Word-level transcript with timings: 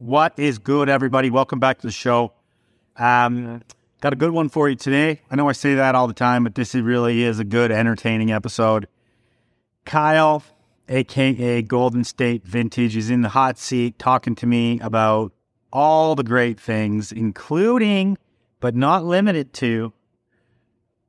What 0.00 0.38
is 0.38 0.58
good, 0.58 0.88
everybody? 0.88 1.28
Welcome 1.28 1.58
back 1.58 1.80
to 1.80 1.88
the 1.88 1.92
show. 1.92 2.32
Um, 2.96 3.62
got 4.00 4.12
a 4.12 4.16
good 4.16 4.30
one 4.30 4.48
for 4.48 4.68
you 4.68 4.76
today. 4.76 5.22
I 5.28 5.34
know 5.34 5.48
I 5.48 5.52
say 5.52 5.74
that 5.74 5.96
all 5.96 6.06
the 6.06 6.14
time, 6.14 6.44
but 6.44 6.54
this 6.54 6.72
really 6.76 7.24
is 7.24 7.40
a 7.40 7.44
good, 7.44 7.72
entertaining 7.72 8.30
episode. 8.30 8.86
Kyle, 9.84 10.44
aka 10.88 11.62
Golden 11.62 12.04
State 12.04 12.44
Vintage, 12.44 12.96
is 12.96 13.10
in 13.10 13.22
the 13.22 13.30
hot 13.30 13.58
seat 13.58 13.98
talking 13.98 14.36
to 14.36 14.46
me 14.46 14.78
about 14.78 15.32
all 15.72 16.14
the 16.14 16.22
great 16.22 16.60
things, 16.60 17.10
including, 17.10 18.18
but 18.60 18.76
not 18.76 19.04
limited 19.04 19.52
to, 19.54 19.92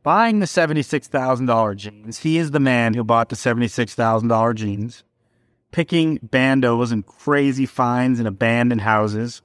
buying 0.01 0.39
the 0.39 0.47
$76,000 0.47 1.75
jeans. 1.75 2.17
He 2.17 2.39
is 2.39 2.49
the 2.49 2.59
man 2.59 2.95
who 2.95 3.03
bought 3.03 3.29
the 3.29 3.35
$76,000 3.35 4.55
jeans 4.55 5.03
picking 5.71 6.19
bandos 6.19 6.91
and 6.91 7.05
crazy 7.05 7.65
finds 7.65 8.19
in 8.19 8.27
abandoned 8.27 8.81
houses. 8.81 9.41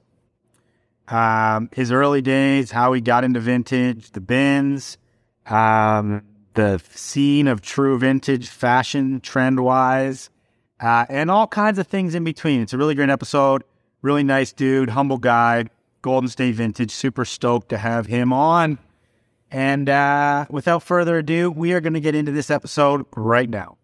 Um, 1.07 1.69
his 1.71 1.91
early 1.91 2.21
days, 2.21 2.71
how 2.71 2.93
he 2.93 3.01
got 3.01 3.23
into 3.23 3.39
vintage, 3.39 4.11
the 4.11 4.21
bins, 4.21 4.97
um, 5.45 6.23
the 6.55 6.81
scene 6.89 7.47
of 7.47 7.61
true 7.61 7.99
vintage 7.99 8.49
fashion 8.49 9.21
trend 9.21 9.59
wise, 9.59 10.29
uh, 10.79 11.05
and 11.09 11.29
all 11.29 11.47
kinds 11.47 11.77
of 11.77 11.87
things 11.87 12.15
in 12.15 12.23
between. 12.23 12.61
It's 12.61 12.73
a 12.73 12.77
really 12.77 12.95
great 12.95 13.09
episode. 13.09 13.63
Really 14.01 14.23
nice 14.23 14.51
dude, 14.51 14.89
humble 14.89 15.17
guy, 15.17 15.65
Golden 16.01 16.29
State 16.29 16.55
Vintage. 16.55 16.91
Super 16.91 17.25
stoked 17.25 17.69
to 17.69 17.77
have 17.77 18.05
him 18.05 18.33
on. 18.33 18.77
And 19.51 19.89
uh, 19.89 20.45
without 20.49 20.83
further 20.83 21.19
ado, 21.19 21.49
we 21.49 21.73
are 21.73 21.81
going 21.81 21.93
to 21.93 21.99
get 21.99 22.15
into 22.15 22.31
this 22.31 22.51
episode 22.51 23.05
right 23.15 23.49
now. 23.49 23.77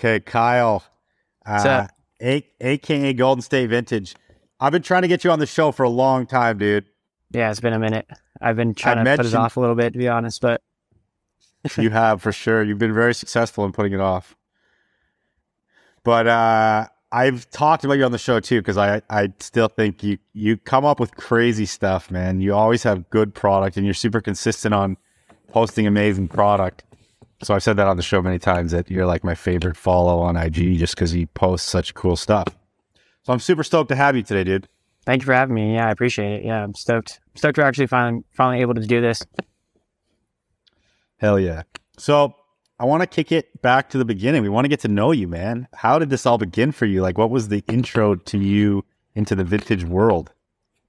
Okay, 0.00 0.18
Kyle, 0.18 0.82
uh. 1.44 1.86
A- 2.22 2.46
aka 2.60 3.12
Golden 3.12 3.42
State 3.42 3.68
Vintage. 3.68 4.14
I've 4.58 4.72
been 4.72 4.82
trying 4.82 5.02
to 5.02 5.08
get 5.08 5.24
you 5.24 5.30
on 5.30 5.38
the 5.38 5.46
show 5.46 5.72
for 5.72 5.82
a 5.82 5.90
long 5.90 6.26
time, 6.26 6.56
dude. 6.56 6.86
Yeah, 7.32 7.50
it's 7.50 7.60
been 7.60 7.74
a 7.74 7.78
minute. 7.78 8.06
I've 8.40 8.56
been 8.56 8.74
trying 8.74 9.04
to 9.04 9.16
put 9.16 9.26
it 9.26 9.34
off 9.34 9.58
a 9.58 9.60
little 9.60 9.74
bit, 9.74 9.92
to 9.92 9.98
be 9.98 10.08
honest, 10.08 10.40
but 10.40 10.62
you 11.76 11.90
have 11.90 12.22
for 12.22 12.32
sure. 12.32 12.62
You've 12.62 12.78
been 12.78 12.94
very 12.94 13.14
successful 13.14 13.64
in 13.66 13.72
putting 13.72 13.92
it 13.92 14.00
off. 14.00 14.34
But 16.02 16.26
uh, 16.26 16.86
I've 17.12 17.50
talked 17.50 17.84
about 17.84 17.94
you 17.94 18.04
on 18.04 18.12
the 18.12 18.18
show 18.18 18.40
too 18.40 18.60
because 18.60 18.78
I 18.78 19.02
I 19.10 19.34
still 19.38 19.68
think 19.68 20.02
you 20.02 20.16
you 20.32 20.56
come 20.56 20.86
up 20.86 20.98
with 20.98 21.14
crazy 21.16 21.66
stuff, 21.66 22.10
man. 22.10 22.40
You 22.40 22.54
always 22.54 22.82
have 22.84 23.10
good 23.10 23.34
product, 23.34 23.76
and 23.76 23.84
you're 23.84 23.92
super 23.92 24.22
consistent 24.22 24.72
on 24.74 24.96
posting 25.48 25.86
amazing 25.86 26.28
product. 26.28 26.84
So 27.42 27.54
I've 27.54 27.62
said 27.62 27.76
that 27.76 27.86
on 27.86 27.96
the 27.96 28.02
show 28.02 28.20
many 28.20 28.38
times 28.38 28.72
that 28.72 28.90
you're 28.90 29.06
like 29.06 29.24
my 29.24 29.34
favorite 29.34 29.76
follow 29.76 30.20
on 30.20 30.36
IG 30.36 30.78
just 30.78 30.94
because 30.94 31.10
he 31.10 31.26
posts 31.26 31.68
such 31.68 31.94
cool 31.94 32.16
stuff. 32.16 32.48
So 33.22 33.32
I'm 33.32 33.40
super 33.40 33.64
stoked 33.64 33.88
to 33.88 33.96
have 33.96 34.14
you 34.16 34.22
today, 34.22 34.44
dude. 34.44 34.68
thank 35.06 35.22
you 35.22 35.26
for 35.26 35.34
having 35.34 35.54
me. 35.54 35.74
Yeah, 35.74 35.88
I 35.88 35.90
appreciate 35.90 36.40
it. 36.40 36.44
Yeah, 36.44 36.62
I'm 36.62 36.74
stoked. 36.74 37.20
I'm 37.32 37.36
stoked 37.36 37.58
we're 37.58 37.64
actually 37.64 37.86
finally 37.86 38.24
finally 38.32 38.60
able 38.60 38.74
to 38.74 38.86
do 38.86 39.00
this. 39.00 39.22
Hell 41.16 41.38
yeah. 41.38 41.62
So 41.98 42.34
I 42.78 42.84
want 42.84 43.02
to 43.02 43.06
kick 43.06 43.30
it 43.30 43.60
back 43.60 43.90
to 43.90 43.98
the 43.98 44.06
beginning. 44.06 44.42
We 44.42 44.48
want 44.48 44.64
to 44.64 44.70
get 44.70 44.80
to 44.80 44.88
know 44.88 45.12
you, 45.12 45.28
man. 45.28 45.68
How 45.74 45.98
did 45.98 46.08
this 46.08 46.24
all 46.24 46.38
begin 46.38 46.72
for 46.72 46.86
you? 46.86 47.02
Like, 47.02 47.18
what 47.18 47.30
was 47.30 47.48
the 47.48 47.62
intro 47.68 48.14
to 48.14 48.38
you 48.38 48.84
into 49.14 49.34
the 49.34 49.44
vintage 49.44 49.84
world? 49.84 50.32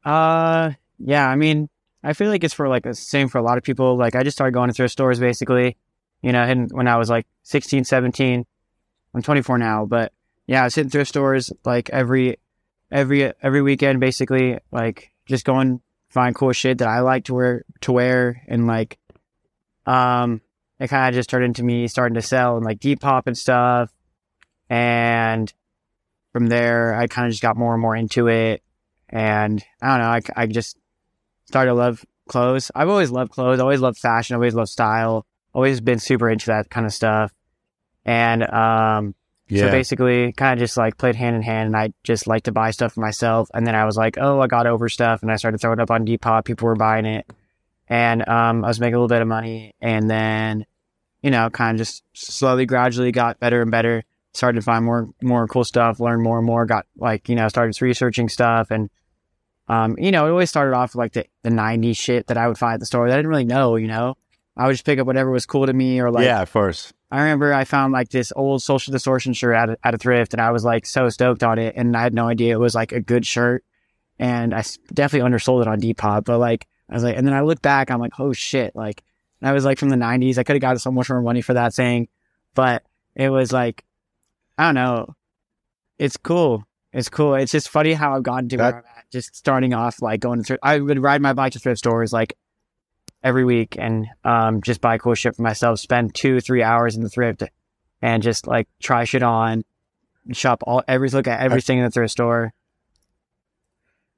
Uh, 0.06 0.72
yeah, 1.00 1.28
I 1.28 1.36
mean, 1.36 1.68
I 2.02 2.14
feel 2.14 2.30
like 2.30 2.46
it's 2.46 2.54
for 2.54 2.70
like 2.70 2.84
the 2.84 2.96
same 2.96 3.28
for 3.28 3.40
a 3.40 3.44
lot 3.44 3.58
of 3.58 3.64
people. 3.64 3.98
Like, 3.98 4.16
I 4.16 4.24
just 4.24 4.38
started 4.38 4.54
going 4.54 4.70
to 4.70 4.74
thrift 4.74 4.94
stores 4.94 5.20
basically, 5.20 5.76
you 6.22 6.32
know, 6.32 6.42
and 6.42 6.72
when 6.72 6.88
I 6.88 6.98
was 6.98 7.10
like 7.10 7.28
16, 7.44 7.84
17. 7.84 8.46
I'm 9.14 9.22
24 9.22 9.58
now, 9.58 9.86
but 9.86 10.14
yeah, 10.48 10.62
I 10.62 10.64
was 10.66 10.76
hitting 10.76 10.90
thrift 10.90 11.10
stores 11.10 11.52
like 11.66 11.90
every, 11.90 12.38
every, 12.92 13.34
every 13.42 13.62
weekend 13.62 14.00
basically, 14.00 14.60
like 14.72 15.12
just 15.26 15.46
going 15.46 15.82
find 16.10 16.36
cool 16.36 16.54
shit 16.54 16.78
that 16.80 16.88
I 16.88 17.00
like 17.02 17.26
to 17.26 17.34
wear, 17.34 17.66
to 17.82 17.92
wear. 17.92 18.42
And 18.48 18.68
like, 18.68 18.98
um, 19.86 20.42
it 20.80 20.88
kind 20.88 21.10
of 21.10 21.16
just 21.16 21.30
turned 21.30 21.46
into 21.46 21.64
me 21.64 21.88
starting 21.88 22.16
to 22.16 22.22
sell 22.22 22.56
and 22.56 22.66
like 22.66 22.80
Depop 22.80 23.24
and 23.28 23.38
stuff. 23.38 23.92
And 24.70 25.52
from 26.32 26.48
there, 26.48 26.96
I 26.96 27.08
kind 27.08 27.28
of 27.28 27.32
just 27.32 27.42
got 27.42 27.58
more 27.58 27.74
and 27.74 27.82
more 27.82 27.96
into 27.96 28.28
it 28.28 28.64
and 29.12 29.64
I 29.82 29.88
don't 29.88 30.00
know, 30.00 30.34
I, 30.36 30.44
I 30.44 30.46
just 30.48 30.78
started 31.46 31.72
to 31.72 31.76
love 31.76 32.06
clothes. 32.28 32.72
I've 32.74 32.90
always 32.90 33.12
loved 33.12 33.32
clothes, 33.32 33.60
always 33.60 33.82
loved 33.82 33.98
fashion, 33.98 34.36
always 34.36 34.54
loved 34.54 34.70
style, 34.70 35.26
always 35.54 35.82
been 35.82 36.00
super 36.00 36.30
into 36.30 36.48
that 36.48 36.70
kind 36.70 36.86
of 36.86 36.94
stuff. 36.94 37.34
And 38.06 38.44
um, 38.44 39.16
so 39.66 39.70
basically, 39.70 40.32
kind 40.32 40.54
of 40.54 40.60
just 40.60 40.78
like 40.78 40.98
played 40.98 41.16
hand 41.16 41.36
in 41.36 41.42
hand, 41.42 41.68
and 41.68 41.76
I 41.76 41.94
just 42.04 42.26
like 42.26 42.44
to 42.44 42.52
buy 42.52 42.72
stuff 42.72 42.94
for 42.94 43.02
myself. 43.02 43.50
And 43.54 43.68
then 43.68 43.76
I 43.76 43.86
was 43.86 43.98
like, 43.98 44.18
oh, 44.18 44.40
I 44.40 44.48
got 44.48 44.66
over 44.66 44.88
stuff, 44.88 45.22
and 45.22 45.32
I 45.32 45.36
started 45.36 45.60
throwing 45.60 45.80
it 45.80 45.82
up 45.84 45.92
on 45.92 46.06
Depop. 46.06 46.46
People 46.46 46.68
were 46.68 46.76
buying 46.76 47.06
it, 47.06 47.30
and 47.90 48.28
um, 48.28 48.64
I 48.64 48.70
was 48.70 48.80
making 48.80 48.96
a 48.96 48.98
little 48.98 49.10
bit 49.10 49.22
of 49.22 49.28
money. 49.28 49.76
And 49.82 50.10
then, 50.10 50.66
you 51.22 51.32
know, 51.32 51.50
kind 51.50 51.76
of 51.76 51.86
just 51.86 52.04
slowly, 52.14 52.66
gradually 52.66 53.12
got 53.12 53.40
better 53.40 53.62
and 53.62 53.72
better. 53.72 54.04
Started 54.34 54.60
to 54.60 54.62
find 54.64 54.86
more, 54.86 55.10
more 55.22 55.46
cool 55.48 55.66
stuff, 55.66 56.00
learn 56.00 56.24
more 56.24 56.38
and 56.38 56.48
more. 56.48 56.66
Got 56.66 56.86
like, 56.98 57.28
you 57.28 57.36
know, 57.36 57.50
started 57.50 57.80
researching 57.82 58.30
stuff, 58.30 58.72
and 58.72 58.90
um, 59.68 59.96
you 59.98 60.12
know, 60.12 60.28
it 60.28 60.30
always 60.30 60.50
started 60.50 60.76
off 60.76 60.96
with 60.96 61.00
like 61.00 61.14
the 61.14 61.26
the 61.44 61.50
'90s 61.50 61.98
shit 61.98 62.28
that 62.28 62.38
I 62.38 62.48
would 62.48 62.58
find 62.58 62.76
at 62.76 62.80
the 62.80 62.86
store 62.86 63.10
that 63.10 63.14
I 63.14 63.18
didn't 63.18 63.30
really 63.30 63.44
know. 63.44 63.76
You 63.76 63.88
know, 63.88 64.16
I 64.62 64.68
would 64.68 64.74
just 64.74 64.86
pick 64.86 65.00
up 65.00 65.08
whatever 65.08 65.32
was 65.32 65.46
cool 65.46 65.66
to 65.66 65.74
me, 65.74 66.00
or 66.00 66.12
like 66.12 66.26
yeah, 66.26 66.42
of 66.42 66.52
course. 66.52 66.94
I 67.10 67.22
remember 67.22 67.54
I 67.54 67.64
found 67.66 67.92
like 67.92 68.10
this 68.10 68.32
old 68.36 68.62
social 68.62 68.92
distortion 68.92 69.34
shirt 69.34 69.56
at 69.56 69.70
a, 69.72 69.78
at 69.84 69.94
a 69.94 69.98
thrift 69.98 70.34
and 70.34 70.42
I 70.42 70.52
was 70.52 70.64
like 70.64 70.86
so 70.86 71.10
stoked 71.10 71.44
on 71.44 71.60
it. 71.60 71.74
And 71.76 71.98
I 71.98 72.04
had 72.04 72.14
no 72.14 72.28
idea 72.28 72.54
it 72.54 72.60
was 72.60 72.74
like 72.74 72.94
a 72.94 73.02
good 73.02 73.26
shirt. 73.26 73.66
And 74.18 74.54
I 74.54 74.64
definitely 74.94 75.26
undersold 75.26 75.62
it 75.64 75.68
on 75.68 75.82
Depop. 75.82 76.24
But 76.26 76.38
like, 76.38 76.68
I 76.90 76.94
was 76.94 77.04
like, 77.04 77.18
and 77.18 77.28
then 77.28 77.34
I 77.34 77.42
look 77.42 77.62
back, 77.62 77.92
I'm 77.92 78.00
like, 78.00 78.18
oh 78.20 78.32
shit. 78.32 78.76
Like, 78.76 79.04
I 79.42 79.52
was 79.52 79.66
like 79.66 79.78
from 79.80 79.90
the 79.90 79.96
90s. 79.98 80.38
I 80.38 80.44
could 80.44 80.56
have 80.56 80.62
gotten 80.62 80.80
so 80.80 80.92
much 80.92 81.10
more 81.10 81.22
money 81.22 81.42
for 81.42 81.54
that 81.56 81.74
thing. 81.74 82.08
But 82.54 82.84
it 83.16 83.30
was 83.30 83.52
like, 83.52 83.84
I 84.58 84.66
don't 84.68 84.76
know. 84.76 85.16
It's 85.98 86.16
cool. 86.18 86.64
It's 86.94 87.10
cool. 87.10 87.36
It's 87.36 87.52
just 87.52 87.68
funny 87.70 87.94
how 87.94 88.16
I've 88.16 88.24
gotten 88.24 88.48
to 88.50 88.58
That- 88.58 88.74
where 88.74 88.84
I'm 88.84 88.98
at. 89.00 89.06
Just 89.12 89.36
starting 89.36 89.74
off 89.74 90.02
like 90.02 90.22
going 90.22 90.40
to 90.40 90.46
thrift. 90.46 90.62
I 90.64 90.80
would 90.80 91.04
ride 91.04 91.22
my 91.22 91.34
bike 91.34 91.52
to 91.54 91.60
thrift 91.60 91.80
stores 91.80 92.14
like 92.14 92.38
every 93.24 93.44
week 93.46 93.76
and 93.78 94.08
um, 94.24 94.62
just 94.62 94.82
buy 94.82 94.98
cool 94.98 95.14
shit 95.14 95.36
for 95.36 95.42
myself. 95.42 95.80
Spend 95.80 96.16
two, 96.16 96.40
three 96.40 96.64
hours 96.64 96.96
in 96.96 97.04
the 97.04 97.10
thrift 97.10 97.44
and 98.02 98.24
just 98.24 98.48
like 98.48 98.68
try 98.82 99.04
shit 99.04 99.24
on, 99.24 99.64
shop 100.32 100.64
all 100.66 100.84
every 100.88 101.10
look 101.10 101.28
at 101.28 101.42
everything 101.42 101.78
in 101.78 101.84
the 101.84 101.92
thrift 101.92 102.12
store. 102.12 102.54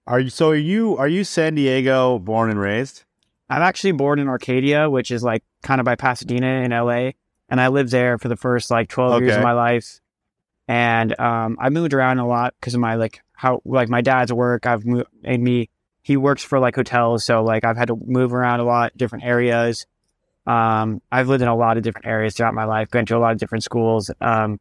Are 0.06 0.20
you 0.20 0.30
so? 0.30 0.50
Are 0.50 0.56
you 0.56 0.98
are 0.98 1.08
you 1.08 1.24
San 1.24 1.56
Diego 1.56 2.20
born 2.20 2.50
and 2.50 2.60
raised? 2.60 3.04
I'm 3.50 3.62
actually 3.62 3.94
born 3.94 4.20
in 4.20 4.28
Arcadia, 4.28 4.90
which 4.90 5.12
is 5.12 5.24
like 5.24 5.44
kind 5.62 5.80
of 5.80 5.86
by 5.86 5.96
Pasadena 5.96 6.64
in 6.64 6.72
LA, 6.72 7.12
and 7.50 7.62
I 7.62 7.70
lived 7.70 7.92
there 7.92 8.18
for 8.18 8.28
the 8.28 8.36
first 8.36 8.70
like 8.72 8.90
12 8.90 9.22
years 9.22 9.36
of 9.38 9.44
my 9.44 9.54
life. 9.54 10.00
And 10.68 11.18
um, 11.20 11.58
I 11.60 11.70
moved 11.70 11.94
around 11.94 12.20
a 12.20 12.28
lot 12.28 12.54
because 12.60 12.74
of 12.74 12.80
my 12.80 12.96
like 12.96 13.22
how 13.34 13.62
like 13.64 13.90
my 13.90 14.02
dad's 14.02 14.34
work. 14.34 14.66
I've 14.66 14.86
moved 14.86 15.08
made 15.22 15.40
me. 15.40 15.70
He 16.04 16.18
works 16.18 16.44
for 16.44 16.60
like 16.60 16.76
hotels, 16.76 17.24
so 17.24 17.44
like 17.44 17.64
I've 17.66 17.78
had 17.78 17.88
to 17.88 17.96
move 18.06 18.34
around 18.34 18.60
a 18.60 18.64
lot, 18.66 18.96
different 18.96 19.24
areas. 19.26 19.88
Um, 20.46 21.02
I've 21.12 21.30
lived 21.30 21.42
in 21.42 21.48
a 21.48 21.56
lot 21.56 21.78
of 21.78 21.84
different 21.84 22.06
areas 22.06 22.36
throughout 22.36 22.54
my 22.54 22.66
life, 22.66 22.92
been 22.92 23.06
to 23.08 23.18
a 23.18 23.20
lot 23.20 23.32
of 23.32 23.38
different 23.40 23.64
schools. 23.64 24.12
Um, 24.22 24.60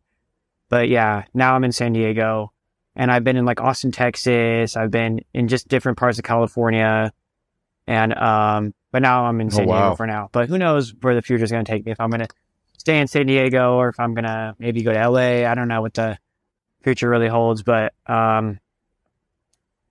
but 0.69 0.89
yeah, 0.89 1.25
now 1.35 1.55
I'm 1.55 1.65
in 1.65 1.73
San 1.73 1.93
Diego, 1.93 2.53
and 2.97 3.11
I've 3.11 3.25
been 3.25 3.37
in 3.37 3.45
like 3.45 3.61
Austin, 3.61 3.93
Texas. 3.93 4.77
I've 4.77 4.91
been 4.93 5.21
in 5.35 5.49
just 5.49 5.69
different 5.69 5.99
parts 5.99 6.19
of 6.19 6.25
California, 6.25 7.13
and 7.87 8.15
um, 8.17 8.73
but 8.93 9.03
now 9.03 9.25
I'm 9.27 9.41
in 9.41 9.49
Oh, 9.49 9.51
San 9.51 9.67
wow. 9.67 9.81
Diego 9.89 9.97
for 9.97 10.07
now. 10.07 10.29
But 10.33 10.49
who 10.49 10.57
knows 10.59 10.95
where 11.01 11.15
the 11.15 11.23
future 11.23 11.45
is 11.45 11.51
going 11.51 11.65
to 11.65 11.71
take 11.71 11.85
me? 11.85 11.93
If 11.93 12.01
I'm 12.01 12.11
going 12.11 12.21
to 12.21 12.29
stay 12.79 12.99
in 13.01 13.07
San 13.07 13.27
Diego 13.27 13.75
or 13.77 13.91
if 13.91 14.01
I'm 14.01 14.13
gonna 14.13 14.57
maybe 14.59 14.83
go 14.83 14.93
to 14.93 15.09
LA. 15.09 15.49
I 15.49 15.55
don't 15.55 15.69
know 15.69 15.81
what 15.81 15.95
the 15.95 16.19
future 16.83 17.09
really 17.09 17.29
holds, 17.29 17.63
but 17.63 17.95
um, 18.09 18.59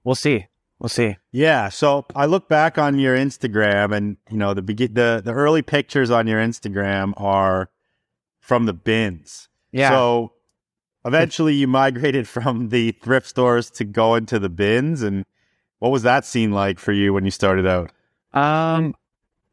we'll 0.03 0.15
see. 0.15 0.47
We'll 0.81 0.89
see. 0.89 1.15
Yeah. 1.31 1.69
So 1.69 2.07
I 2.15 2.25
look 2.25 2.49
back 2.49 2.79
on 2.79 2.97
your 2.97 3.15
Instagram, 3.15 3.95
and 3.95 4.17
you 4.31 4.37
know 4.37 4.55
the 4.55 4.63
begin 4.63 4.95
the 4.95 5.21
the 5.23 5.31
early 5.31 5.61
pictures 5.61 6.09
on 6.09 6.25
your 6.25 6.39
Instagram 6.41 7.13
are 7.17 7.69
from 8.39 8.65
the 8.65 8.73
bins. 8.73 9.47
Yeah. 9.71 9.89
So 9.91 10.33
eventually, 11.05 11.53
you 11.53 11.67
migrated 11.67 12.27
from 12.27 12.69
the 12.69 12.93
thrift 12.93 13.27
stores 13.27 13.69
to 13.71 13.83
go 13.85 14.15
into 14.15 14.39
the 14.39 14.49
bins, 14.49 15.03
and 15.03 15.23
what 15.77 15.91
was 15.91 16.01
that 16.01 16.25
scene 16.25 16.51
like 16.51 16.79
for 16.79 16.93
you 16.93 17.13
when 17.13 17.25
you 17.25 17.31
started 17.31 17.67
out? 17.67 17.91
Um, 18.33 18.95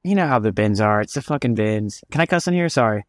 you 0.03 0.15
know 0.15 0.27
how 0.27 0.39
the 0.39 0.51
bins 0.51 0.81
are. 0.81 1.03
It's 1.03 1.13
the 1.13 1.21
fucking 1.21 1.55
bins. 1.57 2.03
Can 2.11 2.23
I 2.23 2.27
cuss 2.27 2.47
in 2.49 2.55
here? 2.55 2.71
Sorry. 2.71 3.05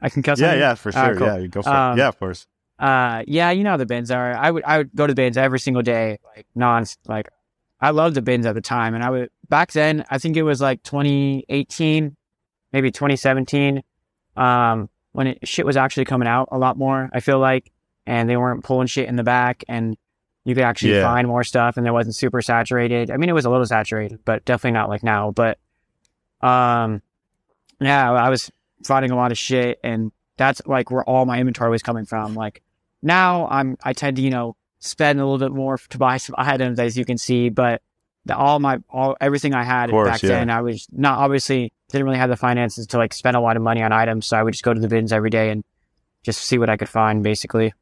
I 0.00 0.08
can 0.08 0.22
cuss. 0.22 0.38
on 0.40 0.44
Yeah, 0.44 0.50
here? 0.52 0.60
yeah, 0.60 0.74
for 0.76 0.92
sure. 0.92 1.14
cool. 1.16 1.26
Yeah, 1.26 1.46
go 1.46 1.60
for 1.60 1.68
Um, 1.68 1.98
it. 1.98 2.00
Yeah, 2.00 2.08
of 2.08 2.18
course. 2.18 2.46
Uh, 2.78 3.22
yeah, 3.28 3.50
you 3.50 3.62
know 3.62 3.70
how 3.70 3.76
the 3.76 3.86
bins 3.86 4.10
are. 4.10 4.34
I 4.34 4.50
would 4.50 4.64
I 4.64 4.78
would 4.78 4.90
go 4.94 5.06
to 5.06 5.12
the 5.12 5.16
bins 5.16 5.36
every 5.36 5.60
single 5.60 5.82
day, 5.82 6.18
like 6.24 6.46
non 6.54 6.84
like 7.06 7.28
I 7.80 7.90
loved 7.90 8.16
the 8.16 8.22
bins 8.22 8.46
at 8.46 8.54
the 8.54 8.60
time, 8.60 8.94
and 8.94 9.04
I 9.04 9.10
would 9.10 9.30
back 9.48 9.72
then. 9.72 10.04
I 10.10 10.18
think 10.18 10.36
it 10.36 10.42
was 10.42 10.60
like 10.60 10.82
2018, 10.82 12.16
maybe 12.72 12.90
2017, 12.90 13.82
um, 14.36 14.88
when 15.12 15.26
it, 15.28 15.46
shit 15.46 15.66
was 15.66 15.76
actually 15.76 16.04
coming 16.06 16.28
out 16.28 16.48
a 16.52 16.58
lot 16.58 16.76
more. 16.76 17.08
I 17.12 17.20
feel 17.20 17.38
like, 17.38 17.70
and 18.06 18.28
they 18.28 18.36
weren't 18.36 18.64
pulling 18.64 18.86
shit 18.88 19.08
in 19.08 19.16
the 19.16 19.22
back, 19.24 19.64
and 19.68 19.96
you 20.44 20.54
could 20.54 20.64
actually 20.64 20.94
Yeah. 20.94 21.02
find 21.02 21.28
more 21.28 21.44
stuff, 21.44 21.76
and 21.76 21.86
it 21.86 21.92
wasn't 21.92 22.16
super 22.16 22.42
saturated. 22.42 23.10
I 23.10 23.16
mean, 23.16 23.28
it 23.28 23.32
was 23.32 23.44
a 23.44 23.50
little 23.50 23.66
saturated, 23.66 24.20
but 24.24 24.44
definitely 24.44 24.72
not 24.78 24.88
like 24.88 25.02
now. 25.04 25.30
But, 25.30 25.58
um, 26.40 27.00
yeah, 27.80 28.10
I 28.10 28.28
was 28.28 28.50
finding 28.84 29.12
a 29.12 29.16
lot 29.16 29.30
of 29.30 29.38
shit, 29.38 29.78
and 29.84 30.10
that's 30.42 30.60
like 30.66 30.90
where 30.90 31.04
all 31.04 31.24
my 31.24 31.38
inventory 31.38 31.70
was 31.70 31.82
coming 31.82 32.04
from. 32.04 32.34
Like 32.34 32.62
now 33.00 33.46
I'm 33.48 33.76
I 33.82 33.92
tend 33.92 34.16
to, 34.16 34.22
you 34.22 34.30
know, 34.30 34.56
spend 34.80 35.20
a 35.20 35.24
little 35.24 35.38
bit 35.38 35.54
more 35.54 35.78
to 35.78 35.98
buy 35.98 36.16
some 36.16 36.34
items 36.36 36.80
as 36.80 36.98
you 36.98 37.04
can 37.04 37.16
see, 37.16 37.48
but 37.48 37.80
the, 38.24 38.36
all 38.36 38.58
my 38.58 38.78
all 38.90 39.16
everything 39.20 39.54
I 39.54 39.62
had 39.62 39.90
course, 39.90 40.08
back 40.08 40.22
yeah. 40.22 40.30
then 40.30 40.50
I 40.50 40.60
was 40.62 40.86
not 40.90 41.18
obviously 41.18 41.72
didn't 41.90 42.06
really 42.06 42.18
have 42.18 42.30
the 42.30 42.36
finances 42.36 42.86
to 42.88 42.98
like 42.98 43.14
spend 43.14 43.36
a 43.36 43.40
lot 43.40 43.56
of 43.56 43.62
money 43.62 43.82
on 43.82 43.92
items, 43.92 44.26
so 44.26 44.36
I 44.36 44.42
would 44.42 44.52
just 44.52 44.64
go 44.64 44.74
to 44.74 44.80
the 44.80 44.88
bins 44.88 45.12
every 45.12 45.30
day 45.30 45.50
and 45.50 45.62
just 46.24 46.40
see 46.40 46.58
what 46.58 46.68
I 46.68 46.76
could 46.76 46.88
find 46.88 47.22
basically. 47.22 47.72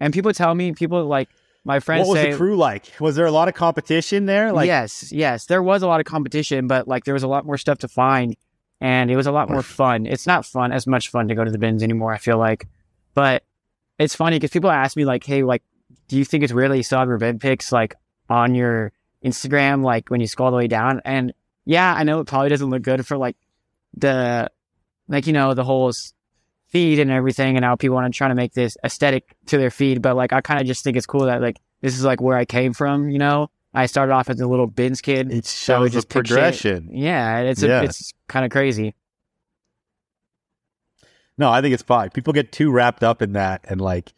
And 0.00 0.12
people 0.12 0.32
tell 0.32 0.54
me, 0.54 0.72
people 0.72 1.04
like 1.04 1.28
my 1.64 1.80
friends 1.80 2.08
What 2.08 2.14
was 2.14 2.22
say 2.22 2.30
the 2.30 2.36
crew 2.36 2.56
like? 2.56 2.92
Was 2.98 3.16
there 3.16 3.26
a 3.26 3.30
lot 3.30 3.48
of 3.48 3.54
competition 3.54 4.26
there? 4.26 4.52
Like, 4.52 4.68
yes, 4.68 5.12
yes, 5.12 5.46
there 5.46 5.62
was 5.62 5.82
a 5.82 5.86
lot 5.86 6.00
of 6.00 6.06
competition, 6.06 6.66
but 6.66 6.88
like 6.88 7.04
there 7.04 7.14
was 7.14 7.24
a 7.24 7.28
lot 7.28 7.44
more 7.44 7.58
stuff 7.58 7.78
to 7.78 7.88
find, 7.88 8.36
and 8.80 9.10
it 9.10 9.16
was 9.16 9.26
a 9.26 9.32
lot 9.32 9.50
more 9.50 9.62
fun. 9.62 10.06
It's 10.06 10.26
not 10.26 10.46
fun 10.46 10.72
as 10.72 10.86
much 10.86 11.10
fun 11.10 11.28
to 11.28 11.34
go 11.34 11.44
to 11.44 11.50
the 11.50 11.58
bins 11.58 11.82
anymore. 11.82 12.12
I 12.12 12.18
feel 12.18 12.38
like, 12.38 12.68
but 13.14 13.42
it's 13.98 14.14
funny 14.14 14.36
because 14.36 14.50
people 14.50 14.70
ask 14.70 14.96
me 14.96 15.04
like, 15.04 15.24
"Hey, 15.24 15.42
like, 15.42 15.62
do 16.06 16.16
you 16.16 16.24
think 16.24 16.44
it's 16.44 16.52
weird 16.52 16.70
that 16.70 16.76
you 16.76 16.82
still 16.82 17.00
have 17.00 17.08
your 17.08 17.18
bed 17.18 17.40
pics 17.40 17.72
like 17.72 17.96
on 18.30 18.54
your 18.54 18.92
Instagram, 19.24 19.82
like 19.82 20.10
when 20.10 20.20
you 20.20 20.26
scroll 20.26 20.46
all 20.46 20.52
the 20.52 20.56
way 20.56 20.68
down?" 20.68 21.00
And 21.04 21.32
yeah, 21.64 21.92
I 21.94 22.04
know 22.04 22.20
it 22.20 22.26
probably 22.26 22.48
doesn't 22.50 22.70
look 22.70 22.82
good 22.82 23.06
for 23.06 23.16
like 23.16 23.36
the 23.96 24.50
like 25.08 25.26
you 25.26 25.32
know 25.32 25.54
the 25.54 25.64
whole 25.64 25.92
feed 26.68 26.98
and 27.00 27.10
everything, 27.10 27.56
and 27.56 27.64
how 27.64 27.74
people 27.74 27.96
want 27.96 28.12
to 28.12 28.16
try 28.16 28.28
to 28.28 28.34
make 28.34 28.52
this 28.52 28.76
aesthetic 28.84 29.34
to 29.46 29.58
their 29.58 29.70
feed. 29.70 30.02
But 30.02 30.16
like, 30.16 30.32
I 30.32 30.40
kind 30.40 30.60
of 30.60 30.66
just 30.66 30.84
think 30.84 30.96
it's 30.96 31.06
cool 31.06 31.26
that 31.26 31.42
like 31.42 31.58
this 31.80 31.96
is 31.96 32.04
like 32.04 32.20
where 32.20 32.36
I 32.36 32.44
came 32.44 32.72
from. 32.72 33.10
You 33.10 33.18
know, 33.18 33.50
I 33.78 33.86
started 33.86 34.12
off 34.12 34.28
as 34.28 34.40
a 34.40 34.46
little 34.48 34.66
bins 34.66 35.00
kid. 35.00 35.30
it 35.32 35.46
shows 35.46 35.90
the 35.92 35.98
just 35.98 36.08
progression. 36.08 36.90
Yeah, 36.92 37.40
it's 37.42 37.62
a, 37.62 37.68
Yeah. 37.68 37.82
it's 37.82 38.12
kind 38.26 38.44
of 38.44 38.50
crazy. 38.50 38.96
No, 41.38 41.48
I 41.48 41.62
think 41.62 41.74
it's 41.74 41.84
fine. 41.84 42.10
People 42.10 42.32
get 42.32 42.50
too 42.50 42.72
wrapped 42.72 43.04
up 43.04 43.22
in 43.22 43.34
that 43.34 43.64
and 43.68 43.80
like 43.80 44.12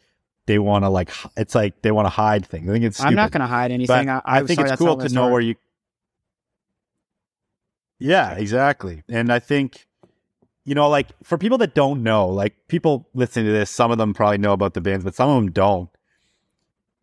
they 0.47 0.57
want 0.57 0.83
to 0.83 0.89
like 0.89 1.11
it's 1.37 1.53
like 1.53 1.79
they 1.83 1.91
want 1.91 2.07
to 2.07 2.09
hide 2.09 2.47
things. 2.47 2.67
I 2.67 2.73
think 2.73 2.85
it's. 2.85 2.99
I'm 2.99 3.13
not 3.13 3.29
going 3.29 3.41
to 3.41 3.47
hide 3.47 3.71
anything. 3.71 4.09
I, 4.09 4.21
I, 4.25 4.43
think 4.43 4.59
sorry, 4.59 4.71
it's 4.71 4.79
cool 4.79 4.97
to 4.97 5.09
know 5.09 5.29
where 5.29 5.41
you. 5.41 5.53
Yeah, 7.99 8.31
exactly. 8.31 9.03
And 9.07 9.31
I 9.31 9.37
think, 9.37 9.85
you 10.65 10.73
know, 10.73 10.89
like 10.89 11.09
for 11.21 11.37
people 11.37 11.59
that 11.59 11.75
don't 11.75 12.01
know, 12.01 12.27
like 12.27 12.55
people 12.67 13.07
listening 13.13 13.45
to 13.45 13.51
this, 13.51 13.69
some 13.69 13.91
of 13.91 13.99
them 13.99 14.15
probably 14.15 14.39
know 14.39 14.53
about 14.53 14.73
the 14.73 14.81
bands, 14.81 15.03
but 15.03 15.13
some 15.13 15.29
of 15.29 15.35
them 15.35 15.51
don't. 15.51 15.87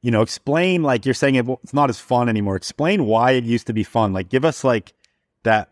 You 0.02 0.10
know, 0.10 0.22
explain 0.22 0.82
like 0.82 1.04
you're 1.04 1.14
saying 1.14 1.34
it, 1.34 1.46
it's 1.62 1.74
not 1.74 1.90
as 1.90 1.98
fun 1.98 2.28
anymore. 2.28 2.56
Explain 2.56 3.04
why 3.06 3.32
it 3.32 3.44
used 3.44 3.66
to 3.66 3.72
be 3.72 3.82
fun. 3.82 4.12
Like, 4.12 4.28
give 4.28 4.44
us 4.44 4.64
like 4.64 4.92
that. 5.42 5.70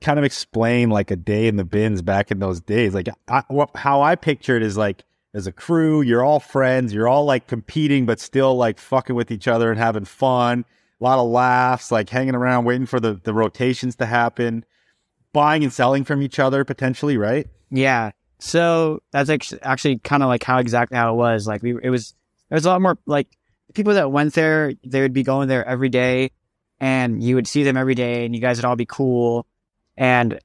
Kind 0.00 0.18
of 0.18 0.24
explain 0.24 0.90
like 0.90 1.10
a 1.10 1.16
day 1.16 1.48
in 1.48 1.56
the 1.56 1.64
bins 1.64 2.02
back 2.02 2.30
in 2.30 2.38
those 2.38 2.60
days. 2.60 2.94
Like 2.94 3.08
I, 3.26 3.42
how 3.74 4.02
I 4.02 4.14
picture 4.14 4.56
it 4.56 4.62
is 4.62 4.76
like 4.76 5.02
as 5.34 5.46
a 5.46 5.52
crew, 5.52 6.02
you're 6.02 6.24
all 6.24 6.40
friends, 6.40 6.92
you're 6.92 7.08
all 7.08 7.24
like 7.24 7.46
competing, 7.46 8.06
but 8.06 8.20
still 8.20 8.56
like 8.56 8.78
fucking 8.78 9.16
with 9.16 9.30
each 9.30 9.48
other 9.48 9.70
and 9.70 9.78
having 9.78 10.04
fun. 10.04 10.64
A 11.00 11.04
lot 11.04 11.18
of 11.18 11.28
laughs, 11.28 11.92
like 11.92 12.10
hanging 12.10 12.34
around, 12.34 12.64
waiting 12.64 12.86
for 12.86 12.98
the, 12.98 13.20
the 13.22 13.34
rotations 13.34 13.96
to 13.96 14.06
happen, 14.06 14.64
buying 15.32 15.62
and 15.62 15.72
selling 15.72 16.04
from 16.04 16.22
each 16.22 16.38
other 16.38 16.64
potentially, 16.64 17.16
right? 17.16 17.46
Yeah. 17.70 18.10
So 18.40 19.02
that's 19.12 19.30
actually, 19.30 19.62
actually 19.62 19.98
kind 19.98 20.22
of 20.22 20.28
like 20.28 20.42
how 20.42 20.58
exactly 20.58 20.96
how 20.96 21.12
it 21.12 21.16
was. 21.16 21.46
Like 21.46 21.62
we, 21.62 21.76
it 21.82 21.90
was, 21.90 22.14
there 22.48 22.56
was 22.56 22.66
a 22.66 22.70
lot 22.70 22.82
more 22.82 22.98
like 23.06 23.28
people 23.74 23.94
that 23.94 24.10
went 24.10 24.34
there, 24.34 24.72
they 24.84 25.00
would 25.00 25.12
be 25.12 25.22
going 25.22 25.48
there 25.48 25.64
every 25.64 25.88
day 25.88 26.30
and 26.80 27.22
you 27.22 27.34
would 27.34 27.46
see 27.46 27.64
them 27.64 27.76
every 27.76 27.94
day 27.94 28.24
and 28.24 28.34
you 28.34 28.40
guys 28.40 28.58
would 28.58 28.64
all 28.64 28.76
be 28.76 28.86
cool. 28.86 29.46
And, 29.96 30.38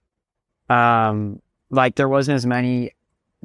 um, 0.70 1.42
like 1.70 1.96
there 1.96 2.10
wasn't 2.10 2.36
as 2.36 2.46
many 2.46 2.92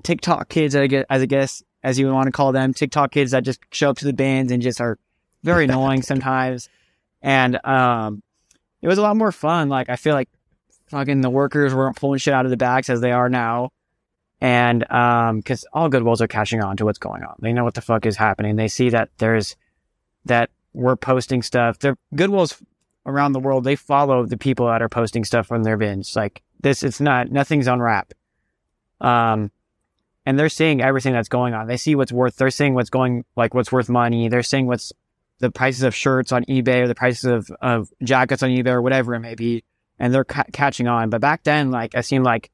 TikTok 0.02 0.48
kids, 0.48 0.74
I 0.74 0.86
guess, 0.86 1.04
as 1.08 1.22
I 1.22 1.26
guess, 1.26 1.62
as 1.82 1.98
you 1.98 2.06
would 2.06 2.14
want 2.14 2.26
to 2.26 2.32
call 2.32 2.52
them, 2.52 2.74
TikTok 2.74 3.12
kids 3.12 3.30
that 3.32 3.44
just 3.44 3.60
show 3.70 3.90
up 3.90 3.98
to 3.98 4.04
the 4.04 4.12
bands 4.12 4.52
and 4.52 4.62
just 4.62 4.80
are 4.80 4.98
very 5.42 5.64
annoying 5.66 6.02
sometimes. 6.02 6.68
And, 7.22 7.64
um, 7.64 8.22
it 8.80 8.88
was 8.88 8.98
a 8.98 9.02
lot 9.02 9.16
more 9.16 9.32
fun. 9.32 9.68
Like 9.68 9.88
I 9.88 9.96
feel 9.96 10.14
like 10.14 10.28
fucking 10.88 11.20
the 11.20 11.30
workers 11.30 11.74
weren't 11.74 11.96
pulling 11.96 12.18
shit 12.18 12.34
out 12.34 12.44
of 12.44 12.50
the 12.50 12.56
bags 12.56 12.88
as 12.88 13.00
they 13.00 13.12
are 13.12 13.28
now. 13.28 13.70
And 14.40 14.88
um, 14.90 15.38
because 15.38 15.66
all 15.72 15.90
Goodwills 15.90 16.20
are 16.20 16.28
catching 16.28 16.62
on 16.62 16.76
to 16.76 16.84
what's 16.84 16.98
going 16.98 17.24
on, 17.24 17.34
they 17.40 17.52
know 17.52 17.64
what 17.64 17.74
the 17.74 17.80
fuck 17.80 18.06
is 18.06 18.16
happening. 18.16 18.56
They 18.56 18.68
see 18.68 18.90
that 18.90 19.10
there's 19.18 19.56
that 20.28 20.50
we're 20.72 20.96
posting 20.96 21.42
stuff. 21.42 21.78
They're 21.78 21.96
Goodwills 22.14 22.62
around 23.06 23.32
the 23.32 23.40
world. 23.40 23.64
They 23.64 23.76
follow 23.76 24.26
the 24.26 24.36
people 24.36 24.66
that 24.66 24.82
are 24.82 24.88
posting 24.88 25.24
stuff 25.24 25.46
from 25.46 25.64
their 25.64 25.76
bins. 25.76 26.14
Like 26.14 26.42
this, 26.60 26.82
it's 26.82 27.00
not 27.00 27.30
nothing's 27.30 27.68
on 27.68 27.80
wrap. 27.80 28.12
Um, 29.00 29.50
and 30.26 30.38
they're 30.38 30.48
seeing 30.48 30.82
everything 30.82 31.14
that's 31.14 31.28
going 31.28 31.54
on. 31.54 31.66
They 31.66 31.78
see 31.78 31.94
what's 31.94 32.12
worth. 32.12 32.36
They're 32.36 32.50
seeing 32.50 32.74
what's 32.74 32.90
going 32.90 33.24
like 33.34 33.54
what's 33.54 33.72
worth 33.72 33.88
money. 33.88 34.28
They're 34.28 34.42
seeing 34.42 34.66
what's 34.66 34.92
the 35.38 35.50
prices 35.50 35.84
of 35.84 35.94
shirts 35.94 36.32
on 36.32 36.44
eBay 36.44 36.82
or 36.82 36.88
the 36.88 36.94
prices 36.94 37.24
of, 37.24 37.50
of 37.62 37.88
jackets 38.02 38.42
on 38.42 38.50
eBay 38.50 38.72
or 38.72 38.82
whatever 38.82 39.14
it 39.14 39.20
may 39.20 39.34
be, 39.34 39.64
and 39.98 40.12
they're 40.12 40.24
ca- 40.24 40.44
catching 40.52 40.86
on. 40.86 41.10
But 41.10 41.20
back 41.20 41.44
then, 41.44 41.70
like 41.70 41.94
it 41.94 42.04
seemed 42.04 42.24
like 42.24 42.50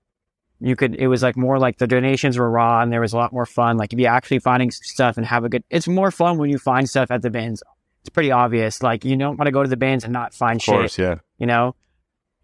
you 0.65 0.77
could, 0.77 0.95
it 0.95 1.09
was 1.09 1.23
like 1.23 1.37
more 1.37 1.59
like 1.59 1.77
the 1.77 1.87
donations 1.87 2.39
were 2.39 2.51
raw 2.51 2.81
and 2.81 2.91
there 2.91 3.01
was 3.01 3.13
a 3.13 3.17
lot 3.17 3.33
more 3.33 3.45
fun. 3.45 3.77
Like 3.77 3.93
if 3.93 3.99
you're 3.99 4.11
actually 4.11 4.39
finding 4.39 4.71
stuff 4.71 5.19
and 5.19 5.27
have 5.27 5.45
a 5.45 5.49
good, 5.51 5.63
it's 5.69 5.87
more 5.87 6.11
fun 6.11 6.39
when 6.39 6.49
you 6.49 6.59
find 6.59 6.89
stuff 6.89 7.11
at 7.11 7.21
the 7.21 7.29
bins. 7.29 7.63
It's 8.01 8.09
pretty 8.09 8.31
obvious. 8.31 8.83
Like 8.83 9.05
you 9.05 9.15
don't 9.17 9.37
want 9.37 9.47
to 9.47 9.53
go 9.53 9.63
to 9.63 9.69
the 9.69 9.77
bins 9.77 10.05
and 10.05 10.13
not 10.13 10.33
find 10.33 10.63
shit 10.63 10.75
Of 10.75 10.81
course, 10.81 10.99
yeah. 10.99 11.17
you 11.39 11.47
know? 11.47 11.75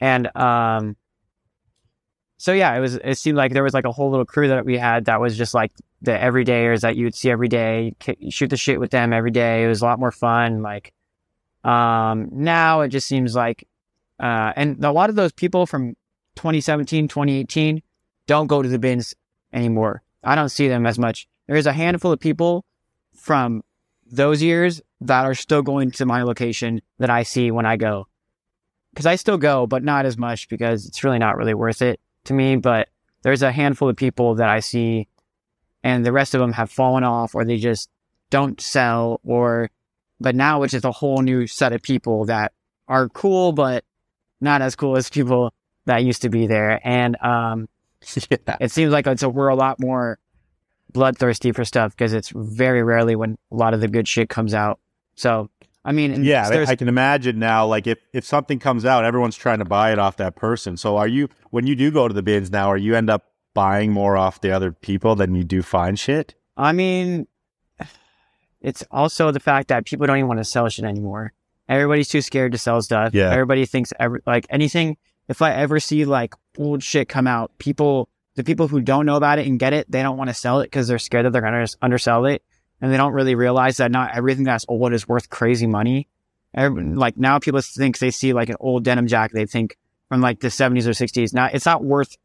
And 0.00 0.34
um 0.36 0.96
so 2.36 2.52
yeah, 2.52 2.74
it 2.74 2.80
was 2.80 2.96
it 2.96 3.16
seemed 3.16 3.38
like 3.38 3.52
there 3.52 3.62
was 3.62 3.74
like 3.74 3.84
a 3.84 3.92
whole 3.92 4.10
little 4.10 4.26
crew 4.26 4.48
that 4.48 4.64
we 4.64 4.76
had 4.76 5.06
that 5.06 5.20
was 5.20 5.36
just 5.36 5.54
like 5.54 5.72
the 6.02 6.12
everydayers 6.12 6.80
that 6.80 6.96
you 6.96 7.04
would 7.04 7.14
see 7.14 7.30
every 7.30 7.48
day, 7.48 7.94
shoot 8.28 8.48
the 8.48 8.56
shit 8.56 8.80
with 8.80 8.90
them 8.90 9.12
every 9.12 9.30
day. 9.30 9.64
It 9.64 9.68
was 9.68 9.80
a 9.80 9.84
lot 9.84 9.98
more 9.98 10.10
fun. 10.10 10.62
Like 10.62 10.92
um 11.64 12.28
now 12.32 12.82
it 12.82 12.88
just 12.88 13.06
seems 13.06 13.34
like 13.34 13.66
uh 14.18 14.52
and 14.56 14.84
a 14.84 14.92
lot 14.92 15.08
of 15.08 15.16
those 15.16 15.32
people 15.32 15.66
from 15.66 15.96
2017, 16.36 17.08
2018 17.08 17.82
don't 18.26 18.46
go 18.46 18.62
to 18.62 18.68
the 18.68 18.78
bins 18.78 19.14
anymore. 19.52 20.02
I 20.22 20.34
don't 20.34 20.48
see 20.48 20.68
them 20.68 20.86
as 20.86 20.98
much. 20.98 21.26
There's 21.46 21.66
a 21.66 21.72
handful 21.72 22.12
of 22.12 22.20
people 22.20 22.64
from 23.14 23.62
those 24.06 24.42
years 24.42 24.80
that 25.00 25.24
are 25.24 25.34
still 25.34 25.62
going 25.62 25.90
to 25.92 26.06
my 26.06 26.22
location 26.22 26.82
that 26.98 27.10
I 27.10 27.22
see 27.22 27.50
when 27.50 27.66
I 27.66 27.76
go 27.76 28.06
because 28.92 29.06
I 29.06 29.16
still 29.16 29.38
go, 29.38 29.66
but 29.66 29.82
not 29.82 30.04
as 30.04 30.18
much 30.18 30.48
because 30.48 30.86
it's 30.86 31.04
really 31.04 31.18
not 31.18 31.36
really 31.36 31.54
worth 31.54 31.82
it 31.82 32.00
to 32.24 32.34
me. 32.34 32.56
But 32.56 32.88
there's 33.22 33.42
a 33.42 33.52
handful 33.52 33.88
of 33.88 33.96
people 33.96 34.34
that 34.36 34.48
I 34.48 34.60
see, 34.60 35.08
and 35.82 36.04
the 36.04 36.12
rest 36.12 36.34
of 36.34 36.40
them 36.40 36.52
have 36.52 36.70
fallen 36.70 37.04
off 37.04 37.34
or 37.34 37.44
they 37.44 37.56
just 37.56 37.88
don't 38.30 38.60
sell. 38.60 39.20
Or, 39.24 39.70
but 40.20 40.34
now 40.34 40.62
it's 40.62 40.72
just 40.72 40.84
a 40.84 40.92
whole 40.92 41.22
new 41.22 41.46
set 41.46 41.72
of 41.72 41.82
people 41.82 42.26
that 42.26 42.52
are 42.88 43.08
cool, 43.08 43.52
but 43.52 43.84
not 44.40 44.62
as 44.62 44.74
cool 44.74 44.96
as 44.96 45.08
people 45.08 45.52
that 45.86 46.04
used 46.04 46.22
to 46.22 46.28
be 46.28 46.46
there. 46.46 46.80
And 46.86 47.16
um, 47.22 47.68
yeah. 48.30 48.56
it 48.60 48.70
seems 48.70 48.92
like 48.92 49.06
it's 49.06 49.22
a, 49.22 49.28
we're 49.28 49.48
a 49.48 49.54
lot 49.56 49.78
more 49.80 50.18
bloodthirsty 50.92 51.52
for 51.52 51.64
stuff 51.64 51.92
because 51.92 52.12
it's 52.12 52.30
very 52.34 52.82
rarely 52.82 53.14
when 53.16 53.38
a 53.52 53.56
lot 53.56 53.74
of 53.74 53.80
the 53.80 53.88
good 53.88 54.08
shit 54.08 54.28
comes 54.28 54.54
out. 54.54 54.80
So 55.14 55.50
I 55.84 55.92
mean, 55.92 56.24
Yeah, 56.24 56.48
I- 56.48 56.64
I 56.64 56.76
can 56.76 56.88
imagine 56.88 57.38
now. 57.38 57.66
Like 57.66 57.86
if 57.86 57.98
if 58.12 58.24
something 58.24 58.58
comes 58.58 58.84
out, 58.84 59.04
everyone's 59.04 59.36
trying 59.36 59.58
to 59.60 59.64
buy 59.64 59.92
it 59.92 59.98
off 59.98 60.16
that 60.18 60.36
person. 60.36 60.76
So 60.76 60.96
are 60.96 61.08
you 61.08 61.28
when 61.50 61.66
you 61.66 61.74
do 61.76 61.90
go 61.90 62.08
to 62.08 62.14
the 62.14 62.22
bins 62.22 62.50
now? 62.50 62.68
Are 62.68 62.76
you 62.76 62.94
end 62.96 63.08
up 63.10 63.26
buying 63.54 63.92
more 63.92 64.16
off 64.16 64.40
the 64.40 64.50
other 64.50 64.72
people 64.72 65.14
than 65.16 65.34
you 65.34 65.44
do 65.44 65.62
find 65.62 65.98
shit? 65.98 66.34
I 66.56 66.72
mean, 66.72 67.26
it's 68.60 68.84
also 68.90 69.30
the 69.30 69.40
fact 69.40 69.68
that 69.68 69.86
people 69.86 70.06
don't 70.06 70.18
even 70.18 70.28
want 70.28 70.40
to 70.40 70.44
sell 70.44 70.68
shit 70.68 70.84
anymore. 70.84 71.32
Everybody's 71.68 72.08
too 72.08 72.20
scared 72.20 72.52
to 72.52 72.58
sell 72.58 72.82
stuff. 72.82 73.14
Yeah. 73.14 73.30
Everybody 73.30 73.64
thinks 73.64 73.92
every, 73.98 74.20
like 74.26 74.46
anything. 74.50 74.96
If 75.28 75.40
I 75.40 75.52
ever 75.54 75.78
see 75.80 76.04
like 76.04 76.34
old 76.58 76.82
shit 76.82 77.08
come 77.08 77.26
out, 77.26 77.50
people, 77.58 78.08
the 78.34 78.44
people 78.44 78.68
who 78.68 78.80
don't 78.80 79.06
know 79.06 79.16
about 79.16 79.38
it 79.38 79.46
and 79.46 79.58
get 79.58 79.72
it, 79.72 79.90
they 79.90 80.02
don't 80.02 80.16
want 80.16 80.28
to 80.30 80.34
sell 80.34 80.60
it 80.60 80.64
because 80.66 80.88
they're 80.88 80.98
scared 80.98 81.26
that 81.26 81.32
they're 81.32 81.42
going 81.42 81.66
to 81.66 81.76
undersell 81.82 82.26
it. 82.26 82.42
And 82.80 82.90
they 82.92 82.96
don't 82.96 83.12
really 83.12 83.34
realize 83.34 83.76
that 83.76 83.90
not 83.90 84.14
everything 84.16 84.44
that's 84.44 84.64
old 84.68 84.92
is 84.92 85.06
worth 85.06 85.28
crazy 85.28 85.66
money. 85.66 86.08
Like 86.96 87.16
now 87.16 87.38
people 87.38 87.60
think 87.60 87.98
they 87.98 88.10
see 88.10 88.32
like 88.32 88.48
an 88.48 88.56
old 88.58 88.84
denim 88.84 89.06
jacket, 89.06 89.34
they 89.34 89.46
think 89.46 89.76
from 90.08 90.20
like 90.20 90.40
the 90.40 90.48
70s 90.48 90.86
or 90.86 90.90
60s. 90.90 91.32
Now 91.34 91.46
it's 91.52 91.66
not 91.66 91.84
worth 91.84 92.16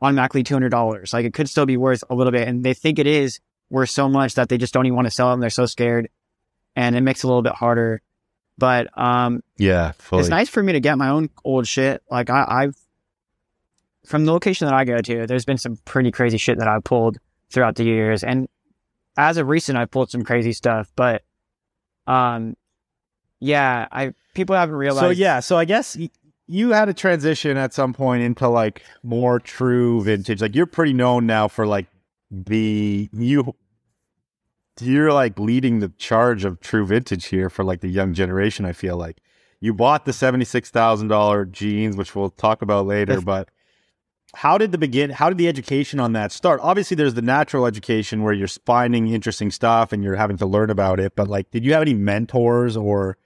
automatically 0.00 0.44
$200. 0.44 1.12
Like 1.12 1.24
it 1.26 1.34
could 1.34 1.48
still 1.48 1.66
be 1.66 1.76
worth 1.76 2.04
a 2.08 2.14
little 2.14 2.30
bit. 2.30 2.46
And 2.48 2.64
they 2.64 2.74
think 2.74 2.98
it 2.98 3.06
is 3.06 3.40
worth 3.70 3.90
so 3.90 4.08
much 4.08 4.34
that 4.34 4.48
they 4.48 4.56
just 4.56 4.72
don't 4.72 4.86
even 4.86 4.94
want 4.96 5.06
to 5.06 5.10
sell 5.10 5.30
them. 5.30 5.40
They're 5.40 5.50
so 5.50 5.66
scared. 5.66 6.08
And 6.76 6.96
it 6.96 7.00
makes 7.00 7.20
it 7.20 7.24
a 7.24 7.28
little 7.28 7.42
bit 7.42 7.54
harder. 7.54 8.00
But 8.56 8.96
um, 8.96 9.42
Yeah, 9.58 9.92
fully. 9.98 10.20
it's 10.20 10.28
nice 10.30 10.48
for 10.48 10.62
me 10.62 10.72
to 10.74 10.80
get 10.80 10.96
my 10.96 11.08
own 11.08 11.28
old 11.44 11.66
shit. 11.66 12.02
Like 12.10 12.30
I, 12.30 12.44
I've 12.48 12.76
from 14.04 14.24
the 14.24 14.32
location 14.32 14.66
that 14.66 14.74
I 14.74 14.84
go 14.84 15.00
to, 15.00 15.26
there's 15.26 15.44
been 15.44 15.58
some 15.58 15.78
pretty 15.84 16.10
crazy 16.10 16.38
shit 16.38 16.58
that 16.58 16.68
I've 16.68 16.84
pulled 16.84 17.18
throughout 17.50 17.76
the 17.76 17.84
years. 17.84 18.22
And 18.22 18.48
as 19.16 19.36
of 19.36 19.48
recent, 19.48 19.78
I've 19.78 19.90
pulled 19.90 20.10
some 20.10 20.22
crazy 20.22 20.52
stuff. 20.52 20.90
But 20.96 21.22
um, 22.06 22.56
yeah, 23.40 23.88
I 23.90 24.14
people 24.34 24.56
haven't 24.56 24.76
realized. 24.76 25.04
So 25.04 25.10
yeah, 25.10 25.40
so 25.40 25.56
I 25.56 25.64
guess 25.64 25.96
y- 25.96 26.10
you 26.46 26.70
had 26.70 26.88
a 26.88 26.94
transition 26.94 27.56
at 27.56 27.72
some 27.72 27.92
point 27.94 28.22
into 28.22 28.48
like 28.48 28.82
more 29.02 29.40
true 29.40 30.02
vintage. 30.02 30.42
Like 30.42 30.54
you're 30.54 30.66
pretty 30.66 30.92
known 30.92 31.26
now 31.26 31.48
for 31.48 31.66
like 31.66 31.86
the 32.30 33.08
you 33.12 33.54
you're 34.80 35.12
like 35.12 35.38
leading 35.38 35.78
the 35.80 35.88
charge 35.90 36.44
of 36.44 36.60
true 36.60 36.84
vintage 36.84 37.26
here 37.26 37.48
for 37.48 37.64
like 37.64 37.80
the 37.80 37.88
young 37.88 38.12
generation. 38.12 38.64
I 38.64 38.72
feel 38.72 38.96
like 38.96 39.18
you 39.60 39.72
bought 39.72 40.04
the 40.04 40.12
seventy 40.12 40.44
six 40.44 40.70
thousand 40.70 41.08
dollar 41.08 41.44
jeans, 41.44 41.96
which 41.96 42.14
we'll 42.14 42.30
talk 42.30 42.60
about 42.60 42.86
later. 42.86 43.20
But 43.20 43.48
how 44.34 44.58
did 44.58 44.72
the 44.72 44.78
begin? 44.78 45.10
How 45.10 45.28
did 45.28 45.38
the 45.38 45.48
education 45.48 46.00
on 46.00 46.12
that 46.12 46.32
start? 46.32 46.60
Obviously, 46.62 46.96
there's 46.96 47.14
the 47.14 47.22
natural 47.22 47.66
education 47.66 48.22
where 48.22 48.32
you're 48.32 48.48
finding 48.48 49.08
interesting 49.08 49.50
stuff 49.50 49.92
and 49.92 50.02
you're 50.02 50.16
having 50.16 50.36
to 50.38 50.46
learn 50.46 50.70
about 50.70 51.00
it. 51.00 51.14
But 51.16 51.28
like, 51.28 51.50
did 51.50 51.64
you 51.64 51.72
have 51.72 51.82
any 51.82 51.94
mentors 51.94 52.76
or 52.76 53.16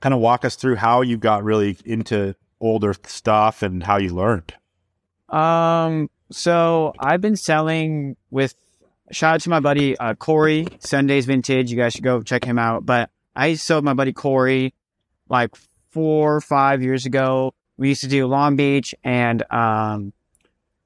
kind 0.00 0.14
of 0.14 0.20
walk 0.20 0.44
us 0.44 0.56
through 0.56 0.76
how 0.76 1.02
you 1.02 1.16
got 1.16 1.44
really 1.44 1.76
into 1.84 2.34
older 2.60 2.94
stuff 3.06 3.62
and 3.62 3.82
how 3.82 3.98
you 3.98 4.14
learned? 4.14 4.54
Um, 5.28 6.10
so 6.30 6.92
I've 6.98 7.20
been 7.20 7.36
selling 7.36 8.16
with 8.30 8.54
shout 9.10 9.34
out 9.34 9.40
to 9.42 9.50
my 9.50 9.60
buddy 9.60 9.96
uh, 9.98 10.14
Corey 10.14 10.66
Sundays 10.80 11.26
Vintage. 11.26 11.70
You 11.70 11.76
guys 11.76 11.92
should 11.92 12.04
go 12.04 12.22
check 12.22 12.44
him 12.44 12.58
out. 12.58 12.84
But 12.84 13.10
I 13.36 13.54
sold 13.54 13.84
my 13.84 13.94
buddy 13.94 14.12
Corey 14.12 14.74
like 15.28 15.54
four 15.90 16.36
or 16.36 16.40
five 16.40 16.82
years 16.82 17.06
ago. 17.06 17.54
We 17.76 17.88
used 17.88 18.02
to 18.02 18.08
do 18.08 18.26
Long 18.26 18.56
Beach 18.56 18.94
and 19.02 19.42
um, 19.50 20.12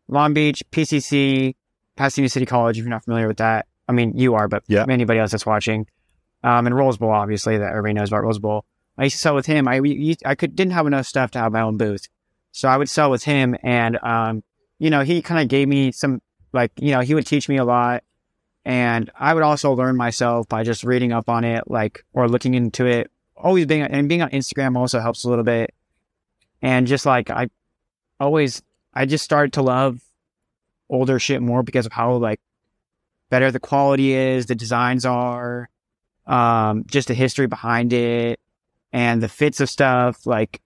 Long 0.08 0.32
Beach 0.34 0.62
PCC, 0.72 1.54
Pasadena 1.96 2.28
City 2.28 2.46
College. 2.46 2.78
If 2.78 2.84
you're 2.84 2.90
not 2.90 3.04
familiar 3.04 3.28
with 3.28 3.38
that, 3.38 3.66
I 3.88 3.92
mean 3.92 4.16
you 4.16 4.34
are, 4.34 4.48
but 4.48 4.64
Yeah. 4.68 4.84
anybody 4.88 5.18
else 5.20 5.30
that's 5.32 5.46
watching, 5.46 5.86
um, 6.42 6.66
and 6.66 6.74
Rose 6.76 6.96
Bowl 6.96 7.10
obviously 7.10 7.58
that 7.58 7.70
everybody 7.70 7.94
knows 7.94 8.08
about 8.08 8.22
Rose 8.24 8.38
Bowl. 8.38 8.64
I 8.96 9.04
used 9.04 9.16
to 9.16 9.20
sell 9.22 9.34
with 9.34 9.46
him. 9.46 9.68
I 9.68 9.80
we, 9.80 10.16
I 10.24 10.34
could 10.34 10.56
didn't 10.56 10.72
have 10.72 10.86
enough 10.86 11.06
stuff 11.06 11.30
to 11.32 11.38
have 11.38 11.52
my 11.52 11.60
own 11.60 11.76
booth. 11.76 12.08
So 12.52 12.68
I 12.68 12.76
would 12.76 12.88
sell 12.88 13.10
with 13.10 13.24
him, 13.24 13.54
and 13.62 13.98
um, 14.02 14.42
you 14.78 14.90
know, 14.90 15.02
he 15.02 15.22
kind 15.22 15.40
of 15.40 15.48
gave 15.48 15.68
me 15.68 15.92
some 15.92 16.20
like 16.52 16.72
you 16.80 16.90
know 16.92 17.00
he 17.00 17.14
would 17.14 17.26
teach 17.26 17.48
me 17.48 17.56
a 17.58 17.64
lot, 17.64 18.02
and 18.64 19.10
I 19.18 19.34
would 19.34 19.42
also 19.42 19.72
learn 19.72 19.96
myself 19.96 20.48
by 20.48 20.62
just 20.64 20.82
reading 20.84 21.12
up 21.12 21.28
on 21.28 21.44
it, 21.44 21.64
like 21.68 22.04
or 22.12 22.28
looking 22.28 22.54
into 22.54 22.86
it. 22.86 23.10
Always 23.36 23.66
being 23.66 23.82
and 23.82 24.08
being 24.08 24.22
on 24.22 24.30
Instagram 24.30 24.76
also 24.76 24.98
helps 25.00 25.24
a 25.24 25.28
little 25.28 25.44
bit, 25.44 25.72
and 26.62 26.86
just 26.88 27.06
like 27.06 27.30
I 27.30 27.50
always, 28.18 28.62
I 28.98 29.06
just 29.06 29.24
started 29.24 29.52
to 29.52 29.62
love 29.62 30.00
older 30.90 31.20
shit 31.20 31.40
more 31.40 31.62
because 31.62 31.86
of 31.86 31.92
how 31.92 32.16
like 32.16 32.40
better 33.30 33.52
the 33.52 33.60
quality 33.60 34.12
is, 34.12 34.46
the 34.46 34.56
designs 34.56 35.06
are, 35.06 35.70
um, 36.26 36.82
just 36.84 37.06
the 37.06 37.14
history 37.14 37.46
behind 37.46 37.92
it, 37.92 38.40
and 38.92 39.22
the 39.22 39.28
fits 39.28 39.60
of 39.60 39.70
stuff 39.70 40.26
like 40.26 40.60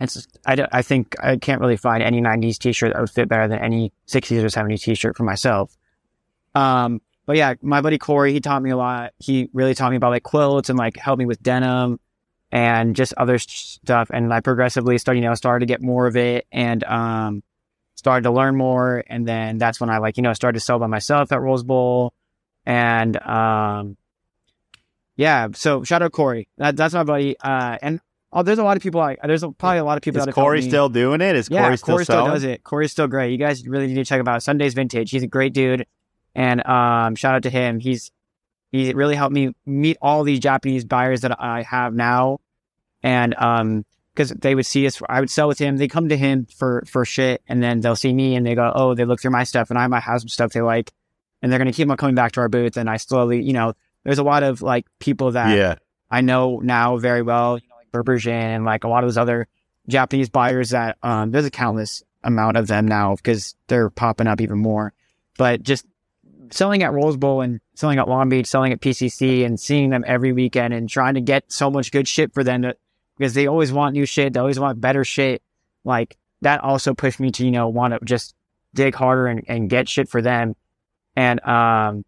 it's 0.00 0.26
I, 0.46 0.66
I 0.72 0.80
think 0.80 1.14
I 1.22 1.36
can't 1.36 1.60
really 1.60 1.76
find 1.76 2.02
any 2.02 2.22
90s 2.22 2.56
t-shirt 2.56 2.94
that 2.94 3.00
would 3.00 3.10
fit 3.10 3.28
better 3.28 3.46
than 3.48 3.58
any 3.58 3.92
60s 4.08 4.42
or 4.42 4.46
70s 4.46 4.80
t-shirt 4.80 5.14
for 5.14 5.24
myself. 5.24 5.76
Um, 6.54 7.02
but 7.26 7.36
yeah, 7.36 7.52
my 7.60 7.82
buddy 7.82 7.98
Corey, 7.98 8.32
he 8.32 8.40
taught 8.40 8.62
me 8.62 8.70
a 8.70 8.78
lot. 8.78 9.12
He 9.18 9.50
really 9.52 9.74
taught 9.74 9.90
me 9.90 9.98
about 9.98 10.12
like 10.12 10.22
quilts 10.22 10.70
and 10.70 10.78
like 10.78 10.96
helped 10.96 11.18
me 11.18 11.26
with 11.26 11.42
denim 11.42 12.00
and 12.52 12.94
just 12.94 13.14
other 13.14 13.38
stuff. 13.38 14.10
And 14.12 14.32
I 14.32 14.40
progressively 14.40 14.98
started, 14.98 15.20
you 15.20 15.26
know, 15.26 15.34
started 15.34 15.66
to 15.66 15.72
get 15.72 15.80
more 15.82 16.06
of 16.06 16.16
it 16.16 16.46
and, 16.52 16.84
um, 16.84 17.42
started 17.94 18.24
to 18.24 18.30
learn 18.30 18.56
more. 18.56 19.02
And 19.06 19.26
then 19.26 19.56
that's 19.56 19.80
when 19.80 19.88
I 19.88 19.98
like, 19.98 20.18
you 20.18 20.22
know, 20.22 20.34
started 20.34 20.58
to 20.58 20.64
sell 20.64 20.78
by 20.78 20.86
myself 20.86 21.32
at 21.32 21.40
Rose 21.40 21.62
Bowl. 21.62 22.12
And, 22.66 23.16
um, 23.22 23.96
yeah, 25.16 25.48
so 25.54 25.82
shout 25.82 26.02
out 26.02 26.12
Corey. 26.12 26.46
That, 26.58 26.76
that's 26.76 26.92
my 26.92 27.04
buddy. 27.04 27.36
Uh, 27.40 27.78
and 27.80 28.00
oh, 28.32 28.42
there's 28.42 28.58
a 28.58 28.64
lot 28.64 28.76
of 28.76 28.82
people 28.82 29.00
like, 29.00 29.18
there's 29.24 29.42
a, 29.42 29.50
probably 29.50 29.78
a 29.78 29.84
lot 29.84 29.96
of 29.96 30.02
people 30.02 30.20
Is 30.20 30.26
that 30.26 30.32
Corey 30.32 30.60
still 30.60 30.90
doing 30.90 31.22
it? 31.22 31.36
Is 31.36 31.48
Yeah, 31.50 31.62
Corey 31.62 31.76
still 31.78 31.94
Corey 31.94 32.04
still 32.04 32.26
does 32.26 32.44
it. 32.44 32.62
Corey's 32.64 32.92
still 32.92 33.08
great. 33.08 33.32
You 33.32 33.38
guys 33.38 33.66
really 33.66 33.86
need 33.86 33.94
to 33.94 34.04
check 34.04 34.20
him 34.20 34.28
out. 34.28 34.42
Sunday's 34.42 34.74
Vintage. 34.74 35.10
He's 35.10 35.22
a 35.22 35.26
great 35.26 35.54
dude, 35.54 35.86
and 36.34 36.66
um, 36.66 37.14
shout 37.14 37.34
out 37.34 37.42
to 37.44 37.50
him. 37.50 37.78
He's 37.78 38.10
he 38.72 38.92
really 38.94 39.14
helped 39.14 39.34
me 39.34 39.54
meet 39.66 39.98
all 40.02 40.24
these 40.24 40.40
Japanese 40.40 40.84
buyers 40.84 41.20
that 41.20 41.40
I 41.40 41.62
have 41.62 41.94
now, 41.94 42.40
and 43.02 43.34
um, 43.36 43.84
because 44.14 44.30
they 44.30 44.54
would 44.54 44.66
see 44.66 44.86
us, 44.86 45.00
I 45.08 45.20
would 45.20 45.30
sell 45.30 45.48
with 45.48 45.58
him. 45.58 45.76
They 45.76 45.88
come 45.88 46.08
to 46.08 46.16
him 46.16 46.46
for 46.46 46.82
for 46.86 47.04
shit, 47.04 47.42
and 47.46 47.62
then 47.62 47.80
they'll 47.80 47.96
see 47.96 48.12
me 48.12 48.34
and 48.34 48.44
they 48.44 48.54
go, 48.54 48.72
oh, 48.74 48.94
they 48.94 49.04
look 49.04 49.20
through 49.20 49.30
my 49.30 49.44
stuff, 49.44 49.70
and 49.70 49.78
I 49.78 49.86
might 49.86 50.02
have 50.02 50.20
some 50.20 50.28
stuff 50.28 50.52
they 50.52 50.62
like, 50.62 50.92
and 51.42 51.52
they're 51.52 51.58
gonna 51.58 51.72
keep 51.72 51.88
on 51.88 51.96
coming 51.96 52.14
back 52.14 52.32
to 52.32 52.40
our 52.40 52.48
booth. 52.48 52.76
And 52.76 52.88
I 52.88 52.96
slowly, 52.96 53.42
you 53.42 53.52
know, 53.52 53.74
there's 54.04 54.18
a 54.18 54.24
lot 54.24 54.42
of 54.42 54.62
like 54.62 54.86
people 54.98 55.32
that 55.32 55.56
Yeah. 55.56 55.74
I 56.10 56.20
know 56.20 56.60
now 56.60 56.96
very 56.96 57.22
well, 57.22 57.58
you 57.58 57.68
know, 57.68 57.76
like 57.76 58.26
and 58.26 58.64
like 58.64 58.84
a 58.84 58.88
lot 58.88 59.04
of 59.04 59.08
those 59.08 59.18
other 59.18 59.48
Japanese 59.88 60.28
buyers 60.28 60.70
that 60.70 60.96
um, 61.02 61.30
there's 61.30 61.44
a 61.44 61.50
countless 61.50 62.02
amount 62.22 62.56
of 62.56 62.66
them 62.66 62.86
now 62.86 63.16
because 63.16 63.54
they're 63.66 63.90
popping 63.90 64.26
up 64.26 64.40
even 64.40 64.58
more. 64.58 64.92
But 65.38 65.62
just 65.62 65.86
selling 66.52 66.82
at 66.82 66.92
Rose 66.92 67.16
Bowl 67.16 67.40
and 67.40 67.60
selling 67.74 67.98
at 67.98 68.08
Long 68.08 68.28
Beach, 68.28 68.46
selling 68.46 68.72
at 68.72 68.80
PCC, 68.80 69.44
and 69.44 69.58
seeing 69.58 69.90
them 69.90 70.04
every 70.06 70.32
weekend 70.32 70.74
and 70.74 70.88
trying 70.88 71.14
to 71.14 71.20
get 71.20 71.50
so 71.50 71.70
much 71.70 71.90
good 71.90 72.06
shit 72.06 72.32
for 72.32 72.44
them 72.44 72.62
to, 72.62 72.76
because 73.16 73.34
they 73.34 73.46
always 73.46 73.72
want 73.72 73.94
new 73.94 74.06
shit, 74.06 74.32
they 74.32 74.40
always 74.40 74.60
want 74.60 74.80
better 74.80 75.04
shit. 75.04 75.42
Like 75.84 76.16
that 76.42 76.62
also 76.62 76.94
pushed 76.94 77.20
me 77.20 77.30
to 77.32 77.44
you 77.44 77.50
know 77.50 77.68
want 77.68 77.94
to 77.94 78.00
just 78.04 78.34
dig 78.74 78.94
harder 78.94 79.26
and, 79.26 79.44
and 79.48 79.70
get 79.70 79.88
shit 79.88 80.08
for 80.08 80.22
them. 80.22 80.54
And 81.16 81.44
um, 81.44 82.04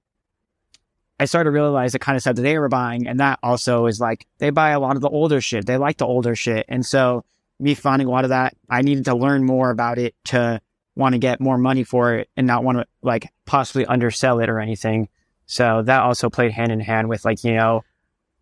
I 1.18 1.26
started 1.26 1.50
to 1.50 1.54
realize 1.54 1.92
the 1.92 1.98
kind 1.98 2.16
of 2.16 2.22
stuff 2.22 2.36
that 2.36 2.42
they 2.42 2.58
were 2.58 2.68
buying, 2.68 3.06
and 3.06 3.20
that 3.20 3.38
also 3.42 3.86
is 3.86 4.00
like 4.00 4.26
they 4.38 4.50
buy 4.50 4.70
a 4.70 4.80
lot 4.80 4.96
of 4.96 5.02
the 5.02 5.08
older 5.08 5.40
shit. 5.40 5.66
They 5.66 5.76
like 5.76 5.98
the 5.98 6.06
older 6.06 6.34
shit, 6.34 6.66
and 6.68 6.84
so 6.84 7.24
me 7.60 7.74
finding 7.74 8.08
a 8.08 8.10
lot 8.10 8.24
of 8.24 8.30
that, 8.30 8.56
I 8.68 8.82
needed 8.82 9.04
to 9.06 9.14
learn 9.14 9.44
more 9.44 9.70
about 9.70 9.98
it 9.98 10.14
to 10.24 10.60
want 10.96 11.14
to 11.14 11.18
get 11.18 11.40
more 11.40 11.58
money 11.58 11.84
for 11.84 12.14
it 12.14 12.28
and 12.36 12.46
not 12.46 12.64
want 12.64 12.78
to 12.78 12.86
like 13.02 13.32
possibly 13.46 13.86
undersell 13.86 14.40
it 14.40 14.48
or 14.48 14.60
anything. 14.60 15.08
So 15.46 15.82
that 15.82 16.02
also 16.02 16.30
played 16.30 16.52
hand 16.52 16.72
in 16.72 16.80
hand 16.80 17.08
with 17.08 17.24
like 17.24 17.44
you 17.44 17.54
know 17.54 17.82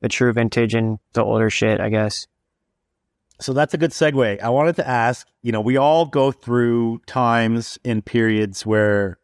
the 0.00 0.08
true 0.08 0.32
vintage 0.32 0.74
and 0.74 0.98
the 1.14 1.24
older 1.24 1.50
shit, 1.50 1.80
I 1.80 1.88
guess. 1.88 2.26
So 3.40 3.52
that's 3.52 3.74
a 3.74 3.78
good 3.78 3.90
segue. 3.90 4.40
I 4.40 4.48
wanted 4.50 4.76
to 4.76 4.88
ask, 4.88 5.26
you 5.42 5.50
know, 5.50 5.60
we 5.60 5.76
all 5.76 6.06
go 6.06 6.30
through 6.30 7.00
times 7.06 7.78
and 7.84 8.04
periods 8.04 8.64
where, 8.64 9.18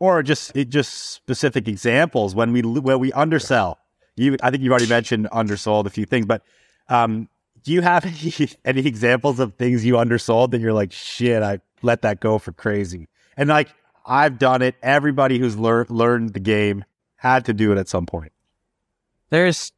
or 0.00 0.22
just 0.22 0.54
just 0.68 1.12
specific 1.12 1.68
examples 1.68 2.34
when 2.34 2.52
we 2.52 2.62
where 2.62 2.98
we 2.98 3.12
undersell. 3.12 3.78
You, 4.16 4.36
I 4.42 4.50
think 4.50 4.62
you've 4.62 4.70
already 4.70 4.88
mentioned 4.88 5.28
undersold 5.32 5.86
a 5.86 5.90
few 5.90 6.04
things, 6.04 6.26
but 6.26 6.42
um, 6.88 7.28
do 7.64 7.72
you 7.72 7.80
have 7.80 8.04
any, 8.38 8.50
any 8.64 8.86
examples 8.86 9.40
of 9.40 9.54
things 9.54 9.84
you 9.84 9.98
undersold 9.98 10.52
that 10.52 10.60
you're 10.60 10.72
like, 10.72 10.92
shit, 10.92 11.42
I 11.42 11.60
let 11.84 12.02
that 12.02 12.20
go 12.20 12.38
for 12.38 12.52
crazy? 12.52 13.08
And 13.36 13.48
like, 13.48 13.68
I've 14.06 14.38
done 14.38 14.62
it. 14.62 14.74
Everybody 14.82 15.38
who's 15.38 15.56
learned 15.56 15.90
learned 15.90 16.34
the 16.34 16.40
game 16.40 16.84
had 17.16 17.44
to 17.46 17.52
do 17.54 17.72
it 17.72 17.78
at 17.78 17.88
some 17.88 18.06
point. 18.06 18.32
there's 19.30 19.72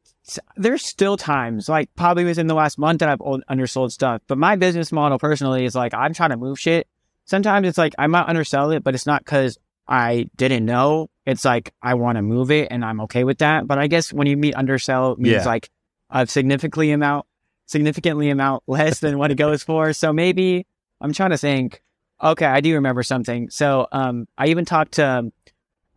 there's 0.57 0.83
still 0.83 1.15
times 1.15 1.69
like 1.69 1.89
probably 1.95 2.25
within 2.25 2.47
the 2.47 2.53
last 2.53 2.77
month 2.77 2.99
that 2.99 3.07
I've 3.09 3.21
undersold 3.49 3.91
stuff. 3.93 4.21
But 4.27 4.37
my 4.37 4.57
business 4.57 4.91
model 4.91 5.17
personally 5.17 5.63
is 5.63 5.73
like 5.75 5.93
I'm 5.93 6.13
trying 6.13 6.31
to 6.31 6.37
move 6.37 6.59
shit. 6.59 6.87
Sometimes 7.25 7.67
it's 7.67 7.77
like 7.77 7.93
I 7.97 8.07
might 8.07 8.27
undersell 8.27 8.71
it, 8.71 8.83
but 8.83 8.93
it's 8.93 9.05
not 9.05 9.23
because 9.23 9.57
I 9.87 10.29
didn't 10.35 10.65
know. 10.65 11.09
It's 11.25 11.45
like 11.45 11.73
I 11.81 11.93
want 11.93 12.17
to 12.17 12.21
move 12.21 12.51
it 12.51 12.67
and 12.71 12.83
I'm 12.83 12.99
okay 13.01 13.23
with 13.23 13.37
that. 13.37 13.67
But 13.67 13.77
I 13.79 13.87
guess 13.87 14.11
when 14.11 14.27
you 14.27 14.35
meet 14.35 14.55
undersell, 14.55 15.13
it 15.13 15.19
means 15.19 15.35
Yeah. 15.43 15.45
like 15.45 15.69
of 16.09 16.29
significantly 16.29 16.91
amount 16.91 17.25
significantly 17.65 18.29
amount 18.29 18.63
less 18.67 18.99
than 18.99 19.17
what 19.17 19.31
it 19.31 19.35
goes 19.35 19.63
for. 19.63 19.93
So 19.93 20.11
maybe 20.11 20.65
I'm 20.99 21.13
trying 21.13 21.31
to 21.31 21.37
think. 21.37 21.81
Okay, 22.21 22.45
I 22.45 22.61
do 22.61 22.73
remember 22.75 23.03
something. 23.03 23.49
So 23.49 23.87
um, 23.91 24.27
I 24.37 24.47
even 24.47 24.65
talked 24.65 24.93
to 24.93 25.31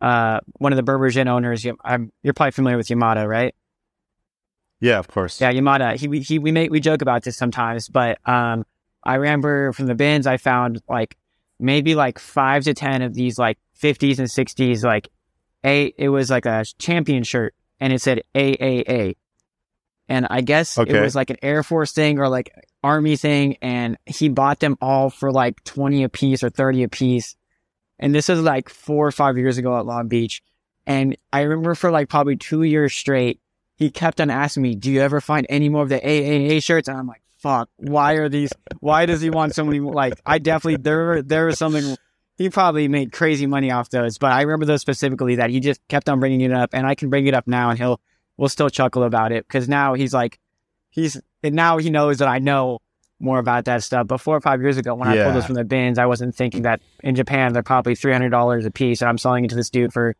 uh, 0.01 0.39
one 0.59 0.71
of 0.71 0.77
the 0.77 0.83
Berberjin 0.91 1.27
owners. 1.27 1.63
You, 1.63 1.77
I'm, 1.83 2.11
you're 2.23 2.33
probably 2.33 2.51
familiar 2.51 2.77
with 2.77 2.87
Yamada, 2.87 3.27
right? 3.27 3.55
Yeah, 4.79 4.97
of 4.99 5.07
course. 5.07 5.39
Yeah, 5.41 5.51
Yamada. 5.51 5.95
He 5.95 6.07
we- 6.07 6.21
he 6.21 6.39
we 6.39 6.51
make 6.51 6.71
we 6.71 6.79
joke 6.79 7.01
about 7.01 7.23
this 7.23 7.37
sometimes, 7.37 7.87
but 7.87 8.17
um, 8.27 8.65
I 9.03 9.15
remember 9.15 9.73
from 9.73 9.85
the 9.87 9.95
bins 9.95 10.25
I 10.27 10.37
found 10.37 10.81
like 10.89 11.15
maybe 11.59 11.93
like 11.95 12.17
five 12.19 12.63
to 12.63 12.73
ten 12.73 13.01
of 13.03 13.13
these 13.13 13.37
like 13.37 13.57
50s 13.79 14.17
and 14.19 14.27
60s 14.27 14.83
like 14.83 15.09
a 15.63 15.93
it 15.97 16.09
was 16.09 16.29
like 16.31 16.45
a 16.47 16.65
champion 16.79 17.21
shirt 17.23 17.53
and 17.79 17.93
it 17.93 18.01
said 18.01 18.23
AAA, 18.35 19.15
and 20.09 20.25
I 20.29 20.41
guess 20.41 20.77
Okay. 20.77 20.97
it 20.97 21.01
was 21.01 21.15
like 21.15 21.29
an 21.29 21.37
Air 21.43 21.61
Force 21.63 21.91
thing 21.93 22.17
or 22.19 22.27
like 22.29 22.51
Army 22.83 23.15
thing, 23.15 23.57
and 23.61 23.97
he 24.05 24.29
bought 24.29 24.59
them 24.59 24.77
all 24.81 25.09
for 25.09 25.31
like 25.31 25.63
20 25.63 26.03
a 26.03 26.09
piece 26.09 26.43
or 26.43 26.49
30 26.49 26.83
a 26.83 26.89
piece, 26.89 27.35
and 27.99 28.13
this 28.13 28.27
was 28.27 28.41
like 28.41 28.69
four 28.69 29.07
or 29.07 29.11
five 29.11 29.37
years 29.37 29.57
ago 29.57 29.77
at 29.77 29.85
Long 29.85 30.07
Beach, 30.07 30.41
and 30.85 31.15
I 31.31 31.41
remember 31.41 31.75
for 31.75 31.91
like 31.91 32.09
probably 32.09 32.37
two 32.37 32.63
years 32.63 32.93
straight 32.93 33.39
he 33.81 33.89
kept 33.89 34.21
on 34.21 34.29
asking 34.29 34.61
me, 34.61 34.75
"Do 34.75 34.91
you 34.91 35.01
ever 35.01 35.19
find 35.19 35.47
any 35.49 35.67
more 35.67 35.81
of 35.81 35.89
the 35.89 35.99
AAA 35.99 36.63
shirts?" 36.63 36.87
And 36.87 36.95
I'm 36.95 37.07
like, 37.07 37.23
"Fuck! 37.39 37.67
Why 37.77 38.13
are 38.13 38.29
these? 38.29 38.53
Why 38.79 39.07
does 39.07 39.21
he 39.21 39.31
want 39.31 39.55
so 39.55 39.65
many? 39.65 39.79
more?" 39.79 39.91
Like, 39.91 40.21
I 40.23 40.37
definitely 40.37 40.77
there 40.83 41.23
there 41.23 41.47
was 41.47 41.57
something. 41.57 41.97
He 42.37 42.51
probably 42.51 42.87
made 42.87 43.11
crazy 43.11 43.47
money 43.47 43.71
off 43.71 43.89
those, 43.89 44.19
but 44.19 44.33
I 44.33 44.41
remember 44.41 44.65
those 44.65 44.81
specifically 44.81 45.35
that 45.37 45.49
he 45.49 45.59
just 45.59 45.81
kept 45.87 46.09
on 46.09 46.19
bringing 46.19 46.41
it 46.41 46.51
up, 46.51 46.69
and 46.73 46.85
I 46.85 46.93
can 46.93 47.09
bring 47.09 47.25
it 47.25 47.33
up 47.33 47.47
now, 47.47 47.71
and 47.71 47.79
he'll 47.79 47.99
we'll 48.37 48.49
still 48.49 48.69
chuckle 48.69 49.01
about 49.01 49.31
it 49.31 49.47
because 49.47 49.67
now 49.67 49.95
he's 49.95 50.13
like, 50.13 50.39
he's 50.91 51.19
and 51.43 51.55
now 51.55 51.77
he 51.79 51.89
knows 51.89 52.19
that 52.19 52.27
I 52.27 52.37
know 52.39 52.79
more 53.19 53.39
about 53.39 53.65
that 53.65 53.83
stuff. 53.83 54.07
But 54.07 54.19
four 54.19 54.35
or 54.37 54.41
five 54.41 54.61
years 54.61 54.77
ago, 54.77 54.93
when 54.95 55.07
I 55.07 55.23
pulled 55.23 55.35
this 55.35 55.45
from 55.45 55.55
the 55.55 55.63
bins, 55.63 55.97
I 55.97 56.05
wasn't 56.05 56.35
thinking 56.35 56.61
that 56.63 56.81
in 57.03 57.15
Japan 57.15 57.53
they're 57.53 57.63
probably 57.63 57.95
three 57.95 58.13
hundred 58.13 58.29
dollars 58.29 58.65
a 58.65 58.71
piece, 58.71 59.01
and 59.01 59.09
I'm 59.09 59.17
selling 59.17 59.45
it 59.45 59.49
to 59.49 59.55
this 59.55 59.69
dude 59.69 59.91
for 59.93 60.15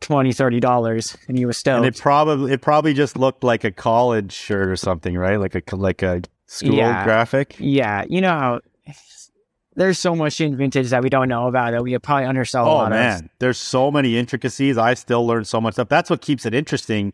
20 0.00 0.32
30 0.32 0.60
dollars, 0.60 1.16
and 1.28 1.36
he 1.36 1.44
was 1.44 1.56
stoked. 1.58 1.76
And 1.78 1.86
it 1.86 1.98
probably 2.00 2.52
it 2.52 2.60
probably 2.62 2.94
just 2.94 3.16
looked 3.16 3.44
like 3.44 3.64
a 3.64 3.70
college 3.70 4.32
shirt 4.32 4.68
or 4.68 4.76
something, 4.76 5.16
right? 5.16 5.36
Like 5.38 5.54
a 5.72 5.76
like 5.76 6.02
a 6.02 6.22
school 6.46 6.76
Yeah. 6.76 7.04
graphic. 7.04 7.56
Yeah, 7.58 8.04
you 8.08 8.20
know 8.20 8.30
how 8.30 8.60
there's 9.74 9.98
so 9.98 10.14
much 10.16 10.40
in 10.40 10.56
vintage 10.56 10.88
that 10.88 11.02
we 11.02 11.10
don't 11.10 11.28
know 11.28 11.46
about 11.48 11.72
that 11.72 11.82
we 11.82 11.96
probably 11.98 12.24
undersell 12.24 12.66
a 12.66 12.70
Oh 12.70 12.74
lot 12.76 12.90
man, 12.90 13.24
of. 13.24 13.30
there's 13.40 13.58
so 13.58 13.90
many 13.90 14.16
intricacies. 14.16 14.78
I 14.78 14.94
still 14.94 15.26
learn 15.26 15.44
so 15.44 15.60
much 15.60 15.74
stuff. 15.74 15.88
That's 15.90 16.08
what 16.08 16.22
keeps 16.22 16.46
it 16.46 16.54
interesting, 16.54 17.12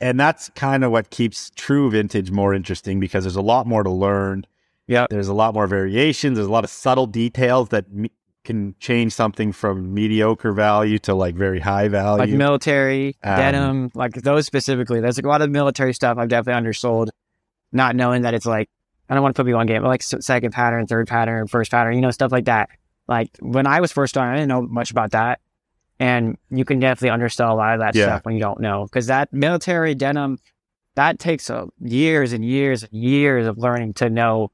and 0.00 0.18
that's 0.18 0.48
kind 0.50 0.84
of 0.84 0.92
what 0.92 1.10
keeps 1.10 1.50
true 1.56 1.90
vintage 1.90 2.30
more 2.30 2.54
interesting 2.54 3.00
because 3.00 3.24
there's 3.24 3.36
a 3.36 3.42
lot 3.42 3.66
more 3.66 3.82
to 3.82 3.90
learn. 3.90 4.44
Yeah, 4.86 5.06
There's 5.10 5.28
a 5.28 5.34
lot 5.34 5.52
more 5.52 5.66
variations. 5.66 6.36
There's 6.38 6.46
a 6.48 6.50
lot 6.50 6.64
of 6.64 6.70
subtle 6.70 7.06
details 7.06 7.68
that 7.68 7.92
me- 7.92 8.10
can 8.44 8.74
change 8.80 9.12
something 9.12 9.52
from 9.52 9.92
mediocre 9.92 10.52
value 10.52 10.98
to 11.00 11.12
like 11.14 11.34
very 11.34 11.60
high 11.60 11.88
value. 11.88 12.20
like 12.20 12.30
military 12.30 13.14
Um, 13.22 13.36
denim, 13.36 13.90
like 13.94 14.14
those 14.14 14.46
specifically. 14.46 15.00
There's 15.00 15.18
like 15.18 15.26
a 15.26 15.28
lot 15.28 15.42
of 15.42 15.50
military 15.50 15.92
stuff 15.92 16.16
I've 16.16 16.28
definitely 16.30 16.58
undersold, 16.58 17.10
not 17.72 17.96
knowing 17.96 18.22
that 18.22 18.32
it's 18.32 18.46
like 18.46 18.70
I 19.10 19.14
don't 19.14 19.22
want 19.22 19.34
to 19.36 19.42
put 19.42 19.46
people 19.46 19.60
on 19.60 19.66
game, 19.66 19.82
but 19.82 19.88
like 19.88 20.02
second 20.02 20.52
pattern, 20.52 20.86
third 20.86 21.06
pattern, 21.08 21.46
first 21.48 21.70
pattern, 21.70 21.94
you 21.94 22.00
know, 22.00 22.10
stuff 22.10 22.32
like 22.32 22.46
that. 22.46 22.70
Like 23.06 23.28
when 23.40 23.66
I 23.66 23.80
was 23.80 23.92
first 23.92 24.14
starting, 24.14 24.32
I 24.32 24.36
didn't 24.36 24.48
know 24.48 24.62
much 24.62 24.90
about 24.90 25.10
that, 25.10 25.40
and 26.00 26.36
you 26.50 26.64
can 26.64 26.78
definitely 26.80 27.10
undersell 27.10 27.52
a 27.52 27.56
lot 27.56 27.74
of 27.74 27.80
that 27.80 27.94
Yeah. 27.94 28.04
stuff 28.04 28.24
when 28.24 28.34
you 28.34 28.40
don't 28.40 28.60
know 28.60 28.84
because 28.84 29.06
that 29.06 29.32
military 29.32 29.94
denim 29.94 30.38
that 30.94 31.18
takes 31.18 31.48
uh, 31.50 31.66
years 31.80 32.32
and 32.32 32.44
years 32.44 32.82
and 32.82 32.92
years 32.92 33.46
of 33.46 33.58
learning 33.58 33.94
to 33.94 34.10
know 34.10 34.50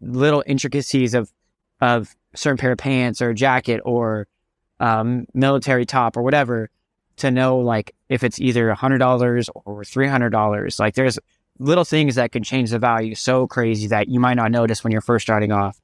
little 0.00 0.42
intricacies 0.46 1.14
of 1.14 1.30
of 1.80 2.14
certain 2.34 2.56
pair 2.58 2.72
of 2.72 2.78
pants 2.78 3.22
or 3.22 3.32
jacket 3.34 3.80
or 3.84 4.26
um, 4.80 5.26
military 5.34 5.84
top 5.86 6.16
or 6.16 6.22
whatever 6.22 6.70
to 7.16 7.30
know 7.30 7.58
like 7.58 7.94
if 8.08 8.22
it's 8.22 8.40
either 8.40 8.70
a 8.70 8.74
hundred 8.74 8.98
dollars 8.98 9.48
or 9.64 9.84
three 9.84 10.06
hundred 10.08 10.30
dollars. 10.30 10.78
Like 10.78 10.94
there's 10.94 11.18
little 11.58 11.84
things 11.84 12.14
that 12.14 12.30
can 12.32 12.42
change 12.44 12.70
the 12.70 12.78
value 12.78 13.14
so 13.16 13.46
crazy 13.48 13.88
that 13.88 14.08
you 14.08 14.20
might 14.20 14.34
not 14.34 14.52
notice 14.52 14.84
when 14.84 14.92
you're 14.92 15.00
first 15.00 15.24
starting 15.24 15.50
off. 15.50 15.80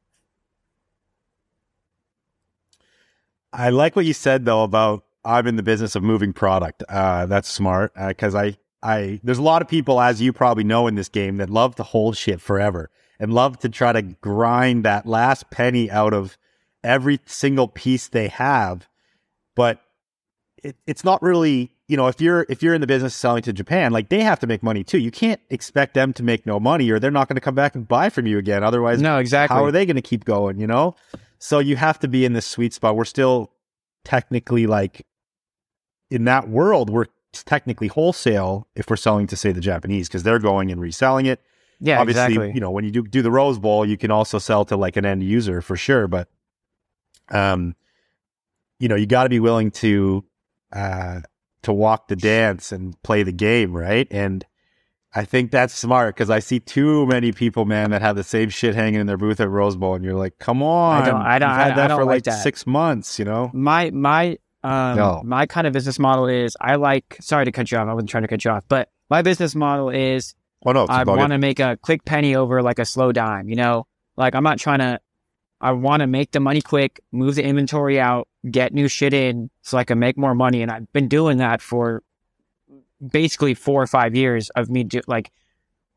I 3.54 3.70
like 3.70 3.96
what 3.96 4.04
you 4.04 4.12
said 4.12 4.44
though 4.44 4.62
about 4.62 5.04
I'm 5.24 5.46
in 5.46 5.56
the 5.56 5.62
business 5.62 5.94
of 5.96 6.02
moving 6.02 6.32
product. 6.32 6.82
Uh, 6.88 7.26
that's 7.26 7.48
smart 7.48 7.92
because 8.08 8.34
I, 8.34 8.56
I 8.82 9.20
there's 9.22 9.38
a 9.38 9.42
lot 9.42 9.62
of 9.62 9.68
people, 9.68 10.00
as 10.00 10.20
you 10.20 10.32
probably 10.32 10.64
know 10.64 10.86
in 10.86 10.96
this 10.96 11.08
game, 11.08 11.38
that 11.38 11.48
love 11.48 11.74
to 11.76 11.82
hold 11.82 12.16
shit 12.16 12.40
forever 12.40 12.90
and 13.18 13.32
love 13.32 13.58
to 13.60 13.68
try 13.68 13.92
to 13.92 14.02
grind 14.02 14.84
that 14.84 15.06
last 15.06 15.50
penny 15.50 15.90
out 15.90 16.12
of 16.12 16.36
every 16.82 17.20
single 17.24 17.68
piece 17.68 18.08
they 18.08 18.28
have. 18.28 18.88
But 19.54 19.80
it, 20.62 20.76
it's 20.86 21.04
not 21.04 21.22
really, 21.22 21.70
you 21.88 21.96
know, 21.96 22.08
if 22.08 22.20
you're 22.20 22.44
if 22.50 22.62
you're 22.62 22.74
in 22.74 22.80
the 22.82 22.86
business 22.86 23.14
of 23.14 23.18
selling 23.18 23.42
to 23.44 23.52
Japan, 23.52 23.92
like 23.92 24.08
they 24.10 24.20
have 24.20 24.40
to 24.40 24.46
make 24.46 24.62
money 24.62 24.84
too. 24.84 24.98
You 24.98 25.10
can't 25.10 25.40
expect 25.48 25.94
them 25.94 26.12
to 26.14 26.22
make 26.22 26.44
no 26.44 26.58
money, 26.60 26.90
or 26.90 26.98
they're 26.98 27.10
not 27.10 27.28
going 27.28 27.36
to 27.36 27.40
come 27.40 27.54
back 27.54 27.74
and 27.74 27.86
buy 27.88 28.10
from 28.10 28.26
you 28.26 28.36
again. 28.36 28.62
Otherwise, 28.64 29.00
No, 29.00 29.18
exactly. 29.18 29.56
how 29.56 29.64
are 29.64 29.72
they 29.72 29.86
going 29.86 29.96
to 29.96 30.02
keep 30.02 30.24
going? 30.24 30.58
You 30.58 30.66
know, 30.66 30.96
so 31.44 31.58
you 31.58 31.76
have 31.76 31.98
to 31.98 32.08
be 32.08 32.24
in 32.24 32.32
this 32.32 32.46
sweet 32.46 32.72
spot. 32.72 32.96
We're 32.96 33.04
still 33.04 33.52
technically 34.02 34.66
like 34.66 35.06
in 36.10 36.24
that 36.24 36.48
world. 36.48 36.88
We're 36.88 37.04
technically 37.34 37.88
wholesale 37.88 38.66
if 38.74 38.88
we're 38.88 38.96
selling 38.96 39.26
to 39.26 39.36
say 39.36 39.52
the 39.52 39.60
Japanese 39.60 40.08
because 40.08 40.22
they're 40.22 40.38
going 40.38 40.72
and 40.72 40.80
reselling 40.80 41.26
it. 41.26 41.42
yeah, 41.80 42.00
Obviously, 42.00 42.22
exactly. 42.22 42.52
you 42.54 42.60
know 42.60 42.70
when 42.70 42.86
you 42.86 42.90
do 42.90 43.02
do 43.02 43.20
the 43.20 43.30
Rose 43.30 43.58
Bowl, 43.58 43.84
you 43.84 43.98
can 43.98 44.10
also 44.10 44.38
sell 44.38 44.64
to 44.64 44.76
like 44.78 44.96
an 44.96 45.04
end 45.04 45.22
user 45.22 45.60
for 45.60 45.76
sure. 45.76 46.08
But 46.08 46.28
um, 47.30 47.76
you 48.80 48.88
know, 48.88 48.96
you 48.96 49.04
got 49.04 49.24
to 49.24 49.28
be 49.28 49.40
willing 49.40 49.70
to 49.72 50.24
uh 50.72 51.20
to 51.64 51.74
walk 51.74 52.08
the 52.08 52.16
dance 52.16 52.72
and 52.72 53.00
play 53.02 53.22
the 53.22 53.32
game, 53.32 53.76
right? 53.76 54.08
And 54.10 54.46
I 55.16 55.24
think 55.24 55.50
that's 55.52 55.74
smart 55.74 56.14
because 56.14 56.28
I 56.30 56.40
see 56.40 56.58
too 56.60 57.06
many 57.06 57.30
people, 57.30 57.64
man, 57.64 57.90
that 57.90 58.02
have 58.02 58.16
the 58.16 58.24
same 58.24 58.48
shit 58.48 58.74
hanging 58.74 59.00
in 59.00 59.06
their 59.06 59.16
booth 59.16 59.38
at 59.40 59.48
Rose 59.48 59.76
Bowl, 59.76 59.94
and 59.94 60.04
you're 60.04 60.14
like, 60.14 60.38
come 60.38 60.62
on, 60.62 61.04
don't- 61.04 61.20
I 61.22 61.38
don't- 61.38 61.50
You've 61.50 61.58
had 61.58 61.72
I- 61.72 61.76
that 61.76 61.90
I 61.92 61.96
for 61.96 62.04
like 62.04 62.14
like 62.16 62.24
that. 62.24 62.42
six 62.42 62.66
months, 62.66 63.18
you 63.18 63.24
know? 63.24 63.50
my 63.54 63.90
my 63.90 64.38
um 64.64 64.96
No. 64.96 65.22
my 65.24 65.46
kind 65.46 65.66
of 65.66 65.72
business 65.72 65.98
model 65.98 66.26
is 66.26 66.56
I 66.60 66.76
like 66.76 67.16
sorry 67.20 67.44
to 67.44 67.52
cut 67.52 67.70
you 67.70 67.78
off. 67.78 67.86
I 67.88 67.92
wasn't 67.94 68.08
trying 68.10 68.22
to 68.24 68.28
cut 68.28 68.44
you 68.44 68.50
off, 68.50 68.64
but 68.68 68.88
my 69.10 69.22
business 69.22 69.54
model 69.54 69.90
is 69.90 70.34
Oh 70.66 70.72
no, 70.72 70.86
I 70.88 71.04
want 71.04 71.32
to 71.32 71.38
make 71.38 71.60
a 71.60 71.76
quick 71.82 72.04
penny 72.06 72.34
over 72.34 72.62
like 72.62 72.78
a 72.78 72.86
slow 72.86 73.12
dime, 73.12 73.48
you 73.50 73.56
know? 73.56 73.86
Like 74.16 74.34
I'm 74.34 74.42
not 74.42 74.58
trying 74.58 74.78
to 74.78 75.00
I 75.60 75.72
want 75.72 76.00
to 76.00 76.06
make 76.06 76.32
the 76.32 76.40
money 76.40 76.60
quick, 76.60 77.00
move 77.12 77.36
the 77.36 77.44
inventory 77.44 78.00
out, 78.00 78.26
get 78.50 78.72
new 78.74 78.88
shit 78.88 79.14
in 79.14 79.50
so 79.62 79.78
I 79.78 79.84
can 79.84 79.98
make 79.98 80.16
more 80.18 80.34
money 80.34 80.62
and 80.62 80.70
I've 80.70 80.90
been 80.92 81.08
doing 81.08 81.36
that 81.38 81.60
for 81.62 82.02
basically 83.10 83.54
4 83.54 83.82
or 83.82 83.86
5 83.86 84.14
years 84.14 84.50
of 84.50 84.70
me 84.70 84.84
do 84.84 85.00
like 85.06 85.32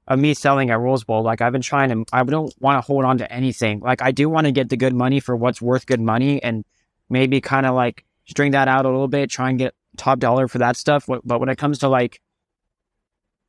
of 0.07 0.19
me 0.19 0.33
selling 0.33 0.69
at 0.69 0.79
Rose 0.79 1.03
Bowl. 1.03 1.23
Like 1.23 1.41
I've 1.41 1.51
been 1.51 1.61
trying 1.61 1.89
to 1.89 2.05
I 2.13 2.23
don't 2.23 2.53
want 2.59 2.77
to 2.77 2.81
hold 2.81 3.05
on 3.05 3.17
to 3.19 3.31
anything. 3.31 3.79
Like 3.79 4.01
I 4.01 4.11
do 4.11 4.29
want 4.29 4.45
to 4.45 4.51
get 4.51 4.69
the 4.69 4.77
good 4.77 4.93
money 4.93 5.19
for 5.19 5.35
what's 5.35 5.61
worth 5.61 5.85
good 5.85 6.01
money 6.01 6.41
and 6.41 6.65
maybe 7.09 7.41
kind 7.41 7.65
of 7.65 7.75
like 7.75 8.05
string 8.25 8.51
that 8.51 8.67
out 8.67 8.85
a 8.85 8.89
little 8.89 9.07
bit, 9.07 9.29
try 9.29 9.49
and 9.49 9.59
get 9.59 9.73
top 9.97 10.19
dollar 10.19 10.47
for 10.47 10.59
that 10.59 10.77
stuff. 10.77 11.05
But 11.07 11.39
when 11.39 11.49
it 11.49 11.57
comes 11.57 11.79
to 11.79 11.87
like 11.87 12.21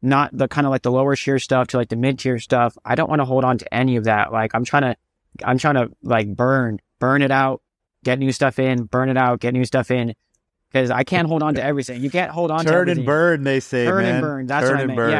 not 0.03 0.37
the 0.37 0.49
kind 0.49 0.67
of 0.67 0.71
like 0.71 0.83
the 0.83 0.93
lower 0.93 1.17
tier 1.17 1.39
stuff 1.39 1.69
to 1.69 1.77
like 1.77 1.89
the 1.89 1.97
mid 1.97 2.19
tier 2.19 2.39
stuff. 2.39 2.77
I 2.85 2.95
don't 2.95 3.09
want 3.09 3.21
to 3.21 3.25
hold 3.25 3.45
on 3.45 3.59
to 3.59 3.75
any 3.75 3.97
of 3.97 4.05
that. 4.05 4.33
Like 4.33 4.55
I'm 4.55 4.65
trying 4.65 4.83
to, 4.83 4.97
I'm 5.45 5.59
trying 5.59 5.75
to 5.75 5.91
like 6.03 6.35
burn, 6.35 6.79
burn 6.99 7.23
it 7.23 7.31
out, 7.31 7.63
get 8.05 8.19
new 8.19 8.33
stuff 8.33 8.59
in, 8.59 8.85
burn 8.85 9.09
it 9.09 9.17
out, 9.17 9.41
get 9.41 9.55
new 9.55 9.65
stuff 9.65 9.91
in, 9.91 10.15
because 10.73 10.91
I 10.91 11.05
can't 11.05 11.29
hold 11.29 11.43
on 11.43 11.55
to 11.55 11.63
everything. 11.71 12.03
You 12.03 12.11
can't 12.11 12.31
hold 12.31 12.51
on 12.51 12.61
to 12.61 12.65
Turn 12.65 12.75
everything. 12.83 12.99
and 12.99 13.07
burn, 13.07 13.45
they 13.45 13.61
say, 13.61 13.85
Turn 13.87 14.05
and 14.05 14.21
burn, 14.21 14.47
that's 14.47 14.67
Turn 14.67 14.73
what 14.77 14.79
I 14.79 14.83
and 14.83 14.89
meant, 14.89 14.97
burn. 14.97 15.11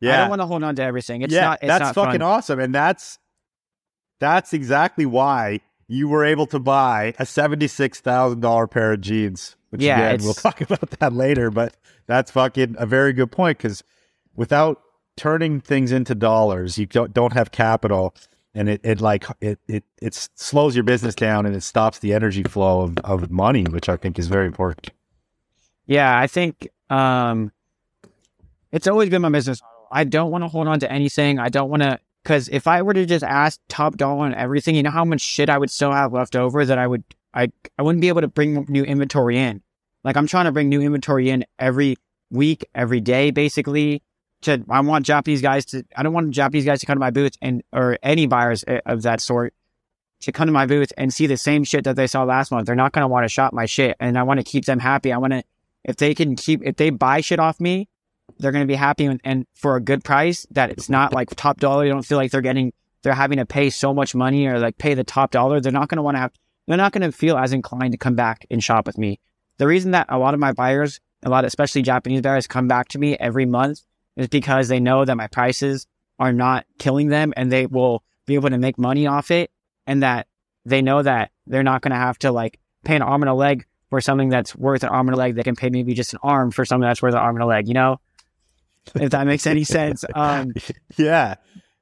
yeah. 0.00 0.14
I 0.16 0.20
don't 0.20 0.30
want 0.30 0.42
to 0.42 0.46
hold 0.46 0.62
on 0.62 0.76
to 0.76 0.82
everything. 0.82 1.22
It's 1.22 1.32
yeah, 1.32 1.40
not. 1.42 1.58
It's 1.62 1.68
that's 1.68 1.80
not 1.82 1.94
fucking 1.94 2.12
fun. 2.20 2.22
awesome, 2.22 2.60
and 2.60 2.74
that's 2.74 3.18
that's 4.20 4.52
exactly 4.52 5.06
why 5.06 5.60
you 5.88 6.08
were 6.08 6.24
able 6.24 6.46
to 6.46 6.58
buy 6.58 7.14
a 7.18 7.26
seventy-six 7.26 8.00
thousand 8.00 8.40
dollar 8.40 8.66
pair 8.66 8.92
of 8.92 9.00
jeans. 9.00 9.56
Which 9.70 9.82
Yeah, 9.82 10.10
again, 10.10 10.24
we'll 10.24 10.34
talk 10.34 10.60
about 10.60 10.90
that 11.00 11.12
later. 11.12 11.50
But 11.50 11.76
that's 12.06 12.30
fucking 12.30 12.76
a 12.78 12.86
very 12.86 13.12
good 13.12 13.32
point 13.32 13.58
because 13.58 13.82
without 14.34 14.80
turning 15.16 15.60
things 15.60 15.90
into 15.92 16.14
dollars, 16.14 16.78
you 16.78 16.86
don't 16.86 17.12
don't 17.14 17.32
have 17.32 17.50
capital, 17.50 18.14
and 18.54 18.68
it, 18.68 18.80
it 18.84 19.00
like 19.00 19.24
it, 19.40 19.58
it 19.68 19.84
it 20.00 20.14
slows 20.34 20.76
your 20.76 20.84
business 20.84 21.14
down 21.14 21.46
and 21.46 21.56
it 21.56 21.62
stops 21.62 21.98
the 21.98 22.14
energy 22.14 22.42
flow 22.44 22.82
of, 22.82 22.98
of 22.98 23.30
money, 23.30 23.64
which 23.64 23.88
I 23.88 23.96
think 23.96 24.18
is 24.18 24.28
very 24.28 24.46
important. 24.46 24.90
Yeah, 25.86 26.18
I 26.18 26.26
think 26.26 26.68
um, 26.88 27.52
it's 28.72 28.86
always 28.86 29.10
been 29.10 29.22
my 29.22 29.28
business. 29.28 29.60
I 29.90 30.04
don't 30.04 30.30
want 30.30 30.44
to 30.44 30.48
hold 30.48 30.66
on 30.66 30.80
to 30.80 30.90
anything. 30.90 31.38
I 31.38 31.48
don't 31.48 31.68
want 31.68 31.82
to, 31.82 31.98
because 32.22 32.48
if 32.48 32.66
I 32.66 32.82
were 32.82 32.94
to 32.94 33.06
just 33.06 33.24
ask 33.24 33.60
top 33.68 33.96
dollar 33.96 34.24
on 34.24 34.34
everything, 34.34 34.74
you 34.74 34.82
know 34.82 34.90
how 34.90 35.04
much 35.04 35.20
shit 35.20 35.50
I 35.50 35.58
would 35.58 35.70
still 35.70 35.92
have 35.92 36.12
left 36.12 36.34
over 36.34 36.64
that 36.64 36.78
I 36.78 36.86
would, 36.86 37.04
I, 37.34 37.52
I 37.78 37.82
wouldn't 37.82 38.00
be 38.00 38.08
able 38.08 38.22
to 38.22 38.28
bring 38.28 38.66
new 38.68 38.82
inventory 38.82 39.38
in. 39.38 39.62
Like 40.04 40.16
I'm 40.16 40.26
trying 40.26 40.46
to 40.46 40.52
bring 40.52 40.68
new 40.68 40.80
inventory 40.80 41.30
in 41.30 41.44
every 41.58 41.96
week, 42.30 42.64
every 42.74 43.00
day, 43.00 43.30
basically, 43.30 44.02
to 44.44 44.64
I 44.68 44.80
want 44.80 45.06
Japanese 45.06 45.42
guys 45.42 45.64
to 45.66 45.84
I 45.96 46.02
don't 46.02 46.12
want 46.12 46.30
Japanese 46.30 46.64
guys 46.64 46.80
to 46.80 46.86
come 46.86 46.96
to 46.96 47.00
my 47.00 47.10
booth 47.10 47.36
and 47.42 47.62
or 47.72 47.98
any 48.02 48.26
buyers 48.26 48.64
uh, 48.66 48.80
of 48.86 49.02
that 49.02 49.20
sort 49.20 49.54
to 50.20 50.32
come 50.32 50.46
to 50.46 50.52
my 50.52 50.66
booth 50.66 50.92
and 50.96 51.12
see 51.12 51.26
the 51.26 51.36
same 51.36 51.64
shit 51.64 51.84
that 51.84 51.96
they 51.96 52.06
saw 52.06 52.24
last 52.24 52.50
month. 52.50 52.66
They're 52.66 52.74
not 52.74 52.92
going 52.92 53.02
to 53.02 53.08
want 53.08 53.24
to 53.24 53.28
shop 53.28 53.52
my 53.52 53.66
shit, 53.66 53.96
and 54.00 54.18
I 54.18 54.22
want 54.22 54.40
to 54.40 54.44
keep 54.44 54.64
them 54.64 54.78
happy. 54.78 55.12
I 55.12 55.18
want 55.18 55.32
to 55.32 55.42
if 55.84 55.96
they 55.96 56.14
can 56.14 56.36
keep 56.36 56.62
if 56.64 56.76
they 56.76 56.90
buy 56.90 57.20
shit 57.20 57.38
off 57.38 57.60
me, 57.60 57.88
they're 58.38 58.52
going 58.52 58.64
to 58.64 58.70
be 58.70 58.74
happy 58.74 59.04
and, 59.04 59.20
and 59.24 59.46
for 59.54 59.76
a 59.76 59.80
good 59.80 60.04
price. 60.04 60.46
That 60.50 60.70
it's 60.70 60.88
not 60.88 61.12
like 61.12 61.30
top 61.30 61.60
dollar. 61.60 61.84
They 61.84 61.90
don't 61.90 62.06
feel 62.06 62.18
like 62.18 62.30
they're 62.30 62.40
getting 62.40 62.72
they're 63.02 63.14
having 63.14 63.38
to 63.38 63.46
pay 63.46 63.70
so 63.70 63.92
much 63.92 64.14
money 64.14 64.46
or 64.46 64.58
like 64.58 64.78
pay 64.78 64.94
the 64.94 65.04
top 65.04 65.30
dollar. 65.30 65.60
They're 65.60 65.72
not 65.72 65.88
going 65.88 65.96
to 65.96 66.02
want 66.02 66.16
to 66.16 66.20
have. 66.20 66.32
They're 66.66 66.76
not 66.78 66.92
going 66.92 67.02
to 67.02 67.12
feel 67.12 67.36
as 67.36 67.52
inclined 67.52 67.92
to 67.92 67.98
come 67.98 68.14
back 68.14 68.46
and 68.50 68.64
shop 68.64 68.86
with 68.86 68.96
me. 68.96 69.20
The 69.58 69.66
reason 69.66 69.90
that 69.90 70.06
a 70.08 70.18
lot 70.18 70.32
of 70.32 70.40
my 70.40 70.52
buyers, 70.52 71.00
a 71.22 71.28
lot, 71.28 71.44
especially 71.44 71.82
Japanese 71.82 72.22
buyers, 72.22 72.46
come 72.46 72.66
back 72.66 72.88
to 72.88 72.98
me 72.98 73.16
every 73.18 73.44
month 73.44 73.82
is 74.16 74.28
because 74.28 74.68
they 74.68 74.80
know 74.80 75.04
that 75.04 75.16
my 75.16 75.26
prices 75.26 75.86
are 76.18 76.32
not 76.32 76.66
killing 76.78 77.08
them 77.08 77.32
and 77.36 77.50
they 77.50 77.66
will 77.66 78.04
be 78.26 78.34
able 78.34 78.50
to 78.50 78.58
make 78.58 78.78
money 78.78 79.06
off 79.06 79.30
it 79.30 79.50
and 79.86 80.02
that 80.02 80.26
they 80.64 80.82
know 80.82 81.02
that 81.02 81.30
they're 81.46 81.62
not 81.62 81.82
going 81.82 81.90
to 81.90 81.96
have 81.96 82.18
to 82.18 82.32
like 82.32 82.58
pay 82.84 82.96
an 82.96 83.02
arm 83.02 83.22
and 83.22 83.28
a 83.28 83.34
leg 83.34 83.66
for 83.90 84.00
something 84.00 84.28
that's 84.28 84.54
worth 84.56 84.82
an 84.82 84.88
arm 84.88 85.08
and 85.08 85.14
a 85.14 85.18
leg. 85.18 85.34
They 85.34 85.42
can 85.42 85.56
pay 85.56 85.70
maybe 85.70 85.94
just 85.94 86.12
an 86.12 86.20
arm 86.22 86.50
for 86.50 86.64
something 86.64 86.86
that's 86.86 87.02
worth 87.02 87.14
an 87.14 87.20
arm 87.20 87.36
and 87.36 87.42
a 87.42 87.46
leg, 87.46 87.68
you 87.68 87.74
know? 87.74 88.00
if 88.94 89.10
that 89.10 89.26
makes 89.26 89.46
any 89.46 89.64
sense. 89.64 90.04
Um, 90.14 90.52
yeah, 90.96 91.36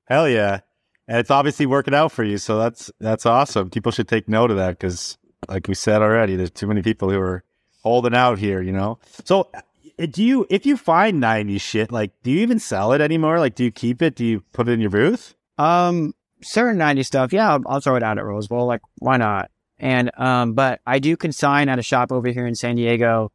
hell 0.05 0.29
yeah, 0.29 0.61
and 1.07 1.18
it's 1.18 1.31
obviously 1.31 1.66
working 1.66 1.95
out 1.95 2.12
for 2.12 2.25
you. 2.25 2.38
So 2.38 2.59
that's 2.59 2.90
that's 2.99 3.27
awesome. 3.27 3.71
People 3.71 3.92
should 3.92 4.09
take 4.09 4.29
note 4.29 4.51
of 4.51 4.57
that 4.57 4.79
because, 4.79 5.18
like 5.49 5.68
we 5.68 5.75
said 5.75 6.03
already, 6.03 6.37
there's 6.37 6.51
too 6.51 6.66
many 6.66 6.83
people 6.83 7.11
who 7.11 7.21
are 7.21 7.45
holding 7.83 8.14
out 8.14 8.38
here. 8.38 8.62
You 8.62 8.73
know. 8.73 8.99
So 9.25 9.51
do 9.98 10.24
you? 10.24 10.46
If 10.50 10.66
you 10.66 10.76
find 10.76 11.22
'90s 11.22 11.61
shit, 11.61 11.92
like, 11.92 12.12
do 12.22 12.31
you 12.31 12.40
even 12.40 12.59
sell 12.59 12.92
it 12.92 13.00
anymore? 13.00 13.38
Like, 13.38 13.55
do 13.55 13.64
you 13.64 13.70
keep 13.70 14.02
it? 14.02 14.14
Do 14.14 14.24
you 14.24 14.42
put 14.52 14.68
it 14.68 14.72
in 14.72 14.81
your 14.81 14.90
booth? 14.90 15.35
um, 15.59 16.14
certain 16.42 16.78
90s 16.78 17.07
stuff, 17.07 17.33
yeah, 17.33 17.52
I'll, 17.52 17.62
I'll 17.66 17.81
throw 17.81 17.96
it 17.96 18.02
out 18.02 18.18
at 18.18 18.24
Rose 18.24 18.48
Bowl. 18.48 18.66
Like, 18.66 18.81
why 18.98 19.16
not? 19.16 19.50
And, 19.78 20.11
um, 20.18 20.55
but 20.55 20.81
I 20.87 20.98
do 20.98 21.16
consign 21.16 21.68
at 21.68 21.78
a 21.78 21.83
shop 21.83 22.12
over 22.12 22.28
here 22.28 22.46
in 22.46 22.55
San 22.55 22.76
Diego. 22.76 23.33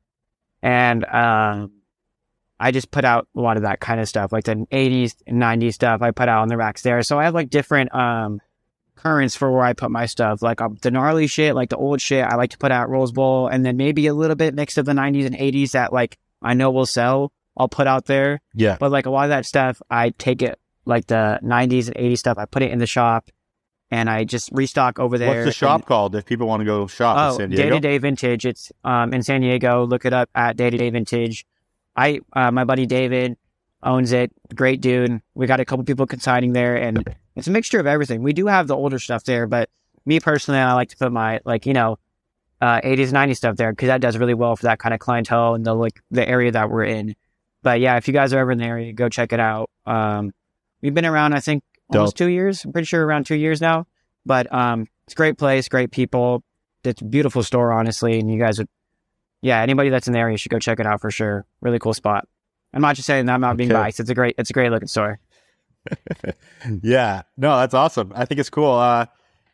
And, 0.62 1.06
um, 1.06 1.72
I 2.60 2.72
just 2.72 2.90
put 2.90 3.06
out 3.06 3.28
a 3.36 3.40
lot 3.40 3.58
of 3.58 3.64
that 3.64 3.80
kind 3.80 4.02
of 4.02 4.10
stuff, 4.10 4.32
like 4.32 4.46
the 4.46 4.56
80s 4.72 5.16
and 5.28 5.42
90s 5.42 5.74
stuff 5.74 6.02
I 6.02 6.12
put 6.12 6.28
out 6.28 6.42
on 6.42 6.48
the 6.48 6.58
racks 6.58 6.82
there. 6.82 7.04
So 7.04 7.20
I 7.20 7.26
have 7.26 7.36
like 7.36 7.50
different, 7.50 7.94
um, 7.94 8.42
currents 8.96 9.36
for 9.36 9.52
where 9.52 9.62
I 9.62 9.74
put 9.74 9.92
my 9.92 10.08
stuff. 10.08 10.42
Like 10.42 10.60
um, 10.60 10.76
the 10.82 10.90
gnarly 10.90 11.28
shit, 11.28 11.54
like 11.54 11.70
the 11.70 11.78
old 11.78 12.02
shit, 12.02 12.26
I 12.26 12.36
like 12.36 12.50
to 12.52 12.58
put 12.58 12.72
out 12.72 12.90
Rose 12.90 13.12
Bowl, 13.12 13.48
and 13.48 13.64
then 13.64 13.78
maybe 13.78 14.08
a 14.08 14.14
little 14.14 14.36
bit 14.36 14.56
mixed 14.56 14.80
of 14.80 14.86
the 14.86 14.94
90s 14.94 15.28
and 15.28 15.36
80s 15.36 15.72
that 15.72 15.94
like 15.94 16.18
I 16.42 16.54
know 16.54 16.72
will 16.72 16.86
sell. 16.86 17.32
I'll 17.58 17.68
put 17.68 17.88
out 17.88 18.06
there. 18.06 18.40
Yeah. 18.54 18.78
But 18.80 18.92
like 18.92 19.06
a 19.06 19.10
lot 19.10 19.24
of 19.26 19.30
that 19.30 19.46
stuff, 19.46 19.82
I 19.90 20.12
take 20.12 20.42
it 20.42 20.60
like 20.86 21.08
the 21.08 21.40
90s 21.44 21.88
and 21.88 21.96
80s 21.98 22.20
stuff, 22.20 22.38
I 22.38 22.46
put 22.46 22.62
it 22.62 22.72
in 22.72 22.80
the 22.80 22.86
shop, 22.88 23.30
and 23.92 24.10
I 24.10 24.24
just 24.24 24.50
restock 24.52 25.00
over 25.00 25.18
there. 25.18 25.30
What's 25.44 25.46
the 25.48 25.52
shop 25.52 25.82
and- 25.82 25.86
called? 25.86 26.16
If 26.16 26.26
people 26.26 26.48
want 26.48 26.62
to 26.62 26.66
go 26.66 26.88
shop 26.88 27.18
in 27.18 27.24
Oh, 27.34 27.38
San 27.38 27.50
Day 27.50 27.70
to 27.70 27.80
Day 27.80 27.98
Vintage. 27.98 28.46
It's 28.46 28.72
um 28.84 29.14
in 29.14 29.24
San 29.24 29.42
Diego. 29.42 29.86
Look 29.86 30.06
it 30.06 30.14
up 30.14 30.30
at 30.36 30.56
Day 30.58 30.70
to 30.70 30.78
Day 30.78 30.90
Vintage. 30.90 31.46
I 31.96 32.20
uh, 32.34 32.52
my 32.52 32.64
buddy 32.64 32.86
David 32.86 33.38
owns 33.84 34.12
it. 34.12 34.32
Great 34.56 34.82
dude. 34.82 35.22
We 35.36 35.48
got 35.48 35.60
a 35.60 35.66
couple 35.66 35.84
people 35.86 36.06
consigning 36.06 36.54
there, 36.54 36.76
and 36.76 37.16
it's 37.36 37.48
a 37.48 37.52
mixture 37.52 37.80
of 37.80 37.88
everything. 37.88 38.22
We 38.24 38.34
do 38.34 38.46
have 38.48 38.68
the 38.68 38.76
older 38.76 39.00
stuff 39.00 39.24
there, 39.24 39.48
but 39.48 39.70
me 40.06 40.20
personally, 40.20 40.60
I 40.60 40.74
like 40.74 40.90
to 40.90 40.98
put 40.98 41.12
my 41.12 41.40
like 41.44 41.66
you 41.66 41.74
know, 41.74 41.98
uh, 42.62 42.82
80s, 42.82 43.12
90s 43.12 43.38
stuff 43.38 43.56
there 43.56 43.72
because 43.72 43.88
that 43.88 44.02
does 44.02 44.18
really 44.18 44.34
well 44.34 44.56
for 44.56 44.64
that 44.64 44.80
kind 44.80 44.94
of 44.94 45.00
clientele 45.00 45.54
and 45.56 45.66
the 45.66 45.74
like 45.74 46.02
the 46.12 46.28
area 46.28 46.52
that 46.52 46.70
we're 46.70 46.84
in. 46.86 47.16
But 47.64 47.80
yeah, 47.80 47.98
if 47.98 48.08
you 48.08 48.14
guys 48.14 48.34
are 48.34 48.40
ever 48.40 48.52
in 48.52 48.58
the 48.58 48.66
area, 48.66 48.94
go 48.94 49.10
check 49.10 49.34
it 49.34 49.40
out. 49.40 49.70
Um, 49.86 50.32
we've 50.82 50.94
been 50.94 51.06
around, 51.06 51.34
I 51.34 51.40
think, 51.40 51.64
almost 51.90 52.16
two 52.18 52.28
years. 52.28 52.64
I'm 52.66 52.72
pretty 52.72 52.86
sure 52.86 53.06
around 53.06 53.26
two 53.26 53.36
years 53.36 53.62
now. 53.62 53.88
But 54.26 54.52
um, 54.54 54.88
it's 55.06 55.14
a 55.14 55.16
great 55.16 55.38
place, 55.38 55.68
great 55.68 55.92
people. 55.92 56.44
It's 56.84 57.02
a 57.02 57.06
beautiful 57.06 57.44
store, 57.44 57.74
honestly. 57.74 58.20
And 58.20 58.32
you 58.32 58.40
guys 58.40 58.58
would, 58.60 58.68
yeah, 59.42 59.62
anybody 59.62 59.90
that's 59.90 60.08
in 60.08 60.14
the 60.14 60.20
area 60.20 60.38
should 60.38 60.52
go 60.52 60.60
check 60.60 60.80
it 60.80 60.86
out 60.86 61.02
for 61.02 61.12
sure. 61.12 61.46
Really 61.62 61.80
cool 61.80 61.94
spot. 61.94 62.28
I'm 62.74 62.82
not 62.82 62.96
just 62.96 63.06
saying 63.08 63.26
that 63.26 63.34
I'm 63.34 63.42
not 63.42 63.58
being 63.58 63.72
Okay. 63.72 63.80
biased. 63.80 64.00
It's 64.00 64.10
a 64.10 64.16
great, 64.16 64.36
it's 64.38 64.50
a 64.50 64.54
great 64.54 64.72
looking 64.72 64.88
store. 64.88 65.20
yeah, 66.82 67.24
no, 67.38 67.58
that's 67.58 67.74
awesome. 67.74 68.12
I 68.16 68.26
think 68.26 68.40
it's 68.40 68.50
cool. 68.50 68.72
Uh, 68.72 69.06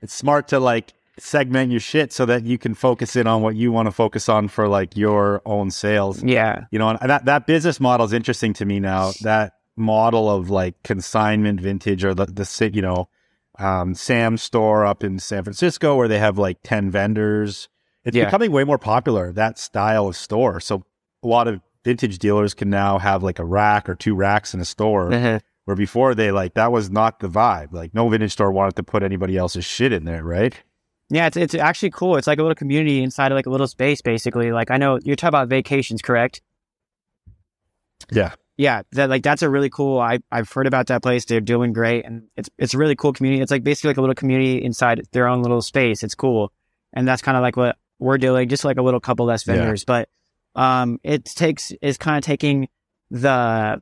it's 0.01 0.13
smart 0.13 0.47
to 0.49 0.59
like 0.59 0.93
segment 1.19 1.71
your 1.71 1.79
shit 1.79 2.11
so 2.11 2.25
that 2.25 2.43
you 2.43 2.57
can 2.57 2.73
focus 2.73 3.15
in 3.15 3.27
on 3.27 3.41
what 3.41 3.55
you 3.55 3.71
want 3.71 3.87
to 3.87 3.91
focus 3.91 4.27
on 4.29 4.47
for 4.47 4.67
like 4.67 4.97
your 4.97 5.41
own 5.45 5.69
sales. 5.71 6.23
Yeah, 6.23 6.65
You 6.71 6.79
know, 6.79 6.89
and 6.89 7.09
that 7.09 7.25
that 7.25 7.45
business 7.47 7.79
model 7.79 8.05
is 8.05 8.13
interesting 8.13 8.53
to 8.53 8.65
me 8.65 8.79
now. 8.79 9.11
That 9.21 9.53
model 9.75 10.29
of 10.29 10.49
like 10.49 10.81
consignment 10.83 11.59
vintage 11.61 12.03
or 12.03 12.13
the 12.13 12.25
the 12.25 12.71
you 12.73 12.81
know 12.81 13.09
um, 13.59 13.93
Sam 13.93 14.37
store 14.37 14.85
up 14.85 15.03
in 15.03 15.19
San 15.19 15.43
Francisco 15.43 15.95
where 15.95 16.07
they 16.07 16.19
have 16.19 16.37
like 16.37 16.57
ten 16.63 16.89
vendors. 16.89 17.69
It's 18.03 18.17
Yeah. 18.17 18.25
becoming 18.25 18.51
way 18.51 18.63
more 18.63 18.77
popular 18.79 19.31
that 19.33 19.57
style 19.59 20.07
of 20.07 20.15
store. 20.15 20.59
So 20.59 20.83
a 21.23 21.27
lot 21.27 21.47
of 21.47 21.61
vintage 21.85 22.17
dealers 22.19 22.53
can 22.53 22.69
now 22.69 22.97
have 22.97 23.23
like 23.23 23.39
a 23.39 23.45
rack 23.45 23.87
or 23.87 23.95
two 23.95 24.15
racks 24.15 24.53
in 24.53 24.59
a 24.59 24.65
store 24.65 25.09
Mhm. 25.11 25.41
where 25.65 25.75
before 25.75 26.15
they 26.15 26.31
like 26.31 26.55
that 26.55 26.71
was 26.71 26.89
not 26.89 27.19
the 27.19 27.27
vibe. 27.29 27.71
Like 27.71 27.93
no 27.93 28.09
vintage 28.09 28.31
store 28.33 28.51
wanted 28.51 28.75
to 28.77 28.83
put 28.83 29.03
anybody 29.03 29.37
else's 29.37 29.65
shit 29.65 29.93
in 29.93 30.05
there, 30.05 30.23
right? 30.23 30.61
Yeah. 31.13 31.27
It's 31.27 31.37
it's 31.37 31.55
actually 31.55 31.91
cool. 31.91 32.17
It's 32.17 32.27
like 32.27 32.39
a 32.39 32.41
little 32.41 32.55
community 32.55 33.01
inside 33.03 33.31
of 33.31 33.35
like 33.35 33.45
a 33.45 33.49
little 33.49 33.67
space, 33.67 34.01
basically. 34.01 34.51
Like 34.51 34.71
I 34.71 34.77
know 34.77 34.99
you're 35.03 35.15
talking 35.15 35.29
about 35.29 35.47
vacations, 35.49 36.01
correct? 36.01 36.41
Yeah. 38.11 38.33
yeah, 38.57 38.81
that 38.91 39.09
like 39.09 39.23
that's 39.23 39.41
a 39.41 39.49
really 39.49 39.69
cool. 39.69 39.99
I 39.99 40.19
I've 40.31 40.51
heard 40.51 40.67
about 40.67 40.87
that 40.87 41.01
place. 41.01 41.25
They're 41.25 41.39
doing 41.41 41.73
great, 41.73 42.05
and 42.05 42.23
it's 42.35 42.49
it's 42.57 42.73
a 42.73 42.77
really 42.77 42.95
cool 42.95 43.13
community. 43.13 43.41
It's 43.41 43.51
like 43.51 43.63
basically 43.63 43.89
like 43.91 43.97
a 43.97 44.01
little 44.01 44.15
community 44.15 44.63
inside 44.63 45.01
their 45.11 45.27
own 45.27 45.41
little 45.41 45.61
space. 45.61 46.03
It's 46.03 46.15
cool, 46.15 46.51
and 46.91 47.07
that's 47.07 47.21
kind 47.21 47.37
of 47.37 47.41
like 47.41 47.55
what 47.57 47.77
we're 47.99 48.17
doing, 48.17 48.49
just 48.49 48.65
like 48.65 48.77
a 48.77 48.81
little 48.81 48.99
couple 48.99 49.25
less 49.25 49.47
Yeah. 49.47 49.55
vendors. 49.55 49.85
But 49.85 50.09
um, 50.55 50.99
it 51.03 51.25
takes 51.25 51.71
is 51.81 51.97
kind 51.97 52.17
of 52.17 52.23
taking 52.23 52.67
the 53.09 53.81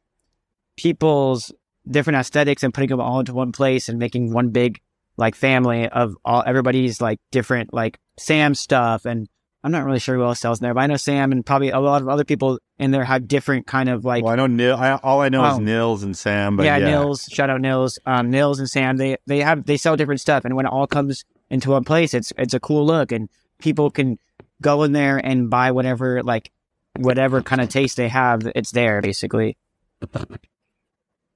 people's 0.78 1.52
different 1.90 2.18
aesthetics 2.18 2.64
and 2.64 2.74
putting 2.74 2.90
them 2.90 3.02
all 3.02 3.20
into 3.20 3.34
one 3.34 3.52
place 3.52 3.90
and 3.90 3.98
making 3.98 4.32
one 4.32 4.50
big 4.50 4.80
like 5.22 5.36
family 5.36 5.88
of 5.88 6.16
all 6.26 6.44
everybody's 6.46 7.00
like 7.00 7.20
different 7.32 7.74
like 7.74 7.98
Sam 8.18 8.56
stuff 8.56 9.06
and. 9.06 9.30
I'm 9.64 9.72
not 9.72 9.86
really 9.86 10.00
sure 10.00 10.16
who 10.16 10.24
else 10.24 10.40
sells 10.40 10.60
in 10.60 10.64
there, 10.64 10.74
but 10.74 10.80
I 10.80 10.88
know 10.88 10.98
Sam 10.98 11.32
and 11.32 11.46
probably 11.46 11.70
a 11.70 11.80
lot 11.80 12.02
of 12.02 12.10
other 12.10 12.24
people 12.24 12.58
in 12.80 12.90
there 12.90 13.04
have 13.04 13.28
different 13.28 13.68
kind 13.68 13.90
of 13.90 14.04
like 14.04 14.24
well, 14.24 14.34
I 14.34 14.36
know 14.36 14.48
Nil. 14.48 14.76
I, 14.76 14.94
all 15.04 15.22
I 15.22 15.30
know 15.30 15.46
is 15.46 15.58
Oh. 15.58 15.60
Nils 15.60 16.02
and 16.02 16.18
Sam. 16.18 16.58
But 16.58 16.66
yeah, 16.66 16.78
yeah, 16.78 16.90
Nils. 16.90 17.30
Shout 17.32 17.52
out 17.52 17.62
Nils. 17.62 18.00
Um, 18.08 18.32
Nils 18.32 18.58
and 18.58 18.68
Sam. 18.68 18.98
They 18.98 19.18
they 19.28 19.42
have 19.42 19.68
they 19.68 19.78
sell 19.78 19.96
different 19.96 20.20
stuff, 20.20 20.46
and 20.46 20.56
when 20.56 20.66
it 20.66 20.70
all 20.70 20.88
comes 20.88 21.26
into 21.52 21.70
one 21.70 21.84
place, 21.84 22.16
it's 22.16 22.34
it's 22.40 22.56
a 22.56 22.60
cool 22.60 22.88
look, 22.88 23.12
and 23.12 23.30
people 23.60 23.92
can 23.92 24.18
go 24.64 24.82
in 24.82 24.94
there 24.94 25.18
and 25.24 25.48
buy 25.52 25.70
whatever 25.70 26.24
like 26.24 26.50
whatever 26.98 27.44
kind 27.44 27.62
of 27.62 27.70
taste 27.70 27.98
they 27.98 28.08
have. 28.10 28.52
It's 28.56 28.72
there 28.72 29.00
basically. 29.00 29.58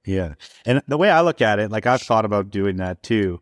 Yeah. 0.04 0.34
And 0.64 0.82
the 0.86 0.96
way 0.98 1.10
I 1.10 1.20
look 1.20 1.40
at 1.40 1.58
it, 1.58 1.70
like 1.70 1.86
I've 1.86 2.02
thought 2.02 2.24
about 2.24 2.50
doing 2.50 2.76
that 2.76 3.02
too, 3.02 3.40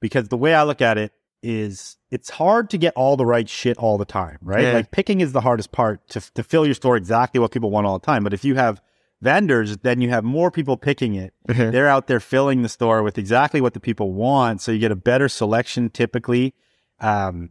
because 0.00 0.28
the 0.28 0.36
way 0.36 0.54
I 0.54 0.62
look 0.62 0.80
at 0.80 0.98
it 0.98 1.12
is 1.42 1.96
it's 2.10 2.30
hard 2.30 2.70
to 2.70 2.78
get 2.78 2.94
all 2.96 3.16
the 3.16 3.26
right 3.26 3.48
shit 3.48 3.76
all 3.78 3.98
the 3.98 4.04
time, 4.04 4.38
right? 4.42 4.64
Yeah. 4.64 4.72
Like 4.72 4.90
picking 4.90 5.20
is 5.20 5.32
the 5.32 5.42
hardest 5.42 5.72
part 5.72 6.08
to, 6.10 6.20
to 6.34 6.42
fill 6.42 6.64
your 6.64 6.74
store 6.74 6.96
exactly 6.96 7.38
what 7.38 7.50
people 7.50 7.70
want 7.70 7.86
all 7.86 7.98
the 7.98 8.06
time. 8.06 8.24
But 8.24 8.34
if 8.34 8.44
you 8.44 8.56
have 8.56 8.80
vendors, 9.20 9.76
then 9.78 10.00
you 10.00 10.10
have 10.10 10.24
more 10.24 10.50
people 10.50 10.76
picking 10.76 11.14
it. 11.14 11.34
They're 11.46 11.88
out 11.88 12.06
there 12.06 12.20
filling 12.20 12.62
the 12.62 12.68
store 12.68 13.02
with 13.02 13.18
exactly 13.18 13.60
what 13.60 13.74
the 13.74 13.80
people 13.80 14.12
want. 14.12 14.60
So 14.60 14.72
you 14.72 14.78
get 14.78 14.92
a 14.92 14.96
better 14.96 15.28
selection 15.28 15.90
typically. 15.90 16.54
Um, 17.00 17.50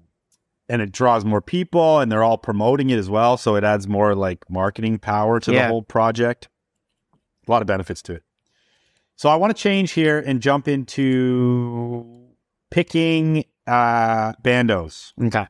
and 0.67 0.81
it 0.81 0.91
draws 0.91 1.23
more 1.23 1.41
people 1.41 1.99
and 1.99 2.11
they're 2.11 2.23
all 2.23 2.39
promoting 2.39 2.89
it 2.89 2.97
as 2.97 3.09
well. 3.09 3.37
So 3.37 3.55
it 3.55 3.63
adds 3.63 3.87
more 3.87 4.15
like 4.15 4.49
marketing 4.49 4.97
power 4.97 5.39
to 5.39 5.51
the 5.51 5.67
whole 5.67 5.83
project. 5.83 6.49
A 7.47 7.51
lot 7.51 7.61
of 7.61 7.67
benefits 7.67 8.01
to 8.03 8.13
it. 8.13 8.23
So 9.15 9.29
I 9.29 9.35
want 9.35 9.55
to 9.55 9.61
change 9.61 9.91
here 9.91 10.19
and 10.19 10.41
jump 10.41 10.67
into 10.67 12.24
picking 12.71 13.45
uh, 13.67 14.33
bandos. 14.43 15.13
Okay. 15.21 15.47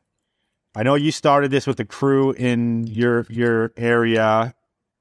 I 0.74 0.82
know 0.82 0.94
you 0.94 1.10
started 1.10 1.50
this 1.50 1.66
with 1.66 1.78
the 1.78 1.84
crew 1.86 2.32
in 2.32 2.86
your 2.86 3.26
your 3.30 3.72
area. 3.76 4.54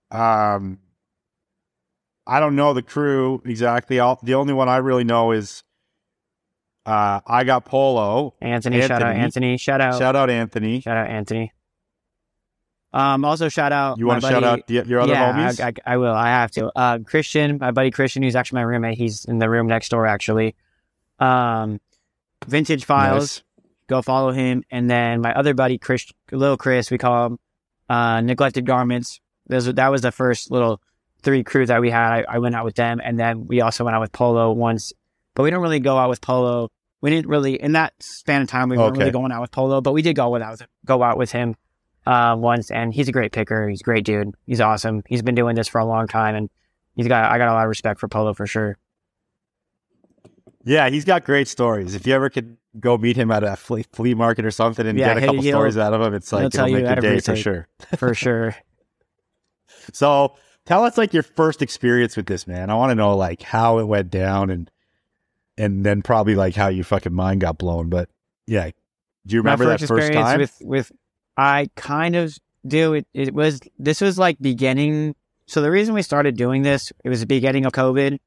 Um, 0.10 0.80
I 2.26 2.40
don't 2.40 2.56
know 2.56 2.74
the 2.74 2.82
crew 2.82 3.42
exactly. 3.46 4.00
I'll, 4.00 4.20
the 4.24 4.36
only 4.36 4.54
one 4.54 4.70
I 4.70 4.78
really 4.78 5.04
know 5.04 5.32
is 5.32 5.64
uh, 6.86 7.20
I 7.26 7.44
got 7.44 7.66
Polo. 7.66 8.36
Anthony, 8.42 8.80
shout 8.82 8.92
out 8.92 9.02
Anthony. 9.02 9.24
Anthony. 9.24 9.58
Shout 9.58 9.82
out. 9.82 9.94
Shout, 9.94 10.02
Shout 10.02 10.16
out 10.16 10.30
Anthony. 10.30 10.80
Shout 10.80 10.98
out 10.98 11.10
Anthony. 11.10 11.52
Um. 12.94 13.26
Also, 13.26 13.50
shout 13.50 13.74
out. 13.74 13.98
You 13.98 14.08
want 14.08 14.22
to 14.22 14.30
shout 14.30 14.44
out 14.46 14.68
the, 14.68 14.86
your 14.86 15.02
other 15.02 15.12
yeah, 15.12 15.34
homies? 15.34 15.60
I, 15.60 15.74
I, 15.86 15.96
I 15.96 15.98
will. 15.98 16.14
I 16.14 16.28
have 16.28 16.52
to. 16.52 16.72
Uh, 16.74 17.00
Christian, 17.00 17.58
my 17.60 17.72
buddy 17.72 17.92
Christian, 17.92 18.24
who's 18.24 18.38
actually 18.38 18.58
my 18.58 18.62
roommate. 18.62 18.98
He's 18.98 19.26
in 19.26 19.40
the 19.40 19.50
room 19.50 19.68
next 19.68 19.90
door, 19.90 20.06
actually. 20.06 20.56
Um, 21.20 21.82
Vintage 22.48 22.86
Files. 22.86 23.38
Nice. 23.38 23.44
Go 23.88 24.02
follow 24.02 24.32
him, 24.32 24.64
and 24.72 24.90
then 24.90 25.22
my 25.22 25.32
other 25.34 25.54
buddy, 25.54 25.78
Chris, 25.78 26.08
little 26.32 26.58
Chris, 26.58 26.90
we 26.90 26.98
call 26.98 27.28
him, 27.28 27.40
uh, 27.88 28.22
Neglected 28.22 28.66
Garments. 28.66 29.20
Those, 29.48 29.72
that 29.72 29.90
was 29.90 30.02
the 30.02 30.12
first 30.12 30.50
little 30.50 30.82
three 31.22 31.44
crew 31.44 31.68
that 31.68 31.82
we 31.82 31.92
had, 31.92 32.26
I, 32.28 32.36
I 32.36 32.40
went 32.40 32.56
out 32.56 32.66
with 32.66 32.76
them, 32.76 33.00
and 33.04 33.20
then 33.20 33.46
we 33.46 33.62
also 33.62 33.84
went 33.84 33.96
out 33.96 34.02
with 34.02 34.12
Polo 34.12 34.52
once. 34.54 34.92
But 35.36 35.44
we 35.44 35.52
don't 35.52 35.62
really 35.62 35.80
go 35.80 35.98
out 35.98 36.10
with 36.10 36.20
Polo. 36.22 36.72
We 37.02 37.12
didn't 37.12 37.30
really 37.30 37.62
in 37.62 37.74
that 37.74 37.94
span 38.00 38.42
of 38.42 38.48
time 38.48 38.70
we 38.70 38.78
weren't 38.78 38.94
Okay. 38.94 39.00
really 39.00 39.12
going 39.12 39.32
out 39.32 39.42
with 39.42 39.52
Polo, 39.52 39.82
but 39.82 39.92
we 39.92 40.02
did 40.02 40.16
go 40.16 40.30
with 40.30 40.42
out 40.42 40.60
go 40.86 41.04
out 41.04 41.18
with 41.20 41.32
him 41.32 41.56
uh, 42.08 42.36
once, 42.40 42.72
and 42.72 42.92
he's 42.92 43.08
a 43.08 43.12
great 43.12 43.32
picker. 43.34 43.70
He's 43.70 43.82
a 43.82 43.84
great 43.84 44.04
dude. 44.06 44.34
He's 44.48 44.62
awesome. 44.62 45.04
He's 45.08 45.22
been 45.22 45.36
doing 45.36 45.56
this 45.56 45.68
for 45.68 45.78
a 45.80 45.86
long 45.86 46.08
time, 46.08 46.34
and 46.34 46.50
he's 46.96 47.08
got 47.08 47.30
I 47.32 47.38
got 47.38 47.50
a 47.50 47.54
lot 47.54 47.66
of 47.66 47.70
respect 47.70 48.00
for 48.00 48.08
Polo 48.08 48.34
for 48.34 48.48
sure. 48.48 48.78
Yeah, 50.66 50.90
he's 50.90 51.06
got 51.06 51.24
great 51.24 51.48
stories. 51.48 51.94
If 51.94 52.08
you 52.08 52.14
ever 52.14 52.30
could 52.30 52.58
go 52.80 52.98
meet 52.98 53.16
him 53.16 53.32
at 53.32 53.44
a 53.44 53.56
flea, 53.56 53.86
flea 53.94 54.16
market 54.16 54.46
or 54.46 54.52
something 54.52 54.86
and 54.86 54.98
Yeah, 54.98 55.14
get 55.14 55.24
a 55.24 55.26
couple 55.28 55.44
stories 55.44 55.78
out 55.78 55.94
of 55.94 56.02
him, 56.02 56.14
it's 56.16 56.34
like 56.34 56.46
it'll 56.46 56.68
make 56.68 56.86
your 56.86 56.96
day 56.96 57.20
for 57.20 57.36
sure. 57.36 57.68
For 57.98 58.14
sure. 58.14 58.56
So 59.94 60.36
tell 60.66 60.84
us 60.84 60.98
like 60.98 61.14
your 61.14 61.22
first 61.22 61.62
experience 61.62 62.18
with 62.18 62.26
this, 62.26 62.48
man. 62.48 62.72
I 62.72 62.74
want 62.74 62.90
to 62.90 62.96
know 62.96 63.16
like 63.16 63.44
how 63.44 63.78
it 63.78 63.84
went 63.84 64.10
down 64.10 64.50
and 64.50 64.72
and 65.60 65.86
then 65.86 66.02
probably 66.02 66.34
like 66.34 66.56
how 66.56 66.70
your 66.70 66.84
fucking 66.84 67.14
mind 67.14 67.42
got 67.42 67.60
blown. 67.60 67.90
But 67.90 68.10
yeah, 68.48 68.72
do 69.28 69.36
you 69.36 69.42
remember 69.42 69.66
my 69.66 69.72
that 69.72 69.80
first 69.82 69.90
first 69.90 70.14
time? 70.14 70.40
with 70.40 70.58
with 70.62 70.92
I 71.38 71.70
kind 71.76 72.16
of 72.16 72.36
do 72.66 72.94
it. 72.94 73.06
It 73.14 73.32
was 73.32 73.60
this 73.78 74.02
was 74.02 74.18
like 74.18 74.38
beginning. 74.42 75.16
So 75.46 75.62
the 75.62 75.70
reason 75.70 75.94
we 75.94 76.02
started 76.02 76.36
doing 76.36 76.64
this, 76.64 76.92
it 77.04 77.10
was 77.10 77.20
the 77.20 77.28
beginning 77.28 77.66
of 77.66 77.72
COVID. 77.72 78.18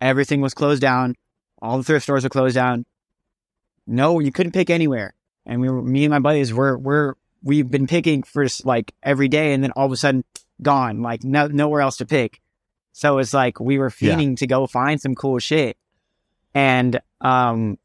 Everything 0.00 0.40
was 0.40 0.54
closed 0.54 0.82
down. 0.82 1.14
All 1.62 1.78
the 1.78 1.84
thrift 1.84 2.04
stores 2.04 2.24
were 2.24 2.30
closed 2.30 2.54
down. 2.54 2.84
No, 3.86 4.18
you 4.20 4.32
couldn't 4.32 4.52
pick 4.52 4.70
anywhere. 4.70 5.14
And 5.44 5.60
we 5.60 5.68
were, 5.70 5.80
me 5.82 6.04
and 6.04 6.10
my 6.10 6.18
buddies 6.18 6.52
were 6.52 6.76
we're 6.76 7.14
we've 7.42 7.70
been 7.70 7.86
picking 7.86 8.22
for 8.24 8.46
like 8.64 8.92
every 9.02 9.28
day, 9.28 9.52
and 9.52 9.62
then 9.62 9.70
all 9.72 9.86
of 9.86 9.92
a 9.92 9.96
sudden 9.96 10.24
gone, 10.60 11.02
like 11.02 11.22
no 11.22 11.46
nowhere 11.46 11.80
else 11.80 11.96
to 11.98 12.06
pick. 12.06 12.40
So 12.92 13.18
it's 13.18 13.32
like 13.34 13.60
we 13.60 13.78
were 13.78 13.92
Yeah. 14.00 14.34
to 14.34 14.46
go 14.46 14.66
find 14.66 15.00
some 15.00 15.14
cool 15.14 15.38
shit, 15.38 15.76
and 16.54 17.00
um, 17.20 17.78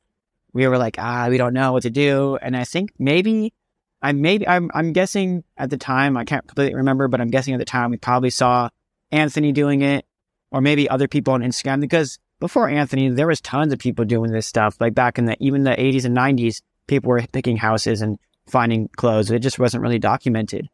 we 0.54 0.68
were 0.68 0.78
like, 0.78 0.96
ah, 0.98 1.28
we 1.30 1.38
don't 1.38 1.54
know 1.54 1.74
what 1.74 1.84
to 1.84 1.90
do. 1.90 2.38
And 2.42 2.58
I 2.58 2.64
think 2.64 2.94
maybe 2.98 3.54
I 4.02 4.12
maybe 4.14 4.48
I'm 4.48 4.72
I'm 4.74 4.94
guessing 4.94 5.44
at 5.58 5.70
the 5.70 5.78
time 5.78 6.18
I 6.18 6.26
can't 6.26 6.48
completely 6.48 6.76
remember, 6.76 7.08
but 7.08 7.22
I'm 7.22 7.30
guessing 7.30 7.54
at 7.54 7.60
the 7.60 7.66
time 7.66 7.92
we 7.92 7.98
probably 7.98 8.32
saw 8.32 8.70
Anthony 9.12 9.52
doing 9.52 9.82
it, 9.84 10.06
or 10.50 10.62
maybe 10.62 10.90
other 10.90 11.08
people 11.08 11.34
on 11.34 11.42
Instagram 11.42 11.80
because 11.80 12.18
before 12.42 12.68
Anthony 12.68 13.08
there 13.08 13.28
was 13.28 13.40
tons 13.40 13.72
of 13.72 13.80
people 13.80 14.04
doing 14.04 14.32
this 14.32 14.48
stuff. 14.48 14.76
Like 14.82 14.94
back 14.94 15.18
in 15.18 15.26
the 15.26 15.38
even 15.40 15.64
the 15.64 15.72
80s 15.72 16.04
and 16.04 16.18
90s, 16.18 16.62
people 16.88 17.10
were 17.10 17.22
picking 17.32 17.56
houses 17.56 18.02
and 18.02 18.20
finding 18.50 18.90
clothes. 18.98 19.32
It 19.32 19.40
just 19.40 19.60
wasn't 19.60 19.84
really 19.84 20.00
documented. 20.00 20.68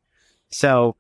So, 0.50 0.96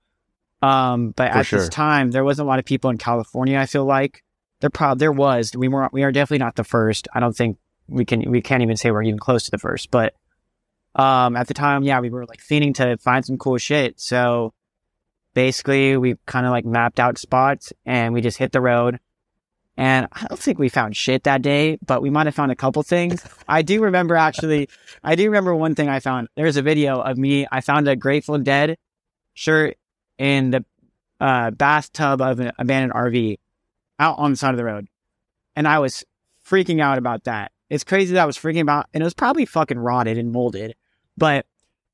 um, 0.61 1.11
but 1.11 1.31
For 1.31 1.39
at 1.39 1.45
sure. 1.47 1.59
this 1.59 1.69
time 1.69 2.11
there 2.11 2.23
wasn't 2.23 2.45
a 2.45 2.49
lot 2.49 2.59
of 2.59 2.65
people 2.65 2.91
in 2.91 2.99
California. 2.99 3.57
I 3.57 3.65
feel 3.65 3.85
like 3.85 4.23
there 4.59 4.69
probably 4.69 4.99
there 4.99 5.11
was. 5.11 5.53
We 5.55 5.69
were 5.69 5.89
we 5.91 6.03
are 6.03 6.11
definitely 6.11 6.43
not 6.45 6.55
the 6.55 6.63
first. 6.63 7.07
I 7.15 7.19
don't 7.19 7.35
think 7.35 7.57
we 7.87 8.05
can 8.05 8.29
we 8.29 8.41
can't 8.41 8.61
even 8.61 8.75
say 8.75 8.91
we're 8.91 9.03
even 9.03 9.19
close 9.19 9.45
to 9.45 9.51
the 9.51 9.57
first, 9.57 9.89
but 9.89 10.13
um 10.95 11.35
at 11.35 11.47
the 11.47 11.53
time, 11.53 11.83
yeah, 11.83 11.99
we 12.01 12.09
were 12.09 12.25
like 12.25 12.39
fiending 12.39 12.75
to 12.75 12.97
find 12.97 13.25
some 13.25 13.37
cool 13.37 13.57
shit. 13.57 13.99
So 13.99 14.53
basically 15.33 15.95
we 15.95 16.15
kind 16.25 16.45
of 16.45 16.51
like 16.51 16.65
mapped 16.65 16.99
out 16.99 17.17
spots 17.17 17.71
and 17.85 18.13
we 18.13 18.21
just 18.21 18.37
hit 18.37 18.51
the 18.51 18.59
road. 18.61 18.99
And 19.77 20.07
I 20.11 20.25
don't 20.27 20.39
think 20.39 20.57
we 20.57 20.69
found 20.69 20.97
shit 20.97 21.23
that 21.25 21.43
day, 21.43 21.77
but 21.85 22.01
we 22.01 22.09
might 22.09 22.25
have 22.25 22.33
found 22.33 22.51
a 22.51 22.55
couple 22.55 22.81
things. 22.81 23.23
I 23.47 23.61
do 23.61 23.83
remember 23.83 24.15
actually, 24.15 24.69
I 25.03 25.15
do 25.15 25.25
remember 25.25 25.55
one 25.55 25.75
thing 25.75 25.87
I 25.87 25.99
found. 25.99 26.29
There's 26.35 26.57
a 26.57 26.63
video 26.63 26.99
of 26.99 27.17
me. 27.17 27.45
I 27.51 27.61
found 27.61 27.87
a 27.87 27.95
Grateful 27.95 28.39
Dead 28.39 28.77
shirt 29.35 29.77
in 30.17 30.49
the 30.49 30.65
uh, 31.19 31.51
bathtub 31.51 32.21
of 32.21 32.39
an 32.39 32.53
abandoned 32.57 32.93
RV 32.93 33.37
out 33.99 34.17
on 34.17 34.31
the 34.31 34.37
side 34.37 34.51
of 34.51 34.57
the 34.57 34.65
road. 34.65 34.87
And 35.55 35.67
I 35.67 35.77
was 35.77 36.03
freaking 36.43 36.81
out 36.81 36.97
about 36.97 37.25
that. 37.25 37.51
It's 37.69 37.83
crazy 37.83 38.13
that 38.13 38.21
I 38.21 38.25
was 38.25 38.37
freaking 38.37 38.69
out, 38.69 38.87
and 38.93 39.01
it 39.01 39.05
was 39.05 39.13
probably 39.13 39.45
fucking 39.45 39.77
rotted 39.77 40.17
and 40.17 40.31
molded. 40.31 40.75
But 41.17 41.45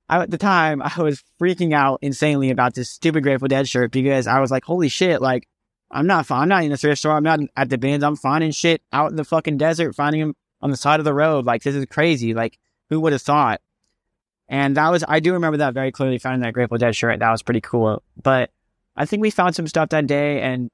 I, 0.08 0.22
at 0.22 0.30
the 0.30 0.38
time, 0.38 0.82
I 0.82 1.02
was 1.02 1.24
freaking 1.42 1.74
out 1.74 2.00
insanely 2.02 2.50
about 2.50 2.76
this 2.76 2.90
stupid 2.90 3.24
Grateful 3.24 3.48
Dead 3.48 3.68
shirt 3.68 3.92
because 3.92 4.28
I 4.28 4.40
was 4.40 4.52
like, 4.52 4.64
holy 4.64 4.90
shit, 4.90 5.22
like, 5.22 5.48
I'm 5.94 6.08
not, 6.08 6.30
I'm 6.32 6.50
not 6.50 6.64
in 6.64 6.72
the 6.72 6.78
thrift 6.78 7.00
store. 7.00 7.12
I'm 7.12 7.24
not 7.24 7.40
at 7.56 7.70
the 7.70 7.78
bins. 7.78 8.04
I'm 8.04 8.16
finding 8.16 8.52
shit 8.52 8.82
out 8.92 9.12
in 9.12 9.16
the 9.16 9.24
fucking 9.24 9.58
desert, 9.58 9.96
finding 9.96 10.22
them 10.22 10.36
on 10.62 10.72
the 10.72 10.78
side 10.78 11.00
of 11.00 11.06
the 11.06 11.14
road. 11.14 11.46
Like, 11.46 11.62
this 11.62 11.76
is 11.76 11.86
crazy. 11.86 12.34
Like, 12.34 12.58
who 12.90 13.00
would 13.02 13.14
have 13.14 13.22
thought? 13.22 13.62
And 14.50 14.76
that 14.76 14.90
was, 14.90 15.04
I 15.08 15.20
do 15.20 15.34
remember 15.34 15.58
that 15.58 15.74
very 15.74 15.92
clearly, 15.92 16.18
finding 16.18 16.42
that 16.42 16.54
Grateful 16.54 16.78
Dead 16.78 16.96
shirt. 16.96 17.20
That 17.20 17.32
was 17.32 17.44
pretty 17.44 17.62
cool. 17.62 18.02
But 18.22 18.50
I 18.96 19.06
think 19.06 19.22
we 19.22 19.30
found 19.30 19.56
some 19.56 19.68
stuff 19.68 19.90
that 19.90 20.08
day 20.08 20.42
and 20.42 20.70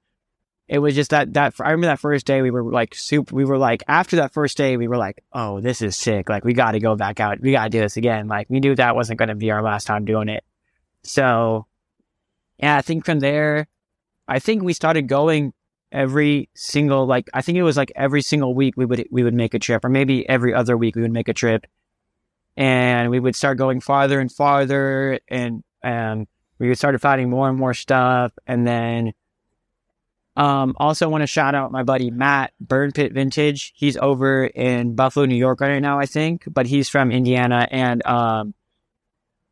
it 0.68 0.80
was 0.80 0.96
just 0.96 1.12
that, 1.12 1.34
that, 1.34 1.56
I 1.60 1.72
remember 1.72 1.88
that 1.88 2.00
first 2.00 2.26
day 2.26 2.42
we 2.42 2.52
were 2.52 2.64
like 2.64 2.94
super, 2.94 3.36
we 3.36 3.44
were 3.44 3.58
like, 3.58 3.84
after 3.88 4.18
that 4.18 4.34
first 4.34 4.56
day, 4.56 4.78
we 4.78 4.88
were 4.88 4.98
like, 4.98 5.24
oh, 5.34 5.60
this 5.60 5.82
is 5.82 5.98
sick. 5.98 6.30
Like, 6.30 6.46
we 6.46 6.54
got 6.54 6.72
to 6.72 6.80
go 6.80 6.96
back 6.96 7.20
out. 7.20 7.42
We 7.42 7.52
got 7.52 7.64
to 7.66 7.70
do 7.70 7.80
this 7.80 7.98
again. 7.98 8.28
Like, 8.28 8.48
we 8.50 8.60
knew 8.60 8.76
that 8.76 8.96
wasn't 8.96 9.20
going 9.20 9.30
to 9.30 9.36
be 9.36 9.52
our 9.52 9.64
last 9.64 9.86
time 9.86 10.06
doing 10.06 10.30
it. 10.30 10.44
So, 11.04 11.66
yeah, 12.60 12.78
I 12.78 12.82
think 12.82 13.06
from 13.06 13.20
there, 13.20 13.68
I 14.30 14.40
think 14.40 14.64
we 14.64 14.74
started 14.74 15.08
going 15.08 15.54
every 15.92 16.50
single, 16.54 17.06
like, 17.06 17.30
I 17.34 17.42
think 17.42 17.58
it 17.58 17.64
was 17.64 17.76
like 17.76 17.92
every 17.96 18.22
single 18.22 18.54
week 18.54 18.76
we 18.78 18.86
would, 18.86 19.08
we 19.12 19.24
would 19.24 19.34
make 19.34 19.54
a 19.54 19.60
trip 19.60 19.84
or 19.84 19.90
maybe 19.90 20.28
every 20.30 20.54
other 20.54 20.78
week 20.78 20.96
we 20.96 21.02
would 21.02 21.12
make 21.12 21.28
a 21.28 21.34
trip 21.34 21.66
and 22.56 23.10
we 23.10 23.20
would 23.20 23.36
start 23.36 23.58
going 23.58 23.82
farther 23.82 24.20
and 24.20 24.32
farther 24.32 25.20
and, 25.28 25.64
um, 25.84 26.28
we 26.60 26.74
started 26.76 27.00
finding 27.00 27.30
more 27.30 27.50
and 27.50 27.58
more 27.58 27.74
stuff 27.74 28.34
and 28.46 28.68
then 28.68 29.14
um, 30.40 30.74
also 30.78 31.10
want 31.10 31.22
to 31.22 31.28
shout 31.28 31.54
out 31.54 31.72
my 31.72 31.84
buddy 31.84 32.12
Matt 32.12 32.54
Burn 32.62 32.94
Pit 32.94 33.12
Vintage. 33.12 33.74
He's 33.76 33.98
over 33.98 34.46
in 34.46 34.96
Buffalo, 34.96 35.26
New 35.26 35.36
York 35.36 35.60
right 35.60 35.80
now, 35.80 36.00
I 36.00 36.06
think, 36.06 36.46
but 36.48 36.66
he's 36.66 36.88
from 36.88 37.12
Indiana. 37.12 37.68
And 37.72 38.06
um, 38.06 38.54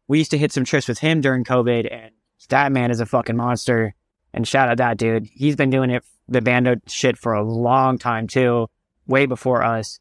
we 0.07 0.19
used 0.19 0.31
to 0.31 0.37
hit 0.37 0.53
some 0.53 0.63
trips 0.63 0.87
with 0.87 0.99
him 0.99 1.19
during 1.19 1.43
COVID, 1.43 1.91
and 1.91 2.11
that 2.47 2.71
man 2.71 2.89
is 2.89 3.01
a 3.01 3.05
fucking 3.05 3.35
monster. 3.35 3.95
And 4.33 4.47
shout 4.47 4.69
out 4.69 4.77
that 4.77 4.97
dude. 4.97 5.27
He's 5.31 5.55
been 5.55 5.69
doing 5.69 5.89
it, 5.89 6.03
the 6.27 6.41
bando 6.41 6.75
shit 6.87 7.17
for 7.17 7.33
a 7.33 7.43
long 7.43 7.97
time 7.97 8.27
too, 8.27 8.67
way 9.07 9.25
before 9.25 9.63
us. 9.63 9.99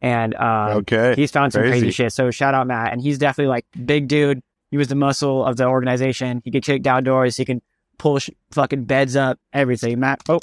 And 0.00 0.34
um, 0.36 0.78
okay. 0.78 1.14
He's 1.14 1.30
found 1.30 1.52
some 1.52 1.62
crazy 1.62 1.80
Crazy. 1.80 1.90
shit. 1.90 2.12
So 2.12 2.30
shout 2.30 2.54
out 2.54 2.66
Matt, 2.66 2.92
and 2.92 3.02
he's 3.02 3.18
definitely 3.18 3.50
like 3.50 3.66
big 3.84 4.08
dude. 4.08 4.40
He 4.70 4.76
was 4.76 4.88
the 4.88 4.94
muscle 4.94 5.44
of 5.44 5.56
the 5.56 5.66
organization. 5.66 6.40
He 6.44 6.50
could 6.50 6.64
kick 6.64 6.82
down 6.82 7.04
doors. 7.04 7.36
He 7.36 7.44
can 7.44 7.60
pull 7.98 8.18
sh- 8.18 8.30
fucking 8.50 8.84
beds 8.84 9.16
up, 9.16 9.38
everything. 9.52 10.00
Matt, 10.00 10.22
oh, 10.28 10.40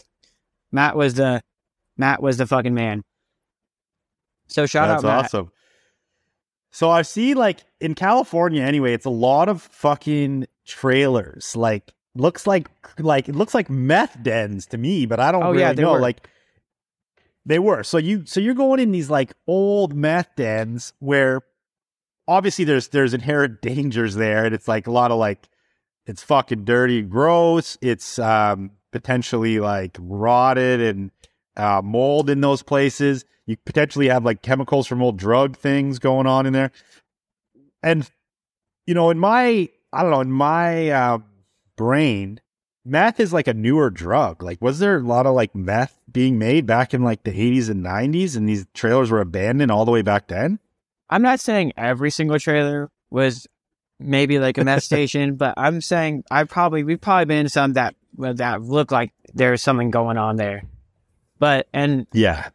Matt 0.72 0.96
was 0.96 1.16
the 1.16 1.42
Matt 1.98 2.22
was 2.22 2.38
the 2.38 2.46
fucking 2.46 2.74
man. 2.74 3.04
So 4.48 4.66
shout 4.66 4.90
That's 4.90 5.04
out 5.04 5.08
That's 5.08 5.34
awesome. 5.34 5.52
So 6.72 6.92
I 6.92 7.02
see 7.02 7.34
like 7.34 7.64
in 7.80 7.96
California 7.96 8.62
anyway, 8.62 8.94
it's 8.94 9.06
a 9.06 9.10
lot 9.10 9.50
of 9.50 9.62
fucking 9.62 10.46
trailers. 10.66 11.56
Like 11.56 11.94
looks 12.20 12.46
like 12.48 12.70
like 13.00 13.30
it 13.30 13.36
looks 13.36 13.54
like 13.54 13.70
meth 13.70 14.22
dens 14.22 14.66
to 14.68 14.78
me, 14.78 15.06
but 15.06 15.20
I 15.20 15.32
don't 15.32 15.44
Oh, 15.44 15.52
really 15.52 15.62
yeah, 15.62 15.74
know. 15.74 15.94
were. 15.94 16.00
Like 16.02 16.28
they 17.46 17.60
were. 17.60 17.84
So 17.84 17.98
you 17.98 18.26
so 18.26 18.40
you're 18.40 18.54
going 18.54 18.80
in 18.80 18.92
these 18.92 19.10
like 19.10 19.34
old 19.48 19.94
meth 19.96 20.30
dens 20.36 20.94
where 21.00 21.42
obviously 22.28 22.66
there's 22.66 22.90
there's 22.90 23.14
inherent 23.14 23.62
dangers 23.62 24.16
there, 24.16 24.46
and 24.46 24.54
it's 24.56 24.68
like 24.68 24.88
a 24.88 24.92
lot 24.92 25.12
of 25.12 25.18
like 25.18 25.48
it's 26.06 26.24
fucking 26.24 26.64
dirty, 26.66 27.02
gross. 27.02 27.78
It's 27.82 28.20
um 28.20 28.72
potentially 28.92 29.60
like 29.60 29.98
rotted 30.00 30.82
and 30.82 31.12
uh, 31.58 31.82
mold 31.84 32.30
in 32.30 32.42
those 32.42 32.64
places. 32.64 33.26
You 33.46 33.58
potentially 33.66 34.08
have 34.10 34.24
like 34.26 34.42
chemicals 34.42 34.88
from 34.88 35.02
old 35.02 35.18
drug 35.18 35.58
things 35.58 36.00
going 36.00 36.28
on 36.28 36.46
in 36.46 36.54
there. 36.54 36.72
And, 37.84 38.10
you 38.86 38.94
know, 38.94 39.10
in 39.10 39.20
my, 39.20 39.70
I 39.94 40.02
don't 40.02 40.12
know, 40.12 40.20
in 40.22 40.32
my 40.32 40.90
uh, 40.90 41.20
brain, 41.78 42.42
meth 42.84 43.20
is 43.22 43.32
like 43.32 43.48
a 43.48 43.54
newer 43.54 43.90
drug. 43.90 44.44
Like, 44.44 44.62
was 44.62 44.80
there 44.80 44.98
a 44.98 45.02
lot 45.02 45.26
of 45.26 45.34
like 45.36 45.56
meth 45.56 45.98
being 46.12 46.38
made 46.38 46.66
back 46.66 46.94
in 46.94 47.04
like 47.04 47.24
the 47.24 47.32
80s 47.32 47.70
and 47.70 47.86
90s 47.86 48.36
and 48.36 48.50
these 48.50 48.66
trailers 48.74 49.10
were 49.10 49.22
abandoned 49.22 49.72
all 49.72 49.86
the 49.86 49.92
way 49.92 50.02
back 50.02 50.28
then? 50.28 50.60
I'm 51.10 51.22
not 51.22 51.40
saying 51.40 51.72
every 51.78 52.12
single 52.12 52.38
trailer 52.40 52.90
was 53.10 53.48
maybe 54.00 54.40
like 54.40 54.58
a 54.58 54.66
meth 54.66 54.84
station, 54.92 55.36
but 55.36 55.54
I'm 55.56 55.80
saying 55.80 56.24
I 56.30 56.44
probably 56.44 56.84
we've 56.84 57.00
probably 57.00 57.26
been 57.26 57.38
in 57.46 57.50
some 57.50 57.74
that 57.74 57.96
that 58.18 58.62
look 58.62 58.92
like 58.92 59.14
there's 59.34 59.62
something 59.62 59.92
going 59.92 60.18
on 60.18 60.36
there. 60.36 60.64
But 61.40 61.68
and 61.74 62.08
Yeah. 62.14 62.50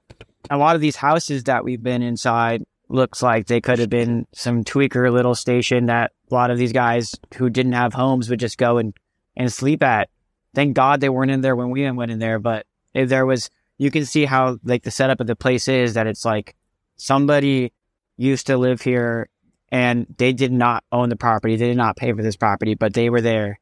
a 0.51 0.57
lot 0.59 0.75
of 0.75 0.81
these 0.83 0.97
houses 0.97 1.45
that 1.45 1.65
we've 1.65 1.83
been 1.83 2.03
inside 2.03 2.65
looks 2.89 3.23
like 3.23 3.47
they 3.47 3.61
could 3.61 3.79
have 3.79 3.89
been 3.89 4.27
some 4.35 4.65
tweaker 4.65 5.11
little 5.11 5.35
station 5.35 5.87
that 5.87 6.13
a 6.31 6.35
lot 6.35 6.51
of 6.51 6.59
these 6.59 6.73
guys 6.73 7.15
who 7.37 7.49
didn't 7.49 7.73
have 7.73 7.95
homes 7.95 8.29
would 8.29 8.41
just 8.41 8.59
go 8.59 8.77
and, 8.79 8.93
and 9.37 9.53
sleep 9.53 9.83
at. 9.83 10.09
Thank 10.55 10.75
God 10.75 11.01
they 11.01 11.09
weren't 11.09 11.31
in 11.31 11.41
there 11.41 11.57
when 11.57 11.71
we 11.71 11.91
went 11.91 12.11
in 12.11 12.19
there, 12.19 12.39
but 12.39 12.67
if 12.95 13.09
there 13.09 13.25
was, 13.25 13.51
you 13.79 13.91
can 13.91 14.05
see 14.05 14.25
how 14.27 14.59
like 14.65 14.83
the 14.83 14.91
setup 14.91 15.21
of 15.21 15.27
the 15.27 15.37
place 15.37 15.67
is 15.69 15.95
that 15.95 16.07
it's 16.07 16.25
like 16.25 16.55
somebody 16.97 17.73
used 18.17 18.47
to 18.49 18.57
live 18.59 18.83
here 18.83 19.29
and 19.71 20.07
they 20.19 20.33
did 20.35 20.53
not 20.53 20.85
own 20.93 21.09
the 21.09 21.17
property. 21.17 21.57
They 21.57 21.69
did 21.69 21.77
not 21.79 21.97
pay 21.97 22.13
for 22.13 22.23
this 22.23 22.37
property, 22.37 22.75
but 22.75 22.93
they 22.93 23.09
were 23.09 23.23
there. 23.23 23.59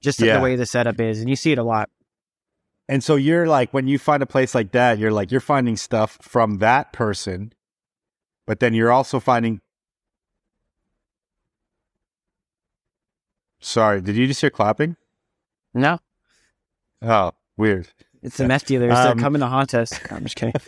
Just 0.00 0.20
Yeah. 0.20 0.36
the 0.38 0.42
way 0.42 0.56
the 0.56 0.66
setup 0.66 1.00
is. 1.00 1.20
And 1.20 1.28
you 1.28 1.36
see 1.36 1.52
it 1.52 1.58
a 1.58 1.62
lot 1.62 1.88
And 2.88 3.04
so 3.04 3.14
you're 3.14 3.46
like, 3.46 3.72
when 3.72 3.86
you 3.86 4.00
find 4.00 4.20
a 4.20 4.26
place 4.26 4.52
like 4.52 4.72
that, 4.72 4.98
you're 4.98 5.12
like, 5.12 5.30
you're 5.30 5.40
finding 5.40 5.76
stuff 5.76 6.18
from 6.20 6.58
that 6.58 6.92
person, 6.92 7.52
but 8.48 8.58
then 8.58 8.74
you're 8.74 8.90
also 8.90 9.20
finding. 9.20 9.60
Sorry, 13.60 14.00
did 14.00 14.16
you 14.16 14.26
just 14.26 14.40
hear 14.40 14.50
clapping? 14.50 14.96
No, 15.74 15.98
Oh, 17.02 17.32
weird. 17.56 17.88
it's 18.22 18.36
the 18.36 18.46
meth 18.46 18.66
dealers. 18.66 18.92
Um, 18.96 19.04
They're 19.16 19.22
coming 19.24 19.40
to 19.40 19.46
haunt 19.46 19.74
us. 19.74 19.92
I'm 20.10 20.24
just 20.24 20.36
kidding. 20.36 20.54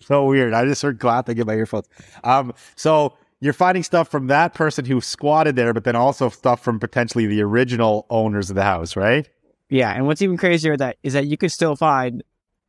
So 0.00 0.24
weird. 0.24 0.54
I 0.54 0.64
just 0.64 0.80
heard 0.80 0.98
clapping 1.00 1.36
in 1.36 1.46
my 1.46 1.52
earphones. 1.52 1.86
Um, 2.24 2.54
so 2.76 3.12
you're 3.40 3.52
finding 3.52 3.82
stuff 3.82 4.08
from 4.08 4.28
that 4.28 4.54
person 4.54 4.86
who 4.86 5.02
squatted 5.02 5.54
there, 5.54 5.74
but 5.74 5.84
then 5.84 5.96
also 5.96 6.30
stuff 6.30 6.62
from 6.64 6.80
potentially 6.80 7.26
the 7.26 7.42
original 7.42 8.06
owners 8.08 8.48
of 8.48 8.56
the 8.56 8.62
house, 8.62 8.96
right? 8.96 9.28
Yeah, 9.68 9.92
and 9.92 10.06
what's 10.06 10.22
even 10.22 10.38
crazier 10.38 10.78
that 10.78 10.96
is 11.02 11.12
that 11.12 11.26
you 11.26 11.36
could 11.36 11.52
still 11.52 11.76
find 11.76 12.22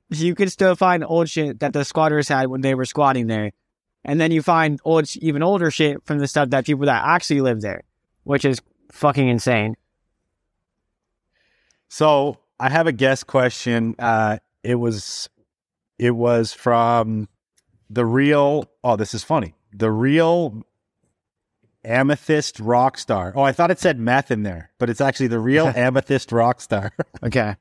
you 0.10 0.36
could 0.36 0.52
still 0.52 0.76
find 0.76 1.02
old 1.06 1.30
shit 1.30 1.62
that 1.62 1.72
the 1.72 1.86
squatters 1.86 2.28
had 2.28 2.48
when 2.48 2.60
they 2.60 2.76
were 2.76 2.84
squatting 2.84 3.28
there. 3.28 3.52
And 4.04 4.20
then 4.20 4.32
you 4.32 4.42
find 4.42 4.82
old 4.84 5.10
even 5.16 5.42
older 5.42 5.72
shit 5.72 6.04
from 6.04 6.18
the 6.20 6.28
stuff 6.28 6.50
that 6.50 6.66
people 6.66 6.88
that 6.88 7.04
actually 7.06 7.40
live 7.40 7.62
there, 7.62 7.84
which 8.24 8.44
is 8.44 8.60
fucking 8.92 9.28
insane. 9.28 9.76
So 11.88 12.38
I 12.60 12.70
have 12.70 12.88
a 12.88 12.92
guest 12.92 13.28
question. 13.28 13.96
Uh, 13.98 14.38
it 14.64 14.76
was 14.76 15.30
it 15.98 16.12
was 16.12 16.54
from 16.54 17.28
the 17.90 18.06
real. 18.06 18.70
Oh, 18.84 18.96
this 18.96 19.14
is 19.14 19.24
funny. 19.24 19.56
The 19.74 19.92
real 19.92 20.64
amethyst 21.84 22.60
rock 22.60 22.98
star. 22.98 23.34
Oh, 23.36 23.42
I 23.42 23.52
thought 23.52 23.72
it 23.72 23.80
said 23.80 24.00
meth 24.00 24.32
in 24.32 24.44
there, 24.44 24.72
but 24.78 24.90
it's 24.90 25.02
actually 25.02 25.28
the 25.28 25.40
real 25.40 25.68
amethyst 25.76 26.32
rock 26.32 26.62
star. 26.62 26.92
Okay. 27.24 27.56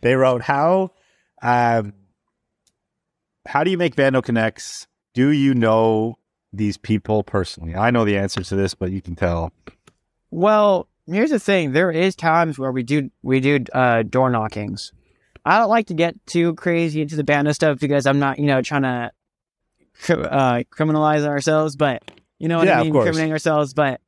they 0.00 0.14
wrote 0.14 0.42
how 0.42 0.90
um, 1.42 1.92
how 3.46 3.64
do 3.64 3.70
you 3.70 3.78
make 3.78 3.96
bando 3.96 4.22
connects? 4.22 4.86
Do 5.12 5.30
you 5.30 5.54
know 5.54 6.18
these 6.52 6.76
people 6.76 7.22
personally? 7.22 7.74
I 7.74 7.90
know 7.90 8.04
the 8.04 8.16
answer 8.16 8.42
to 8.42 8.56
this, 8.56 8.74
but 8.74 8.90
you 8.90 9.02
can 9.02 9.16
tell. 9.16 9.52
Well, 10.34 10.88
here's 11.06 11.30
the 11.30 11.38
thing. 11.38 11.70
There 11.70 11.92
is 11.92 12.16
times 12.16 12.58
where 12.58 12.72
we 12.72 12.82
do 12.82 13.08
we 13.22 13.38
do 13.38 13.64
uh, 13.72 14.02
door 14.02 14.30
knockings. 14.30 14.92
I 15.44 15.58
don't 15.58 15.68
like 15.68 15.86
to 15.86 15.94
get 15.94 16.16
too 16.26 16.54
crazy 16.54 17.02
into 17.02 17.14
the 17.14 17.22
band 17.22 17.46
of 17.46 17.54
stuff 17.54 17.78
because 17.78 18.04
I'm 18.04 18.18
not, 18.18 18.40
you 18.40 18.46
know, 18.46 18.60
trying 18.60 18.82
to 18.82 19.12
uh, 20.08 20.62
criminalize 20.72 21.24
ourselves, 21.24 21.76
but 21.76 22.02
you 22.40 22.48
know 22.48 22.58
what 22.58 22.66
Yeah, 22.66 22.80
I 22.80 22.82
mean, 22.82 22.92
criminating 22.92 23.30
ourselves. 23.30 23.74
But 23.74 24.00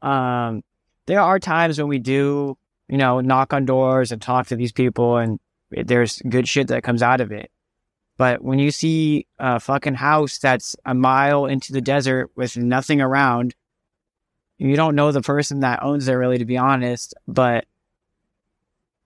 um, 0.00 0.62
there 1.04 1.20
are 1.20 1.38
times 1.38 1.78
when 1.78 1.88
we 1.88 1.98
do, 1.98 2.56
you 2.88 2.96
know, 2.96 3.20
knock 3.20 3.52
on 3.52 3.66
doors 3.66 4.12
and 4.12 4.22
talk 4.22 4.46
to 4.46 4.56
these 4.56 4.72
people, 4.72 5.18
and 5.18 5.38
there's 5.70 6.22
good 6.26 6.48
shit 6.48 6.68
that 6.68 6.84
comes 6.84 7.02
out 7.02 7.20
of 7.20 7.32
it. 7.32 7.50
But 8.16 8.42
when 8.42 8.58
you 8.58 8.70
see 8.70 9.26
a 9.38 9.60
fucking 9.60 9.96
house 9.96 10.38
that's 10.38 10.74
a 10.86 10.94
mile 10.94 11.44
into 11.44 11.74
the 11.74 11.82
desert 11.82 12.30
with 12.34 12.56
nothing 12.56 13.02
around, 13.02 13.54
you 14.58 14.76
don't 14.76 14.94
know 14.94 15.12
the 15.12 15.22
person 15.22 15.60
that 15.60 15.82
owns 15.82 16.08
it 16.08 16.14
really, 16.14 16.38
to 16.38 16.44
be 16.44 16.56
honest, 16.56 17.14
but 17.28 17.66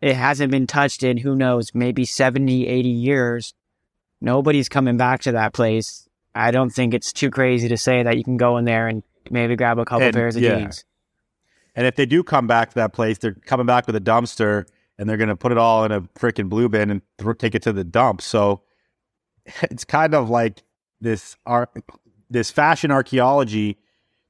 it 0.00 0.14
hasn't 0.14 0.50
been 0.50 0.66
touched 0.66 1.02
in 1.02 1.16
who 1.16 1.34
knows, 1.34 1.74
maybe 1.74 2.04
70, 2.04 2.66
80 2.66 2.88
years. 2.88 3.54
Nobody's 4.20 4.68
coming 4.68 4.96
back 4.96 5.22
to 5.22 5.32
that 5.32 5.52
place. 5.52 6.08
I 6.34 6.50
don't 6.50 6.70
think 6.70 6.94
it's 6.94 7.12
too 7.12 7.30
crazy 7.30 7.68
to 7.68 7.76
say 7.76 8.02
that 8.02 8.16
you 8.16 8.24
can 8.24 8.36
go 8.36 8.56
in 8.56 8.64
there 8.64 8.86
and 8.86 9.02
maybe 9.30 9.56
grab 9.56 9.78
a 9.78 9.84
couple 9.84 10.06
And, 10.06 10.14
pairs 10.14 10.36
of 10.36 10.42
yeah. 10.42 10.58
jeans. 10.58 10.84
And 11.74 11.86
if 11.86 11.96
they 11.96 12.06
do 12.06 12.22
come 12.22 12.46
back 12.46 12.70
to 12.70 12.74
that 12.76 12.92
place, 12.92 13.18
they're 13.18 13.34
coming 13.34 13.66
back 13.66 13.86
with 13.86 13.96
a 13.96 14.00
dumpster 14.00 14.66
and 14.98 15.08
they're 15.08 15.16
going 15.16 15.28
to 15.28 15.36
put 15.36 15.52
it 15.52 15.58
all 15.58 15.84
in 15.84 15.92
a 15.92 16.02
freaking 16.02 16.48
blue 16.48 16.68
bin 16.68 16.90
and 16.90 17.02
th- 17.18 17.38
take 17.38 17.54
it 17.54 17.62
to 17.62 17.72
the 17.72 17.84
dump. 17.84 18.20
So 18.20 18.62
it's 19.62 19.84
kind 19.84 20.14
of 20.14 20.30
like 20.30 20.62
this 21.00 21.36
art, 21.46 21.70
this 22.28 22.50
fashion 22.50 22.90
archaeology 22.90 23.78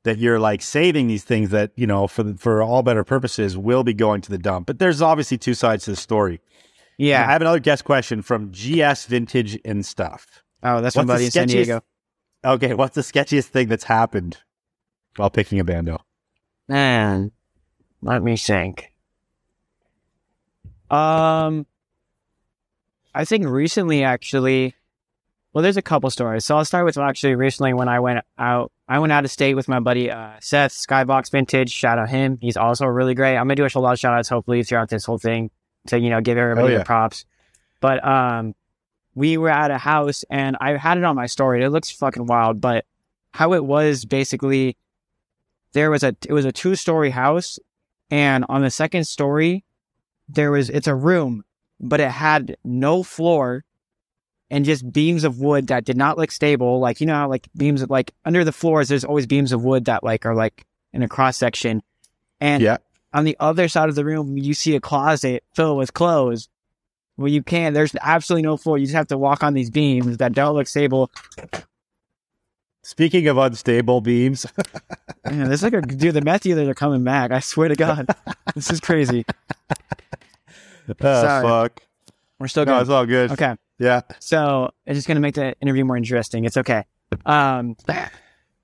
that 0.04 0.18
you're 0.18 0.38
like 0.38 0.62
saving 0.62 1.08
these 1.08 1.24
things 1.24 1.50
that 1.50 1.72
you 1.76 1.86
know 1.86 2.06
for 2.06 2.22
the, 2.22 2.34
for 2.34 2.62
all 2.62 2.82
better 2.82 3.04
purposes 3.04 3.56
will 3.56 3.84
be 3.84 3.94
going 3.94 4.20
to 4.22 4.30
the 4.30 4.38
dump. 4.38 4.66
But 4.66 4.78
there's 4.78 5.02
obviously 5.02 5.38
two 5.38 5.54
sides 5.54 5.84
to 5.84 5.90
the 5.90 5.96
story. 5.96 6.40
Yeah, 6.98 7.26
I 7.26 7.32
have 7.32 7.40
another 7.40 7.60
guest 7.60 7.84
question 7.84 8.22
from 8.22 8.50
GS 8.50 9.06
Vintage 9.06 9.58
and 9.64 9.84
Stuff. 9.84 10.42
Oh, 10.62 10.80
that's 10.80 10.96
What's 10.96 11.06
buddy 11.06 11.24
in 11.26 11.30
San 11.30 11.48
Diego. 11.48 11.80
Okay, 12.44 12.74
what's 12.74 12.94
the 12.94 13.00
sketchiest 13.02 13.46
thing 13.46 13.68
that's 13.68 13.84
happened 13.84 14.38
while 15.16 15.30
picking 15.30 15.60
a 15.60 15.64
bando? 15.64 16.00
Man, 16.68 17.32
let 18.02 18.22
me 18.22 18.36
think. 18.36 18.92
Um, 20.90 21.66
I 23.14 23.24
think 23.24 23.46
recently, 23.46 24.02
actually, 24.02 24.74
well, 25.52 25.62
there's 25.62 25.76
a 25.76 25.82
couple 25.82 26.08
stories. 26.10 26.44
So 26.44 26.56
I'll 26.56 26.64
start 26.64 26.84
with 26.84 26.96
actually 26.98 27.34
recently 27.34 27.74
when 27.74 27.88
I 27.88 28.00
went 28.00 28.24
out. 28.38 28.70
I 28.88 28.98
went 28.98 29.12
out 29.12 29.24
of 29.24 29.30
state 29.30 29.54
with 29.54 29.68
my 29.68 29.80
buddy 29.80 30.10
uh, 30.10 30.32
Seth 30.40 30.72
Skybox 30.72 31.30
Vintage. 31.30 31.70
Shout 31.70 31.98
out 31.98 32.08
him. 32.08 32.38
He's 32.40 32.56
also 32.56 32.86
really 32.86 33.14
great. 33.14 33.36
I'm 33.36 33.46
gonna 33.48 33.56
do 33.56 33.66
a 33.72 33.78
lot 33.80 33.92
of 33.92 33.98
shout 33.98 34.14
outs 34.18 34.28
hopefully 34.28 34.62
throughout 34.62 34.88
this 34.88 35.04
whole 35.04 35.18
thing 35.18 35.50
to 35.88 35.98
you 35.98 36.10
know 36.10 36.20
give 36.20 36.36
everybody 36.38 36.68
Oh, 36.68 36.72
yeah. 36.72 36.78
the 36.78 36.84
props. 36.84 37.24
But 37.80 38.04
um, 38.04 38.54
we 39.14 39.36
were 39.38 39.48
at 39.48 39.70
a 39.70 39.78
house 39.78 40.24
and 40.30 40.56
I 40.60 40.76
had 40.76 40.98
it 40.98 41.04
on 41.04 41.16
my 41.16 41.26
story. 41.26 41.64
It 41.64 41.70
looks 41.70 41.90
fucking 41.90 42.26
wild, 42.26 42.60
but 42.60 42.84
how 43.32 43.52
it 43.54 43.64
was 43.64 44.04
basically 44.04 44.76
there 45.72 45.90
was 45.90 46.02
a 46.02 46.16
it 46.28 46.32
was 46.32 46.44
a 46.44 46.52
two 46.52 46.74
story 46.74 47.10
house 47.10 47.58
and 48.10 48.44
on 48.48 48.62
the 48.62 48.70
second 48.70 49.04
story 49.04 49.64
there 50.28 50.50
was 50.50 50.68
it's 50.68 50.88
a 50.88 50.94
room 50.94 51.44
but 51.80 52.00
it 52.00 52.10
had 52.10 52.56
no 52.64 53.02
floor 53.04 53.64
and 54.50 54.64
just 54.64 54.90
beams 54.92 55.24
of 55.24 55.38
wood 55.40 55.68
that 55.68 55.84
did 55.84 55.96
not 55.96 56.18
look 56.18 56.30
stable. 56.32 56.80
Like 56.80 57.00
you 57.00 57.06
know 57.06 57.14
how 57.14 57.28
like 57.28 57.48
beams 57.56 57.82
of 57.82 57.90
like 57.90 58.12
under 58.24 58.44
the 58.44 58.52
floors 58.52 58.88
there's 58.88 59.04
always 59.04 59.26
beams 59.26 59.52
of 59.52 59.62
wood 59.64 59.84
that 59.86 60.02
like 60.04 60.26
are 60.26 60.34
like 60.34 60.64
in 60.92 61.02
a 61.02 61.08
cross 61.08 61.36
section. 61.36 61.82
And 62.40 62.62
Yeah. 62.62 62.78
on 63.12 63.24
the 63.24 63.36
other 63.40 63.68
side 63.68 63.88
of 63.88 63.94
the 63.94 64.04
room 64.04 64.36
you 64.36 64.54
see 64.54 64.74
a 64.76 64.80
closet 64.80 65.44
filled 65.54 65.78
with 65.78 65.94
clothes. 65.94 66.48
Well 67.16 67.28
you 67.28 67.42
can't 67.42 67.74
there's 67.74 67.94
absolutely 68.00 68.42
no 68.42 68.56
floor. 68.56 68.76
You 68.78 68.86
just 68.86 68.96
have 68.96 69.08
to 69.08 69.18
walk 69.18 69.42
on 69.44 69.54
these 69.54 69.70
beams 69.70 70.16
that 70.16 70.32
don't 70.32 70.54
look 70.54 70.66
stable. 70.68 71.10
Speaking 72.82 73.28
of 73.28 73.36
unstable 73.36 74.00
beams, 74.00 74.46
Man, 75.30 75.48
there's 75.48 75.62
like 75.62 75.74
a 75.74 75.82
dude 75.82 76.14
the 76.14 76.22
meth 76.22 76.42
dealers 76.42 76.66
are 76.66 76.74
coming 76.74 77.04
back 77.04 77.30
i 77.30 77.38
swear 77.40 77.68
to 77.68 77.76
god. 77.76 78.06
This 78.54 78.70
is 78.70 78.80
crazy. 78.80 79.24
Oh, 80.88 80.94
Sorry. 81.00 81.42
fuck. 81.46 81.82
we're 82.40 82.48
still 82.48 82.64
No, 82.64 82.76
good. 82.76 82.80
it's 82.80 82.90
all 82.90 83.06
good. 83.06 83.30
okay 83.32 83.54
Yeah. 83.80 84.02
So 84.18 84.70
it's 84.84 84.98
just 84.98 85.08
gonna 85.08 85.20
make 85.20 85.34
the 85.34 85.54
interview 85.60 85.84
more 85.86 85.96
interesting. 85.96 86.44
It's 86.44 86.58
okay. 86.58 86.84
Um, 87.24 87.76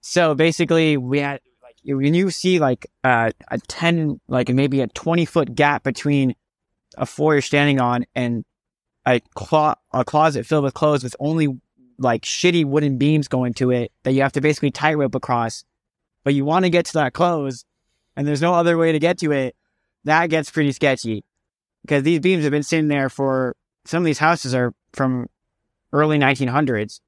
so 0.03 0.35
basically, 0.35 0.99
we 0.99 1.21
had 1.21 1.41
like 1.63 1.77
when 1.85 2.13
you 2.13 2.31
see 2.31 2.59
like 2.59 2.87
uh, 3.03 3.31
a 3.49 3.59
ten, 3.67 4.21
like 4.29 4.51
maybe 4.51 4.83
a 4.83 4.87
twenty 4.89 5.25
foot 5.25 5.55
gap 5.55 5.83
between 5.83 6.37
a 6.99 7.07
floor 7.07 7.35
you're 7.35 7.43
standing 7.43 7.81
on 7.81 8.05
and 8.15 8.45
a 9.07 9.21
clo- 9.35 9.75
a 9.91 10.05
closet 10.05 10.45
filled 10.45 10.65
with 10.65 10.75
clothes 10.75 11.03
with 11.03 11.17
only 11.19 11.49
like 11.99 12.23
shitty 12.23 12.67
wooden 12.67 12.99
beams 12.99 13.27
going 13.27 13.55
to 13.55 13.71
it 13.71 13.93
that 14.03 14.13
you 14.13 14.21
have 14.21 14.33
to 14.33 14.43
basically 14.43 14.71
tightrope 14.71 15.15
across. 15.15 15.65
But 16.25 16.35
you 16.35 16.45
want 16.45 16.67
to 16.67 16.71
get 16.71 16.85
to 16.87 16.93
that 16.95 17.15
clothes, 17.15 17.65
and 18.17 18.29
there's 18.29 18.43
no 18.43 18.53
other 18.53 18.77
way 18.77 18.93
to 18.93 18.99
get 18.99 19.17
to 19.19 19.33
it. 19.33 19.57
That 20.05 20.29
gets 20.29 20.51
pretty 20.51 20.73
sketchy 20.73 21.25
because 21.81 22.03
these 22.03 22.21
beams 22.21 22.43
have 22.43 22.51
been 22.51 22.63
sitting 22.63 22.89
there 22.89 23.09
for 23.09 23.57
some 23.87 24.03
of 24.03 24.05
these 24.05 24.19
houses 24.19 24.55
are 24.55 24.75
from 24.97 25.29
early 25.93 26.19
1900s. 26.19 27.01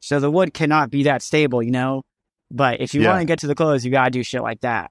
So 0.00 0.20
the 0.20 0.30
wood 0.30 0.54
cannot 0.54 0.90
be 0.90 1.02
that 1.04 1.22
stable, 1.22 1.62
you 1.62 1.70
know? 1.72 2.02
But 2.50 2.80
if 2.80 2.94
you 2.94 3.02
Yeah. 3.02 3.08
want 3.08 3.20
to 3.20 3.26
get 3.26 3.38
to 3.40 3.46
the 3.46 3.54
clothes, 3.54 3.84
you 3.84 3.90
got 3.90 4.04
to 4.04 4.10
do 4.10 4.22
shit 4.22 4.42
like 4.42 4.60
that. 4.60 4.90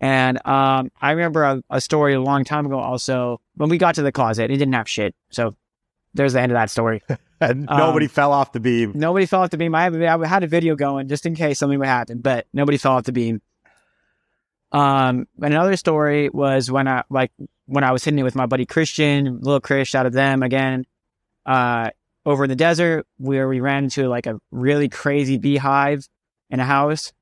And 0.00 0.38
um, 0.46 0.90
I 1.00 1.10
remember 1.10 1.42
a, 1.44 1.62
a 1.68 1.80
story 1.80 2.14
a 2.14 2.20
long 2.20 2.42
time 2.44 2.64
ago 2.66 2.78
also 2.78 3.40
when 3.56 3.68
we 3.68 3.76
got 3.78 3.94
to 3.96 4.02
the 4.02 4.12
closet, 4.12 4.44
it 4.50 4.56
didn't 4.56 4.72
have 4.72 4.88
shit. 4.88 5.14
So 5.30 5.54
there's 6.14 6.32
the 6.32 6.40
end 6.40 6.52
of 6.52 6.56
that 6.56 6.70
story. 6.70 7.02
And 7.42 7.64
nobody 7.70 8.04
Um, 8.04 8.10
fell 8.10 8.32
off 8.34 8.52
the 8.52 8.60
beam. 8.60 8.92
nobody 8.94 9.24
fell 9.24 9.40
off 9.40 9.48
the 9.48 9.56
beam. 9.56 9.74
I, 9.74 9.84
have, 9.84 9.94
I 10.22 10.26
had 10.26 10.44
a 10.44 10.46
video 10.46 10.76
going 10.76 11.08
just 11.08 11.24
in 11.24 11.34
case 11.34 11.58
something 11.58 11.78
would 11.78 11.88
happen, 11.88 12.18
but 12.20 12.46
nobody 12.52 12.76
fell 12.76 12.92
off 12.92 13.04
the 13.04 13.12
beam. 13.12 13.40
Um, 14.72 15.26
another 15.40 15.76
story 15.76 16.28
was 16.28 16.70
when 16.70 16.86
I 16.86 17.02
like 17.10 17.32
when 17.64 17.82
I 17.82 17.92
was 17.92 18.04
hitting 18.04 18.18
it 18.18 18.24
with 18.24 18.34
my 18.34 18.44
buddy 18.44 18.66
Christian, 18.66 19.40
little 19.40 19.58
Chris, 19.60 19.94
out 19.94 20.04
of 20.04 20.12
them 20.12 20.42
again. 20.42 20.84
Uh, 21.46 21.90
over 22.26 22.44
in 22.44 22.50
the 22.50 22.56
desert 22.56 23.06
where 23.16 23.48
we 23.48 23.60
ran 23.60 23.84
into 23.84 24.06
like 24.08 24.26
a 24.26 24.38
really 24.50 24.88
crazy 24.90 25.38
beehive 25.38 26.06
in 26.50 26.60
a 26.60 26.64
house, 26.64 27.12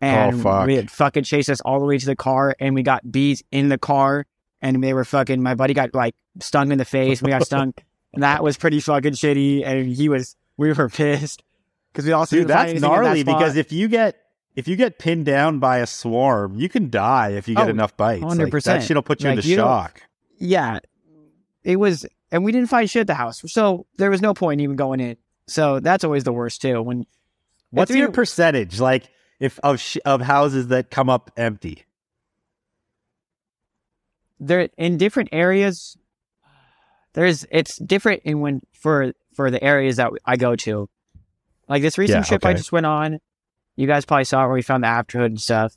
and 0.00 0.42
fuck. 0.42 0.66
we 0.66 0.74
had 0.74 0.90
fucking 0.90 1.24
chased 1.24 1.48
us 1.48 1.60
all 1.62 1.80
the 1.80 1.86
way 1.86 1.98
to 1.98 2.06
the 2.06 2.14
car, 2.16 2.54
and 2.60 2.74
we 2.74 2.82
got 2.82 3.10
bees 3.10 3.42
in 3.50 3.68
the 3.68 3.78
car, 3.78 4.26
and 4.60 4.82
they 4.84 4.92
were 4.92 5.04
fucking. 5.04 5.42
My 5.42 5.54
buddy 5.54 5.74
got 5.74 5.94
like 5.94 6.14
stung 6.40 6.70
in 6.72 6.78
the 6.78 6.84
face, 6.84 7.22
we 7.22 7.30
got 7.30 7.44
stung, 7.44 7.72
and 8.12 8.22
that 8.22 8.42
was 8.44 8.56
pretty 8.58 8.80
fucking 8.80 9.12
shitty, 9.14 9.64
and 9.64 9.88
he 9.88 10.08
was. 10.08 10.36
We 10.56 10.72
were 10.72 10.88
pissed 10.88 11.42
because 11.92 12.04
we 12.04 12.12
also 12.12 12.36
Dude, 12.36 12.48
that's 12.48 12.72
in 12.72 12.80
that 12.80 12.86
gnarly 12.88 13.22
because 13.22 13.56
if 13.56 13.70
you 13.72 13.86
get 13.88 14.16
if 14.56 14.66
you 14.66 14.74
get 14.74 14.98
pinned 14.98 15.24
down 15.24 15.60
by 15.60 15.78
a 15.78 15.86
swarm, 15.86 16.56
you 16.56 16.68
can 16.68 16.90
die 16.90 17.30
if 17.30 17.46
you 17.46 17.54
get 17.54 17.68
Oh, 17.68 17.70
enough 17.70 17.96
bites. 17.96 18.24
100%. 18.24 18.64
that 18.64 18.82
shit'll 18.82 19.02
put 19.04 19.22
you 19.22 19.28
Like, 19.28 19.36
into 19.38 19.48
you 19.48 19.56
shock. 19.56 20.02
yeah, 20.36 20.80
it 21.62 21.76
was 21.76 22.04
and 22.30 22.44
we 22.44 22.52
didn't 22.52 22.68
find 22.68 22.88
shit 22.88 23.00
at 23.02 23.06
the 23.06 23.14
house, 23.14 23.42
so 23.46 23.86
there 23.96 24.10
was 24.10 24.20
no 24.22 24.34
point 24.34 24.60
even 24.60 24.76
going 24.76 25.00
in. 25.00 25.16
So 25.46 25.80
that's 25.80 26.04
always 26.04 26.24
the 26.24 26.32
worst 26.32 26.60
too. 26.62 26.82
When 26.82 27.06
What's 27.70 27.90
your 27.94 28.10
percentage 28.12 28.80
like 28.80 29.08
if 29.40 29.58
of 29.60 29.80
sh- 29.80 29.98
of 30.04 30.20
houses 30.20 30.68
that 30.68 30.90
come 30.90 31.08
up 31.08 31.30
empty? 31.36 31.84
they're 34.40 34.68
in 34.76 34.96
different 34.98 35.30
areas, 35.32 35.96
there's 37.14 37.44
it's 37.50 37.76
different 37.78 38.22
in 38.24 38.40
when 38.40 38.60
for 38.72 39.12
for 39.34 39.50
the 39.50 39.62
areas 39.62 39.96
that 39.96 40.10
I 40.24 40.36
go 40.36 40.56
to. 40.56 40.88
Like 41.68 41.82
this 41.82 41.98
recent 41.98 42.24
Yeah, 42.24 42.28
trip 42.28 42.44
I 42.46 42.54
just 42.54 42.72
went 42.72 42.86
on, 42.86 43.18
you 43.76 43.86
guys 43.86 44.04
probably 44.04 44.24
saw 44.24 44.42
it 44.44 44.46
where 44.46 44.54
we 44.54 44.62
found 44.62 44.82
the 44.84 44.88
afterhood 44.88 45.26
and 45.26 45.40
stuff. 45.40 45.74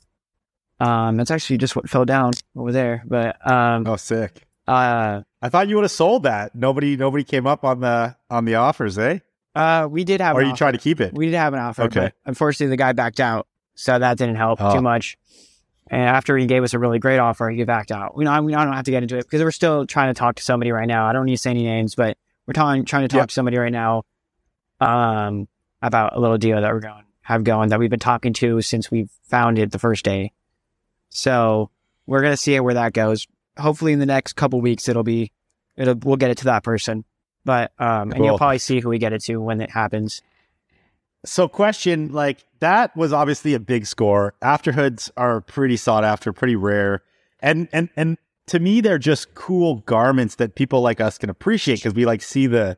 Um, 0.80 1.16
that's 1.16 1.30
actually 1.30 1.58
just 1.58 1.76
what 1.76 1.88
fell 1.88 2.04
down 2.04 2.32
over 2.56 2.72
there. 2.72 3.04
But 3.06 3.36
um, 3.48 3.86
Oh, 3.86 3.96
sick. 3.96 4.46
Uh, 4.68 5.22
I 5.40 5.48
thought 5.48 5.68
you 5.68 5.76
would 5.76 5.84
have 5.84 5.90
sold 5.90 6.22
that. 6.24 6.54
Nobody 6.54 6.96
nobody 6.96 7.24
came 7.24 7.46
up 7.46 7.64
on 7.64 7.80
the 7.80 8.16
on 8.30 8.44
the 8.44 8.54
offers, 8.56 8.96
eh? 8.98 9.18
uh, 9.54 9.86
we 9.90 10.04
did 10.04 10.20
have. 10.20 10.36
Or 10.36 10.42
you 10.42 10.48
offer. 10.48 10.56
trying 10.56 10.72
to 10.72 10.78
keep 10.78 11.00
it? 11.00 11.12
We 11.14 11.26
did 11.26 11.34
have 11.34 11.52
an 11.54 11.60
offer, 11.60 11.82
Okay. 11.84 12.00
but 12.00 12.14
unfortunately 12.26 12.70
the 12.70 12.76
guy 12.76 12.92
backed 12.92 13.20
out, 13.20 13.46
so 13.74 13.98
that 13.98 14.18
didn't 14.18 14.36
help 14.36 14.60
Oh. 14.62 14.74
too 14.74 14.80
much. 14.82 15.16
And 15.88 16.00
after 16.02 16.36
he 16.38 16.46
gave 16.46 16.62
us 16.62 16.72
a 16.74 16.78
really 16.78 16.98
great 16.98 17.18
offer, 17.18 17.50
he 17.50 17.62
backed 17.64 17.90
out. 17.92 18.16
We 18.16 18.24
know 18.24 18.40
we 18.42 18.52
don't 18.52 18.72
have 18.72 18.84
to 18.84 18.90
get 18.90 19.02
into 19.02 19.18
it 19.18 19.24
because 19.24 19.42
we're 19.42 19.50
still 19.50 19.86
trying 19.86 20.14
to 20.14 20.18
talk 20.18 20.36
to 20.36 20.42
somebody 20.42 20.70
right 20.72 20.86
now. 20.88 21.06
I 21.06 21.12
don't 21.12 21.26
need 21.26 21.36
to 21.36 21.42
say 21.42 21.50
any 21.50 21.64
names, 21.64 21.94
but 21.94 22.16
we're 22.46 22.54
trying 22.54 22.84
trying 22.84 23.02
to 23.02 23.08
talk 23.08 23.18
Yep. 23.22 23.28
to 23.28 23.34
somebody 23.34 23.58
right 23.58 23.72
now, 23.72 24.04
um, 24.80 25.48
about 25.82 26.16
a 26.16 26.20
little 26.20 26.38
deal 26.38 26.60
that 26.60 26.72
we're 26.72 26.80
going 26.80 27.04
have 27.22 27.44
going 27.44 27.68
that 27.68 27.78
we've 27.78 27.90
been 27.90 27.98
talking 28.00 28.32
to 28.32 28.60
since 28.62 28.90
we 28.90 29.08
found 29.28 29.58
it 29.58 29.70
the 29.70 29.78
first 29.78 30.04
day. 30.04 30.32
So 31.10 31.70
we're 32.06 32.22
gonna 32.22 32.36
see 32.36 32.58
where 32.60 32.74
that 32.74 32.92
goes. 32.92 33.26
Hopefully, 33.58 33.92
in 33.92 33.98
the 33.98 34.06
next 34.06 34.34
couple 34.34 34.60
weeks, 34.60 34.88
it'll 34.88 35.02
be 35.02 35.32
it'll 35.76 35.96
we'll 36.02 36.16
get 36.16 36.30
it 36.30 36.38
to 36.38 36.44
that 36.44 36.62
person. 36.64 37.04
But 37.44 37.72
um, 37.78 38.12
and 38.12 38.24
you'll 38.24 38.38
probably 38.38 38.58
see 38.58 38.80
who 38.80 38.88
we 38.88 38.98
get 38.98 39.12
it 39.12 39.22
to 39.24 39.36
when 39.38 39.60
it 39.60 39.70
happens. 39.70 40.22
So, 41.24 41.48
question 41.48 42.12
like 42.12 42.44
that 42.60 42.96
was 42.96 43.12
obviously 43.12 43.54
a 43.54 43.60
big 43.60 43.86
score. 43.86 44.34
Afterhoods 44.42 45.10
are 45.16 45.40
pretty 45.40 45.76
sought 45.76 46.04
after, 46.04 46.32
pretty 46.32 46.56
rare, 46.56 47.02
and 47.40 47.68
and 47.72 47.88
and 47.96 48.18
to 48.48 48.58
me, 48.58 48.80
they're 48.80 48.98
just 48.98 49.34
cool 49.34 49.76
garments 49.76 50.36
that 50.36 50.54
people 50.54 50.80
like 50.80 51.00
us 51.00 51.18
can 51.18 51.30
appreciate 51.30 51.76
because 51.76 51.94
we 51.94 52.04
like 52.04 52.22
see 52.22 52.46
the 52.46 52.76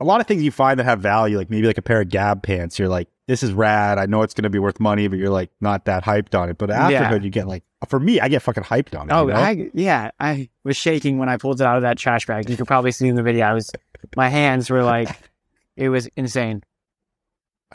a 0.00 0.04
lot 0.04 0.20
of 0.20 0.26
things 0.26 0.42
you 0.42 0.50
find 0.50 0.78
that 0.78 0.84
have 0.84 1.00
value, 1.00 1.38
like 1.38 1.50
maybe 1.50 1.66
like 1.66 1.78
a 1.78 1.82
pair 1.82 2.00
of 2.00 2.08
Gab 2.08 2.42
pants. 2.42 2.78
You're 2.78 2.88
like, 2.88 3.08
this 3.26 3.42
is 3.42 3.52
rad. 3.52 3.98
I 3.98 4.06
know 4.06 4.22
it's 4.22 4.34
going 4.34 4.44
to 4.44 4.50
be 4.50 4.58
worth 4.58 4.78
money, 4.78 5.08
but 5.08 5.18
you're 5.18 5.30
like 5.30 5.50
not 5.60 5.86
that 5.86 6.04
hyped 6.04 6.38
on 6.38 6.48
it. 6.50 6.58
But 6.58 6.68
Yeah. 6.68 7.14
You 7.14 7.30
get 7.30 7.48
like 7.48 7.64
for 7.88 7.98
me, 7.98 8.20
I 8.20 8.28
get 8.28 8.42
fucking 8.42 8.64
hyped 8.64 8.98
on 8.98 9.08
it. 9.08 9.12
Oh, 9.12 9.26
you 9.26 9.32
know? 9.32 9.40
I 9.40 9.70
yeah, 9.74 10.10
I 10.20 10.48
was 10.64 10.76
shaking 10.76 11.18
when 11.18 11.28
I 11.28 11.36
pulled 11.36 11.60
it 11.60 11.66
out 11.66 11.76
of 11.76 11.82
that 11.82 11.98
trash 11.98 12.26
bag. 12.26 12.48
You 12.48 12.56
could 12.56 12.66
probably 12.66 12.92
see 12.92 13.08
in 13.08 13.14
the 13.16 13.22
video. 13.22 13.46
I 13.46 13.52
was, 13.52 13.70
my 14.16 14.28
hands 14.28 14.70
were 14.70 14.82
like, 14.82 15.08
it 15.76 15.88
was 15.88 16.08
insane. 16.16 16.62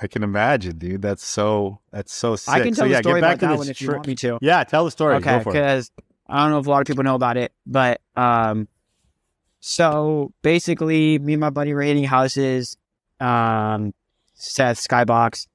I 0.02 0.08
can 0.08 0.24
imagine, 0.24 0.78
dude. 0.78 1.02
That's 1.02 1.26
so 1.26 1.80
that's 1.92 2.14
so 2.14 2.36
sick. 2.36 2.54
I 2.54 2.62
can 2.62 2.74
so 2.74 2.84
tell 2.84 2.90
yeah, 2.90 2.98
the 2.98 3.04
story 3.04 3.22
get 3.22 3.28
back 3.28 3.38
about 3.38 3.40
to 3.40 3.46
that 3.46 3.52
this 3.52 3.60
one 3.60 3.70
if 3.70 3.82
you 3.82 3.88
want 3.90 4.08
me 4.08 4.16
to. 4.16 4.40
Yeah, 4.42 4.64
tell 4.64 4.86
the 4.86 4.92
story. 4.92 5.16
okay, 5.16 5.38
Go 5.38 5.44
for 5.44 5.50
it. 5.50 5.54
because 5.54 5.92
I 6.28 6.44
don't 6.44 6.52
know 6.52 6.60
if 6.60 6.68
a 6.68 6.70
lot 6.70 6.82
of 6.82 6.88
people 6.88 7.04
know 7.04 7.16
about 7.16 7.36
it, 7.38 7.52
but 7.66 8.00
um, 8.16 8.68
so 9.62 10.34
basically, 10.42 11.20
me 11.20 11.34
and 11.34 11.40
my 11.40 11.52
buddy 11.52 11.74
were 11.74 11.84
hitting 11.84 12.04
houses, 12.04 12.78
um, 13.20 13.94
Seth 14.34 14.86
Skybox, 14.86 15.48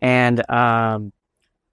and 0.00 0.48
um, 0.50 1.12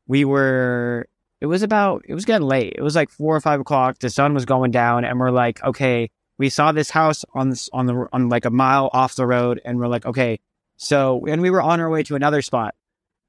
we 0.08 0.26
were. 0.26 1.08
It 1.42 1.48
was 1.48 1.64
about. 1.64 2.06
It 2.08 2.14
was 2.14 2.24
getting 2.24 2.48
late. 2.48 2.74
It 2.78 2.82
was 2.82 2.96
like 2.96 3.10
four 3.10 3.36
or 3.36 3.42
five 3.42 3.60
o'clock. 3.60 4.00
The 4.00 4.10
sun 4.10 4.34
was 4.34 4.46
going 4.46 4.72
down, 4.72 5.04
and 5.04 5.20
we're 5.20 5.32
like, 5.32 5.62
okay, 5.64 6.10
we 6.38 6.50
saw 6.50 6.72
this 6.72 6.90
house 6.90 7.26
on 7.34 7.50
this 7.50 7.70
on 7.74 7.88
the 7.88 8.08
on 8.14 8.30
like 8.30 8.46
a 8.46 8.50
mile 8.50 8.90
off 8.94 9.16
the 9.16 9.28
road, 9.28 9.60
and 9.66 9.78
we're 9.78 9.88
like, 9.88 10.06
okay, 10.06 10.40
so 10.78 11.26
and 11.26 11.42
we 11.42 11.50
were 11.50 11.62
on 11.62 11.82
our 11.82 11.90
way 11.90 12.04
to 12.04 12.16
another 12.16 12.42
spot. 12.42 12.74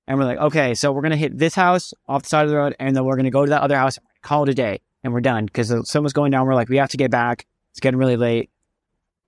And 0.06 0.18
we're 0.18 0.24
like, 0.24 0.38
okay, 0.38 0.74
so 0.74 0.92
we're 0.92 1.02
gonna 1.02 1.16
hit 1.16 1.36
this 1.36 1.54
house 1.54 1.94
off 2.08 2.22
the 2.22 2.28
side 2.28 2.44
of 2.44 2.50
the 2.50 2.56
road, 2.56 2.76
and 2.78 2.94
then 2.94 3.04
we're 3.04 3.16
gonna 3.16 3.30
go 3.30 3.44
to 3.44 3.50
that 3.50 3.62
other 3.62 3.76
house, 3.76 3.98
call 4.22 4.44
it 4.44 4.50
a 4.50 4.54
day, 4.54 4.80
and 5.02 5.12
we're 5.12 5.20
done 5.20 5.46
because 5.46 5.68
the 5.68 5.84
sun 5.84 6.04
was 6.04 6.12
going 6.12 6.30
down. 6.30 6.46
We're 6.46 6.54
like, 6.54 6.68
we 6.68 6.76
have 6.76 6.90
to 6.90 6.96
get 6.96 7.10
back. 7.10 7.46
It's 7.72 7.80
getting 7.80 7.98
really 7.98 8.16
late, 8.16 8.50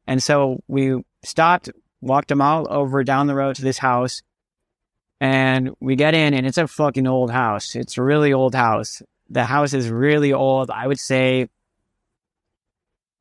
and 0.06 0.22
so 0.22 0.62
we 0.68 1.02
stopped, 1.24 1.70
walked 2.00 2.30
a 2.30 2.34
mile 2.36 2.66
over 2.70 3.02
down 3.04 3.26
the 3.26 3.34
road 3.34 3.56
to 3.56 3.62
this 3.62 3.78
house, 3.78 4.22
and 5.20 5.70
we 5.80 5.96
get 5.96 6.14
in, 6.14 6.34
and 6.34 6.46
it's 6.46 6.58
a 6.58 6.66
fucking 6.68 7.06
old 7.06 7.30
house. 7.30 7.74
It's 7.74 7.96
a 7.98 8.02
really 8.02 8.32
old 8.32 8.54
house. 8.54 9.02
The 9.30 9.44
house 9.44 9.72
is 9.72 9.88
really 9.88 10.32
old. 10.32 10.70
I 10.70 10.86
would 10.86 11.00
say 11.00 11.48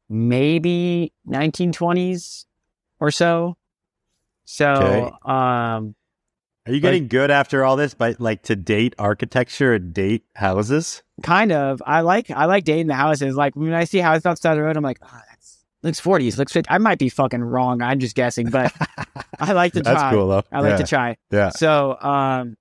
maybe 0.10 1.14
1920s 1.28 2.46
or 3.00 3.12
so. 3.12 3.56
So, 4.46 4.70
Okay. 4.74 5.16
um, 5.26 5.96
Are 6.66 6.74
you 6.74 6.80
getting 6.82 7.08
good 7.08 7.32
after 7.32 7.64
all 7.64 7.76
this? 7.76 7.94
By 7.94 8.16
like 8.20 8.44
to 8.44 8.56
date 8.56 8.94
architecture 9.00 9.74
and 9.74 9.94
date 9.94 10.24
houses? 10.36 11.04
kind 11.22 11.52
of. 11.52 11.82
I 11.86 12.02
like 12.02 12.30
I 12.32 12.46
like 12.46 12.64
dating 12.66 12.88
the 12.88 12.96
houses. 12.96 13.36
Like 13.36 13.56
when 13.56 13.74
I 13.74 13.84
see 13.86 14.00
houses 14.00 14.26
outside 14.26 14.56
the 14.56 14.64
road, 14.64 14.76
I'm 14.78 14.84
like, 14.84 15.00
oh, 15.02 15.22
looks 15.84 16.02
40s, 16.02 16.38
looks 16.38 16.54
50. 16.54 16.70
I 16.70 16.78
might 16.78 16.98
be 16.98 17.10
fucking 17.10 17.44
wrong. 17.44 17.82
I'm 17.82 18.00
just 18.00 18.16
guessing, 18.16 18.50
but 18.50 18.74
I 19.40 19.54
like 19.54 19.74
to 19.74 19.82
try. 19.84 19.94
That's 19.94 20.16
cool 20.16 20.28
though. 20.30 20.44
I 20.52 20.62
like 20.62 20.72
yeah. 20.72 20.78
to 20.78 20.84
try. 20.86 21.18
Yeah. 21.30 21.50
So, 21.50 22.00
um, 22.02 22.58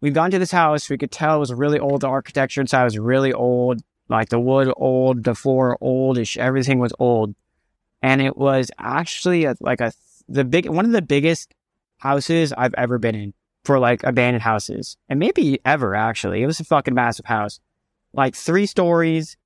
we've 0.00 0.14
gone 0.14 0.30
to 0.30 0.38
this 0.38 0.50
house. 0.50 0.88
We 0.90 0.98
could 0.98 1.10
tell 1.10 1.36
it 1.36 1.40
was 1.40 1.52
really 1.52 1.80
old. 1.80 2.02
The 2.02 2.08
architecture 2.08 2.60
inside 2.60 2.84
was 2.84 2.98
really 2.98 3.32
old. 3.32 3.80
Like 4.08 4.28
the 4.28 4.38
wood 4.38 4.72
old, 4.76 5.24
the 5.24 5.34
floor 5.34 5.78
oldish. 5.80 6.36
Everything 6.36 6.78
was 6.78 6.92
old, 6.98 7.34
and 8.02 8.20
it 8.20 8.36
was 8.36 8.70
actually 8.78 9.46
a, 9.46 9.56
like 9.60 9.80
a 9.80 9.92
the 10.28 10.44
big 10.44 10.68
one 10.68 10.84
of 10.84 10.92
the 10.92 11.00
biggest 11.00 11.54
houses 11.96 12.52
I've 12.52 12.74
ever 12.74 12.98
been 12.98 13.14
in 13.14 13.34
for 13.64 13.78
like 13.78 14.04
abandoned 14.04 14.42
houses, 14.42 14.98
and 15.08 15.18
maybe 15.18 15.58
ever 15.64 15.94
actually. 15.94 16.42
It 16.42 16.46
was 16.46 16.60
a 16.60 16.64
fucking 16.64 16.92
massive 16.92 17.24
house, 17.24 17.60
like 18.12 18.34
three 18.34 18.66
stories, 18.66 19.38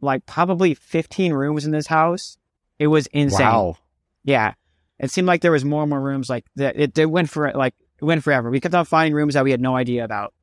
like 0.00 0.26
probably 0.26 0.74
fifteen 0.74 1.32
rooms 1.32 1.64
in 1.64 1.70
this 1.72 1.86
house. 1.86 2.36
It 2.78 2.86
was 2.88 3.06
insane. 3.08 3.46
Wow. 3.46 3.76
Yeah. 4.24 4.54
It 4.98 5.10
seemed 5.10 5.26
like 5.26 5.40
there 5.42 5.52
was 5.52 5.64
more 5.64 5.82
and 5.82 5.90
more 5.90 6.00
rooms 6.00 6.28
like 6.28 6.44
that. 6.56 6.78
It, 6.78 6.98
it 6.98 7.06
went 7.10 7.30
for 7.30 7.52
like 7.52 7.74
it 8.00 8.04
went 8.04 8.22
forever. 8.22 8.50
We 8.50 8.60
kept 8.60 8.74
on 8.74 8.84
finding 8.84 9.14
rooms 9.14 9.34
that 9.34 9.44
we 9.44 9.50
had 9.50 9.60
no 9.60 9.76
idea 9.76 10.04
about. 10.04 10.34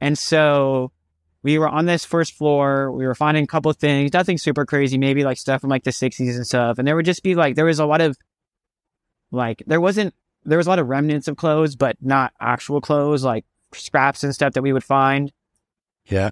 And 0.00 0.16
so 0.18 0.92
we 1.42 1.58
were 1.58 1.68
on 1.68 1.86
this 1.86 2.04
first 2.04 2.34
floor. 2.34 2.90
We 2.92 3.06
were 3.06 3.14
finding 3.14 3.44
a 3.44 3.46
couple 3.46 3.70
of 3.70 3.76
things, 3.76 4.12
nothing 4.12 4.38
super 4.38 4.64
crazy, 4.64 4.98
maybe 4.98 5.24
like 5.24 5.38
stuff 5.38 5.60
from 5.60 5.70
like 5.70 5.84
the 5.84 5.90
60s 5.90 6.34
and 6.36 6.46
stuff. 6.46 6.78
And 6.78 6.86
there 6.88 6.96
would 6.96 7.04
just 7.04 7.22
be 7.22 7.34
like, 7.34 7.54
there 7.54 7.64
was 7.64 7.78
a 7.80 7.86
lot 7.86 8.00
of 8.00 8.16
like, 9.30 9.62
there 9.66 9.80
wasn't, 9.80 10.14
there 10.44 10.58
was 10.58 10.66
a 10.66 10.70
lot 10.70 10.78
of 10.78 10.88
remnants 10.88 11.28
of 11.28 11.36
clothes, 11.36 11.76
but 11.76 11.96
not 12.00 12.32
actual 12.40 12.80
clothes, 12.80 13.24
like 13.24 13.44
scraps 13.74 14.22
and 14.24 14.34
stuff 14.34 14.52
that 14.54 14.62
we 14.62 14.72
would 14.72 14.84
find 14.84 15.32
Yeah. 16.06 16.30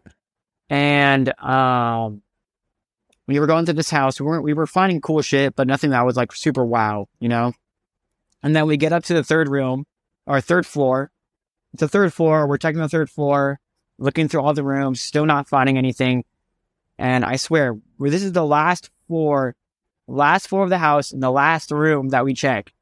and 0.70 1.28
um 1.40 2.22
we 3.26 3.38
were 3.38 3.46
going 3.46 3.64
to 3.66 3.72
this 3.72 3.90
house 3.90 4.20
we 4.20 4.26
weren't 4.26 4.44
we 4.44 4.54
were 4.54 4.66
finding 4.66 5.00
cool 5.00 5.22
shit 5.22 5.54
but 5.54 5.66
nothing 5.66 5.90
that 5.90 6.04
was 6.06 6.16
like 6.16 6.32
super 6.32 6.64
wow 6.64 7.06
you 7.20 7.28
know? 7.28 7.52
And 8.42 8.56
then 8.56 8.66
we 8.66 8.76
get 8.76 8.92
up 8.92 9.04
to 9.04 9.14
the 9.14 9.24
third 9.24 9.48
room 9.48 9.84
our 10.26 10.40
third 10.40 10.66
floor. 10.66 11.10
It's 11.72 11.80
the 11.80 11.88
third 11.88 12.12
floor 12.12 12.46
we're 12.46 12.58
checking 12.58 12.80
the 12.80 12.88
third 12.88 13.10
floor 13.10 13.60
looking 13.98 14.28
through 14.28 14.42
all 14.42 14.54
the 14.54 14.64
rooms 14.64 15.00
still 15.00 15.26
not 15.26 15.48
finding 15.48 15.78
anything. 15.78 16.24
And 16.98 17.24
i 17.24 17.36
swear 17.36 17.78
this 17.98 18.22
is 18.22 18.32
the 18.32 18.44
last 18.44 18.90
floor 19.06 19.54
last 20.06 20.48
floor 20.48 20.64
of 20.64 20.70
the 20.70 20.78
house 20.78 21.12
in 21.12 21.20
the 21.20 21.30
last 21.30 21.70
room 21.70 22.08
that 22.08 22.24
we 22.24 22.34
check 22.34 22.72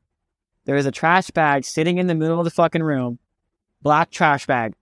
there 0.65 0.77
is 0.77 0.87
a 0.87 0.91
trash 0.91 1.31
bag 1.31 1.65
sitting 1.65 1.99
in 1.99 2.07
the 2.07 2.15
middle 2.15 2.39
of 2.39 2.45
the 2.45 2.51
fucking 2.51 2.83
room 2.83 3.19
black 3.83 4.11
trash 4.11 4.47
bag 4.47 4.75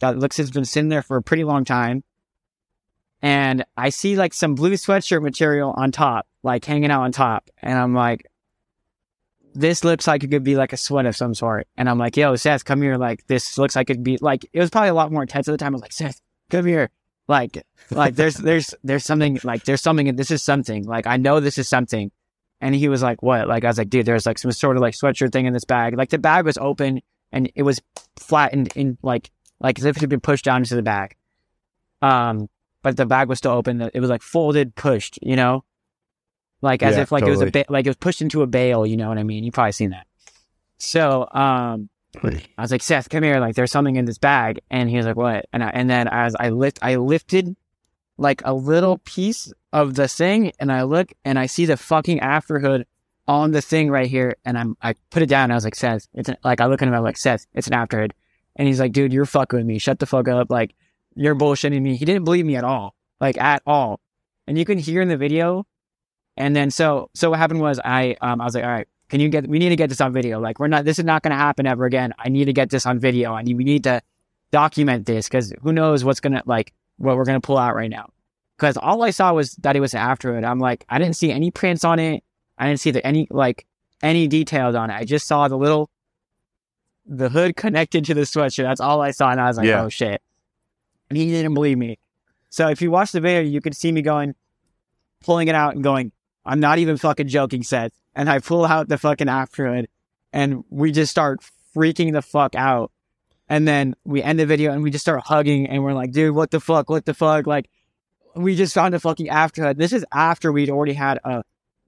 that 0.00 0.18
looks 0.18 0.36
has 0.36 0.50
been 0.50 0.64
sitting 0.64 0.88
there 0.88 1.02
for 1.02 1.16
a 1.16 1.22
pretty 1.22 1.44
long 1.44 1.64
time 1.64 2.02
and 3.22 3.64
I 3.76 3.90
see 3.90 4.16
like 4.16 4.34
some 4.34 4.56
blue 4.56 4.72
sweatshirt 4.72 5.22
material 5.22 5.72
on 5.76 5.92
top, 5.92 6.26
like 6.42 6.64
hanging 6.64 6.90
out 6.90 7.02
on 7.02 7.12
top. 7.12 7.48
And 7.62 7.78
I'm 7.78 7.94
like, 7.94 8.26
this 9.54 9.84
looks 9.84 10.06
like 10.06 10.24
it 10.24 10.28
could 10.28 10.42
be 10.42 10.56
like 10.56 10.72
a 10.72 10.76
sweat 10.76 11.06
of 11.06 11.16
some 11.16 11.34
sort. 11.34 11.68
And 11.76 11.88
I'm 11.88 11.98
like, 11.98 12.16
yo, 12.16 12.34
Seth, 12.36 12.64
come 12.64 12.82
here. 12.82 12.96
Like, 12.96 13.26
this 13.26 13.58
looks 13.58 13.76
like 13.76 13.90
it'd 13.90 14.02
be 14.02 14.18
like, 14.20 14.46
it 14.52 14.58
was 14.58 14.70
probably 14.70 14.88
a 14.88 14.94
lot 14.94 15.12
more 15.12 15.22
intense 15.22 15.46
at 15.46 15.52
the 15.52 15.58
time. 15.58 15.72
I 15.72 15.76
was 15.76 15.82
like, 15.82 15.92
Seth, 15.92 16.20
come 16.50 16.66
here. 16.66 16.90
Like, 17.28 17.64
like 17.90 18.16
there's, 18.16 18.34
there's, 18.34 18.74
there's 18.82 19.04
something, 19.04 19.38
like, 19.44 19.64
there's 19.64 19.82
something, 19.82 20.06
in 20.06 20.16
this 20.16 20.30
is 20.30 20.42
something. 20.42 20.84
Like, 20.84 21.06
I 21.06 21.16
know 21.16 21.38
this 21.38 21.58
is 21.58 21.68
something. 21.68 22.10
And 22.60 22.74
he 22.74 22.88
was 22.88 23.02
like, 23.02 23.22
what? 23.22 23.46
Like, 23.46 23.64
I 23.64 23.68
was 23.68 23.78
like, 23.78 23.90
dude, 23.90 24.06
there's 24.06 24.26
like 24.26 24.38
some 24.38 24.52
sort 24.52 24.76
of 24.76 24.82
like 24.82 24.94
sweatshirt 24.94 25.32
thing 25.32 25.46
in 25.46 25.52
this 25.52 25.64
bag. 25.64 25.96
Like, 25.96 26.10
the 26.10 26.18
bag 26.18 26.44
was 26.44 26.58
open 26.58 27.02
and 27.30 27.50
it 27.54 27.62
was 27.62 27.80
flattened 28.18 28.72
in 28.74 28.98
like, 29.02 29.30
like 29.60 29.78
as 29.78 29.84
if 29.84 29.96
it 29.96 30.00
had 30.00 30.10
been 30.10 30.20
pushed 30.20 30.44
down 30.44 30.62
into 30.62 30.74
the 30.74 30.82
bag. 30.82 31.14
Um, 32.00 32.48
but 32.82 32.96
the 32.96 33.06
bag 33.06 33.28
was 33.28 33.38
still 33.38 33.52
open. 33.52 33.80
It 33.94 34.00
was 34.00 34.10
like 34.10 34.22
folded, 34.22 34.74
pushed, 34.74 35.18
you 35.22 35.36
know, 35.36 35.64
like 36.60 36.82
as 36.82 36.96
Yeah, 36.96 37.02
if 37.02 37.12
like 37.12 37.22
it 37.24 37.30
was 37.30 37.40
a 37.40 37.46
totally. 37.46 37.64
ba- 37.64 37.72
like 37.72 37.86
it 37.86 37.90
was 37.90 37.96
pushed 37.96 38.20
into 38.22 38.42
a 38.42 38.46
bale. 38.46 38.84
You 38.86 38.96
know 38.96 39.08
what 39.08 39.18
I 39.18 39.22
mean? 39.22 39.44
You've 39.44 39.54
probably 39.54 39.72
seen 39.72 39.90
that. 39.90 40.06
So, 40.78 41.28
um, 41.32 41.88
I 42.58 42.62
was 42.62 42.70
like, 42.72 42.82
Seth, 42.82 43.08
come 43.08 43.22
here. 43.22 43.40
Like, 43.40 43.54
there's 43.54 43.70
something 43.70 43.96
in 43.96 44.04
this 44.04 44.18
bag, 44.18 44.60
and 44.70 44.90
he 44.90 44.96
was 44.96 45.06
like, 45.06 45.16
what? 45.16 45.46
And 45.52 45.62
I, 45.64 45.68
and 45.70 45.88
then 45.88 46.08
as 46.08 46.34
I 46.38 46.50
lift, 46.50 46.78
I 46.82 46.96
lifted 46.96 47.56
like 48.18 48.42
a 48.44 48.52
little 48.52 48.98
piece 48.98 49.52
of 49.72 49.94
the 49.94 50.08
thing, 50.08 50.52
and 50.60 50.70
I 50.70 50.82
look 50.82 51.12
and 51.24 51.38
I 51.38 51.46
see 51.46 51.64
the 51.66 51.76
fucking 51.76 52.18
afterhood 52.18 52.84
on 53.28 53.52
the 53.52 53.62
thing 53.62 53.88
right 53.90 54.08
here, 54.10 54.34
and 54.44 54.58
I'm 54.58 54.76
I 54.82 54.94
put 55.10 55.22
it 55.22 55.26
down. 55.28 55.44
And 55.44 55.52
I 55.52 55.56
was 55.56 55.64
like, 55.64 55.76
Seth, 55.76 56.08
it's 56.14 56.28
an, 56.28 56.36
like 56.44 56.60
I 56.60 56.66
look 56.66 56.82
at 56.82 56.88
him, 56.88 56.94
I'm 56.94 57.02
like, 57.02 57.16
Seth, 57.16 57.46
it's 57.54 57.68
an 57.68 57.72
afterhood, 57.72 58.10
and 58.56 58.66
he's 58.68 58.80
like, 58.80 58.92
dude, 58.92 59.12
you're 59.12 59.24
fucking 59.24 59.56
with 59.58 59.66
me. 59.66 59.78
Shut 59.78 59.98
the 60.00 60.06
fuck 60.06 60.28
up. 60.28 60.50
Like 60.50 60.74
you're 61.14 61.34
bullshitting 61.34 61.80
me. 61.80 61.96
He 61.96 62.04
didn't 62.04 62.24
believe 62.24 62.44
me 62.46 62.56
at 62.56 62.64
all, 62.64 62.94
like 63.20 63.38
at 63.38 63.62
all. 63.66 64.00
And 64.46 64.58
you 64.58 64.64
can 64.64 64.78
hear 64.78 65.00
in 65.02 65.08
the 65.08 65.16
video. 65.16 65.66
And 66.36 66.56
then 66.56 66.70
so 66.70 67.10
so 67.14 67.30
what 67.30 67.38
happened 67.38 67.60
was 67.60 67.78
I 67.84 68.16
um 68.20 68.40
I 68.40 68.44
was 68.44 68.54
like, 68.54 68.64
all 68.64 68.70
right, 68.70 68.88
can 69.08 69.20
you 69.20 69.28
get 69.28 69.46
we 69.46 69.58
need 69.58 69.68
to 69.68 69.76
get 69.76 69.88
this 69.88 70.00
on 70.00 70.12
video. 70.12 70.40
Like 70.40 70.58
we're 70.58 70.68
not 70.68 70.84
this 70.84 70.98
is 70.98 71.04
not 71.04 71.22
gonna 71.22 71.36
happen 71.36 71.66
ever 71.66 71.84
again. 71.84 72.14
I 72.18 72.28
need 72.28 72.46
to 72.46 72.52
get 72.52 72.70
this 72.70 72.86
on 72.86 72.98
video. 72.98 73.32
I 73.34 73.42
need 73.42 73.56
we 73.56 73.64
need 73.64 73.84
to 73.84 74.00
document 74.50 75.06
this 75.06 75.28
because 75.28 75.52
who 75.62 75.72
knows 75.72 76.04
what's 76.04 76.20
gonna 76.20 76.42
like 76.46 76.72
what 76.96 77.16
we're 77.16 77.24
gonna 77.24 77.40
pull 77.40 77.58
out 77.58 77.74
right 77.74 77.90
now. 77.90 78.08
Because 78.56 78.76
all 78.76 79.02
I 79.02 79.10
saw 79.10 79.32
was 79.32 79.54
that 79.56 79.76
it 79.76 79.80
was 79.80 79.94
after 79.94 80.36
it. 80.38 80.44
I'm 80.44 80.58
like, 80.58 80.84
I 80.88 80.98
didn't 80.98 81.16
see 81.16 81.32
any 81.32 81.50
prints 81.50 81.84
on 81.84 81.98
it. 81.98 82.22
I 82.58 82.66
didn't 82.68 82.80
see 82.80 82.90
the 82.92 83.04
any 83.06 83.26
like 83.30 83.66
any 84.02 84.28
details 84.28 84.74
on 84.74 84.90
it. 84.90 84.94
I 84.94 85.04
just 85.04 85.26
saw 85.26 85.48
the 85.48 85.56
little 85.58 85.90
the 87.04 87.28
hood 87.28 87.56
connected 87.56 88.04
to 88.06 88.14
the 88.14 88.22
sweatshirt. 88.22 88.62
That's 88.62 88.80
all 88.80 89.00
I 89.02 89.10
saw, 89.10 89.30
and 89.30 89.40
I 89.40 89.48
was 89.48 89.56
like, 89.56 89.66
Yeah. 89.66 89.82
oh 89.82 89.88
shit. 89.88 90.22
And 91.12 91.18
he 91.18 91.30
didn't 91.30 91.52
believe 91.52 91.76
me. 91.76 91.98
So 92.48 92.70
if 92.70 92.80
you 92.80 92.90
watch 92.90 93.12
the 93.12 93.20
video, 93.20 93.42
you 93.42 93.60
can 93.60 93.74
see 93.74 93.92
me 93.92 94.00
going, 94.00 94.34
pulling 95.20 95.46
it 95.46 95.54
out 95.54 95.74
and 95.74 95.84
going, 95.84 96.10
I'm 96.42 96.58
not 96.58 96.78
even 96.78 96.96
fucking 96.96 97.28
joking, 97.28 97.62
Seth. 97.62 97.92
And 98.14 98.30
I 98.30 98.38
pull 98.38 98.64
out 98.64 98.88
the 98.88 98.96
fucking 98.96 99.28
after 99.28 99.74
hood 99.74 99.88
and 100.32 100.64
we 100.70 100.90
just 100.90 101.10
start 101.10 101.40
freaking 101.76 102.14
the 102.14 102.22
fuck 102.22 102.54
out. 102.54 102.92
And 103.46 103.68
then 103.68 103.94
we 104.06 104.22
end 104.22 104.38
the 104.38 104.46
video 104.46 104.72
and 104.72 104.82
we 104.82 104.90
just 104.90 105.04
start 105.04 105.20
hugging 105.26 105.68
and 105.68 105.84
we're 105.84 105.92
like, 105.92 106.12
dude, 106.12 106.34
what 106.34 106.50
the 106.50 106.60
fuck? 106.60 106.88
What 106.88 107.04
the 107.04 107.12
fuck? 107.12 107.46
Like, 107.46 107.68
we 108.34 108.56
just 108.56 108.72
found 108.72 108.94
a 108.94 108.98
fucking 109.00 109.28
after 109.28 109.64
hood. 109.64 109.76
This 109.76 109.92
is 109.92 110.06
after 110.14 110.50
we'd 110.50 110.70
already 110.70 110.94
had 110.94 111.18
a 111.24 111.44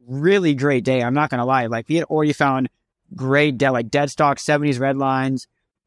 really 0.06 0.54
great 0.54 0.84
day. 0.84 1.02
I'm 1.02 1.14
not 1.14 1.30
gonna 1.30 1.46
lie. 1.46 1.64
Like, 1.64 1.88
we 1.88 1.94
had 1.94 2.04
already 2.04 2.34
found 2.34 2.68
great 3.16 3.56
dead, 3.56 3.70
like 3.70 3.88
dead 3.88 4.10
stock, 4.10 4.36
70s 4.36 4.78
red 4.78 4.98
lines, 4.98 5.46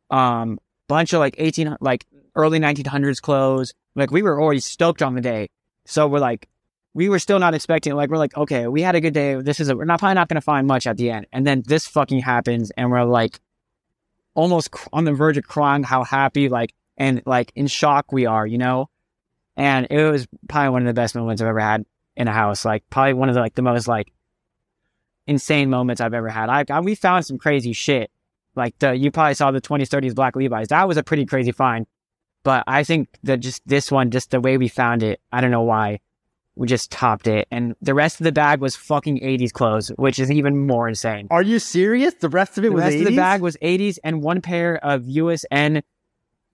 um, 0.09 0.57
bunch 0.88 1.13
of 1.13 1.19
like 1.19 1.35
18, 1.38 1.77
like 1.79 2.07
early 2.38 2.59
1900s 2.59 3.21
clothes. 3.21 3.73
Like, 3.95 4.11
we 4.11 4.21
were 4.21 4.41
already 4.41 4.61
stoked 4.61 5.01
on 5.01 5.15
the 5.15 5.21
day. 5.21 5.49
So 5.85 6.07
we're 6.07 6.19
like, 6.19 6.47
we 6.93 7.09
were 7.09 7.19
still 7.19 7.39
not 7.39 7.53
expecting. 7.53 7.93
Like, 7.95 8.09
we're 8.09 8.17
like, 8.17 8.38
okay, 8.38 8.67
we 8.67 8.81
had 8.81 8.95
a 8.95 9.01
good 9.01 9.13
day. 9.13 9.35
This 9.35 9.59
is 9.59 9.69
a, 9.69 9.75
we're 9.75 9.85
not 9.85 9.99
probably 9.99 10.15
not 10.15 10.29
gonna 10.29 10.41
find 10.41 10.67
much 10.67 10.88
at 10.88 10.97
the 10.97 11.11
end. 11.11 11.27
And 11.33 11.45
then 11.45 11.63
this 11.65 11.88
fucking 11.88 12.19
happens, 12.19 12.71
and 12.77 12.89
we're 12.89 13.03
like, 13.03 13.39
almost 14.33 14.69
on 14.93 15.03
the 15.03 15.13
verge 15.13 15.38
of 15.38 15.47
crying 15.47 15.83
how 15.83 16.03
happy, 16.03 16.47
like, 16.47 16.73
and 16.95 17.21
like 17.25 17.51
in 17.55 17.67
shock 17.67 18.11
we 18.11 18.25
are, 18.25 18.45
you 18.47 18.57
know. 18.57 18.89
And 19.55 19.88
it 19.89 20.11
was 20.11 20.27
probably 20.47 20.69
one 20.69 20.81
of 20.83 20.88
the 20.88 20.93
best 20.93 21.15
moments 21.15 21.41
I've 21.41 21.47
ever 21.47 21.59
had 21.59 21.85
in 22.15 22.27
a 22.27 22.33
house. 22.33 22.63
Like, 22.63 22.83
probably 22.89 23.13
one 23.13 23.29
of 23.29 23.35
the 23.35 23.41
like 23.41 23.55
the 23.55 23.63
most 23.63 23.88
like 23.88 24.11
insane 25.27 25.69
moments 25.69 26.01
I've 26.01 26.13
ever 26.13 26.29
had. 26.29 26.49
I, 26.49 26.65
I 26.69 26.79
we 26.79 26.95
found 26.95 27.25
some 27.25 27.38
crazy 27.38 27.73
shit. 27.73 28.11
Like 28.55 28.77
the 28.79 28.95
you 28.95 29.11
probably 29.11 29.35
saw 29.35 29.51
the 29.51 29.61
20s 29.61 29.88
30s 29.88 30.15
black 30.15 30.35
Levi's. 30.35 30.69
That 30.69 30.88
was 30.88 30.97
a 30.97 31.03
pretty 31.03 31.25
crazy 31.25 31.51
find. 31.51 31.85
But 32.43 32.63
I 32.67 32.83
think 32.83 33.09
that 33.23 33.38
just 33.41 33.61
this 33.67 33.91
one, 33.91 34.09
just 34.11 34.31
the 34.31 34.39
way 34.39 34.57
we 34.57 34.67
found 34.67 35.03
it, 35.03 35.19
I 35.31 35.41
don't 35.41 35.51
know 35.51 35.63
why, 35.63 35.99
we 36.55 36.67
just 36.67 36.89
topped 36.91 37.27
it. 37.27 37.47
And 37.51 37.75
the 37.81 37.93
rest 37.93 38.19
of 38.19 38.23
the 38.23 38.31
bag 38.31 38.61
was 38.61 38.75
fucking 38.75 39.19
80s 39.19 39.51
clothes, 39.51 39.89
which 39.97 40.17
is 40.17 40.31
even 40.31 40.65
more 40.65 40.88
insane. 40.88 41.27
Are 41.29 41.41
you 41.43 41.59
serious? 41.59 42.13
The 42.15 42.29
rest 42.29 42.57
of 42.57 42.63
it 42.65 42.69
The 42.69 42.75
was 42.75 42.83
rest 42.85 42.95
80s? 42.97 43.01
of 43.01 43.05
the 43.07 43.15
bag 43.17 43.41
was 43.41 43.57
80s 43.57 43.99
and 44.03 44.21
one 44.21 44.41
pair 44.41 44.77
of 44.83 45.03
USN, 45.03 45.83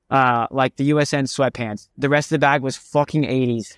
uh, 0.09 0.47
like 0.51 0.75
the 0.77 0.89
USN 0.89 1.23
sweatpants. 1.25 1.89
The 1.97 2.09
rest 2.09 2.27
of 2.31 2.35
the 2.35 2.39
bag 2.39 2.61
was 2.61 2.75
fucking 2.75 3.23
80s. 3.23 3.77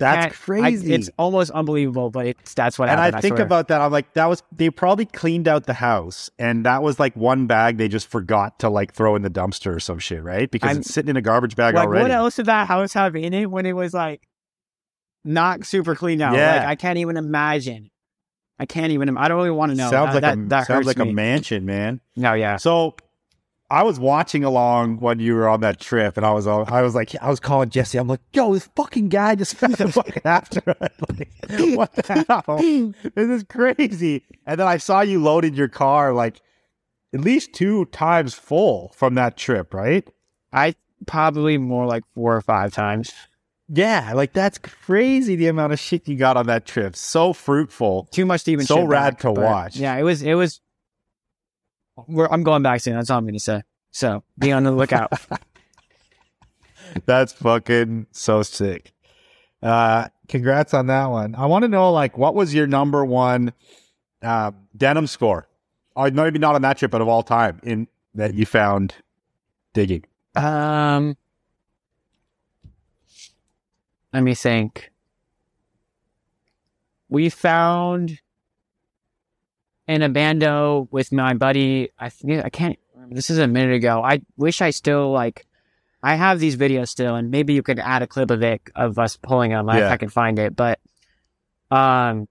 That's 0.00 0.22
Can't- 0.22 0.32
I- 0.32 0.62
crazy. 0.64 0.92
it's 0.94 1.08
almost 1.18 1.50
unbelievable, 1.52 2.10
but 2.10 2.26
it's 2.26 2.54
that's 2.54 2.78
what 2.78 2.88
and 2.88 2.98
happened. 2.98 3.14
And 3.14 3.16
I 3.16 3.20
think 3.20 3.38
about 3.38 3.68
that. 3.68 3.80
I'm 3.80 3.92
like, 3.92 4.12
that 4.14 4.26
was 4.26 4.42
they 4.50 4.68
probably 4.70 5.04
cleaned 5.04 5.46
out 5.46 5.66
the 5.66 5.74
house, 5.74 6.28
and 6.38 6.66
that 6.66 6.82
was 6.82 6.98
like 6.98 7.14
one 7.14 7.46
bag 7.46 7.76
they 7.76 7.86
just 7.86 8.08
forgot 8.08 8.58
to 8.60 8.68
like 8.68 8.92
throw 8.92 9.14
in 9.14 9.22
the 9.22 9.30
dumpster 9.30 9.76
or 9.76 9.80
some 9.80 9.98
shit, 10.00 10.22
right? 10.24 10.50
Because 10.50 10.68
I'm- 10.70 10.78
it's 10.78 10.92
sitting 10.92 11.10
in 11.10 11.16
a 11.16 11.22
garbage 11.22 11.54
bag 11.54 11.74
like 11.74 11.86
already. 11.86 12.02
what 12.02 12.10
else 12.10 12.36
did 12.36 12.46
that 12.46 12.66
house 12.66 12.94
have 12.94 13.14
in 13.14 13.32
it 13.32 13.50
when 13.50 13.66
it 13.66 13.74
was 13.74 13.94
like 13.94 14.26
not 15.24 15.64
super 15.66 15.94
clean 15.94 16.20
out? 16.22 16.34
Yeah. 16.34 16.56
Like 16.56 16.66
I 16.66 16.74
can't 16.76 16.98
even 16.98 17.16
imagine. 17.16 17.90
I 18.58 18.66
can't 18.66 18.92
even. 18.92 19.16
I 19.16 19.28
don't 19.28 19.38
really 19.38 19.50
want 19.50 19.72
to 19.72 19.76
know. 19.78 19.90
sounds 19.90 20.10
Uh, 20.10 20.14
like 20.14 20.20
that, 20.22 20.38
a 20.38 20.42
that 20.48 20.66
sounds 20.66 20.86
like 20.86 20.98
me. 20.98 21.10
a 21.10 21.12
mansion, 21.12 21.64
man. 21.64 22.00
No, 22.16 22.34
yeah. 22.34 22.56
So 22.56 22.94
I 23.70 23.84
was 23.84 24.00
watching 24.00 24.42
along 24.42 24.98
when 24.98 25.20
you 25.20 25.34
were 25.34 25.48
on 25.48 25.60
that 25.60 25.78
trip, 25.78 26.16
and 26.16 26.26
I 26.26 26.32
was 26.32 26.46
all- 26.46 26.66
I 26.72 26.82
was 26.82 26.94
like, 26.94 27.14
I 27.22 27.30
was 27.30 27.38
calling 27.38 27.70
Jesse. 27.70 27.98
I'm 27.98 28.08
like, 28.08 28.20
yo, 28.32 28.52
this 28.52 28.68
fucking 28.74 29.08
guy 29.10 29.36
just 29.36 29.54
fucking 29.56 30.22
after. 30.24 30.60
like, 30.80 31.28
what 31.76 31.92
the 31.94 32.24
hell? 32.28 32.58
This 33.14 33.28
is 33.28 33.44
crazy. 33.44 34.24
And 34.46 34.58
then 34.58 34.66
I 34.66 34.78
saw 34.78 35.02
you 35.02 35.22
loaded 35.22 35.54
your 35.56 35.68
car 35.68 36.12
like 36.12 36.40
at 37.14 37.20
least 37.20 37.52
two 37.52 37.84
times 37.86 38.34
full 38.34 38.92
from 38.96 39.14
that 39.14 39.36
trip, 39.36 39.72
right? 39.72 40.08
I 40.52 40.74
probably 41.06 41.56
more 41.58 41.86
like 41.86 42.02
four 42.14 42.36
or 42.36 42.40
five 42.40 42.72
times. 42.72 43.12
Yeah, 43.72 44.12
like 44.14 44.32
that's 44.32 44.58
crazy 44.58 45.36
the 45.36 45.46
amount 45.46 45.72
of 45.72 45.78
shit 45.78 46.08
you 46.08 46.16
got 46.16 46.36
on 46.36 46.46
that 46.46 46.66
trip. 46.66 46.96
So 46.96 47.32
fruitful. 47.32 48.08
Too 48.10 48.26
much 48.26 48.42
to 48.44 48.50
even. 48.52 48.66
So 48.66 48.82
rad 48.84 49.12
back, 49.14 49.18
to 49.20 49.30
watch. 49.30 49.76
Yeah, 49.76 49.96
it 49.96 50.02
was. 50.02 50.22
It 50.22 50.34
was. 50.34 50.60
We're, 52.08 52.28
I'm 52.28 52.42
going 52.42 52.62
back 52.62 52.80
soon. 52.80 52.94
That's 52.94 53.10
all 53.10 53.18
I'm 53.18 53.24
going 53.24 53.34
to 53.34 53.40
say. 53.40 53.62
So 53.90 54.22
be 54.38 54.52
on 54.52 54.64
the 54.64 54.72
lookout. 54.72 55.12
That's 57.06 57.32
fucking 57.32 58.06
so 58.12 58.42
sick. 58.42 58.92
Uh 59.62 60.08
congrats 60.28 60.72
on 60.72 60.86
that 60.86 61.06
one. 61.06 61.34
I 61.34 61.46
want 61.46 61.62
to 61.64 61.68
know 61.68 61.92
like 61.92 62.16
what 62.16 62.34
was 62.34 62.54
your 62.54 62.66
number 62.66 63.04
one 63.04 63.52
uh, 64.22 64.52
denim 64.76 65.06
score? 65.06 65.46
Or 65.96 66.10
maybe 66.10 66.38
not 66.38 66.54
on 66.54 66.62
that 66.62 66.78
trip, 66.78 66.90
but 66.90 67.00
of 67.00 67.08
all 67.08 67.22
time 67.22 67.60
in 67.62 67.88
that 68.14 68.34
you 68.34 68.46
found 68.46 68.94
digging. 69.74 70.04
um, 70.36 71.16
let 74.12 74.22
me 74.22 74.34
think. 74.34 74.90
We 77.08 77.28
found 77.28 78.20
in 79.90 80.02
a 80.02 80.08
bando 80.08 80.88
with 80.90 81.10
my 81.10 81.34
buddy. 81.34 81.90
I 81.98 82.08
think 82.10 82.44
I 82.44 82.48
can't. 82.48 82.78
This 83.10 83.28
is 83.28 83.38
a 83.38 83.48
minute 83.48 83.74
ago. 83.74 84.02
I 84.02 84.22
wish 84.36 84.62
I 84.62 84.70
still 84.70 85.10
like. 85.10 85.46
I 86.02 86.14
have 86.14 86.38
these 86.38 86.56
videos 86.56 86.88
still, 86.88 87.16
and 87.16 87.30
maybe 87.30 87.52
you 87.52 87.62
could 87.62 87.78
add 87.78 88.00
a 88.02 88.06
clip 88.06 88.30
of 88.30 88.42
it 88.42 88.62
of 88.74 88.98
us 88.98 89.16
pulling 89.16 89.50
them 89.50 89.68
if 89.68 89.74
I 89.90 89.96
can 89.96 90.08
find 90.08 90.38
it. 90.38 90.56
But, 90.56 90.78
um, 91.70 92.26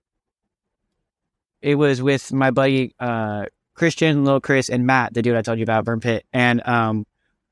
it 1.62 1.76
was 1.76 2.02
with 2.02 2.32
my 2.32 2.50
buddy 2.52 2.96
uh 3.00 3.46
Christian, 3.76 4.26
Lil 4.26 4.40
Chris, 4.42 4.70
and 4.70 4.86
Matt, 4.86 5.14
the 5.14 5.22
dude 5.22 5.36
I 5.36 5.42
told 5.42 5.60
you 5.60 5.64
about, 5.64 5.86
Burn 5.86 6.00
Pit, 6.00 6.26
and 6.34 6.66
um, 6.68 7.06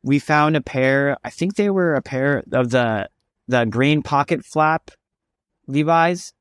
we 0.04 0.20
found 0.20 0.56
a 0.56 0.62
pair. 0.62 1.18
I 1.24 1.30
think 1.30 1.56
they 1.56 1.70
were 1.70 1.96
a 1.96 2.02
pair 2.02 2.44
of 2.52 2.70
the 2.72 3.10
the 3.48 3.66
green 3.66 4.02
pocket 4.04 4.46
flap 4.46 4.92
Levi's, 5.68 6.34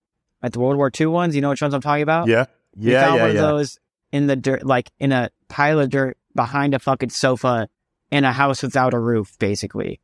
like 0.43 0.53
the 0.53 0.61
World 0.61 0.77
War 0.77 0.91
II 0.99 1.07
ones. 1.07 1.35
You 1.35 1.43
know 1.43 1.51
which 1.51 1.63
ones 1.63 1.75
I'm 1.75 1.81
talking 1.81 2.03
about? 2.03 2.29
Yeah. 2.29 2.47
We 2.77 2.93
Yeah, 2.93 3.05
found 3.07 3.17
yeah, 3.17 3.23
one 3.27 3.35
yeah. 3.35 3.43
of 3.43 3.49
those 3.49 3.79
in 4.13 4.27
the 4.27 4.37
dirt, 4.37 4.65
like 4.65 4.91
in 4.99 5.13
a 5.13 5.31
pile 5.49 5.81
of 5.81 5.91
dirt 5.91 6.17
behind 6.35 6.75
a 6.75 6.79
fucking 6.79 7.11
sofa 7.11 7.69
in 8.11 8.25
a 8.25 8.33
house 8.33 8.63
without 8.63 8.95
a 8.95 8.99
roof, 8.99 9.37
basically. 9.39 10.01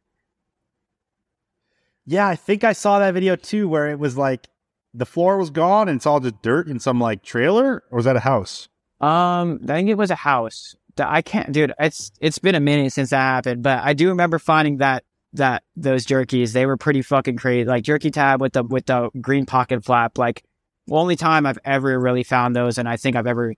Yeah, 2.05 2.27
I 2.27 2.37
think 2.37 2.65
I 2.65 2.73
saw 2.73 2.99
that 2.99 3.15
video 3.15 3.37
too 3.37 3.69
where 3.69 3.89
it 3.89 3.99
was 3.99 4.17
like 4.17 4.49
the 4.93 5.07
floor 5.07 5.39
was 5.39 5.51
gone 5.51 5.89
and 5.89 5.97
it's 5.97 6.07
all 6.07 6.21
just 6.21 6.43
dirt 6.43 6.67
in 6.67 6.81
some 6.81 7.01
like 7.01 7.23
trailer 7.23 7.85
or 7.91 7.97
was 7.97 8.05
that 8.07 8.17
a 8.17 8.21
house? 8.21 8.69
Um, 9.01 9.61
I 9.65 9.67
think 9.75 9.89
it 9.89 9.97
was 9.97 10.11
a 10.11 10.17
house. 10.17 10.75
I 10.99 11.23
can't, 11.23 11.53
dude. 11.53 11.73
It's 11.79 12.13
it's 12.21 12.39
been 12.39 12.55
a 12.55 12.61
minute 12.61 12.93
since 12.93 13.11
that 13.11 13.17
happened, 13.19 13.63
but 13.63 13.79
I 13.83 13.95
do 13.95 14.09
remember 14.09 14.39
finding 14.39 14.77
that 14.79 15.05
that 15.33 15.63
those 15.75 16.05
jerkies. 16.05 16.53
They 16.53 16.67
were 16.67 16.77
pretty 16.77 17.01
fucking 17.03 17.37
crazy. 17.39 17.65
Like 17.67 17.83
jerky 17.85 18.11
tab 18.11 18.41
with 18.41 18.53
the 18.53 18.63
with 18.63 18.87
the 18.87 19.09
green 19.21 19.47
pocket 19.47 19.85
flap. 19.85 20.19
Like 20.19 20.43
only 20.91 21.17
time 21.17 21.47
I've 21.47 21.59
ever 21.65 21.99
really 21.99 22.23
found 22.25 22.55
those, 22.57 22.79
and 22.79 22.89
I 22.89 22.97
think 22.97 23.17
I've 23.17 23.27
ever. 23.27 23.55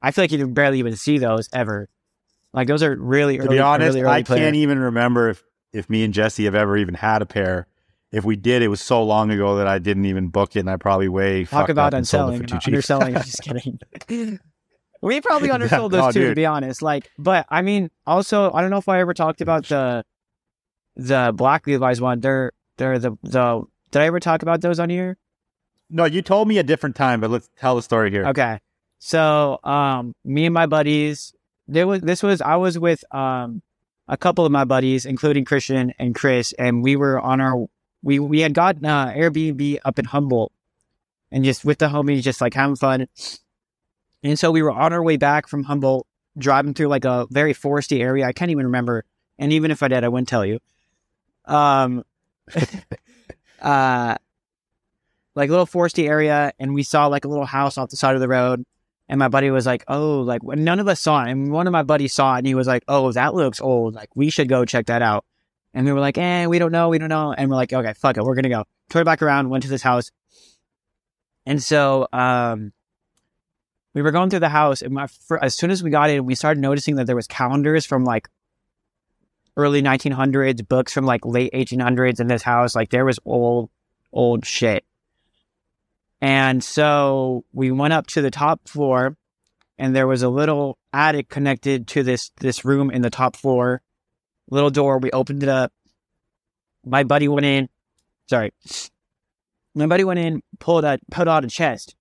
I 0.00 0.10
feel 0.10 0.24
like 0.24 0.32
you 0.32 0.38
can 0.38 0.52
barely 0.54 0.78
even 0.78 0.96
see 0.96 1.18
those 1.18 1.48
ever. 1.52 1.88
Like 2.52 2.68
those 2.68 2.82
are 2.82 2.96
really 2.96 3.36
To 3.38 3.44
early. 3.44 3.56
be 3.56 3.60
honest, 3.60 3.88
really 3.94 4.02
early 4.02 4.12
I 4.12 4.22
can't 4.22 4.56
even 4.56 4.78
remember 4.78 5.28
if 5.30 5.42
if 5.72 5.88
me 5.88 6.04
and 6.04 6.12
Jesse 6.12 6.44
have 6.44 6.54
ever 6.54 6.76
even 6.76 6.94
had 6.94 7.22
a 7.22 7.26
pair. 7.26 7.66
If 8.10 8.24
we 8.24 8.36
did, 8.36 8.60
it 8.62 8.68
was 8.68 8.82
so 8.82 9.02
long 9.02 9.30
ago 9.30 9.56
that 9.56 9.66
I 9.66 9.78
didn't 9.78 10.04
even 10.04 10.28
book 10.28 10.54
it, 10.54 10.60
and 10.60 10.68
I 10.70 10.76
probably 10.76 11.08
way 11.08 11.44
Talk 11.44 11.60
fucked 11.60 11.70
about 11.70 11.94
up 11.94 11.98
and 11.98 12.06
sold 12.08 12.30
unselling, 12.30 12.34
it 12.34 12.36
for 12.36 12.42
and 12.42 12.50
too 12.50 12.58
cheap. 12.66 12.74
underselling. 12.74 13.16
I'm 13.16 13.22
just 13.24 13.42
kidding. 13.42 14.38
we 15.00 15.20
probably 15.22 15.48
undersold 15.50 15.92
those 15.92 16.04
Oh, 16.04 16.12
too, 16.12 16.28
to 16.28 16.34
be 16.34 16.44
honest. 16.44 16.82
Like, 16.82 17.10
but 17.18 17.46
I 17.48 17.62
mean, 17.62 17.90
also, 18.06 18.52
I 18.52 18.60
don't 18.60 18.70
know 18.70 18.76
if 18.78 18.88
I 18.88 19.00
ever 19.00 19.14
talked 19.14 19.40
about 19.40 19.66
the 19.66 20.04
the 20.96 21.32
black 21.34 21.66
Levi's 21.66 22.00
one. 22.02 22.20
They're 22.20 22.52
they're 22.76 22.98
the 22.98 23.16
the. 23.22 23.62
Did 23.92 24.02
I 24.02 24.06
ever 24.06 24.20
talk 24.20 24.42
about 24.42 24.60
those 24.60 24.78
on 24.78 24.90
here? 24.90 25.16
No, 25.94 26.06
you 26.06 26.22
told 26.22 26.48
me 26.48 26.56
a 26.56 26.62
different 26.62 26.96
time, 26.96 27.20
but 27.20 27.30
let's 27.30 27.50
tell 27.58 27.76
the 27.76 27.82
story 27.82 28.10
here. 28.10 28.24
Okay, 28.28 28.58
so 28.98 29.60
um, 29.62 30.14
me 30.24 30.46
and 30.46 30.54
my 30.54 30.66
buddies. 30.66 31.34
There 31.68 31.86
was 31.86 32.00
this 32.00 32.22
was 32.22 32.40
I 32.40 32.56
was 32.56 32.78
with 32.78 33.04
um 33.14 33.62
a 34.08 34.16
couple 34.16 34.44
of 34.44 34.50
my 34.50 34.64
buddies, 34.64 35.04
including 35.04 35.44
Christian 35.44 35.92
and 35.98 36.14
Chris, 36.14 36.52
and 36.58 36.82
we 36.82 36.96
were 36.96 37.20
on 37.20 37.40
our 37.40 37.66
we 38.02 38.18
we 38.18 38.40
had 38.40 38.54
gotten 38.54 38.86
uh, 38.86 39.08
Airbnb 39.08 39.78
up 39.84 39.98
in 39.98 40.06
Humboldt, 40.06 40.50
and 41.30 41.44
just 41.44 41.64
with 41.64 41.78
the 41.78 41.88
homies, 41.88 42.22
just 42.22 42.40
like 42.40 42.54
having 42.54 42.76
fun. 42.76 43.06
And 44.24 44.38
so 44.38 44.50
we 44.50 44.62
were 44.62 44.72
on 44.72 44.92
our 44.92 45.02
way 45.02 45.18
back 45.18 45.46
from 45.46 45.64
Humboldt, 45.64 46.06
driving 46.38 46.74
through 46.74 46.88
like 46.88 47.04
a 47.04 47.26
very 47.30 47.54
foresty 47.54 48.00
area. 48.00 48.26
I 48.26 48.32
can't 48.32 48.50
even 48.50 48.66
remember, 48.66 49.04
and 49.38 49.52
even 49.52 49.70
if 49.70 49.82
I 49.82 49.88
did, 49.88 50.04
I 50.04 50.08
wouldn't 50.08 50.28
tell 50.28 50.46
you. 50.46 50.58
Um, 51.44 52.04
uh, 53.60 54.16
like 55.34 55.50
little 55.50 55.66
foresty 55.66 56.08
area, 56.08 56.52
and 56.58 56.74
we 56.74 56.82
saw 56.82 57.06
like 57.06 57.24
a 57.24 57.28
little 57.28 57.46
house 57.46 57.78
off 57.78 57.90
the 57.90 57.96
side 57.96 58.14
of 58.14 58.20
the 58.20 58.28
road. 58.28 58.64
And 59.08 59.18
my 59.18 59.28
buddy 59.28 59.50
was 59.50 59.66
like, 59.66 59.84
"Oh, 59.88 60.20
like 60.20 60.42
none 60.42 60.80
of 60.80 60.88
us 60.88 61.00
saw 61.00 61.24
it." 61.24 61.30
And 61.30 61.52
one 61.52 61.66
of 61.66 61.72
my 61.72 61.82
buddies 61.82 62.14
saw 62.14 62.34
it, 62.34 62.38
and 62.38 62.46
he 62.46 62.54
was 62.54 62.66
like, 62.66 62.84
"Oh, 62.88 63.12
that 63.12 63.34
looks 63.34 63.60
old. 63.60 63.94
Like 63.94 64.08
we 64.14 64.30
should 64.30 64.48
go 64.48 64.64
check 64.64 64.86
that 64.86 65.02
out." 65.02 65.24
And 65.74 65.84
we 65.84 65.92
were 65.92 66.00
like, 66.00 66.16
"Eh, 66.16 66.46
we 66.46 66.58
don't 66.58 66.72
know, 66.72 66.88
we 66.88 66.98
don't 66.98 67.08
know." 67.08 67.32
And 67.32 67.50
we're 67.50 67.56
like, 67.56 67.72
"Okay, 67.72 67.92
fuck 67.94 68.16
it, 68.16 68.24
we're 68.24 68.34
gonna 68.34 68.48
go." 68.48 68.64
Turned 68.90 69.04
back 69.04 69.20
around, 69.20 69.50
went 69.50 69.64
to 69.64 69.70
this 69.70 69.82
house, 69.82 70.10
and 71.44 71.62
so 71.62 72.06
um, 72.12 72.72
we 73.94 74.02
were 74.02 74.12
going 74.12 74.30
through 74.30 74.40
the 74.40 74.48
house, 74.48 74.82
and 74.82 74.94
my 74.94 75.06
fir- 75.06 75.38
as 75.38 75.54
soon 75.54 75.70
as 75.70 75.82
we 75.82 75.90
got 75.90 76.08
in, 76.10 76.24
we 76.24 76.34
started 76.34 76.60
noticing 76.60 76.96
that 76.96 77.06
there 77.06 77.16
was 77.16 77.26
calendars 77.26 77.84
from 77.84 78.04
like 78.04 78.28
early 79.56 79.82
1900s, 79.82 80.66
books 80.66 80.92
from 80.92 81.04
like 81.04 81.26
late 81.26 81.52
1800s 81.52 82.20
in 82.20 82.28
this 82.28 82.42
house. 82.42 82.74
Like 82.74 82.90
there 82.90 83.04
was 83.04 83.18
old, 83.24 83.70
old 84.12 84.46
shit. 84.46 84.84
And 86.22 86.62
so 86.62 87.44
we 87.52 87.72
went 87.72 87.92
up 87.92 88.06
to 88.08 88.22
the 88.22 88.30
top 88.30 88.68
floor, 88.68 89.16
and 89.76 89.94
there 89.94 90.06
was 90.06 90.22
a 90.22 90.28
little 90.28 90.78
attic 90.92 91.28
connected 91.28 91.88
to 91.88 92.04
this 92.04 92.30
this 92.40 92.64
room 92.64 92.92
in 92.92 93.02
the 93.02 93.10
top 93.10 93.34
floor. 93.34 93.82
Little 94.48 94.70
door. 94.70 94.98
We 94.98 95.10
opened 95.10 95.42
it 95.42 95.48
up. 95.48 95.72
My 96.86 97.02
buddy 97.02 97.26
went 97.26 97.44
in. 97.44 97.68
Sorry, 98.30 98.52
my 99.74 99.86
buddy 99.86 100.04
went 100.04 100.20
in, 100.20 100.42
pulled 100.60 100.84
out 100.84 101.00
pulled 101.10 101.26
out 101.26 101.44
a 101.44 101.48
chest, 101.48 101.96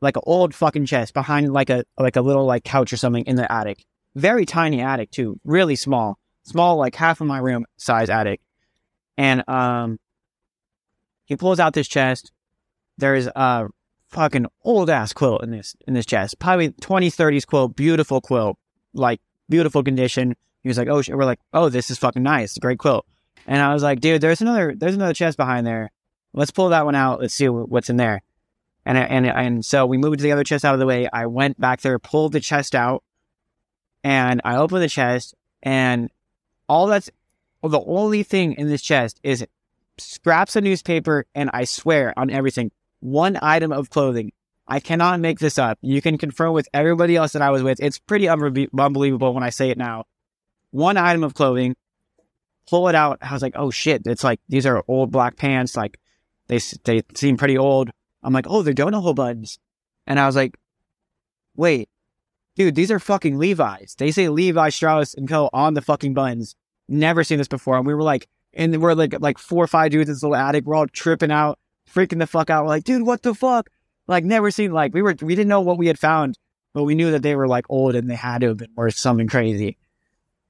like 0.00 0.16
an 0.16 0.22
old 0.24 0.54
fucking 0.54 0.86
chest 0.86 1.12
behind 1.12 1.52
like 1.52 1.68
a 1.68 1.84
like 1.98 2.16
a 2.16 2.22
little 2.22 2.46
like 2.46 2.64
couch 2.64 2.94
or 2.94 2.96
something 2.96 3.26
in 3.26 3.36
the 3.36 3.50
attic. 3.52 3.84
Very 4.14 4.46
tiny 4.46 4.80
attic 4.80 5.10
too, 5.10 5.38
really 5.44 5.76
small, 5.76 6.18
small 6.44 6.76
like 6.76 6.94
half 6.94 7.20
of 7.20 7.26
my 7.26 7.38
room 7.38 7.66
size 7.76 8.08
attic. 8.08 8.40
And 9.18 9.46
um, 9.48 9.98
he 11.26 11.36
pulls 11.36 11.60
out 11.60 11.74
this 11.74 11.88
chest. 11.88 12.32
There's 12.98 13.26
a 13.26 13.68
fucking 14.08 14.46
old 14.64 14.88
ass 14.90 15.12
quilt 15.12 15.42
in 15.42 15.50
this 15.50 15.76
in 15.86 15.94
this 15.94 16.06
chest, 16.06 16.38
probably 16.38 16.70
20s 16.70 17.14
30s 17.14 17.46
quilt, 17.46 17.76
beautiful 17.76 18.20
quilt, 18.20 18.58
like 18.94 19.20
beautiful 19.48 19.82
condition. 19.82 20.36
He 20.62 20.68
was 20.68 20.78
like, 20.78 20.88
oh, 20.88 21.02
we're 21.08 21.24
like, 21.24 21.40
oh, 21.52 21.68
this 21.68 21.90
is 21.90 21.98
fucking 21.98 22.22
nice, 22.22 22.58
great 22.58 22.78
quilt. 22.78 23.06
And 23.46 23.62
I 23.62 23.72
was 23.72 23.82
like, 23.82 24.00
dude, 24.00 24.20
there's 24.20 24.40
another 24.40 24.74
there's 24.76 24.94
another 24.94 25.14
chest 25.14 25.36
behind 25.36 25.66
there. 25.66 25.90
Let's 26.32 26.50
pull 26.50 26.70
that 26.70 26.84
one 26.84 26.94
out. 26.94 27.20
Let's 27.20 27.34
see 27.34 27.48
what's 27.48 27.90
in 27.90 27.96
there. 27.96 28.22
And 28.84 28.98
and 28.98 29.26
and 29.26 29.64
so 29.64 29.86
we 29.86 29.98
moved 29.98 30.18
to 30.18 30.22
the 30.22 30.32
other 30.32 30.44
chest 30.44 30.64
out 30.64 30.74
of 30.74 30.80
the 30.80 30.86
way. 30.86 31.08
I 31.12 31.26
went 31.26 31.60
back 31.60 31.80
there, 31.80 31.98
pulled 31.98 32.32
the 32.32 32.40
chest 32.40 32.74
out, 32.74 33.02
and 34.02 34.40
I 34.44 34.56
opened 34.56 34.82
the 34.82 34.88
chest, 34.88 35.34
and 35.62 36.10
all 36.68 36.86
that's 36.86 37.10
well, 37.62 37.70
the 37.70 37.84
only 37.84 38.22
thing 38.22 38.52
in 38.54 38.68
this 38.68 38.82
chest 38.82 39.18
is 39.22 39.46
scraps 39.98 40.56
of 40.56 40.64
newspaper, 40.64 41.26
and 41.34 41.50
I 41.52 41.64
swear 41.64 42.12
on 42.16 42.30
everything, 42.30 42.70
one 43.06 43.38
item 43.40 43.70
of 43.70 43.88
clothing. 43.88 44.32
I 44.66 44.80
cannot 44.80 45.20
make 45.20 45.38
this 45.38 45.58
up. 45.58 45.78
You 45.80 46.02
can 46.02 46.18
confirm 46.18 46.52
with 46.52 46.68
everybody 46.74 47.14
else 47.14 47.32
that 47.32 47.42
I 47.42 47.50
was 47.50 47.62
with. 47.62 47.78
It's 47.80 48.00
pretty 48.00 48.24
unbe- 48.24 48.68
unbelievable 48.76 49.32
when 49.32 49.44
I 49.44 49.50
say 49.50 49.70
it 49.70 49.78
now. 49.78 50.04
One 50.72 50.96
item 50.96 51.22
of 51.22 51.34
clothing, 51.34 51.76
pull 52.68 52.88
it 52.88 52.96
out. 52.96 53.18
I 53.22 53.32
was 53.32 53.42
like, 53.42 53.54
oh 53.54 53.70
shit! 53.70 54.02
It's 54.06 54.24
like 54.24 54.40
these 54.48 54.66
are 54.66 54.82
old 54.88 55.12
black 55.12 55.36
pants. 55.36 55.76
Like 55.76 55.98
they 56.48 56.58
they 56.82 57.02
seem 57.14 57.36
pretty 57.36 57.56
old. 57.56 57.90
I'm 58.24 58.32
like, 58.32 58.46
oh, 58.48 58.62
they're 58.62 58.74
donut 58.74 59.00
hole 59.00 59.14
buttons, 59.14 59.60
and 60.08 60.18
I 60.18 60.26
was 60.26 60.34
like, 60.34 60.56
wait, 61.54 61.88
dude, 62.56 62.74
these 62.74 62.90
are 62.90 62.98
fucking 62.98 63.38
Levi's. 63.38 63.94
They 63.96 64.10
say 64.10 64.28
Levi 64.28 64.68
Strauss 64.70 65.14
and 65.14 65.28
Co. 65.28 65.48
on 65.52 65.74
the 65.74 65.82
fucking 65.82 66.12
buns. 66.12 66.56
Never 66.88 67.22
seen 67.22 67.38
this 67.38 67.46
before. 67.48 67.76
And 67.76 67.86
we 67.86 67.94
were 67.94 68.02
like, 68.02 68.26
and 68.52 68.82
we're 68.82 68.94
like 68.94 69.14
like 69.20 69.38
four 69.38 69.62
or 69.62 69.68
five 69.68 69.92
dudes 69.92 70.08
in 70.08 70.14
this 70.14 70.24
little 70.24 70.34
attic. 70.34 70.64
We're 70.64 70.74
all 70.74 70.88
tripping 70.88 71.30
out, 71.30 71.60
freaking 71.92 72.18
the 72.18 72.26
fuck 72.26 72.50
out. 72.50 72.64
We're 72.64 72.70
like, 72.70 72.84
dude, 72.84 73.02
what 73.02 73.22
the 73.22 73.34
fuck? 73.34 73.70
Like 74.06 74.24
never 74.24 74.50
seen 74.50 74.72
like 74.72 74.94
we 74.94 75.02
were 75.02 75.16
we 75.20 75.34
didn't 75.34 75.48
know 75.48 75.60
what 75.60 75.78
we 75.78 75.86
had 75.86 75.98
found, 75.98 76.38
but 76.72 76.84
we 76.84 76.94
knew 76.94 77.10
that 77.10 77.22
they 77.22 77.34
were 77.34 77.48
like 77.48 77.66
old 77.68 77.94
and 77.94 78.08
they 78.08 78.14
had 78.14 78.42
to 78.42 78.48
have 78.48 78.58
been 78.58 78.72
worth 78.76 78.96
something 78.96 79.28
crazy. 79.28 79.78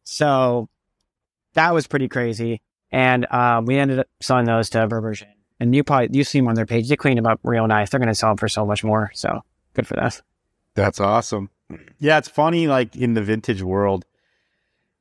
So 0.05 0.69
that 1.55 1.73
was 1.73 1.87
pretty 1.87 2.09
crazy. 2.09 2.61
And 2.93 3.31
um, 3.33 3.65
we 3.67 3.79
ended 3.79 4.01
up 4.01 4.09
selling 4.21 4.47
those 4.47 4.71
to 4.71 4.87
Berberjin. 4.87 5.33
And 5.59 5.75
you 5.75 5.85
probably 5.85 6.17
you 6.17 6.23
see 6.23 6.39
them 6.39 6.49
on 6.49 6.55
their 6.55 6.67
page. 6.67 6.89
They 6.89 6.97
clean 6.97 7.17
them 7.17 7.27
up 7.27 7.41
real 7.43 7.67
nice. 7.67 7.91
They're 7.91 8.01
gonna 8.01 8.15
sell 8.15 8.31
them 8.31 8.37
for 8.37 8.49
so 8.49 8.67
much 8.67 8.85
more. 8.85 9.11
So 9.15 9.41
good 9.75 9.87
for 9.87 9.99
us. 9.99 10.23
That's 10.75 11.01
awesome. 11.01 11.51
Yeah, 11.99 12.19
it's 12.19 12.29
funny, 12.29 12.69
like 12.69 12.95
in 12.95 13.15
the 13.15 13.23
vintage 13.23 13.63
world, 13.63 14.05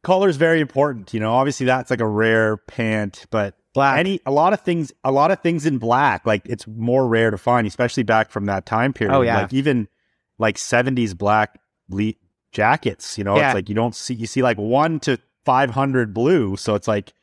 color 0.01 0.29
is 0.29 0.37
very 0.37 0.61
important. 0.61 1.13
You 1.13 1.19
know, 1.19 1.33
obviously 1.33 1.65
that's 1.65 1.91
like 1.91 1.99
a 1.99 2.07
rare 2.07 2.57
pant, 2.57 3.25
but 3.29 3.55
Black. 3.75 3.99
any 3.99 4.19
a 4.25 4.31
lot 4.31 4.53
of 4.53 4.61
things, 4.61 4.91
a 5.03 5.11
lot 5.11 5.29
of 5.31 5.41
things 5.41 5.65
in 5.67 5.77
black, 5.77 6.25
like 6.25 6.41
it's 6.45 6.65
more 6.65 7.07
rare 7.07 7.29
to 7.29 7.37
find, 7.37 7.67
especially 7.67 8.03
back 8.03 8.31
from 8.31 8.45
that 8.45 8.65
time 8.65 8.91
period. 8.93 9.13
Oh, 9.15 9.21
yeah. 9.21 9.41
like 9.41 9.53
even 9.53 9.87
like 10.39 10.57
seventies 10.57 11.13
black 11.13 11.59
le- 11.89 12.13
jackets. 12.51 13.17
You 13.17 13.23
know, 13.25 13.37
Yeah. 13.37 13.49
it's 13.49 13.55
like 13.55 13.69
you 13.69 13.75
don't 13.75 13.93
see 13.95 14.13
you 14.15 14.25
see 14.27 14.41
like 14.41 14.57
one 14.57 14.99
to 15.01 15.19
five 15.45 15.69
hundred 15.69 16.13
blue, 16.13 16.55
so 16.57 16.73
it's 16.75 16.87
like 16.87 17.13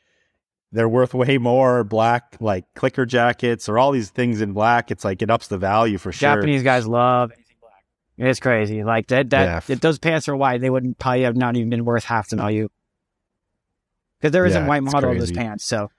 they're 0.73 0.89
worth 0.89 1.13
way 1.15 1.37
more. 1.39 1.85
Black 1.85 2.37
like 2.41 2.65
clicker 2.75 3.05
jackets 3.07 3.69
or 3.69 3.79
all 3.79 3.91
these 3.93 4.11
things 4.11 4.41
in 4.41 4.53
black. 4.53 4.91
It's 4.91 5.05
like 5.05 5.21
it 5.23 5.31
ups 5.31 5.49
the 5.49 5.59
value 5.59 5.99
for 5.99 6.13
sure. 6.13 6.35
Japanese 6.35 6.63
guys 6.63 6.87
love 6.87 7.33
anything 7.33 7.57
black. 7.61 7.85
It's 8.31 8.41
crazy. 8.41 8.85
Like 8.85 9.09
that. 9.09 9.31
That 9.31 9.45
Yeah. 9.69 9.75
if 9.75 9.81
those 9.81 9.99
pants 9.99 10.29
are 10.29 10.37
white, 10.37 10.61
they 10.61 10.71
wouldn't 10.71 10.99
probably 10.99 11.23
have 11.23 11.37
not 11.37 11.57
even 11.57 11.71
been 11.71 11.85
worth 11.85 12.05
half 12.05 12.29
the 12.29 12.37
value. 12.37 12.69
Because 14.21 14.33
there 14.33 14.47
isn't 14.47 14.63
Yeah, 14.63 14.69
white 14.69 14.83
model 14.83 15.11
of 15.11 15.19
those 15.19 15.33
pants. 15.33 15.65
So 15.65 15.91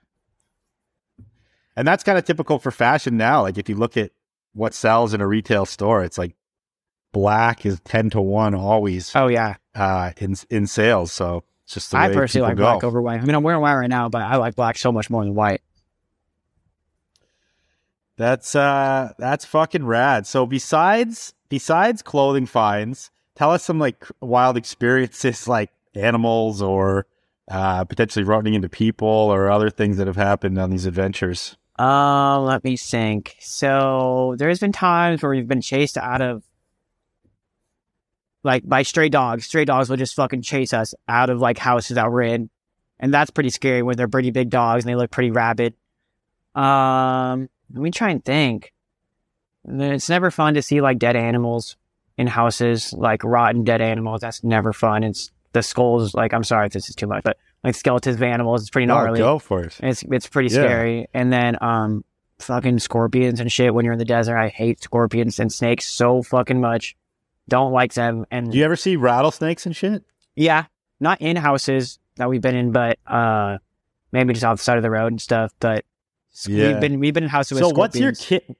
And 1.76 1.86
that's 1.86 2.04
kind 2.04 2.18
of 2.18 2.24
typical 2.24 2.58
for 2.58 2.70
fashion 2.70 3.16
now. 3.16 3.42
Like 3.42 3.58
if 3.58 3.68
you 3.68 3.74
look 3.74 3.96
at 3.96 4.12
what 4.52 4.74
sells 4.74 5.12
in 5.12 5.20
a 5.20 5.26
retail 5.26 5.66
store, 5.66 6.04
it's 6.04 6.18
like 6.18 6.34
black 7.12 7.64
is 7.66 7.80
ten 7.80 8.10
to 8.10 8.20
one 8.20 8.54
always 8.54 9.14
oh 9.14 9.28
yeah, 9.28 9.56
uh, 9.74 10.12
in 10.18 10.36
in 10.50 10.66
sales. 10.66 11.12
So 11.12 11.44
it's 11.64 11.74
just 11.74 11.90
the 11.90 11.98
I 11.98 12.12
personally 12.12 12.48
like 12.48 12.56
people 12.56 12.70
black 12.70 12.84
over 12.84 13.00
white. 13.02 13.20
I 13.20 13.24
mean, 13.24 13.34
I'm 13.34 13.42
wearing 13.42 13.60
white 13.60 13.74
right 13.76 13.90
now, 13.90 14.08
but 14.08 14.22
I 14.22 14.36
like 14.36 14.54
black 14.54 14.76
so 14.78 14.92
much 14.92 15.10
more 15.10 15.24
than 15.24 15.34
white. 15.34 15.62
That's 18.16 18.54
uh 18.54 19.12
that's 19.18 19.44
fucking 19.44 19.86
rad. 19.86 20.26
So 20.26 20.46
besides 20.46 21.34
besides 21.48 22.02
clothing 22.02 22.46
finds, 22.46 23.10
tell 23.34 23.50
us 23.50 23.64
some 23.64 23.78
like 23.78 24.06
wild 24.20 24.56
experiences 24.56 25.48
like 25.48 25.70
animals 25.94 26.62
or 26.62 27.06
uh 27.50 27.84
potentially 27.84 28.24
running 28.24 28.54
into 28.54 28.68
people 28.68 29.08
or 29.08 29.50
other 29.50 29.70
things 29.70 29.96
that 29.96 30.06
have 30.06 30.16
happened 30.16 30.58
on 30.58 30.70
these 30.70 30.86
adventures. 30.86 31.56
Uh, 31.78 32.40
let 32.40 32.62
me 32.62 32.76
think. 32.76 33.36
So 33.40 34.34
there's 34.38 34.60
been 34.60 34.72
times 34.72 35.22
where 35.22 35.32
we've 35.32 35.48
been 35.48 35.60
chased 35.60 35.96
out 35.96 36.22
of 36.22 36.44
like 38.44 38.68
by 38.68 38.82
stray 38.82 39.08
dogs. 39.08 39.46
Stray 39.46 39.64
dogs 39.64 39.88
will 39.88 39.96
just 39.96 40.14
fucking 40.14 40.42
chase 40.42 40.72
us 40.72 40.94
out 41.08 41.30
of 41.30 41.40
like 41.40 41.58
houses 41.58 41.96
that 41.96 42.10
we're 42.10 42.22
in. 42.22 42.50
And 43.00 43.12
that's 43.12 43.30
pretty 43.30 43.50
scary 43.50 43.82
when 43.82 43.96
they're 43.96 44.08
pretty 44.08 44.30
big 44.30 44.50
dogs 44.50 44.84
and 44.84 44.90
they 44.90 44.96
look 44.96 45.10
pretty 45.10 45.30
rabid. 45.30 45.74
Um, 46.54 47.48
let 47.72 47.82
me 47.82 47.90
try 47.90 48.10
and 48.10 48.24
think. 48.24 48.72
It's 49.66 50.08
never 50.08 50.30
fun 50.30 50.54
to 50.54 50.62
see 50.62 50.80
like 50.80 50.98
dead 50.98 51.16
animals 51.16 51.76
in 52.16 52.28
houses, 52.28 52.92
like 52.92 53.24
rotten 53.24 53.64
dead 53.64 53.80
animals. 53.80 54.20
That's 54.20 54.44
never 54.44 54.72
fun. 54.72 55.02
It's 55.02 55.32
the 55.52 55.62
skulls, 55.62 56.14
like, 56.14 56.34
I'm 56.34 56.44
sorry 56.44 56.66
if 56.66 56.72
this 56.72 56.88
is 56.88 56.94
too 56.94 57.06
much, 57.06 57.24
but 57.24 57.38
like 57.64 57.74
skeletons 57.74 58.16
of 58.16 58.22
animals, 58.22 58.60
it's 58.62 58.70
pretty 58.70 58.86
gnarly. 58.86 59.18
go 59.18 59.38
for 59.38 59.62
it. 59.62 59.76
It's 59.82 60.02
it's 60.02 60.28
pretty 60.28 60.54
Yeah. 60.54 60.62
scary. 60.62 61.06
And 61.14 61.32
then 61.32 61.56
um 61.62 62.04
fucking 62.38 62.78
scorpions 62.80 63.40
and 63.40 63.50
shit 63.50 63.72
when 63.74 63.84
you're 63.84 63.92
in 63.94 63.98
the 63.98 64.04
desert. 64.04 64.36
I 64.36 64.48
hate 64.48 64.82
scorpions 64.82 65.40
and 65.40 65.52
snakes 65.52 65.88
so 65.88 66.22
fucking 66.22 66.60
much. 66.60 66.94
Don't 67.48 67.72
like 67.72 67.94
them. 67.94 68.26
And 68.30 68.50
Do 68.52 68.58
you 68.58 68.64
ever 68.64 68.76
see 68.76 68.96
rattlesnakes 68.96 69.66
and 69.66 69.74
shit? 69.74 70.02
yeah, 70.36 70.64
not 71.00 71.20
in 71.20 71.36
houses 71.36 71.98
that 72.16 72.28
we've 72.28 72.40
been 72.42 72.54
in, 72.56 72.70
but 72.72 72.98
uh 73.06 73.58
maybe 74.12 74.32
just 74.34 74.44
off 74.44 74.58
the 74.58 74.62
side 74.64 74.76
of 74.76 74.82
the 74.82 74.90
road 74.90 75.12
and 75.12 75.20
stuff. 75.20 75.52
But 75.60 75.84
Yeah. 76.46 76.66
we've 76.72 76.80
been 76.80 76.98
we've 77.00 77.14
been 77.14 77.24
in 77.24 77.30
houses 77.30 77.58
So 77.58 77.68
with 77.68 77.76
what's 77.78 77.96
your 77.98 78.12
scorpions. 78.14 78.46
kit? 78.48 78.56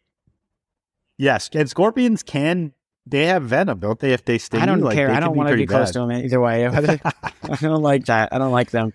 Yes, 1.17 1.49
and 1.55 1.69
scorpions 1.71 2.23
can 2.23 2.73
they 3.07 3.27
have 3.27 3.43
venom, 3.45 3.79
don't 3.81 3.99
they? 3.99 4.13
If 4.13 4.25
they 4.25 4.39
sting 4.39 4.61
I 4.61 4.67
don't 4.67 4.79
you? 4.79 4.85
Like, 4.85 4.95
care. 4.95 5.11
I 5.11 5.21
don't 5.21 5.37
want 5.37 5.51
to 5.51 5.57
be 5.57 5.67
close 5.67 5.91
to 5.93 6.01
them 6.01 6.13
either 6.13 6.41
way. 6.41 6.67
I 6.67 7.57
don't 7.61 7.83
like 7.83 8.07
that. 8.07 8.33
I 8.33 8.39
don't 8.39 8.53
like 8.53 8.71
them. 8.71 8.93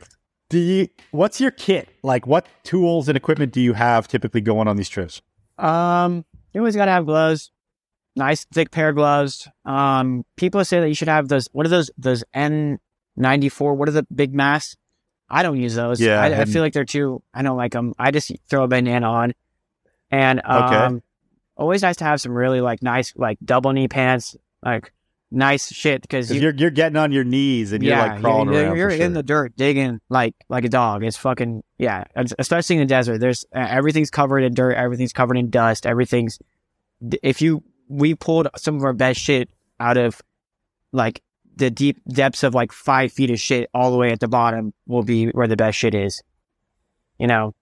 Do 0.49 0.57
you? 0.57 0.87
What's 1.11 1.39
your 1.39 1.51
kit? 1.51 1.89
Like, 2.01 2.25
what 2.25 2.47
tools 2.63 3.07
and 3.07 3.15
equipment 3.15 3.51
do 3.51 3.61
you 3.61 3.73
have 3.73 4.07
typically 4.07 4.41
going 4.41 4.67
on 4.67 4.77
these 4.77 4.89
trips? 4.89 5.21
Um, 5.59 6.25
you 6.53 6.61
always 6.61 6.75
gotta 6.75 6.91
have 6.91 7.05
gloves. 7.05 7.51
Nice 8.15 8.45
thick 8.45 8.71
pair 8.71 8.89
of 8.89 8.95
gloves. 8.95 9.47
Um, 9.65 10.25
people 10.35 10.65
say 10.65 10.79
that 10.79 10.87
you 10.87 10.95
should 10.95 11.07
have 11.07 11.27
those. 11.27 11.47
What 11.51 11.65
are 11.65 11.69
those? 11.69 11.91
Those 11.97 12.23
N 12.33 12.79
ninety 13.15 13.49
four. 13.49 13.75
What 13.75 13.87
are 13.87 13.91
the 13.91 14.07
big 14.13 14.33
masks? 14.33 14.75
I 15.29 15.43
don't 15.43 15.57
use 15.57 15.75
those. 15.75 16.01
Yeah, 16.01 16.19
I, 16.19 16.41
I 16.41 16.45
feel 16.45 16.63
like 16.63 16.73
they're 16.73 16.85
too. 16.85 17.21
I 17.33 17.43
don't 17.43 17.57
like 17.57 17.73
them. 17.73 17.93
I 17.99 18.09
just 18.09 18.31
throw 18.49 18.63
a 18.63 18.67
banana 18.67 19.07
on, 19.07 19.33
and 20.09 20.39
Okay. 20.39 20.99
Always 21.59 21.81
nice 21.81 21.97
to 21.97 22.05
have 22.05 22.21
some 22.21 22.31
really 22.31 22.61
like 22.61 22.81
nice 22.81 23.13
like 23.15 23.37
double 23.43 23.71
knee 23.73 23.87
pants, 23.87 24.35
like 24.63 24.91
nice 25.31 25.71
shit 25.71 26.01
because 26.01 26.31
you 26.31 26.41
you're 26.41 26.55
you're 26.55 26.71
getting 26.71 26.95
on 26.95 27.11
your 27.11 27.23
knees 27.23 27.71
and 27.71 27.83
you're 27.83 27.95
like 27.95 28.21
crawling 28.21 28.51
you're, 28.51 28.63
around. 28.63 28.77
You're 28.77 28.89
in 28.89 28.97
sure. 28.97 29.09
the 29.09 29.23
dirt 29.23 29.55
digging 29.55 29.99
like 30.09 30.33
like 30.47 30.63
a 30.63 30.69
dog. 30.69 31.03
It's 31.03 31.17
fucking 31.17 31.63
yeah. 31.77 32.05
Especially 32.15 32.77
in 32.77 32.81
the 32.81 32.87
desert, 32.87 33.19
there's 33.19 33.45
uh, 33.55 33.59
everything's 33.59 34.09
covered 34.09 34.39
in 34.39 34.53
dirt. 34.53 34.75
Everything's 34.75 35.13
covered 35.13 35.37
in 35.37 35.49
dust. 35.49 35.85
Everything's 35.85 36.39
if 37.21 37.41
you 37.41 37.63
we 37.87 38.15
pulled 38.15 38.47
some 38.55 38.75
of 38.75 38.83
our 38.83 38.93
best 38.93 39.19
shit 39.19 39.49
out 39.79 39.97
of 39.97 40.21
like 40.91 41.21
the 41.55 41.69
deep 41.69 42.01
depths 42.07 42.43
of 42.43 42.55
like 42.55 42.71
five 42.71 43.11
feet 43.11 43.29
of 43.29 43.39
shit 43.39 43.69
all 43.73 43.91
the 43.91 43.97
way 43.97 44.11
at 44.11 44.19
the 44.19 44.27
bottom 44.27 44.73
will 44.87 45.03
be 45.03 45.27
where 45.27 45.47
the 45.47 45.57
best 45.57 45.77
shit 45.77 45.93
is. 45.93 46.23
You 47.17 47.27
know. 47.27 47.53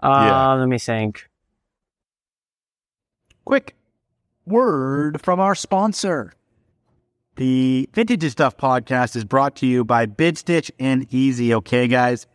Uh, 0.00 0.26
Yeah. 0.26 0.52
Let 0.52 0.68
me 0.68 0.78
think. 0.78 1.27
Quick 3.48 3.76
word 4.44 5.22
from 5.22 5.40
our 5.40 5.54
sponsor. 5.54 6.34
The 7.36 7.88
Vintage 7.94 8.30
Stuff 8.30 8.58
podcast 8.58 9.16
is 9.16 9.24
brought 9.24 9.56
to 9.56 9.66
you 9.66 9.86
by 9.86 10.04
BidStitch 10.04 10.70
and 10.78 11.08
Ezze. 11.08 11.52
Okay, 11.52 11.88
guys. 11.88 12.26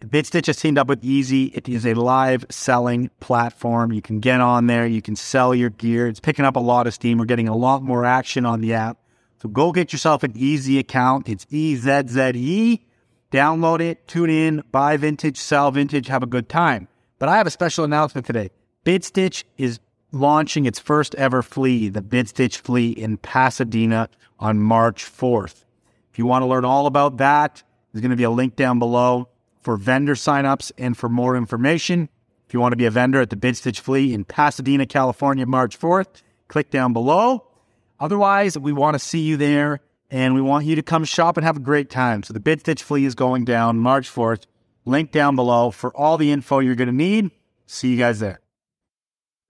BidStitch 0.00 0.46
has 0.46 0.56
teamed 0.56 0.76
up 0.76 0.88
with 0.88 1.02
Ezze. 1.02 1.56
It 1.56 1.68
is 1.68 1.86
a 1.86 1.94
live 1.94 2.44
selling 2.50 3.10
platform. 3.20 3.92
You 3.92 4.02
can 4.02 4.18
get 4.18 4.40
on 4.40 4.66
there. 4.66 4.88
You 4.88 5.00
can 5.00 5.14
sell 5.14 5.54
your 5.54 5.70
gear. 5.70 6.08
It's 6.08 6.18
picking 6.18 6.44
up 6.44 6.56
a 6.56 6.58
lot 6.58 6.88
of 6.88 6.94
steam. 6.94 7.18
We're 7.18 7.26
getting 7.26 7.46
a 7.46 7.56
lot 7.56 7.84
more 7.84 8.04
action 8.04 8.44
on 8.44 8.60
the 8.60 8.74
app. 8.74 8.98
So 9.40 9.48
go 9.48 9.70
get 9.70 9.92
yourself 9.92 10.24
an 10.24 10.32
Ezze 10.32 10.80
account. 10.80 11.28
It's 11.28 11.46
E 11.48 11.76
Z 11.76 12.08
Z 12.08 12.32
E. 12.34 12.84
Download 13.30 13.78
it, 13.78 14.08
tune 14.08 14.30
in, 14.30 14.64
buy 14.72 14.96
vintage, 14.96 15.38
sell 15.38 15.70
vintage, 15.70 16.08
have 16.08 16.24
a 16.24 16.26
good 16.26 16.48
time. 16.48 16.88
But 17.20 17.28
I 17.28 17.36
have 17.36 17.46
a 17.46 17.52
special 17.52 17.84
announcement 17.84 18.26
today. 18.26 18.50
BidStitch 18.84 19.44
is 19.58 19.78
launching 20.16 20.66
its 20.66 20.78
first 20.78 21.14
ever 21.14 21.42
flea, 21.42 21.88
the 21.88 22.02
BidStitch 22.02 22.58
flea 22.58 22.90
in 22.90 23.16
Pasadena 23.18 24.08
on 24.38 24.58
March 24.58 25.04
4th. 25.04 25.64
If 26.12 26.18
you 26.18 26.26
want 26.26 26.42
to 26.42 26.46
learn 26.46 26.64
all 26.64 26.86
about 26.86 27.18
that, 27.18 27.62
there's 27.92 28.02
going 28.02 28.10
to 28.10 28.16
be 28.16 28.24
a 28.24 28.30
link 28.30 28.56
down 28.56 28.78
below 28.78 29.28
for 29.60 29.76
vendor 29.76 30.14
signups 30.14 30.72
and 30.78 30.96
for 30.96 31.08
more 31.08 31.36
information. 31.36 32.08
If 32.46 32.54
you 32.54 32.60
want 32.60 32.72
to 32.72 32.76
be 32.76 32.86
a 32.86 32.90
vendor 32.90 33.20
at 33.20 33.30
the 33.30 33.36
BidStitch 33.36 33.80
flea 33.80 34.14
in 34.14 34.24
Pasadena, 34.24 34.86
California, 34.86 35.46
March 35.46 35.78
4th, 35.78 36.22
click 36.48 36.70
down 36.70 36.92
below. 36.92 37.48
Otherwise, 37.98 38.56
we 38.58 38.72
want 38.72 38.94
to 38.94 38.98
see 38.98 39.20
you 39.20 39.36
there 39.36 39.80
and 40.10 40.34
we 40.34 40.40
want 40.40 40.66
you 40.66 40.76
to 40.76 40.82
come 40.82 41.04
shop 41.04 41.36
and 41.36 41.44
have 41.44 41.56
a 41.56 41.60
great 41.60 41.90
time. 41.90 42.22
So 42.22 42.32
the 42.32 42.40
Bid 42.40 42.60
Stitch 42.60 42.82
Flea 42.82 43.04
is 43.04 43.14
going 43.14 43.44
down 43.44 43.78
March 43.78 44.08
4th. 44.12 44.44
Link 44.84 45.10
down 45.10 45.34
below 45.34 45.70
for 45.72 45.94
all 45.96 46.16
the 46.16 46.30
info 46.30 46.60
you're 46.60 46.76
going 46.76 46.86
to 46.86 46.94
need. 46.94 47.30
See 47.66 47.88
you 47.88 47.98
guys 47.98 48.20
there. 48.20 48.40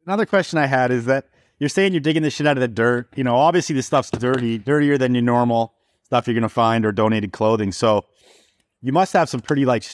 Another 0.06 0.26
question 0.26 0.58
I 0.58 0.66
had 0.66 0.90
is 0.92 1.06
that 1.06 1.26
you're 1.58 1.68
saying 1.68 1.92
you're 1.92 2.00
digging 2.00 2.22
this 2.22 2.34
shit 2.34 2.46
out 2.46 2.56
of 2.56 2.60
the 2.60 2.68
dirt. 2.68 3.08
You 3.16 3.24
know, 3.24 3.34
obviously 3.34 3.74
this 3.74 3.86
stuff's 3.86 4.10
dirty, 4.10 4.58
dirtier 4.58 4.98
than 4.98 5.14
your 5.14 5.22
normal 5.22 5.74
stuff 6.04 6.26
you're 6.26 6.34
going 6.34 6.42
to 6.42 6.48
find 6.48 6.86
or 6.86 6.92
donated 6.92 7.32
clothing. 7.32 7.72
So 7.72 8.04
you 8.80 8.92
must 8.92 9.12
have 9.14 9.28
some 9.28 9.40
pretty 9.40 9.64
like 9.64 9.84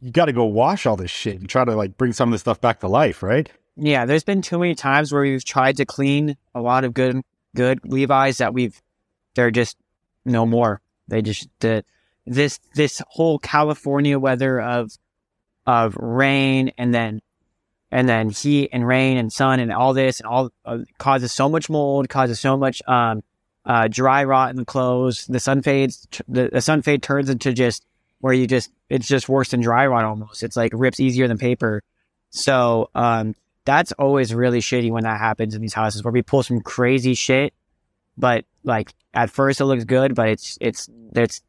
you 0.00 0.10
got 0.10 0.26
to 0.26 0.32
go 0.32 0.44
wash 0.44 0.86
all 0.86 0.96
this 0.96 1.10
shit 1.10 1.38
and 1.38 1.48
try 1.48 1.64
to 1.64 1.74
like 1.74 1.98
bring 1.98 2.12
some 2.12 2.30
of 2.30 2.32
this 2.32 2.40
stuff 2.40 2.60
back 2.60 2.80
to 2.80 2.88
life, 2.88 3.22
right? 3.22 3.50
Yeah, 3.76 4.06
there's 4.06 4.24
been 4.24 4.42
too 4.42 4.58
many 4.58 4.74
times 4.74 5.12
where 5.12 5.22
we've 5.22 5.44
tried 5.44 5.76
to 5.78 5.84
clean 5.84 6.36
a 6.54 6.60
lot 6.60 6.84
of 6.84 6.94
good 6.94 7.20
good 7.54 7.80
Levi's 7.84 8.38
that 8.38 8.54
we've 8.54 8.80
they're 9.34 9.50
just 9.50 9.76
no 10.24 10.46
more. 10.46 10.80
They 11.08 11.20
just 11.20 11.48
this 12.26 12.58
this 12.74 13.02
whole 13.08 13.38
California 13.38 14.18
weather 14.18 14.60
of 14.60 14.92
of 15.66 15.96
rain 15.96 16.70
and 16.78 16.94
then 16.94 17.20
and 17.94 18.08
then 18.08 18.28
heat 18.28 18.70
and 18.72 18.84
rain 18.84 19.16
and 19.16 19.32
sun 19.32 19.60
and 19.60 19.72
all 19.72 19.94
this 19.94 20.18
and 20.18 20.26
all 20.26 20.50
uh, 20.64 20.78
causes 20.98 21.30
so 21.30 21.48
much 21.48 21.70
mold, 21.70 22.08
causes 22.08 22.40
so 22.40 22.56
much 22.56 22.82
um 22.88 23.22
uh 23.64 23.86
dry 23.88 24.24
rot 24.24 24.50
in 24.50 24.56
the 24.56 24.64
clothes. 24.64 25.26
The 25.28 25.38
sun 25.38 25.62
fades 25.62 26.06
the, 26.28 26.50
the 26.52 26.60
sun 26.60 26.82
fade 26.82 27.04
turns 27.04 27.30
into 27.30 27.52
just 27.52 27.86
where 28.18 28.34
you 28.34 28.48
just 28.48 28.70
it's 28.90 29.06
just 29.06 29.28
worse 29.28 29.50
than 29.50 29.60
dry 29.60 29.86
rot 29.86 30.04
almost. 30.04 30.42
It's 30.42 30.56
like 30.56 30.72
rips 30.74 30.98
easier 30.98 31.28
than 31.28 31.38
paper. 31.38 31.82
So 32.30 32.90
um 32.96 33.36
that's 33.64 33.92
always 33.92 34.34
really 34.34 34.60
shitty 34.60 34.90
when 34.90 35.04
that 35.04 35.20
happens 35.20 35.54
in 35.54 35.62
these 35.62 35.72
houses 35.72 36.02
where 36.02 36.12
we 36.12 36.20
pull 36.20 36.42
some 36.42 36.60
crazy 36.60 37.14
shit, 37.14 37.54
but 38.18 38.44
like 38.64 38.92
at 39.14 39.30
first 39.30 39.60
it 39.60 39.66
looks 39.66 39.84
good, 39.84 40.16
but 40.16 40.28
it's 40.30 40.58
it's 40.60 40.90
it's 41.14 41.42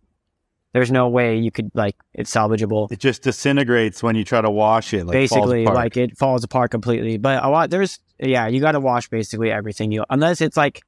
there's 0.75 0.91
no 0.91 1.07
way 1.07 1.37
you 1.37 1.51
could 1.51 1.71
like 1.73 1.95
it's 2.13 2.29
salvageable. 2.29 2.91
It 2.91 2.99
just 2.99 3.21
disintegrates 3.21 4.03
when 4.03 4.17
you 4.17 4.25
try 4.25 4.41
to 4.41 4.51
wash 4.51 4.93
it. 4.93 5.05
Like 5.05 5.13
basically, 5.13 5.63
like 5.63 5.95
it 5.95 6.17
falls 6.17 6.43
apart 6.43 6.69
completely. 6.69 7.17
But 7.17 7.41
a 7.41 7.47
lot 7.47 7.69
there's 7.69 8.01
yeah, 8.19 8.47
you 8.47 8.59
got 8.59 8.73
to 8.73 8.81
wash 8.81 9.07
basically 9.07 9.53
everything 9.53 9.93
you 9.93 10.03
unless 10.09 10.41
it's 10.41 10.57
like 10.57 10.81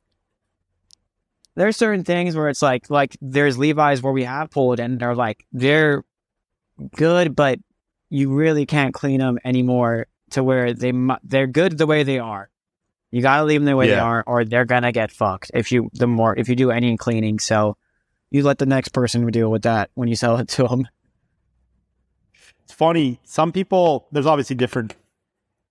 there's 1.56 1.78
certain 1.78 2.04
things 2.04 2.36
where 2.36 2.50
it's 2.50 2.62
like 2.62 2.90
like 2.90 3.16
there's 3.22 3.58
Levi's 3.58 4.04
where 4.04 4.12
we 4.12 4.26
have 4.26 4.52
pulled 4.52 4.82
and 4.82 5.00
they're 5.00 5.16
like 5.16 5.46
they're 5.54 6.04
good, 6.98 7.34
but 7.34 7.58
you 8.10 8.34
really 8.34 8.66
can't 8.66 8.94
clean 8.94 9.22
them 9.22 9.40
anymore 9.46 10.08
to 10.32 10.44
where 10.44 10.74
they 10.74 10.92
they're 11.24 11.48
good 11.48 11.78
the 11.78 11.88
way 11.88 12.04
they 12.04 12.20
are. 12.20 12.50
You 13.10 13.22
gotta 13.22 13.46
leave 13.46 13.62
them 13.62 13.66
the 13.66 13.78
way 13.78 13.88
they 13.88 13.96
are, 13.98 14.22
or 14.28 14.44
they're 14.44 14.66
gonna 14.66 14.92
get 14.92 15.12
fucked 15.12 15.52
if 15.54 15.72
you 15.72 15.90
the 15.94 16.08
more 16.08 16.38
if 16.38 16.50
you 16.50 16.58
do 16.58 16.72
any 16.72 16.98
cleaning. 16.98 17.40
So 17.40 17.78
you 18.32 18.44
let 18.44 18.58
the 18.58 18.66
next 18.66 18.90
person 18.90 19.26
deal 19.28 19.50
with 19.52 19.64
that 19.64 19.90
when 19.96 20.08
you 20.08 20.16
sell 20.16 20.38
it 20.38 20.48
to 20.50 20.68
them. 20.68 20.88
it's 22.64 22.74
funny. 22.74 23.20
Some 23.24 23.52
people, 23.52 24.08
there's 24.12 24.26
obviously 24.26 24.56
different 24.56 24.96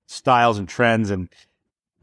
styles 0.07 0.59
and 0.59 0.69
trends, 0.69 1.11
and 1.11 1.29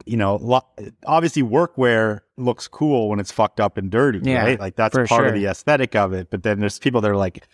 you 0.06 0.16
know, 0.16 0.36
lo- 0.36 0.66
obviously 1.06 1.42
workwear 1.42 2.20
looks 2.36 2.68
cool 2.68 3.08
when 3.08 3.20
it's 3.20 3.32
fucked 3.32 3.60
up 3.60 3.76
and 3.78 3.90
dirty, 3.90 4.20
Yeah, 4.22 4.42
right? 4.44 4.60
Like 4.60 4.76
that's 4.76 4.94
part 5.08 5.26
of 5.26 5.34
the 5.34 5.46
aesthetic 5.46 5.94
of 5.96 6.12
it. 6.12 6.28
But 6.30 6.42
then 6.42 6.60
there's 6.60 6.78
people 6.78 7.00
that 7.00 7.10
are 7.10 7.16
like, 7.16 7.46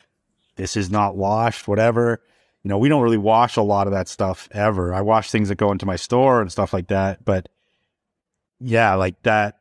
this 0.57 0.77
is 0.77 0.91
not 0.91 1.17
washed, 1.17 1.69
whatever. 1.69 2.21
You 2.63 2.69
know, 2.69 2.79
we 2.79 2.89
don't 2.89 3.03
really 3.03 3.17
wash 3.19 3.57
a 3.57 3.63
lot 3.63 3.87
of 3.87 3.93
that 3.93 4.09
stuff 4.09 4.49
ever. 4.53 4.93
I 4.93 5.01
wash 5.01 5.31
things 5.31 5.49
that 5.49 5.55
go 5.57 5.71
into 5.73 5.87
my 5.87 5.97
store 5.97 6.41
and 6.43 6.51
stuff 6.51 6.73
like 6.73 6.89
that. 6.89 7.25
But 7.25 7.49
yeah, 8.59 8.95
like 8.97 9.23
that, 9.23 9.61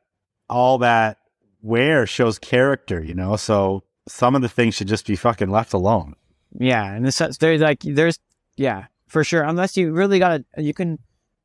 all 0.50 0.80
that 0.80 1.19
wear 1.62 2.06
shows 2.06 2.40
character, 2.40 3.04
you 3.04 3.14
know? 3.14 3.36
So 3.36 3.84
some 4.08 4.36
of 4.36 4.42
the 4.42 4.50
things 4.50 4.76
should 4.76 4.88
just 4.88 5.06
be 5.06 5.16
fucking 5.16 5.50
left 5.50 5.74
alone. 5.74 6.16
Yeah, 6.58 6.84
and 6.94 7.06
the 7.06 7.12
sense 7.12 7.38
there's 7.38 7.62
like 7.62 7.82
there's 7.82 8.18
yeah 8.56 8.86
for 9.08 9.24
sure. 9.24 9.44
Unless 9.44 9.78
you 9.78 9.92
really 9.92 10.18
gotta 10.20 10.44
you 10.58 10.74
can 10.74 10.98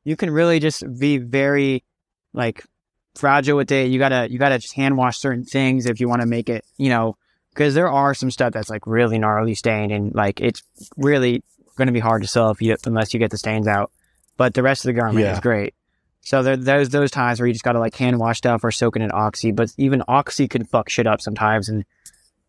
you 0.05 0.17
can 0.17 0.31
really 0.31 0.61
just 0.61 0.83
be 0.99 1.19
very 1.19 1.85
like 2.33 2.65
fragile 3.15 3.57
with 3.57 3.71
it. 3.71 3.91
You 3.91 3.99
gotta 3.99 4.29
you 4.31 4.39
gotta 4.39 4.59
just 4.59 4.75
hand 4.75 4.97
wash 4.97 5.19
certain 5.19 5.45
things 5.45 5.87
if 5.87 6.01
you 6.01 6.09
want 6.09 6.23
to 6.23 6.27
make 6.27 6.49
it 6.49 6.65
you 6.79 6.89
know 6.89 7.17
because 7.51 7.75
there 7.75 7.91
are 7.91 8.15
some 8.15 8.31
stuff 8.31 8.53
that's 8.53 8.71
like 8.71 8.87
really 8.87 9.19
gnarly 9.19 9.55
stained 9.55 9.93
and 9.93 10.15
like 10.15 10.41
it's 10.41 10.63
really 10.97 11.43
going 11.77 11.87
to 11.87 11.93
be 11.93 12.01
hard 12.01 12.23
to 12.23 12.29
sell 12.29 12.51
if 12.51 12.63
you 12.63 12.75
unless 12.87 13.13
you 13.13 13.21
get 13.21 13.31
the 13.31 13.39
stains 13.39 13.67
out. 13.69 13.91
But 14.37 14.55
the 14.55 14.63
rest 14.63 14.85
of 14.85 14.89
the 14.89 14.93
garment 15.01 15.25
Yeah. 15.25 15.35
is 15.35 15.41
great. 15.41 15.75
So 16.25 16.43
there, 16.43 16.57
there's 16.57 16.89
those 16.89 17.11
times 17.11 17.39
where 17.39 17.47
you 17.47 17.53
just 17.53 17.65
gotta 17.65 17.79
like 17.79 17.95
hand 17.95 18.19
wash 18.19 18.39
stuff 18.39 18.65
or 18.65 18.71
soak 18.71 18.97
it 18.97 19.03
in 19.03 19.11
oxy. 19.13 19.53
But 19.53 19.73
even 19.79 20.03
oxy 20.09 20.49
can 20.49 20.65
fuck 20.65 20.89
shit 20.89 21.07
up 21.07 21.21
sometimes 21.21 21.69
and. 21.69 21.85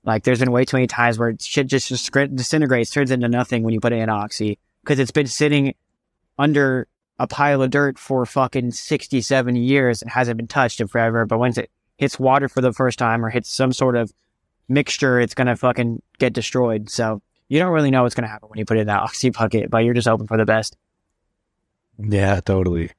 Like, 0.08 0.24
there's 0.24 0.38
been 0.38 0.52
way 0.52 0.66
too 0.66 0.78
many 0.78 0.86
times 0.86 1.18
where 1.18 1.34
shit 1.40 1.66
just 1.66 1.90
disintegrates, 1.90 2.92
turns 2.92 3.10
into 3.10 3.28
nothing 3.28 3.64
when 3.64 3.74
you 3.74 3.80
put 3.80 3.92
it 3.92 3.96
in 3.96 4.08
oxy 4.08 4.60
because 4.84 5.00
it's 5.00 5.10
been 5.10 5.26
sitting 5.26 5.74
under 6.38 6.88
a 7.18 7.28
pile 7.28 7.62
of 7.62 7.72
dirt 7.72 7.98
for 7.98 8.26
fucking 8.26 8.72
67 8.72 9.56
years 9.56 10.02
and 10.02 10.12
hasn't 10.12 10.38
been 10.38 10.48
touched 10.48 10.80
in 10.80 10.88
forever. 10.88 11.26
But 11.26 11.40
once 11.40 11.58
it 11.58 11.72
hits 11.98 12.20
water 12.20 12.48
for 12.48 12.62
the 12.62 12.74
first 12.74 13.00
time 13.00 13.26
or 13.26 13.30
hits 13.30 13.52
some 13.52 13.74
sort 13.74 13.96
of 13.96 14.14
mixture, 14.68 15.20
it's 15.20 15.34
gonna 15.34 15.56
fucking 15.56 16.02
get 16.20 16.34
destroyed. 16.34 16.90
So 16.90 17.22
you 17.48 17.60
don't 17.60 17.72
really 17.72 17.92
know 17.92 18.04
what's 18.04 18.16
gonna 18.16 18.28
happen 18.28 18.50
when 18.50 18.60
you 18.60 18.66
put 18.66 18.78
it 18.78 18.82
in 18.82 18.88
that 18.88 19.02
oxy 19.02 19.30
bucket, 19.32 19.70
but 19.70 19.80
you're 19.80 19.94
just 19.94 20.08
hoping 20.08 20.28
for 20.28 20.38
the 20.38 20.46
best. 20.46 20.78
Yeah, 21.98 22.42
totally. 22.42 22.92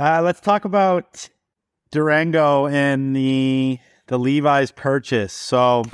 Uh, 0.00 0.22
let's 0.22 0.40
talk 0.40 0.64
about 0.64 1.28
Durango 1.90 2.66
and 2.66 3.14
the 3.14 3.78
the 4.06 4.18
Levi's 4.18 4.70
purchase. 4.70 5.34
So, 5.34 5.84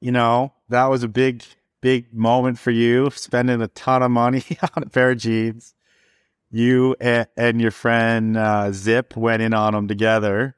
you 0.00 0.12
know, 0.12 0.52
that 0.68 0.84
was 0.84 1.02
a 1.02 1.08
big, 1.08 1.42
big 1.80 2.14
moment 2.14 2.60
for 2.60 2.70
you, 2.70 3.10
spending 3.10 3.60
a 3.60 3.66
ton 3.66 4.04
of 4.04 4.12
money 4.12 4.44
on 4.76 4.84
a 4.84 4.88
pair 4.88 5.10
of 5.10 5.18
jeans. 5.18 5.74
You 6.52 6.94
and, 7.00 7.26
and 7.36 7.60
your 7.60 7.72
friend 7.72 8.36
uh, 8.36 8.70
Zip 8.70 9.16
went 9.16 9.42
in 9.42 9.52
on 9.52 9.72
them 9.72 9.88
together. 9.88 10.54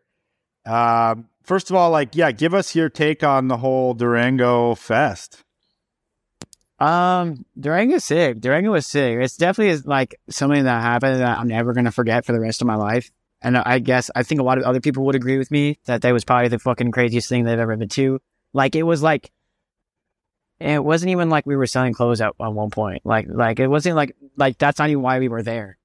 Um, 0.67 1.31
first 1.43 1.71
of 1.71 1.77
all, 1.77 1.91
like, 1.91 2.15
yeah, 2.15 2.31
give 2.31 2.53
us 2.53 2.75
your 2.75 2.91
take 2.91 3.25
on 3.25 3.49
the 3.49 3.57
whole 3.57 3.95
Durango 3.95 4.75
fest. 4.75 5.46
Um, 6.79 7.45
Durango 7.59 7.99
sick. 7.99 8.41
Durango 8.41 8.73
was 8.73 8.87
sick. 8.87 9.19
It's 9.19 9.37
definitely 9.37 9.71
is 9.73 9.87
like 9.87 10.15
something 10.29 10.65
that 10.65 10.83
happened 10.83 11.21
that 11.21 11.39
I'm 11.39 11.49
never 11.49 11.73
gonna 11.73 11.93
forget 11.93 12.25
for 12.25 12.33
the 12.33 12.41
rest 12.41 12.61
of 12.61 12.67
my 12.67 12.75
life. 12.77 13.11
And 13.43 13.57
I 13.57 13.79
guess 13.79 14.11
I 14.15 14.23
think 14.23 14.41
a 14.41 14.45
lot 14.45 14.59
of 14.59 14.65
other 14.65 14.81
people 14.81 15.05
would 15.05 15.15
agree 15.15 15.39
with 15.39 15.51
me 15.51 15.79
that 15.87 16.03
that 16.03 16.13
was 16.13 16.25
probably 16.25 16.49
the 16.49 16.59
fucking 16.59 16.91
craziest 16.91 17.29
thing 17.29 17.45
they've 17.45 17.59
ever 17.59 17.77
been 17.77 17.89
to. 17.91 18.21
Like 18.53 18.75
it 18.75 18.83
was 18.83 19.03
like 19.03 19.31
it 20.59 20.83
wasn't 20.83 21.11
even 21.11 21.29
like 21.29 21.47
we 21.47 21.57
were 21.57 21.67
selling 21.67 21.93
clothes 21.93 22.21
at, 22.21 22.33
at 22.41 22.53
one 22.53 22.71
point. 22.71 23.05
Like 23.05 23.27
like 23.29 23.61
it 23.61 23.69
wasn't 23.69 23.97
like 23.97 24.17
like 24.37 24.59
that's 24.59 24.79
not 24.79 24.89
even 24.91 25.03
why 25.03 25.19
we 25.19 25.29
were 25.29 25.43
there. 25.43 25.79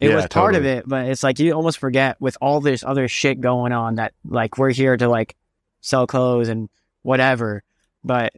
It 0.00 0.08
Yeah, 0.08 0.16
was 0.16 0.26
part 0.28 0.54
of 0.54 0.64
it, 0.64 0.84
but 0.88 1.06
it's 1.08 1.22
like 1.22 1.38
you 1.38 1.52
almost 1.52 1.78
forget 1.78 2.18
with 2.20 2.38
all 2.40 2.60
this 2.60 2.82
other 2.82 3.06
shit 3.06 3.40
going 3.40 3.72
on 3.72 3.96
that 3.96 4.14
like 4.24 4.56
we're 4.56 4.70
here 4.72 4.96
to 4.96 5.08
like 5.08 5.36
sell 5.82 6.06
clothes 6.06 6.48
and 6.48 6.70
whatever. 7.02 7.62
But 8.02 8.32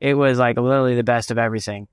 it 0.00 0.14
was 0.14 0.38
like 0.38 0.56
literally 0.56 0.94
the 0.96 1.04
best 1.04 1.30
of 1.30 1.38
everything. 1.38 1.86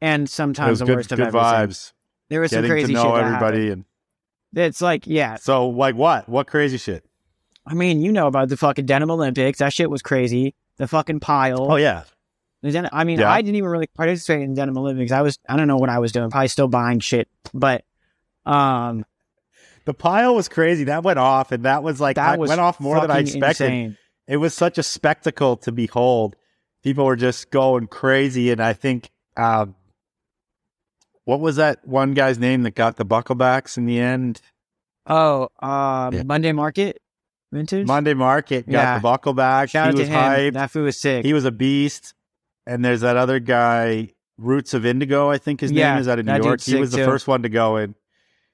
And 0.00 0.28
sometimes 0.28 0.78
the 0.80 0.84
good, 0.86 0.96
worst 0.96 1.12
of 1.12 1.16
good 1.18 1.28
everything. 1.28 1.48
vibes. 1.48 1.92
There 2.28 2.40
was 2.40 2.50
some 2.50 2.66
crazy 2.66 2.88
to 2.88 2.92
know 2.92 3.14
shit 3.14 3.24
everybody, 3.24 3.66
happened. 3.68 3.84
and 4.54 4.64
It's 4.64 4.80
like, 4.80 5.06
yeah, 5.06 5.36
so 5.36 5.68
like 5.68 5.94
what? 5.94 6.28
What 6.28 6.46
crazy 6.46 6.76
shit? 6.76 7.04
I 7.66 7.74
mean, 7.74 8.00
you 8.00 8.12
know 8.12 8.26
about 8.26 8.48
the 8.48 8.56
fucking 8.56 8.86
denim 8.86 9.10
Olympics. 9.10 9.58
That 9.58 9.72
shit 9.72 9.90
was 9.90 10.02
crazy. 10.02 10.54
The 10.76 10.86
fucking 10.86 11.20
pile. 11.20 11.72
Oh 11.72 11.76
yeah, 11.76 12.04
den- 12.62 12.88
I 12.92 13.04
mean, 13.04 13.18
Yeah. 13.20 13.30
I 13.30 13.40
didn't 13.42 13.56
even 13.56 13.70
really 13.70 13.86
participate 13.86 14.42
in 14.42 14.54
denim 14.54 14.76
Olympics. 14.76 15.12
I 15.12 15.22
was, 15.22 15.38
I 15.48 15.56
don't 15.56 15.66
know 15.68 15.78
what 15.78 15.88
I 15.88 15.98
was 15.98 16.12
doing. 16.12 16.30
Probably 16.30 16.48
still 16.48 16.68
buying 16.68 17.00
shit, 17.00 17.28
but 17.54 17.84
um, 18.44 19.04
the 19.86 19.94
pile 19.94 20.34
was 20.34 20.48
crazy. 20.48 20.84
That 20.84 21.02
went 21.04 21.18
off, 21.18 21.52
and 21.52 21.64
that 21.64 21.82
was 21.82 22.00
like 22.00 22.16
that 22.16 22.34
I 22.34 22.36
was 22.36 22.48
went 22.48 22.60
off 22.60 22.78
more 22.80 23.00
than 23.00 23.10
I 23.10 23.20
expected. 23.20 23.64
insane. 23.64 23.98
It 24.28 24.36
was 24.36 24.52
such 24.52 24.76
a 24.78 24.82
spectacle 24.82 25.56
to 25.58 25.72
behold. 25.72 26.36
People 26.86 27.04
were 27.04 27.16
just 27.16 27.50
going 27.50 27.88
crazy, 27.88 28.52
and 28.52 28.60
I 28.60 28.72
think, 28.72 29.10
um, 29.36 29.74
what 31.24 31.40
was 31.40 31.56
that 31.56 31.84
one 31.84 32.14
guy's 32.14 32.38
name 32.38 32.62
that 32.62 32.76
got 32.76 32.94
the 32.96 33.04
bucklebacks 33.04 33.76
in 33.76 33.86
the 33.86 33.98
end? 33.98 34.40
Oh, 35.04 35.48
um, 35.60 36.14
Yeah. 36.14 36.22
Monday 36.22 36.52
Market 36.52 36.98
Vintage. 37.50 37.88
Monday 37.88 38.14
Market 38.14 38.66
got 38.70 38.72
Yeah. 38.72 38.98
the 39.00 39.08
buckleback. 39.08 39.68
Shout 39.70 39.86
he 39.86 39.88
out 39.88 39.92
to 39.96 39.98
was 40.02 40.08
him. 40.08 40.14
hyped. 40.14 40.52
That 40.52 40.70
food 40.70 40.84
was 40.84 41.00
sick. 41.00 41.24
He 41.24 41.32
was 41.32 41.44
a 41.44 41.50
beast. 41.50 42.14
And 42.68 42.84
there's 42.84 43.00
that 43.00 43.16
other 43.16 43.40
guy, 43.40 44.10
Roots 44.38 44.72
of 44.72 44.86
Indigo, 44.86 45.28
I 45.28 45.38
think 45.38 45.62
his 45.62 45.72
Yeah, 45.72 45.90
name 45.94 46.00
is 46.02 46.06
out 46.08 46.20
of 46.20 46.26
New 46.26 46.36
York. 46.36 46.60
He 46.60 46.76
was 46.76 46.92
the 46.92 46.98
too. 46.98 47.04
first 47.04 47.26
one 47.26 47.42
to 47.42 47.48
go 47.48 47.78
in. 47.78 47.96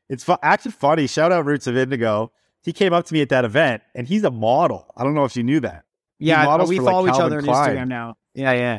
It's 0.09 0.25
fu- 0.25 0.37
actually 0.43 0.73
funny. 0.73 1.07
Shout 1.07 1.33
out 1.33 1.45
Roots 1.45 1.67
of 1.67 1.77
Indigo. 1.77 2.33
He 2.63 2.73
came 2.73 2.95
up 2.95 3.05
to 3.07 3.13
me 3.15 3.21
at 3.21 3.29
that 3.29 3.45
event, 3.45 3.83
and 3.95 4.07
he's 4.07 4.25
a 4.25 4.31
model. 4.31 4.87
I 4.97 5.05
don't 5.05 5.13
know 5.15 5.25
if 5.25 5.37
you 5.37 5.43
knew 5.43 5.61
that. 5.61 5.85
yeah, 6.19 6.57
we 6.65 6.79
like, 6.79 6.91
follow 6.91 7.09
each 7.09 7.21
other 7.21 7.39
on 7.39 7.45
Klein. 7.45 7.77
Instagram 7.77 7.89
now. 7.89 8.15
Yeah, 8.35 8.53
yeah. 8.53 8.79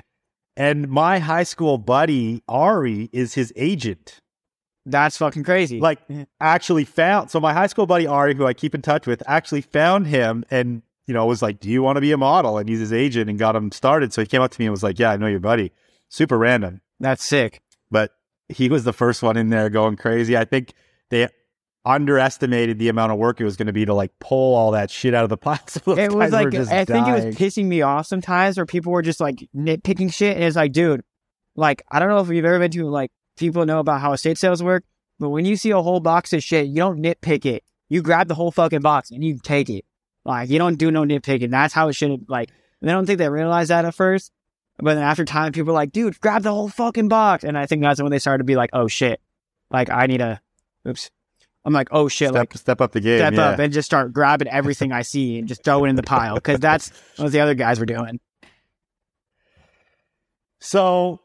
And 0.56 0.88
my 0.88 1.20
high 1.20 1.44
school 1.44 1.78
buddy 1.78 2.44
Ari 2.48 3.10
is 3.12 3.34
his 3.34 3.52
agent. 3.56 4.20
That's 4.86 5.18
fucking 5.18 5.44
crazy. 5.44 5.80
Like, 5.80 6.00
actually 6.42 6.84
found. 6.84 7.32
So 7.32 7.40
my 7.40 7.54
high 7.54 7.68
school 7.68 7.86
buddy 7.86 8.06
Ari, 8.06 8.36
who 8.36 8.46
I 8.46 8.54
keep 8.54 8.76
in 8.76 8.82
touch 8.82 9.08
with, 9.08 9.24
actually 9.28 9.62
found 9.62 10.08
him 10.08 10.44
and 10.52 10.82
you 11.08 11.14
know 11.14 11.26
was 11.26 11.42
like, 11.42 11.60
"Do 11.60 11.70
you 11.70 11.82
want 11.82 11.98
to 11.98 12.02
be 12.02 12.12
a 12.12 12.18
model?" 12.18 12.58
And 12.58 12.68
he's 12.70 12.80
his 12.80 12.94
agent 12.94 13.30
and 13.30 13.40
got 13.40 13.56
him 13.56 13.72
started. 13.72 14.14
So 14.14 14.22
he 14.22 14.28
came 14.28 14.42
up 14.42 14.52
to 14.52 14.60
me 14.60 14.66
and 14.66 14.72
was 14.72 14.84
like, 14.84 15.00
"Yeah, 15.00 15.12
I 15.12 15.18
know 15.18 15.28
your 15.28 15.40
buddy." 15.40 15.72
Super 16.10 16.38
random. 16.38 16.82
that's 17.00 17.24
sick. 17.24 17.62
but 17.90 18.12
he 18.50 18.70
was 18.70 18.84
the 18.84 18.94
first 18.94 19.24
one 19.24 19.36
in 19.38 19.50
there 19.50 19.70
going 19.70 19.96
crazy. 19.96 20.38
I 20.38 20.46
think 20.46 20.74
they 21.10 21.28
underestimated 21.86 22.80
the 22.80 22.88
amount 22.90 23.12
of 23.12 23.18
work 23.18 23.42
it 23.42 23.44
was 23.44 23.58
going 23.58 23.68
to 23.68 23.74
be 23.74 23.86
to 23.86 23.94
like 23.94 24.12
pull 24.20 24.56
all 24.56 24.72
that 24.72 24.90
shit 24.90 25.14
out 25.14 25.24
of 25.24 25.30
the 25.30 25.38
plastic. 25.44 25.84
Those 25.84 25.98
It 25.98 26.12
was 26.12 26.32
like 26.32 26.54
I 26.54 26.86
think 26.86 27.08
it 27.08 27.26
was 27.26 27.36
pissing 27.36 27.66
me 27.66 27.82
off 27.82 28.08
sometimes 28.08 28.58
where 28.58 28.66
people 28.66 28.92
were 28.92 29.02
just 29.02 29.20
like 29.20 29.48
nitpicking 29.56 30.14
shit 30.14 30.36
and 30.36 30.46
it's 30.46 30.56
like, 30.56 30.72
dude, 30.72 31.04
like 31.56 31.84
I 31.92 32.00
don't 32.00 32.10
know 32.10 32.20
if 32.20 32.30
you've 32.30 32.46
ever 32.46 32.60
been 32.60 32.72
to 32.72 32.86
like 32.90 33.12
people 33.38 33.66
know 33.66 33.80
about 33.80 34.02
how 34.02 34.14
estate 34.14 34.38
sales 34.38 34.64
work, 34.64 34.84
but 35.20 35.30
when 35.30 35.46
you 35.46 35.56
see 35.56 35.72
a 35.72 35.82
whole 35.82 36.00
box 36.00 36.34
of 36.34 36.44
shit, 36.44 36.68
you 36.68 36.76
don't 36.76 37.02
nitpick 37.02 37.46
it. 37.46 37.64
You 37.90 38.02
grab 38.02 38.28
the 38.28 38.36
whole 38.36 38.52
fucking 38.52 38.82
box 38.82 39.12
and 39.12 39.24
you 39.24 39.38
take 39.44 39.70
it. 39.70 39.86
Like 40.26 40.50
you 40.50 40.58
don't 40.58 40.76
do 40.76 40.90
no 40.90 41.04
nitpicking. 41.04 41.52
That's 41.52 41.74
how 41.74 41.90
it 41.90 41.94
should 41.94 42.26
like 42.30 42.50
and 42.82 42.90
I 42.90 42.94
don't 42.94 43.06
think 43.06 43.20
they 43.20 43.30
realized 43.30 43.70
that 43.70 43.86
at 43.86 43.96
first. 43.96 44.32
But 44.78 44.96
then 44.96 45.04
after 45.04 45.24
time 45.24 45.52
people 45.52 45.68
were 45.68 45.80
like, 45.80 45.92
dude, 45.92 46.20
grab 46.20 46.44
the 46.44 46.52
whole 46.52 46.68
fucking 46.68 47.08
box. 47.08 47.44
And 47.44 47.58
I 47.58 47.66
think 47.66 47.82
that's 47.82 48.02
when 48.02 48.12
they 48.12 48.20
started 48.20 48.40
to 48.40 48.44
be 48.44 48.56
like, 48.56 48.72
oh 48.74 48.88
shit. 48.88 49.22
Like 49.70 49.90
I 49.90 50.08
need 50.08 50.22
a 50.22 50.42
oops. 50.88 51.12
I'm 51.66 51.74
like, 51.74 51.88
oh 51.92 52.08
shit, 52.10 52.30
step, 52.30 52.40
like 52.40 52.54
step 52.58 52.82
up 52.82 52.92
the 52.92 53.00
game. 53.00 53.20
step 53.20 53.34
yeah. 53.34 53.50
up 53.50 53.60
and 53.60 53.72
just 53.72 53.86
start 53.86 54.12
grabbing 54.12 54.48
everything 54.50 54.92
I 54.92 55.02
see 55.02 55.40
and 55.40 55.48
just 55.48 55.64
throw 55.64 55.86
it 55.86 55.90
in 55.90 55.96
the 55.96 56.04
pile 56.04 56.36
because 56.36 56.60
that's 56.60 56.90
what 57.18 57.32
the 57.32 57.40
other 57.40 57.56
guys 57.56 57.80
were 57.80 57.86
doing. 57.86 58.20
So 60.60 61.20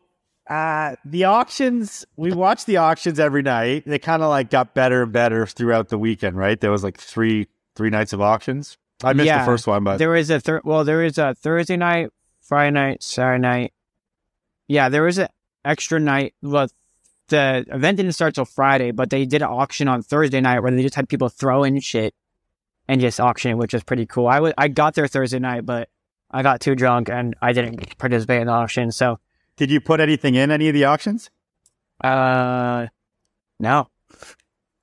uh 0.49 0.97
the 1.05 1.25
auctions, 1.25 2.07
we 2.17 2.33
watched 2.33 2.67
the 2.67 2.79
auctions 2.79 3.19
every 3.19 3.43
night. 3.43 3.85
They 3.87 3.99
kind 3.99 4.23
of 4.23 4.31
like 4.31 4.51
got 4.51 4.75
better 4.75 5.03
and 5.03 5.13
better 5.13 5.47
throughout 5.47 5.89
the 5.89 5.99
weekend, 5.99 6.37
right? 6.37 6.61
There 6.61 6.71
was 6.71 6.83
like 6.85 6.99
three 6.99 7.49
three 7.75 7.91
nights 7.91 8.13
of 8.13 8.21
auctions. 8.21 8.79
I 9.03 9.13
missed 9.13 9.27
Yeah. 9.27 9.41
the 9.41 9.45
first 9.45 9.67
one, 9.67 9.85
but 9.85 9.99
There 9.99 10.11
was 10.11 10.29
a 10.31 10.41
thir- 10.41 10.63
well, 10.65 10.85
there 10.85 10.99
was 10.99 11.19
a 11.19 11.35
Thursday 11.35 11.77
night, 11.77 12.11
Friday 12.43 12.73
night, 12.73 13.03
Saturday 13.03 13.41
night. 13.41 13.73
Yeah, 14.67 14.89
there 14.89 15.05
was 15.05 15.19
an 15.19 15.29
extra 15.65 16.01
night. 16.01 16.35
Well, 16.43 16.69
the 17.29 17.65
event 17.71 17.97
didn't 17.99 18.13
start 18.13 18.35
till 18.35 18.45
Friday, 18.45 18.91
but 18.91 19.11
they 19.11 19.25
did 19.27 19.43
an 19.43 19.49
auction 19.49 19.89
on 19.89 20.03
Thursday 20.03 20.41
night 20.41 20.61
where 20.61 20.71
they 20.71 20.83
just 20.83 20.95
had 20.95 21.09
people 21.09 21.29
throw 21.29 21.65
in 21.65 21.81
shit 21.81 22.15
and 22.89 23.01
just 23.01 23.21
auction, 23.21 23.51
it, 23.53 23.55
which 23.59 23.73
was 23.73 23.83
pretty 23.85 24.07
cool. 24.07 24.27
I 24.29 24.41
wa- 24.41 24.53
I 24.59 24.69
got 24.69 24.95
there 24.95 25.07
Thursday 25.07 25.39
night, 25.39 25.67
but 25.67 25.89
I 26.31 26.43
got 26.43 26.61
too 26.61 26.75
drunk 26.75 27.09
and 27.11 27.35
I 27.43 27.53
didn't 27.53 27.99
participate 27.99 28.41
in 28.41 28.47
the 28.47 28.53
auction. 28.53 28.93
So, 28.93 29.19
did 29.57 29.71
you 29.71 29.81
put 29.81 30.01
anything 30.01 30.35
in 30.35 30.51
any 30.51 30.69
of 30.69 30.75
the 30.75 30.85
auctions? 30.85 31.31
uh, 32.03 32.87
no, 33.59 33.89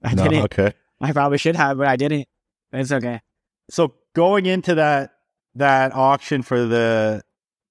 I 0.04 0.14
No, 0.14 0.24
didn't. 0.24 0.43
Okay. 0.46 0.74
I 1.02 1.12
probably 1.14 1.38
should 1.38 1.56
have, 1.56 1.78
but 1.78 1.88
I 1.88 1.96
didn't. 1.96 2.28
It's 2.74 2.91
okay. 2.91 3.22
So 3.70 3.93
going 4.14 4.46
into 4.46 4.76
that 4.76 5.14
that 5.56 5.93
auction 5.93 6.41
for 6.41 6.66
the 6.66 7.24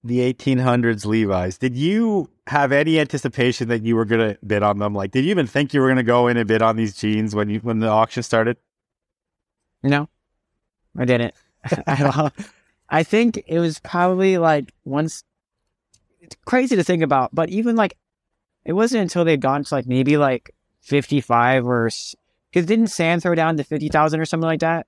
the 0.02 0.20
1800s 0.32 1.04
Levi's, 1.06 1.58
did 1.58 1.76
you 1.76 2.30
have 2.46 2.72
any 2.72 3.00
anticipation 3.00 3.68
that 3.68 3.82
you 3.82 3.96
were 3.96 4.04
going 4.04 4.34
to 4.34 4.38
bid 4.46 4.62
on 4.62 4.78
them? 4.78 4.94
Like, 4.94 5.10
did 5.10 5.24
you 5.24 5.30
even 5.30 5.46
think 5.46 5.72
you 5.72 5.80
were 5.80 5.86
going 5.86 5.96
to 5.96 6.02
go 6.02 6.28
in 6.28 6.36
and 6.36 6.46
bid 6.46 6.62
on 6.62 6.76
these 6.76 6.94
jeans 6.94 7.34
when 7.34 7.48
you 7.48 7.60
when 7.60 7.78
the 7.78 7.88
auction 7.88 8.22
started? 8.22 8.56
No, 9.82 10.08
I 10.96 11.04
didn't 11.04 11.34
at 11.86 12.16
all. 12.16 12.32
I 12.88 13.02
think 13.02 13.42
it 13.46 13.58
was 13.58 13.78
probably 13.78 14.38
like 14.38 14.72
once. 14.84 15.24
It's 16.20 16.36
crazy 16.46 16.76
to 16.76 16.84
think 16.84 17.02
about, 17.02 17.34
but 17.34 17.50
even 17.50 17.76
like, 17.76 17.96
it 18.64 18.72
wasn't 18.72 19.02
until 19.02 19.24
they'd 19.24 19.40
gone 19.40 19.64
to 19.64 19.74
like 19.74 19.86
maybe 19.86 20.16
like 20.16 20.54
fifty-five 20.80 21.66
or 21.66 21.90
because 22.50 22.66
didn't 22.66 22.88
Sam 22.88 23.20
throw 23.20 23.34
down 23.34 23.56
to 23.56 23.64
fifty 23.64 23.88
thousand 23.88 24.20
or 24.20 24.24
something 24.24 24.46
like 24.46 24.60
that? 24.60 24.86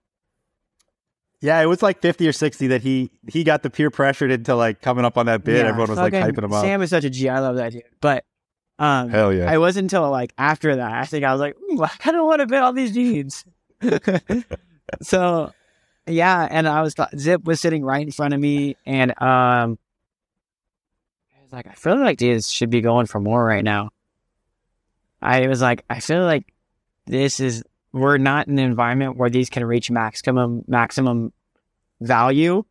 Yeah, 1.41 1.61
it 1.61 1.67
was 1.67 1.83
like 1.83 2.01
50 2.01 2.27
or 2.27 2.33
60 2.33 2.69
that 2.69 2.83
he 2.83 3.11
he 3.29 3.45
got 3.45 3.63
the 3.63 3.71
peer 3.71 3.91
pressured 3.91 4.31
into 4.31 4.55
like 4.55 4.81
coming 4.81 5.05
up 5.05 5.19
on 5.19 5.27
that 5.27 5.45
bid. 5.45 5.59
Yeah, 5.59 5.69
Everyone 5.69 5.91
was 5.91 5.99
like 5.99 6.13
hyping 6.13 6.45
him 6.45 6.53
up. 6.53 6.65
Sam 6.65 6.81
is 6.83 6.91
such 6.91 7.05
a 7.05 7.11
G. 7.11 7.29
I 7.29 7.41
love 7.41 7.57
that 7.57 7.73
dude. 7.73 7.83
But 8.01 8.25
um, 8.79 9.09
Hell 9.09 9.33
yeah. 9.33 9.51
I 9.51 9.59
wasn't 9.59 9.85
until 9.85 10.11
like 10.11 10.33
after 10.39 10.77
that. 10.77 10.93
I 10.93 11.05
think 11.05 11.25
I 11.25 11.33
was 11.33 11.41
like, 11.41 11.57
I 11.81 11.97
kind 11.99 12.17
of 12.17 12.25
want 12.25 12.41
to 12.41 12.47
bid 12.47 12.61
on 12.61 12.75
these 12.75 12.93
jeans. 12.93 13.45
so, 15.03 15.53
yeah, 16.07 16.49
and 16.51 16.67
I 16.67 16.83
was 16.83 16.95
Zip 17.17 17.45
was 17.45 17.61
sitting 17.61 17.85
right 17.85 18.05
in 18.05 18.13
front 18.13 18.35
of 18.35 18.41
me, 18.41 18.77
and 18.87 19.11
um, 19.21 19.79
I 21.37 21.43
was 21.43 21.53
like, 21.53 21.67
I 21.67 21.73
feel 21.73 21.99
like 21.99 22.19
these 22.19 22.51
should 22.51 22.71
be 22.71 22.81
going 22.81 23.07
for 23.07 23.21
more 23.21 23.45
right 23.45 23.65
now. 23.65 23.91
I 25.21 25.49
was 25.49 25.61
like, 25.61 25.85
I 25.89 26.01
feel 26.01 26.25
like 26.25 26.53
this 27.07 27.41
is 27.41 27.63
we're 27.97 28.19
not 28.19 28.47
in 28.47 28.59
an 28.59 28.65
environment 28.65 29.17
where 29.17 29.31
these 29.31 29.49
can 29.49 29.65
reach 29.65 29.91
maximum 29.91 30.65
maximum 30.69 31.33
value. 32.01 32.63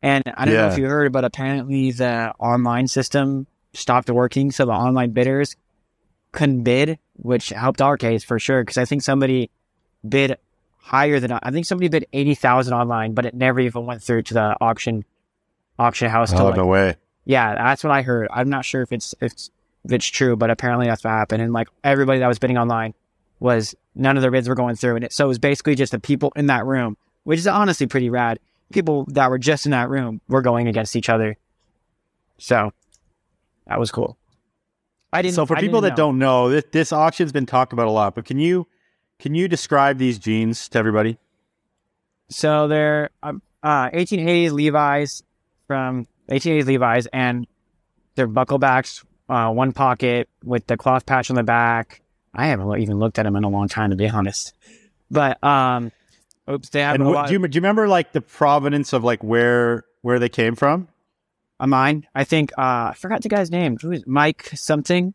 And 0.00 0.22
I 0.34 0.44
don't 0.44 0.54
know 0.54 0.68
if 0.68 0.78
you 0.78 0.86
heard, 0.86 1.12
but 1.12 1.24
apparently 1.24 1.90
the 1.90 2.32
online 2.38 2.86
system 2.86 3.46
stopped 3.72 4.08
working, 4.08 4.50
so 4.50 4.64
the 4.64 4.72
online 4.72 5.10
bidders 5.10 5.56
couldn't 6.32 6.62
bid, 6.62 6.98
which 7.16 7.50
helped 7.50 7.82
our 7.82 7.96
case 7.96 8.24
for 8.24 8.38
sure. 8.38 8.62
Because 8.62 8.78
I 8.78 8.84
think 8.84 9.02
somebody 9.02 9.50
bid 10.08 10.38
higher 10.78 11.20
than 11.20 11.32
I 11.32 11.50
think 11.50 11.66
somebody 11.66 11.88
bid 11.88 12.06
eighty 12.12 12.34
thousand 12.34 12.72
online, 12.72 13.12
but 13.12 13.26
it 13.26 13.34
never 13.34 13.60
even 13.60 13.86
went 13.86 14.02
through 14.02 14.22
to 14.22 14.34
the 14.34 14.56
auction 14.60 15.04
auction 15.78 16.08
house. 16.08 16.30
to 16.30 16.40
oh 16.40 16.44
like, 16.46 16.56
no 16.56 16.66
way. 16.66 16.96
yeah, 17.24 17.54
that's 17.56 17.82
what 17.82 17.92
I 17.92 18.02
heard. 18.02 18.28
I'm 18.30 18.48
not 18.48 18.64
sure 18.64 18.82
if 18.82 18.92
it's 18.92 19.14
if 19.20 19.32
it's, 19.32 19.50
if 19.84 19.92
it's 19.92 20.06
true, 20.06 20.36
but 20.36 20.48
apparently 20.48 20.86
that's 20.86 21.02
what 21.02 21.10
happened. 21.10 21.42
And 21.42 21.52
like 21.52 21.68
everybody 21.82 22.20
that 22.20 22.28
was 22.28 22.38
bidding 22.38 22.56
online 22.56 22.94
was 23.40 23.74
none 23.94 24.16
of 24.16 24.22
their 24.22 24.30
bids 24.30 24.48
were 24.48 24.54
going 24.54 24.76
through, 24.76 24.96
and 24.96 25.04
it 25.04 25.12
so 25.12 25.24
it 25.24 25.28
was 25.28 25.38
basically 25.38 25.74
just 25.74 25.92
the 25.92 25.98
people 25.98 26.32
in 26.36 26.46
that 26.46 26.64
room, 26.64 26.96
which 27.24 27.38
is 27.38 27.46
honestly 27.46 27.86
pretty 27.86 28.10
rad. 28.10 28.38
People 28.72 29.04
that 29.08 29.30
were 29.30 29.38
just 29.38 29.66
in 29.66 29.72
that 29.72 29.88
room 29.88 30.20
were 30.28 30.42
going 30.42 30.68
against 30.68 30.94
each 30.94 31.08
other, 31.08 31.36
so 32.38 32.72
that 33.66 33.80
was 33.80 33.90
cool. 33.90 34.16
I 35.12 35.22
didn't. 35.22 35.34
So 35.34 35.46
for 35.46 35.56
I 35.56 35.60
people 35.60 35.80
that 35.80 35.90
know. 35.90 35.96
don't 35.96 36.18
know, 36.18 36.50
this, 36.50 36.64
this 36.70 36.92
auction's 36.92 37.32
been 37.32 37.46
talked 37.46 37.72
about 37.72 37.88
a 37.88 37.90
lot, 37.90 38.14
but 38.14 38.24
can 38.24 38.38
you 38.38 38.66
can 39.18 39.34
you 39.34 39.48
describe 39.48 39.98
these 39.98 40.18
jeans 40.18 40.68
to 40.68 40.78
everybody? 40.78 41.18
So 42.28 42.68
they're 42.68 43.10
um, 43.22 43.42
uh, 43.62 43.90
1880s 43.90 44.52
Levi's 44.52 45.22
from 45.66 46.06
1880s 46.30 46.66
Levi's, 46.66 47.06
and 47.06 47.46
they're 48.14 48.28
bucklebacks, 48.28 49.04
uh, 49.28 49.50
one 49.50 49.72
pocket 49.72 50.28
with 50.44 50.66
the 50.66 50.76
cloth 50.76 51.06
patch 51.06 51.30
on 51.30 51.36
the 51.36 51.42
back. 51.42 52.02
I 52.34 52.46
haven't 52.46 52.78
even 52.80 52.98
looked 52.98 53.18
at 53.18 53.24
them 53.24 53.36
in 53.36 53.44
a 53.44 53.48
long 53.48 53.68
time, 53.68 53.90
to 53.90 53.96
be 53.96 54.08
honest. 54.08 54.54
But 55.10 55.42
um, 55.42 55.90
oops, 56.48 56.68
they 56.68 56.80
have 56.82 56.94
And 56.94 57.02
a 57.04 57.06
what, 57.06 57.14
lot. 57.14 57.26
do 57.28 57.32
you 57.34 57.48
do 57.48 57.56
you 57.56 57.60
remember 57.60 57.88
like 57.88 58.12
the 58.12 58.20
provenance 58.20 58.92
of 58.92 59.02
like 59.04 59.22
where 59.24 59.84
where 60.02 60.18
they 60.18 60.28
came 60.28 60.54
from? 60.54 60.88
a 61.62 61.66
mine. 61.66 62.06
I 62.14 62.24
think 62.24 62.52
uh, 62.56 62.62
I 62.90 62.94
forgot 62.96 63.20
the 63.22 63.28
guy's 63.28 63.50
name. 63.50 63.76
Who 63.82 63.90
is 63.92 64.06
Mike 64.06 64.50
something? 64.54 65.12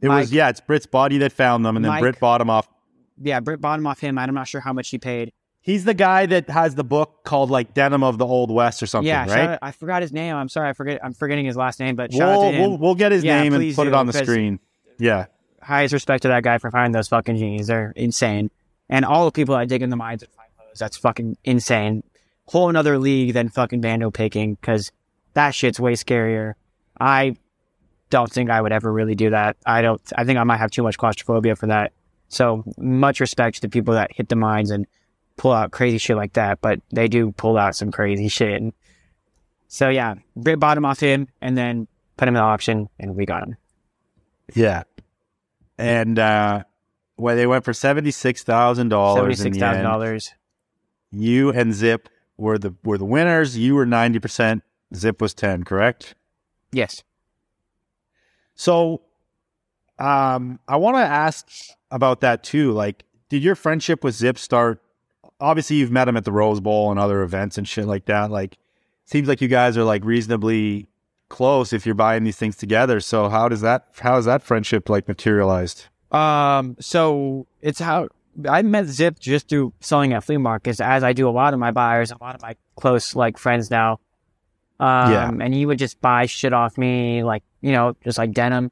It 0.00 0.08
Mike- 0.08 0.20
was 0.22 0.32
yeah, 0.32 0.50
it's 0.50 0.60
Brit's 0.60 0.86
body 0.86 1.18
that 1.18 1.32
found 1.32 1.64
them, 1.64 1.74
and 1.76 1.84
then 1.84 1.90
Mike- 1.90 2.00
Brit 2.02 2.20
bought 2.20 2.38
them 2.38 2.50
off. 2.50 2.68
Yeah, 3.20 3.40
Brit 3.40 3.60
bought 3.60 3.78
him 3.78 3.86
off 3.86 3.98
him. 3.98 4.18
I'm 4.18 4.34
not 4.34 4.46
sure 4.46 4.60
how 4.60 4.72
much 4.72 4.90
he 4.90 4.98
paid. 4.98 5.32
He's 5.62 5.84
the 5.84 5.94
guy 5.94 6.26
that 6.26 6.48
has 6.50 6.76
the 6.76 6.84
book 6.84 7.24
called 7.24 7.50
like 7.50 7.74
Denim 7.74 8.04
of 8.04 8.18
the 8.18 8.26
Old 8.26 8.52
West 8.52 8.82
or 8.84 8.86
something, 8.86 9.08
yeah, 9.08 9.22
right? 9.28 9.48
out- 9.50 9.58
I 9.62 9.72
forgot 9.72 10.02
his 10.02 10.12
name. 10.12 10.36
I'm 10.36 10.48
sorry, 10.48 10.68
I 10.68 10.74
forget. 10.74 11.00
I'm 11.02 11.14
forgetting 11.14 11.44
his 11.46 11.56
last 11.56 11.80
name, 11.80 11.96
but 11.96 12.12
shout 12.12 12.28
We'll, 12.38 12.42
to 12.42 12.56
him. 12.56 12.60
we'll 12.70 12.78
we'll 12.78 12.94
get 12.94 13.10
his 13.10 13.24
Yeah, 13.24 13.42
name 13.42 13.52
and 13.54 13.62
please 13.62 13.74
put 13.74 13.88
it 13.88 13.94
on 13.94 14.06
the 14.06 14.12
screen. 14.12 14.60
Yeah, 14.98 15.26
highest 15.66 15.92
respect 15.92 16.22
to 16.22 16.28
that 16.28 16.44
guy 16.44 16.58
for 16.58 16.70
finding 16.70 16.92
those 16.92 17.08
fucking 17.08 17.36
genies. 17.36 17.66
They're 17.66 17.92
insane. 17.96 18.50
And 18.88 19.04
all 19.04 19.24
the 19.24 19.32
people 19.32 19.56
that 19.56 19.68
dig 19.68 19.82
in 19.82 19.90
the 19.90 19.96
mines 19.96 20.22
and 20.22 20.32
find 20.32 20.48
those, 20.58 20.78
that's 20.78 20.96
fucking 20.96 21.36
insane. 21.44 22.04
Whole 22.46 22.68
another 22.68 22.98
league 22.98 23.34
than 23.34 23.48
fucking 23.48 23.80
bando 23.80 24.10
picking 24.12 24.54
because 24.54 24.92
that 25.34 25.54
shit's 25.54 25.80
way 25.80 25.94
scarier. 25.94 26.54
I 27.00 27.36
don't 28.10 28.30
think 28.30 28.48
I 28.48 28.60
would 28.60 28.72
ever 28.72 28.92
really 28.92 29.16
do 29.16 29.30
that. 29.30 29.56
I 29.66 29.82
don't. 29.82 30.00
I 30.16 30.24
think 30.24 30.38
I 30.38 30.44
might 30.44 30.58
have 30.58 30.70
too 30.70 30.84
much 30.84 30.96
claustrophobia 30.96 31.56
for 31.56 31.66
that. 31.66 31.92
So 32.28 32.62
much 32.78 33.18
respect 33.18 33.56
to 33.56 33.60
the 33.62 33.68
people 33.68 33.94
that 33.94 34.12
hit 34.12 34.28
the 34.28 34.36
mines 34.36 34.70
and 34.70 34.86
pull 35.36 35.52
out 35.52 35.72
crazy 35.72 35.98
shit 35.98 36.16
like 36.16 36.34
that. 36.34 36.60
But 36.60 36.80
they 36.92 37.08
do 37.08 37.32
pull 37.32 37.58
out 37.58 37.74
some 37.74 37.90
crazy 37.90 38.28
shit. 38.28 38.62
And 38.62 38.72
so 39.66 39.88
yeah, 39.88 40.14
bought 40.36 40.78
him 40.78 40.84
off 40.84 41.00
him 41.00 41.26
and 41.40 41.58
then 41.58 41.88
put 42.16 42.28
him 42.28 42.36
in 42.36 42.40
the 42.40 42.46
auction, 42.46 42.88
and 43.00 43.16
we 43.16 43.26
got 43.26 43.42
him. 43.42 43.56
yeah. 44.54 44.84
And 45.78 46.18
uh, 46.18 46.64
well, 47.16 47.36
they 47.36 47.46
went 47.46 47.64
for 47.64 47.72
seventy 47.72 48.10
six 48.10 48.42
thousand 48.42 48.88
dollars. 48.88 49.20
Seventy 49.20 49.34
six 49.36 49.58
thousand 49.58 49.82
dollars. 49.84 50.32
You 51.10 51.50
and 51.50 51.72
Zip 51.72 52.08
were 52.36 52.58
the 52.58 52.74
were 52.84 52.98
the 52.98 53.04
winners. 53.04 53.56
You 53.56 53.74
were 53.74 53.86
ninety 53.86 54.18
percent. 54.18 54.62
Zip 54.94 55.20
was 55.20 55.34
ten. 55.34 55.64
Correct. 55.64 56.14
Yes. 56.72 57.02
So, 58.54 59.02
um, 59.98 60.58
I 60.66 60.76
want 60.76 60.96
to 60.96 61.02
ask 61.02 61.46
about 61.90 62.20
that 62.22 62.42
too. 62.42 62.72
Like, 62.72 63.04
did 63.28 63.42
your 63.42 63.54
friendship 63.54 64.02
with 64.02 64.14
Zip 64.14 64.38
start? 64.38 64.82
Obviously, 65.40 65.76
you've 65.76 65.90
met 65.90 66.08
him 66.08 66.16
at 66.16 66.24
the 66.24 66.32
Rose 66.32 66.60
Bowl 66.60 66.90
and 66.90 66.98
other 66.98 67.22
events 67.22 67.58
and 67.58 67.68
shit 67.68 67.86
like 67.86 68.06
that. 68.06 68.30
Like, 68.30 68.56
seems 69.04 69.28
like 69.28 69.40
you 69.40 69.48
guys 69.48 69.76
are 69.76 69.84
like 69.84 70.04
reasonably 70.04 70.88
close 71.28 71.72
if 71.72 71.84
you're 71.86 71.94
buying 71.94 72.24
these 72.24 72.36
things 72.36 72.56
together. 72.56 73.00
So, 73.00 73.28
how 73.28 73.48
does 73.48 73.60
that? 73.62 73.86
How 74.00 74.16
is 74.18 74.24
that 74.26 74.42
friendship 74.42 74.88
like 74.88 75.08
materialized? 75.08 75.86
Um, 76.12 76.76
so 76.78 77.46
it's 77.60 77.80
how 77.80 78.08
I 78.48 78.62
met 78.62 78.86
Zip 78.86 79.18
just 79.18 79.48
through 79.48 79.72
selling 79.80 80.12
at 80.12 80.22
flea 80.24 80.36
markets, 80.36 80.80
as 80.80 81.02
I 81.02 81.12
do 81.12 81.28
a 81.28 81.30
lot 81.30 81.52
of 81.52 81.58
my 81.60 81.72
buyers, 81.72 82.10
a 82.12 82.16
lot 82.20 82.34
of 82.36 82.42
my 82.42 82.54
close 82.76 83.14
like 83.16 83.38
friends 83.38 83.70
now. 83.70 83.98
Um, 84.78 85.10
Yeah. 85.12 85.28
and 85.40 85.52
he 85.54 85.66
would 85.66 85.78
just 85.78 86.00
buy 86.00 86.26
shit 86.26 86.52
off 86.52 86.76
me, 86.78 87.22
like 87.24 87.42
you 87.60 87.72
know, 87.72 87.96
just 88.04 88.18
like 88.18 88.32
denim. 88.32 88.70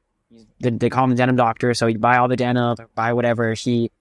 They, 0.61 0.69
they 0.69 0.89
call 0.89 1.03
him 1.03 1.09
the 1.09 1.15
denim 1.17 1.35
doctor, 1.35 1.73
so 1.73 1.87
he'd 1.87 1.99
buy 1.99 2.17
all 2.17 2.27
the 2.27 2.35
denim, 2.37 2.77
buy 2.95 3.11
whatever 3.13 3.53
he 3.53 3.91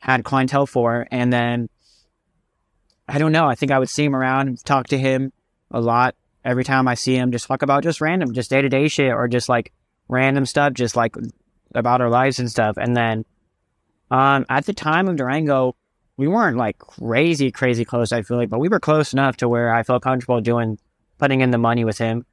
had 0.00 0.22
clientele 0.24 0.66
for, 0.66 1.06
and 1.10 1.32
then 1.32 1.68
I 3.08 3.18
don't 3.18 3.32
know. 3.32 3.46
I 3.48 3.54
think 3.54 3.72
I 3.72 3.78
would 3.78 3.88
see 3.88 4.04
him 4.04 4.14
around 4.14 4.62
talk 4.64 4.88
to 4.88 4.98
him 4.98 5.32
a 5.70 5.80
lot 5.80 6.14
every 6.44 6.64
time 6.64 6.88
I 6.88 6.94
see 6.94 7.14
him. 7.14 7.32
Just 7.32 7.46
talk 7.46 7.62
about 7.62 7.82
just 7.82 8.00
random, 8.00 8.32
just 8.32 8.50
day 8.50 8.62
to 8.62 8.68
day 8.68 8.88
shit, 8.88 9.12
or 9.12 9.28
just 9.28 9.48
like 9.48 9.72
random 10.08 10.46
stuff, 10.46 10.72
just 10.72 10.96
like 10.96 11.14
about 11.74 12.00
our 12.00 12.10
lives 12.10 12.38
and 12.38 12.50
stuff. 12.50 12.76
And 12.76 12.96
then 12.96 13.24
um, 14.10 14.46
at 14.48 14.66
the 14.66 14.72
time 14.72 15.08
of 15.08 15.16
Durango, 15.16 15.76
we 16.16 16.26
weren't 16.26 16.56
like 16.56 16.78
crazy, 16.78 17.50
crazy 17.50 17.84
close, 17.84 18.12
I 18.12 18.22
feel 18.22 18.36
like, 18.36 18.48
but 18.48 18.58
we 18.58 18.68
were 18.68 18.80
close 18.80 19.12
enough 19.12 19.36
to 19.38 19.48
where 19.48 19.72
I 19.72 19.82
felt 19.82 20.02
comfortable 20.02 20.40
doing, 20.40 20.78
putting 21.18 21.40
in 21.40 21.50
the 21.50 21.58
money 21.58 21.84
with 21.84 21.98
him. 21.98 22.24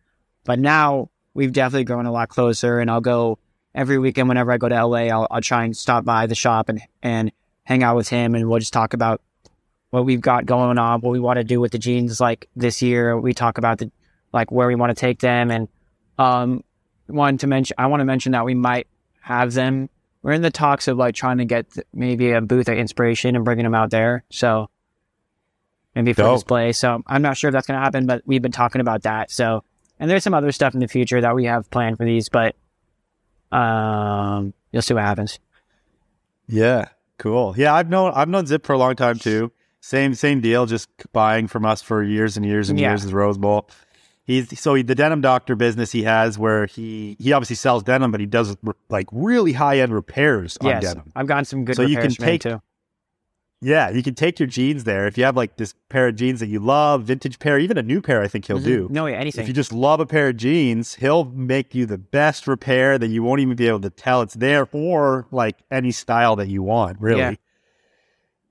But 0.43 0.60
now 0.60 1.10
we've 1.34 1.51
definitely 1.51 1.84
grown 1.84 2.06
a 2.06 2.12
lot 2.12 2.30
closer 2.30 2.80
and 2.80 2.89
I'll 2.89 3.01
go 3.01 3.38
every 3.76 3.99
weekend 3.99 4.30
whenever 4.30 4.51
I 4.51 4.58
go 4.58 4.70
to 4.70 4.86
LA, 4.86 5.08
I'll, 5.08 5.28
I'll 5.30 5.41
try 5.41 5.66
and 5.66 5.76
stop 5.76 6.06
by 6.06 6.28
the 6.28 6.36
shop 6.36 6.70
and, 6.70 6.82
and 7.03 7.32
hang 7.64 7.84
out 7.84 7.95
with 7.95 8.08
him 8.08 8.34
and 8.34 8.49
we'll 8.49 8.60
just 8.60 8.74
talk 8.74 8.93
about 8.93 9.22
what 9.96 10.06
we've 10.06 10.22
got 10.22 10.46
going 10.46 10.78
on, 10.78 11.00
what 11.00 11.12
we 11.12 11.20
want 11.20 11.38
to 11.38 11.43
do 11.43 11.62
with 11.62 11.72
the 11.72 11.80
jeans 11.80 12.20
like 12.20 12.50
this 12.56 12.82
year. 12.82 13.18
We 13.18 13.34
talk 13.34 13.58
about 13.58 13.78
the, 13.78 13.89
like 14.34 14.52
where 14.52 14.68
we 14.68 14.76
want 14.76 14.89
to 14.89 15.00
take 15.00 15.20
them 15.20 15.50
and, 15.50 15.70
um, 16.18 16.64
wanted 17.08 17.39
to 17.39 17.48
mention, 17.48 17.76
I 17.78 17.88
want 17.88 18.02
to 18.02 18.06
mention 18.06 18.34
that 18.34 18.43
we 18.43 18.56
might 18.56 18.88
have 19.22 19.54
them. 19.54 19.89
We're 20.22 20.34
in 20.34 20.41
the 20.41 20.52
talks 20.52 20.88
of 20.88 20.98
like 20.98 21.16
trying 21.16 21.38
to 21.38 21.46
get 21.46 21.72
th- 21.72 21.88
maybe 21.93 22.32
a 22.32 22.41
booth 22.41 22.68
at 22.68 22.78
Inspiration 22.78 23.36
and 23.36 23.46
bringing 23.46 23.64
them 23.64 23.76
out 23.76 23.89
there. 23.89 24.24
So 24.32 24.70
maybe 25.96 26.12
for 26.12 26.24
Dope. 26.24 26.36
display. 26.36 26.74
So 26.74 27.02
I'm 27.08 27.22
not 27.22 27.38
sure 27.38 27.48
if 27.50 27.54
that's 27.54 27.68
going 27.68 27.80
to 27.80 27.84
happen, 27.84 28.06
but 28.06 28.24
we've 28.26 28.41
been 28.41 28.52
talking 28.52 28.82
about 28.82 29.04
that. 29.04 29.32
So, 29.32 29.64
and 30.00 30.10
there's 30.10 30.24
some 30.24 30.34
other 30.34 30.52
stuff 30.52 30.74
in 30.74 30.82
the 30.82 30.89
future 30.89 31.22
that 31.22 31.36
we 31.36 31.46
have 31.46 31.70
planned 31.72 31.98
for 31.98 32.04
these, 32.06 32.28
but 32.28 32.56
um, 33.52 34.54
you'll 34.72 34.82
see 34.82 34.93
what 34.93 35.04
happens. 35.04 35.39
Yeah, 36.50 36.89
cool. 37.18 37.54
Yeah, 37.58 37.74
I've 37.74 37.89
known 37.89 38.12
I've 38.14 38.28
known 38.28 38.46
Zip 38.46 38.66
for 38.66 38.74
a 38.74 38.78
long 38.78 38.96
time 38.96 39.18
too. 39.20 39.52
Same 39.86 40.15
same 40.15 40.41
deal, 40.41 40.65
just 40.65 40.89
buying 41.13 41.47
from 41.47 41.63
us 41.63 41.83
for 41.83 42.01
years 42.01 42.38
and 42.38 42.43
years 42.45 42.71
and 42.71 42.79
Yeah. 42.79 42.89
years 42.89 43.05
as 43.05 43.13
Rose 43.13 43.38
Bowl. 43.38 43.69
He's 44.23 44.59
so 44.59 44.73
he, 44.73 44.81
the 44.81 44.95
denim 44.95 45.21
doctor 45.21 45.55
business 45.55 45.91
he 45.91 46.01
has 46.01 46.39
where 46.39 46.65
he 46.65 47.15
he 47.19 47.31
obviously 47.33 47.55
sells 47.55 47.83
denim, 47.83 48.09
but 48.09 48.19
he 48.19 48.25
does 48.25 48.57
like 48.89 49.05
really 49.11 49.53
high 49.53 49.77
end 49.79 49.93
repairs 49.93 50.57
on 50.61 50.69
yes, 50.69 50.81
denim. 50.83 51.11
I've 51.15 51.27
gotten 51.27 51.45
some 51.45 51.65
good 51.65 51.75
So 51.75 51.83
you 51.83 51.97
can 51.97 52.09
take- 52.09 52.41
too. 52.41 52.63
Yeah, 53.61 53.89
you 53.91 54.01
can 54.01 54.15
take 54.15 54.39
your 54.39 54.47
jeans 54.47 54.83
there 54.86 55.05
if 55.07 55.17
you 55.19 55.23
have 55.23 55.38
like 55.38 55.55
this 55.57 55.73
pair 55.89 56.07
of 56.07 56.15
jeans 56.15 56.39
that 56.39 56.47
you 56.47 56.59
love, 56.59 57.03
vintage 57.03 57.38
pair, 57.38 57.57
even 57.59 57.77
a 57.77 57.83
new 57.83 58.01
pair. 58.01 58.21
I 58.23 58.27
think 58.27 58.45
he'll 58.47 58.59
do. 58.59 58.88
Mhm. 58.88 58.91
No, 58.91 59.05
yeah, 59.05 59.15
anything. 59.17 59.43
If 59.43 59.47
you 59.47 59.53
just 59.53 59.71
love 59.71 59.99
a 59.99 60.05
pair 60.07 60.29
of 60.29 60.38
jeans, 60.38 60.95
he'll 60.95 61.25
make 61.25 61.73
you 61.75 61.86
the 61.86 61.97
best 61.99 62.47
repair 62.47 62.97
that 62.97 63.07
you 63.07 63.21
won't 63.21 63.39
even 63.39 63.55
be 63.55 63.67
able 63.67 63.79
to 63.81 63.89
tell 63.91 64.21
it's 64.23 64.33
there 64.33 64.67
or 64.71 65.27
like 65.31 65.57
any 65.71 65.91
style 65.91 66.36
that 66.38 66.47
you 66.47 66.63
want, 66.63 66.99
really. 66.99 67.19
Yeah. 67.19 67.33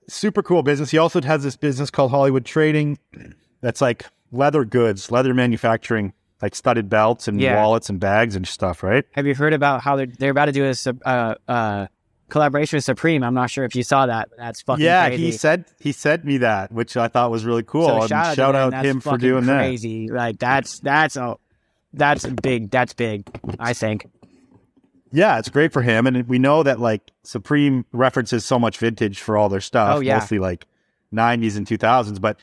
Super 0.08 0.42
cool 0.42 0.62
business. 0.62 0.90
He 0.90 0.98
also 0.98 1.20
has 1.22 1.42
this 1.42 1.56
business 1.56 1.90
called 1.90 2.10
Hollywood 2.10 2.44
Trading 2.44 2.98
that's 3.60 3.80
like 3.80 4.06
leather 4.32 4.64
goods, 4.64 5.10
leather 5.10 5.32
manufacturing, 5.34 6.12
like 6.42 6.54
studded 6.54 6.88
belts 6.88 7.28
and 7.28 7.40
Yeah. 7.40 7.56
wallets 7.56 7.88
and 7.88 7.98
bags 7.98 8.36
and 8.36 8.46
stuff, 8.46 8.82
right? 8.82 9.04
Have 9.12 9.26
you 9.26 9.34
heard 9.34 9.54
about 9.54 9.80
how 9.80 9.96
they're 9.96 10.06
they're 10.06 10.30
about 10.30 10.46
to 10.46 10.52
do 10.52 10.64
a 10.70 10.74
uh, 11.08 11.34
uh, 11.48 11.86
collaboration 12.28 12.76
with 12.76 12.84
Supreme? 12.84 13.22
I'm 13.22 13.34
not 13.34 13.50
sure 13.50 13.64
if 13.64 13.74
you 13.74 13.82
saw 13.82 14.06
that, 14.06 14.28
that's 14.36 14.60
fucking 14.62 14.78
crazy. 14.80 14.84
yeah, 14.86 15.08
crazy. 15.08 15.22
he 15.24 15.32
said 15.32 15.64
he 15.80 15.92
sent 15.92 16.24
me 16.24 16.38
that, 16.38 16.70
which 16.72 16.96
I 16.96 17.08
thought 17.08 17.30
was 17.30 17.44
really 17.44 17.62
cool. 17.62 17.86
So 17.86 18.00
and 18.00 18.08
shout, 18.08 18.36
shout, 18.36 18.54
out, 18.54 18.70
to 18.70 18.76
him 18.82 19.00
for 19.00 19.16
doing 19.16 19.46
that. 19.46 19.58
crazy. 19.58 20.08
Like 20.08 20.38
that's 20.38 20.80
that's 20.80 21.16
a 21.16 21.36
that's 21.92 22.26
big. 22.26 22.70
That's 22.70 22.92
big. 22.92 23.26
I 23.58 23.72
think. 23.72 24.06
Yeah, 25.14 25.38
it's 25.38 25.48
great 25.48 25.72
for 25.72 25.80
him, 25.82 26.06
and 26.08 26.28
we 26.28 26.38
know 26.40 26.62
that 26.64 26.80
like 26.80 27.12
Supreme 27.22 27.84
references 27.92 28.44
so 28.44 28.58
much 28.58 28.78
vintage 28.78 29.20
for 29.20 29.36
all 29.36 29.48
their 29.48 29.60
stuff, 29.60 29.96
Oh, 29.96 30.00
yeah. 30.00 30.18
mostly 30.18 30.38
like 30.40 30.66
'90s 31.14 31.56
and 31.56 31.66
2000s. 31.66 32.20
But 32.20 32.40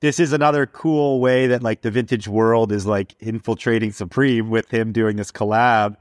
this 0.00 0.18
is 0.18 0.32
another 0.32 0.66
cool 0.66 1.20
way 1.20 1.46
that 1.46 1.62
like 1.62 1.82
the 1.82 1.90
vintage 1.90 2.26
world 2.26 2.72
is 2.72 2.86
like 2.86 3.14
infiltrating 3.20 3.92
Supreme 3.92 4.50
with 4.50 4.68
him 4.70 4.90
doing 4.92 5.16
this 5.16 5.30
collab. 5.30 5.96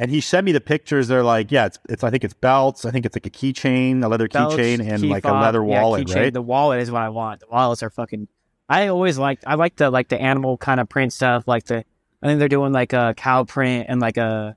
And 0.00 0.10
he 0.10 0.20
sent 0.20 0.44
me 0.44 0.52
the 0.52 0.60
pictures. 0.60 1.08
They're 1.08 1.24
like, 1.24 1.50
yeah, 1.50 1.66
it's, 1.66 1.78
it's 1.88 2.04
I 2.04 2.10
think 2.10 2.22
it's 2.24 2.34
belts. 2.34 2.84
I 2.84 2.90
think 2.90 3.06
it's 3.06 3.16
like 3.16 3.26
a 3.26 3.30
keychain, 3.30 4.04
a 4.04 4.08
leather 4.08 4.28
keychain, 4.28 4.80
and 4.80 5.02
key 5.02 5.08
like 5.08 5.24
a 5.24 5.32
leather 5.32 5.62
wallet, 5.62 6.06
keychain. 6.08 6.14
right? 6.16 6.32
The 6.32 6.42
wallet 6.42 6.80
is 6.82 6.90
what 6.90 7.02
I 7.02 7.08
want. 7.08 7.40
The 7.40 7.46
wallets 7.50 7.82
are 7.84 7.90
fucking. 7.90 8.26
I 8.68 8.88
always 8.88 9.16
liked. 9.16 9.44
I 9.46 9.54
like 9.54 9.76
the 9.76 9.90
like 9.90 10.08
the 10.08 10.20
animal 10.20 10.56
kind 10.58 10.80
of 10.80 10.88
print 10.88 11.12
stuff. 11.12 11.46
Like 11.46 11.64
the. 11.64 11.84
I 12.20 12.26
think 12.26 12.40
they're 12.40 12.48
doing 12.48 12.72
like 12.72 12.92
a 12.92 13.14
cow 13.16 13.44
print 13.44 13.86
and 13.88 14.00
like 14.00 14.16
a. 14.16 14.56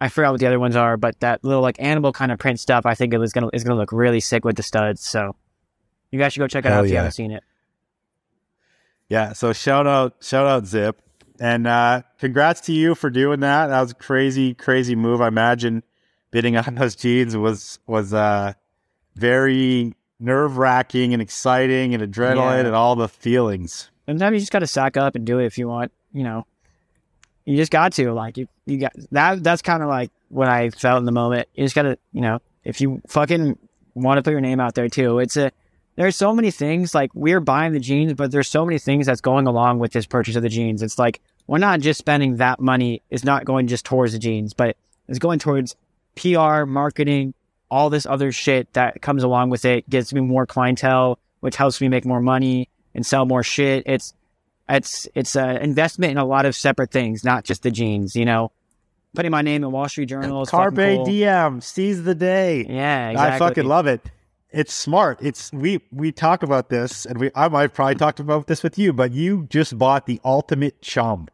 I 0.00 0.08
forgot 0.08 0.32
what 0.32 0.40
the 0.40 0.46
other 0.46 0.58
ones 0.58 0.76
are, 0.76 0.96
but 0.96 1.20
that 1.20 1.44
little 1.44 1.62
like 1.62 1.76
animal 1.78 2.12
kind 2.12 2.32
of 2.32 2.38
print 2.38 2.58
stuff. 2.58 2.86
I 2.86 2.94
think 2.94 3.12
it 3.12 3.18
was 3.18 3.32
gonna 3.32 3.50
is 3.52 3.64
gonna 3.64 3.78
look 3.78 3.92
really 3.92 4.20
sick 4.20 4.44
with 4.44 4.56
the 4.56 4.62
studs. 4.62 5.02
So, 5.02 5.36
you 6.10 6.18
guys 6.18 6.32
should 6.32 6.40
go 6.40 6.48
check 6.48 6.64
it 6.64 6.68
Hell 6.68 6.78
out 6.78 6.84
if 6.86 6.90
you 6.90 6.96
haven't 6.96 7.12
seen 7.12 7.30
it. 7.32 7.42
Yeah. 9.08 9.32
So 9.32 9.52
shout 9.52 9.86
out, 9.86 10.16
shout 10.20 10.46
out 10.46 10.66
Zip. 10.66 11.00
And 11.38 11.66
uh, 11.66 12.02
congrats 12.18 12.60
to 12.62 12.72
you 12.72 12.94
for 12.94 13.08
doing 13.10 13.40
that. 13.40 13.68
That 13.68 13.80
was 13.80 13.92
a 13.92 13.94
crazy, 13.94 14.54
crazy 14.54 14.94
move. 14.94 15.20
I 15.20 15.28
imagine 15.28 15.82
bidding 16.30 16.56
on 16.56 16.74
those 16.74 16.94
jeans 16.94 17.36
was 17.36 17.78
was 17.86 18.12
uh, 18.14 18.52
very 19.16 19.94
nerve 20.18 20.58
wracking 20.58 21.12
and 21.12 21.22
exciting 21.22 21.94
and 21.94 22.02
adrenaline 22.02 22.62
Yeah. 22.62 22.66
and 22.66 22.74
all 22.74 22.94
the 22.94 23.08
feelings. 23.08 23.90
Sometimes 24.06 24.34
you 24.34 24.40
just 24.40 24.52
got 24.52 24.58
to 24.58 24.66
sack 24.66 24.96
up 24.96 25.14
and 25.14 25.24
do 25.24 25.38
it 25.38 25.46
if 25.46 25.56
you 25.56 25.66
want. 25.68 25.92
You 26.12 26.24
know, 26.24 26.46
you 27.44 27.56
just 27.56 27.72
got 27.72 27.92
to 27.94 28.12
like 28.12 28.36
you. 28.36 28.48
You 28.70 28.78
got 28.78 28.92
that. 29.10 29.42
That's 29.42 29.62
kind 29.62 29.82
of 29.82 29.88
like 29.88 30.10
what 30.28 30.48
I 30.48 30.70
felt 30.70 30.98
in 30.98 31.04
the 31.04 31.12
moment. 31.12 31.48
You 31.54 31.64
just 31.64 31.74
got 31.74 31.82
to, 31.82 31.98
you 32.12 32.20
know, 32.20 32.40
if 32.64 32.80
you 32.80 33.02
fucking 33.08 33.58
want 33.94 34.18
to 34.18 34.22
put 34.22 34.30
your 34.30 34.40
name 34.40 34.60
out 34.60 34.74
there 34.74 34.88
too. 34.88 35.18
It's 35.18 35.36
a. 35.36 35.52
There's 35.96 36.16
so 36.16 36.32
many 36.32 36.50
things 36.50 36.94
like 36.94 37.10
we're 37.14 37.40
buying 37.40 37.72
the 37.72 37.80
jeans, 37.80 38.14
but 38.14 38.30
there's 38.30 38.48
so 38.48 38.64
many 38.64 38.78
things 38.78 39.06
that's 39.06 39.20
going 39.20 39.46
along 39.46 39.80
with 39.80 39.92
this 39.92 40.06
purchase 40.06 40.36
of 40.36 40.42
the 40.42 40.48
jeans. 40.48 40.82
It's 40.82 40.98
like 40.98 41.20
we're 41.46 41.58
not 41.58 41.80
just 41.80 41.98
spending 41.98 42.36
that 42.36 42.60
money. 42.60 43.02
It's 43.10 43.24
not 43.24 43.44
going 43.44 43.66
just 43.66 43.84
towards 43.84 44.12
the 44.12 44.18
jeans, 44.18 44.54
but 44.54 44.76
it's 45.08 45.18
going 45.18 45.40
towards 45.40 45.76
PR, 46.14 46.64
marketing, 46.64 47.34
all 47.70 47.90
this 47.90 48.06
other 48.06 48.32
shit 48.32 48.72
that 48.72 49.02
comes 49.02 49.24
along 49.24 49.50
with 49.50 49.64
it. 49.64 49.88
Gets 49.90 50.12
me 50.12 50.20
more 50.20 50.46
clientele, 50.46 51.18
which 51.40 51.56
helps 51.56 51.80
me 51.80 51.88
make 51.88 52.06
more 52.06 52.20
money 52.20 52.68
and 52.94 53.04
sell 53.04 53.26
more 53.26 53.42
shit. 53.42 53.82
It's 53.84 54.14
it's 54.68 55.08
it's 55.14 55.36
an 55.36 55.58
investment 55.58 56.12
in 56.12 56.18
a 56.18 56.24
lot 56.24 56.46
of 56.46 56.54
separate 56.54 56.92
things, 56.92 57.24
not 57.24 57.44
just 57.44 57.62
the 57.62 57.70
jeans. 57.70 58.14
You 58.16 58.24
know, 58.24 58.52
putting 59.14 59.30
my 59.30 59.42
name 59.42 59.64
in 59.64 59.70
Wall 59.70 59.88
Street 59.88 60.06
Journal 60.06 60.46
Carpe 60.46 60.76
cool. 60.76 61.04
diem, 61.04 61.60
seize 61.60 62.02
the 62.02 62.14
day. 62.14 62.66
Yeah, 62.68 63.10
exactly. 63.10 63.34
I 63.34 63.38
fucking 63.38 63.64
love 63.64 63.86
it. 63.86 64.10
It's 64.50 64.74
smart. 64.74 65.18
It's 65.22 65.52
we 65.52 65.80
we 65.92 66.10
talk 66.10 66.42
about 66.42 66.70
this, 66.70 67.06
and 67.06 67.18
we 67.18 67.30
I 67.34 67.48
might 67.48 67.68
probably 67.68 67.94
talked 67.94 68.20
about 68.20 68.46
this 68.46 68.62
with 68.62 68.78
you, 68.78 68.92
but 68.92 69.12
you 69.12 69.46
just 69.48 69.78
bought 69.78 70.06
the 70.06 70.20
ultimate 70.24 70.82
chum. 70.82 71.28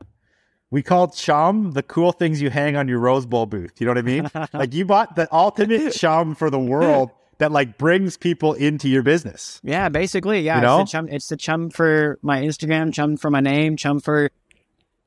We 0.71 0.83
called 0.83 1.15
chum 1.15 1.73
the 1.73 1.83
cool 1.83 2.13
things 2.13 2.43
you 2.43 2.51
hang 2.51 2.77
on 2.77 2.89
your 2.89 2.99
Rose 2.99 3.25
Bowl 3.25 3.47
booth. 3.47 3.81
You 3.81 3.87
know 3.87 3.93
what 3.93 3.99
I 3.99 4.03
mean? 4.03 4.31
like 4.53 4.75
you 4.75 4.85
bought 4.85 5.17
the 5.17 5.29
ultimate 5.33 5.93
chum 5.93 6.35
for 6.35 6.51
the 6.51 6.59
world 6.59 7.11
that 7.39 7.53
like 7.53 7.79
brings 7.79 8.17
people 8.17 8.53
into 8.55 8.89
your 8.89 9.03
business. 9.03 9.61
Yeah, 9.63 9.89
basically, 9.89 10.41
yeah. 10.41 10.57
You 10.57 10.63
know? 10.63 10.81
It's, 10.81 10.93
the 10.93 10.99
chum, 10.99 11.09
it's 11.09 11.29
the 11.29 11.37
chum 11.37 11.71
for 11.71 12.19
my 12.23 12.43
Instagram, 12.43 12.93
chum 12.93 13.17
for 13.17 13.31
my 13.31 13.41
name, 13.41 13.77
chum 13.77 14.01
for 14.01 14.31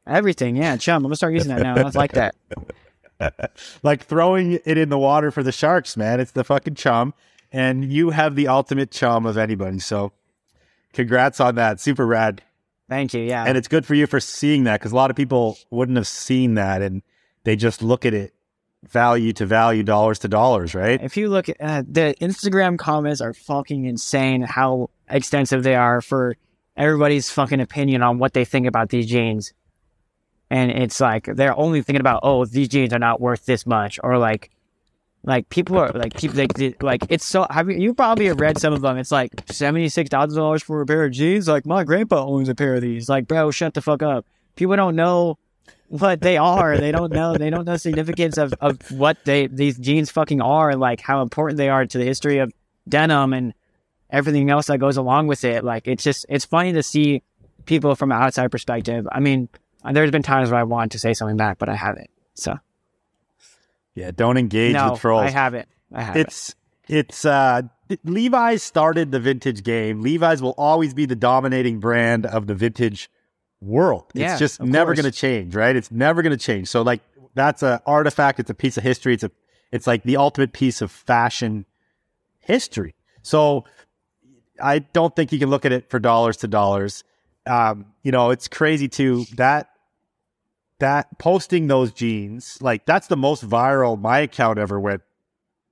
everything. 0.10 0.55
Yeah, 0.55 0.78
chum. 0.78 0.97
I'm 0.97 1.03
gonna 1.03 1.16
start 1.16 1.34
using 1.34 1.49
that 1.55 1.62
now. 1.62 1.76
I 1.76 1.89
like 1.93 2.14
that. 2.14 2.36
like 3.84 4.03
throwing 4.03 4.60
it 4.66 4.78
in 4.78 4.89
the 4.89 4.97
water 4.97 5.32
for 5.32 5.43
the 5.43 5.51
sharks, 5.51 5.97
man. 5.97 6.20
It's 6.20 6.32
the 6.32 6.43
fucking 6.43 6.76
chum, 6.76 7.14
and 7.51 7.91
you 7.91 8.12
have 8.12 8.36
the 8.36 8.47
ultimate 8.47 8.91
chum 8.91 9.26
of 9.26 9.38
anybody. 9.38 9.80
So, 9.80 10.12
congrats 10.93 11.39
on 11.39 11.55
that. 11.55 11.80
Super 11.80 12.05
rad. 12.05 12.41
Thank 12.89 13.14
you. 13.14 13.22
Yeah, 13.22 13.43
And 13.45 13.55
it's 13.57 13.68
good 13.68 13.86
for 13.86 13.93
you 13.93 14.07
for 14.07 14.20
seeing 14.20 14.64
that 14.64 14.80
because 14.80 14.91
a 14.91 14.95
lot 14.95 15.12
of 15.12 15.16
people 15.16 15.57
wouldn't 15.70 15.95
have 15.95 16.07
seen 16.07 16.55
that 16.55 16.82
and 16.82 17.03
they 17.43 17.55
just 17.55 17.84
look 17.84 18.03
at 18.03 18.16
it 18.16 18.34
value 18.84 19.32
to 19.34 19.45
value, 19.45 19.84
dollars 19.84 20.20
to 20.20 20.28
dollars, 20.28 20.74
right? 20.74 21.01
if 21.03 21.16
you 21.18 21.30
look 21.30 21.49
at 21.49 21.57
uh, 21.60 21.84
the 21.88 22.16
Instagram 22.22 22.78
comments 22.80 23.22
are 23.22 23.34
fucking 23.34 23.86
insane 23.86 24.41
how 24.41 24.89
extensive 25.10 25.64
they 25.64 25.76
are 25.76 26.01
for 26.01 26.36
everybody's 26.78 27.30
fucking 27.30 27.60
opinion 27.60 28.01
on 28.01 28.18
what 28.18 28.34
they 28.34 28.45
think 28.45 28.66
about 28.66 28.89
these 28.89 29.05
jeans. 29.05 29.53
And 30.50 30.72
it's 30.72 31.00
like 31.00 31.26
they're 31.26 31.58
only 31.58 31.82
thinking 31.82 32.02
about, 32.02 32.22
oh, 32.24 32.45
these 32.45 32.68
jeans 32.68 32.91
are 32.93 33.00
not 33.00 33.22
worth 33.22 33.45
this 33.45 33.66
much, 33.66 34.00
or 34.04 34.18
like, 34.18 34.50
like 35.24 35.50
people 35.50 35.78
are 35.78 35.91
like 35.91 36.16
people 36.16 36.38
like, 36.38 36.82
like 36.82 37.04
it's 37.10 37.26
so. 37.26 37.45
Have 37.50 37.70
you, 37.70 37.78
you 37.78 37.93
probably 37.93 38.26
have 38.26 38.39
read 38.39 38.58
some 38.58 38.74
of 38.74 38.82
them? 38.82 38.97
It's 38.97 39.12
like 39.12 39.32
seventy 39.52 39.89
six 39.89 40.10
thousand 40.10 40.39
dollars 40.39 40.64
for 40.64 40.82
a 40.82 40.86
pair 40.86 41.04
of 41.06 41.12
jeans. 41.12 41.47
Like 41.47 41.66
my 41.66 41.84
grandpa 41.84 42.26
owns 42.26 42.50
a 42.50 42.56
pair 42.56 42.76
of 42.76 42.82
these. 42.82 43.10
Like, 43.10 43.28
bro, 43.28 43.52
shut 43.52 43.74
the 43.74 43.82
fuck 43.82 44.02
up. 44.02 44.26
People 44.56 44.76
don't 44.76 44.95
know 44.95 45.38
what 45.89 46.22
they 46.22 46.38
are. 46.38 46.78
They 46.78 46.91
don't 46.91 47.12
know. 47.12 47.36
They 47.36 47.50
don't 47.50 47.66
know 47.66 47.74
the 47.74 47.80
significance 47.80 48.38
of, 48.38 48.54
of 48.62 48.80
what 48.91 49.18
they 49.26 49.47
these 49.47 49.78
jeans 49.78 50.10
fucking 50.10 50.41
are, 50.41 50.70
and 50.70 50.80
like 50.80 51.02
how 51.02 51.22
important 51.22 51.58
they 51.58 51.70
are 51.70 51.86
to 51.86 51.97
the 51.97 52.06
history 52.06 52.38
of 52.39 52.52
denim 52.88 53.34
and 53.34 53.54
everything 54.10 54.50
else 54.50 54.68
that 54.68 54.80
goes 54.80 54.97
along 54.97 55.28
with 55.28 55.43
it. 55.43 55.64
Like 55.64 55.88
it's 55.88 56.04
just 56.04 56.26
it's 56.30 56.45
funny 56.45 56.74
to 56.74 56.82
see 56.82 57.24
people 57.66 57.95
from 57.95 58.12
an 58.12 58.22
outside 58.22 58.52
perspective. 58.52 59.08
I 59.12 59.20
mean, 59.20 59.50
there's 59.92 60.12
been 60.12 60.24
times 60.24 60.50
where 60.52 60.60
I 60.60 60.64
wanted 60.64 60.92
to 60.92 61.00
say 61.00 61.14
something 61.14 61.38
back, 61.38 61.58
but 61.58 61.70
I 61.70 61.76
haven't. 61.76 62.10
So 62.34 62.58
Yeah, 63.96 64.12
don't 64.12 64.38
engage 64.38 64.74
no, 64.74 64.92
with 64.92 65.02
trolls. 65.02 65.24
I 65.24 65.30
haven't. 65.30 65.68
I 65.94 66.04
haven't. 66.04 66.22
It's 66.22 66.56
it's 66.88 67.26
uh 67.26 67.64
Levi's 68.04 68.62
started 68.62 69.12
the 69.12 69.20
vintage 69.20 69.64
game. 69.64 70.02
Levi's 70.02 70.42
will 70.42 70.56
always 70.58 70.94
be 70.94 71.06
the 71.06 71.16
dominating 71.16 71.80
brand 71.80 72.26
of 72.26 72.48
the 72.48 72.54
vintage 72.54 73.10
world. 73.62 74.06
Yeah, 74.14 74.32
it's 74.32 74.40
just 74.40 74.62
never 74.62 74.94
going 74.94 75.06
to 75.06 75.12
change, 75.12 75.56
right? 75.56 75.76
It's 75.76 75.92
never 75.92 76.22
going 76.22 76.38
to 76.38 76.44
change. 76.44 76.68
So 76.68 76.82
like 76.82 77.02
that's 77.34 77.64
an 77.64 77.80
artifact, 77.86 78.40
it's 78.40 78.50
a 78.50 78.54
piece 78.54 78.78
of 78.78 78.84
history. 78.84 79.14
It's 79.14 79.24
a 79.24 79.32
it's 79.72 79.88
like 79.88 80.04
the 80.04 80.18
ultimate 80.18 80.54
piece 80.54 80.82
of 80.82 80.92
fashion 80.92 81.66
history. 82.40 82.96
So 83.22 83.66
I 84.62 84.80
don't 84.80 85.16
think 85.16 85.32
you 85.32 85.40
can 85.40 85.50
look 85.50 85.66
at 85.66 85.72
it 85.72 85.90
for 85.90 86.00
dollars 86.00 86.38
to 86.38 86.48
dollars. 86.48 87.04
Um, 87.46 87.86
you 88.04 88.12
know, 88.12 88.32
it's 88.32 88.48
crazy 88.48 88.88
too 88.88 89.26
that 89.36 89.69
that 90.80 91.18
posting 91.20 91.68
those 91.68 91.92
jeans, 91.94 92.58
like 92.62 92.86
that's 92.86 93.08
the 93.08 93.18
most 93.18 93.48
viral 93.48 94.00
my 94.00 94.20
account 94.20 94.58
ever 94.60 94.80
went 94.80 95.02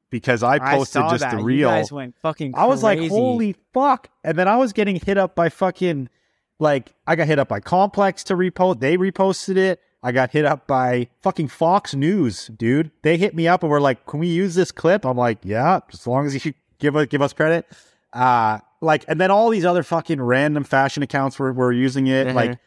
because 0.10 0.44
I 0.44 0.60
posted 0.60 0.94
saw 1.02 1.10
just 1.12 1.22
that. 1.22 1.32
the 1.32 1.38
You 1.40 1.44
real. 1.46 1.70
guys 1.70 1.92
went 1.92 2.16
fucking. 2.22 2.54
I 2.56 2.66
was 2.66 2.84
like, 2.84 3.00
holy 3.10 3.56
fuck. 3.74 4.10
And 4.24 4.38
then 4.38 4.48
I 4.48 4.58
was 4.58 4.74
getting 4.74 4.98
hit 5.00 5.18
up 5.18 5.36
by 5.36 5.50
fucking, 5.50 6.10
like, 6.60 6.94
I 7.06 7.16
got 7.16 7.28
hit 7.28 7.40
up 7.40 7.48
by 7.50 7.60
Complex 7.60 8.24
to 8.26 8.36
repost. 8.36 8.80
They 8.80 8.98
reposted 8.98 9.58
it. 9.58 9.82
I 10.04 10.12
got 10.12 10.32
hit 10.32 10.46
up 10.46 10.68
by 10.68 11.10
fucking 11.22 11.48
Fox 11.50 11.94
News, 11.94 12.48
dude. 12.56 12.92
They 13.02 13.18
hit 13.18 13.36
me 13.36 13.48
up 13.48 13.64
and 13.64 13.70
were 13.72 13.82
like, 13.82 14.06
can 14.06 14.20
we 14.20 14.28
use 14.28 14.56
this 14.56 14.72
clip? 14.72 15.06
I'm 15.06 15.18
like, 15.18 15.40
yeah, 15.44 15.80
as 15.92 16.06
long 16.08 16.26
as 16.26 16.46
you 16.46 16.54
give 16.80 16.96
us, 16.96 17.08
give 17.08 17.22
us 17.22 17.34
credit. 17.34 17.66
Uh, 18.14 18.60
like, 18.80 19.04
and 19.08 19.20
then 19.20 19.32
all 19.32 19.50
these 19.50 19.66
other 19.66 19.84
fucking 19.84 20.22
random 20.22 20.64
fashion 20.64 21.04
accounts 21.04 21.38
were, 21.40 21.52
were 21.52 21.74
using 21.74 22.08
it. 22.08 22.28
Mhm. 22.28 22.34
Like, 22.36 22.60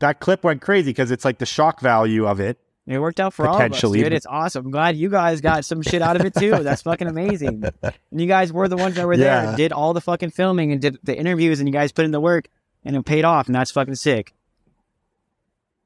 that 0.00 0.20
clip 0.20 0.44
went 0.44 0.60
crazy 0.62 0.90
because 0.90 1.10
it's 1.10 1.24
like 1.24 1.38
the 1.38 1.46
shock 1.46 1.80
value 1.80 2.26
of 2.26 2.40
it. 2.40 2.58
It 2.86 3.00
worked 3.00 3.18
out 3.18 3.34
for 3.34 3.48
all 3.48 3.60
of 3.60 3.72
us, 3.72 3.80
dude. 3.80 4.12
It's 4.12 4.26
awesome. 4.26 4.66
I'm 4.66 4.70
glad 4.70 4.96
you 4.96 5.08
guys 5.10 5.40
got 5.40 5.64
some 5.64 5.82
shit 5.82 6.02
out 6.02 6.14
of 6.14 6.24
it 6.24 6.34
too. 6.34 6.50
That's 6.62 6.82
fucking 6.82 7.08
amazing. 7.08 7.64
And 7.82 8.20
you 8.20 8.28
guys 8.28 8.52
were 8.52 8.68
the 8.68 8.76
ones 8.76 8.94
that 8.94 9.06
were 9.06 9.16
there, 9.16 9.42
Yeah. 9.42 9.48
and 9.48 9.56
did 9.56 9.72
all 9.72 9.92
the 9.92 10.00
fucking 10.00 10.30
filming 10.30 10.70
and 10.70 10.80
did 10.80 10.98
the 11.02 11.16
interviews, 11.16 11.58
and 11.58 11.68
you 11.68 11.72
guys 11.72 11.90
put 11.90 12.04
in 12.04 12.12
the 12.12 12.20
work, 12.20 12.46
and 12.84 12.94
it 12.94 13.04
paid 13.04 13.24
off, 13.24 13.46
and 13.46 13.54
that's 13.56 13.72
fucking 13.72 13.96
sick. 13.96 14.32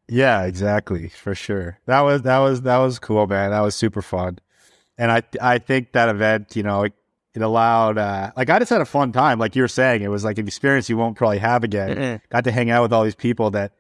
Yeah, 0.08 0.42
exactly, 0.44 1.08
for 1.08 1.34
sure. 1.34 1.78
That 1.86 2.00
was 2.00 2.22
that 2.22 2.38
was 2.38 2.62
that 2.62 2.78
was 2.78 2.98
cool, 2.98 3.26
man. 3.26 3.50
That 3.52 3.61
was 3.61 3.74
super 3.74 4.02
fun, 4.02 4.38
and 4.98 5.11
I 5.11 5.22
I 5.40 5.58
think 5.58 5.92
that 5.92 6.08
event, 6.08 6.56
you 6.56 6.62
know, 6.64 6.82
it, 6.82 6.92
it 7.32 7.42
allowed 7.42 7.96
uh, 7.96 8.32
like 8.36 8.50
I 8.50 8.58
just 8.58 8.70
had 8.70 8.80
a 8.80 8.84
fun 8.86 9.12
time. 9.12 9.38
Like 9.38 9.54
you 9.54 9.62
were 9.62 9.68
saying, 9.68 10.02
it 10.02 10.08
was 10.08 10.24
like 10.24 10.38
an 10.38 10.46
experience 10.48 10.88
you 10.90 10.96
won't 10.96 11.16
probably 11.16 11.38
have 11.38 11.62
again. 11.64 11.96
Mm-mm. 11.96 12.20
Got 12.28 12.44
to 12.44 12.50
hang 12.52 12.70
out 12.70 12.82
with 12.82 12.92
all 12.92 13.04
these 13.04 13.14
people 13.14 13.52
that 13.52 13.72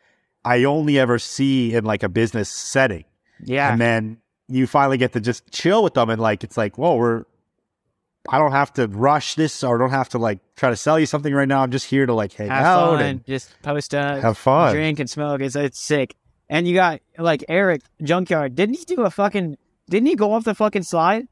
I 0.44 0.64
only 0.64 0.98
ever 0.98 1.18
see 1.18 1.74
in 1.74 1.84
like 1.84 2.02
a 2.02 2.08
business 2.08 2.48
setting, 2.50 3.04
Yeah, 3.44 3.72
and 3.72 3.80
then 3.80 4.18
you 4.48 4.66
finally 4.66 4.96
get 4.98 5.12
to 5.12 5.20
just 5.20 5.50
chill 5.52 5.82
with 5.82 5.94
them, 5.94 6.10
and 6.10 6.20
like 6.20 6.44
it's 6.44 6.56
like, 6.56 6.78
whoa, 6.78 6.96
we're. 6.96 7.24
I 8.28 8.36
don't 8.38 8.52
have 8.52 8.72
to 8.74 8.86
rush 8.86 9.34
this, 9.34 9.64
or 9.64 9.78
don't 9.78 9.90
have 9.90 10.10
to 10.10 10.18
like 10.18 10.40
try 10.54 10.68
to 10.70 10.76
sell 10.76 11.00
you 11.00 11.06
something 11.06 11.32
right 11.32 11.48
now. 11.48 11.62
I'm 11.62 11.70
just 11.70 11.86
here 11.86 12.04
to 12.04 12.12
like 12.12 12.32
hang 12.34 12.48
have 12.48 12.64
out 12.66 12.90
fun, 12.98 13.02
and 13.04 13.26
just 13.26 13.50
post 13.62 13.94
up, 13.94 14.20
have 14.22 14.36
fun. 14.36 14.74
drink 14.74 15.00
and 15.00 15.08
smoke. 15.08 15.40
It's 15.40 15.56
it's 15.56 15.80
sick. 15.80 16.14
And 16.48 16.66
you 16.68 16.74
got 16.74 17.00
like 17.16 17.44
Eric 17.48 17.82
Junkyard. 18.02 18.54
Didn't 18.56 18.76
he 18.76 18.84
do 18.84 19.02
a 19.02 19.10
fucking? 19.10 19.56
Didn't 19.88 20.06
he 20.06 20.16
go 20.16 20.32
off 20.32 20.44
the 20.44 20.54
fucking 20.54 20.82
slide? 20.82 21.28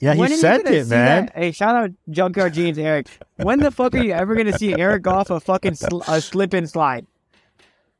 Yeah, 0.00 0.14
he 0.14 0.20
When 0.20 0.30
sent 0.36 0.66
it, 0.66 0.88
man. 0.88 1.26
that? 1.26 1.36
Hey, 1.36 1.52
shout 1.52 1.74
out 1.76 1.90
Junkyard 2.10 2.52
Jeans, 2.54 2.78
Eric. 2.78 3.08
When 3.36 3.60
the 3.60 3.70
fuck 3.70 3.94
are 3.94 4.02
you 4.02 4.12
ever 4.12 4.34
gonna 4.34 4.58
see 4.58 4.74
Eric 4.78 5.02
go 5.02 5.12
off 5.12 5.30
a 5.30 5.38
fucking 5.40 5.74
sl- 5.76 6.02
a 6.08 6.20
slip 6.20 6.52
and 6.52 6.68
slide? 6.68 7.06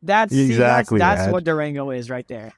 That's 0.02 0.32
see, 0.32 0.46
Exactly, 0.46 0.98
That's, 0.98 1.22
that's 1.22 1.32
what 1.32 1.44
Durango 1.44 1.90
is 1.90 2.10
right 2.10 2.26
there. 2.28 2.52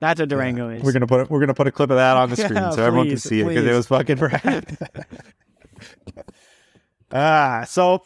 That's 0.00 0.20
what 0.20 0.28
Durango 0.28 0.68
is. 0.70 0.82
We're 0.82 0.92
gonna 0.92 1.06
put 1.06 1.28
we're 1.28 1.40
gonna 1.40 1.54
put 1.54 1.66
a 1.66 1.72
clip 1.72 1.90
of 1.90 1.96
that 1.96 2.16
on 2.16 2.30
the 2.30 2.36
screen 2.36 2.54
Yeah, 2.54 2.70
so 2.70 2.84
everyone 2.84 3.06
can 3.06 3.14
please, 3.14 3.22
see 3.24 3.40
it 3.40 3.48
because 3.48 3.66
it 3.66 3.74
was 3.74 3.86
fucking 3.88 4.18
rad. 4.18 4.78
ah, 7.12 7.64
so 7.66 8.02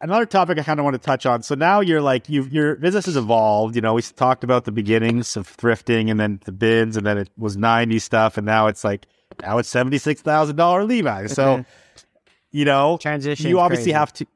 another 0.00 0.24
topic 0.24 0.58
I 0.58 0.62
kind 0.62 0.78
of 0.78 0.84
want 0.84 0.94
to 0.94 1.00
touch 1.00 1.26
on. 1.26 1.42
So 1.42 1.56
now 1.56 1.80
you're 1.80 2.00
like 2.00 2.28
you 2.28 2.44
your 2.44 2.76
business 2.76 3.06
has 3.06 3.16
evolved. 3.16 3.74
You 3.74 3.82
know, 3.82 3.94
we 3.94 4.02
talked 4.02 4.44
about 4.44 4.66
the 4.66 4.72
beginnings 4.72 5.36
of 5.36 5.48
thrifting 5.56 6.10
and 6.10 6.20
then 6.20 6.40
the 6.44 6.52
bins, 6.52 6.96
and 6.96 7.04
then 7.04 7.18
it 7.18 7.30
was 7.36 7.56
ninety 7.56 7.98
stuff, 7.98 8.36
and 8.36 8.46
now 8.46 8.68
it's 8.68 8.84
like 8.84 9.06
now 9.42 9.58
it's 9.58 9.68
seventy 9.68 9.98
six 9.98 10.22
thousand 10.22 10.54
dollar 10.54 10.84
Levi. 10.84 11.26
So 11.26 11.64
you 12.52 12.64
know, 12.64 12.98
Transition. 13.00 13.48
you 13.48 13.58
obviously 13.58 13.92
crazy. 13.92 13.98
have 13.98 14.12
to 14.12 14.26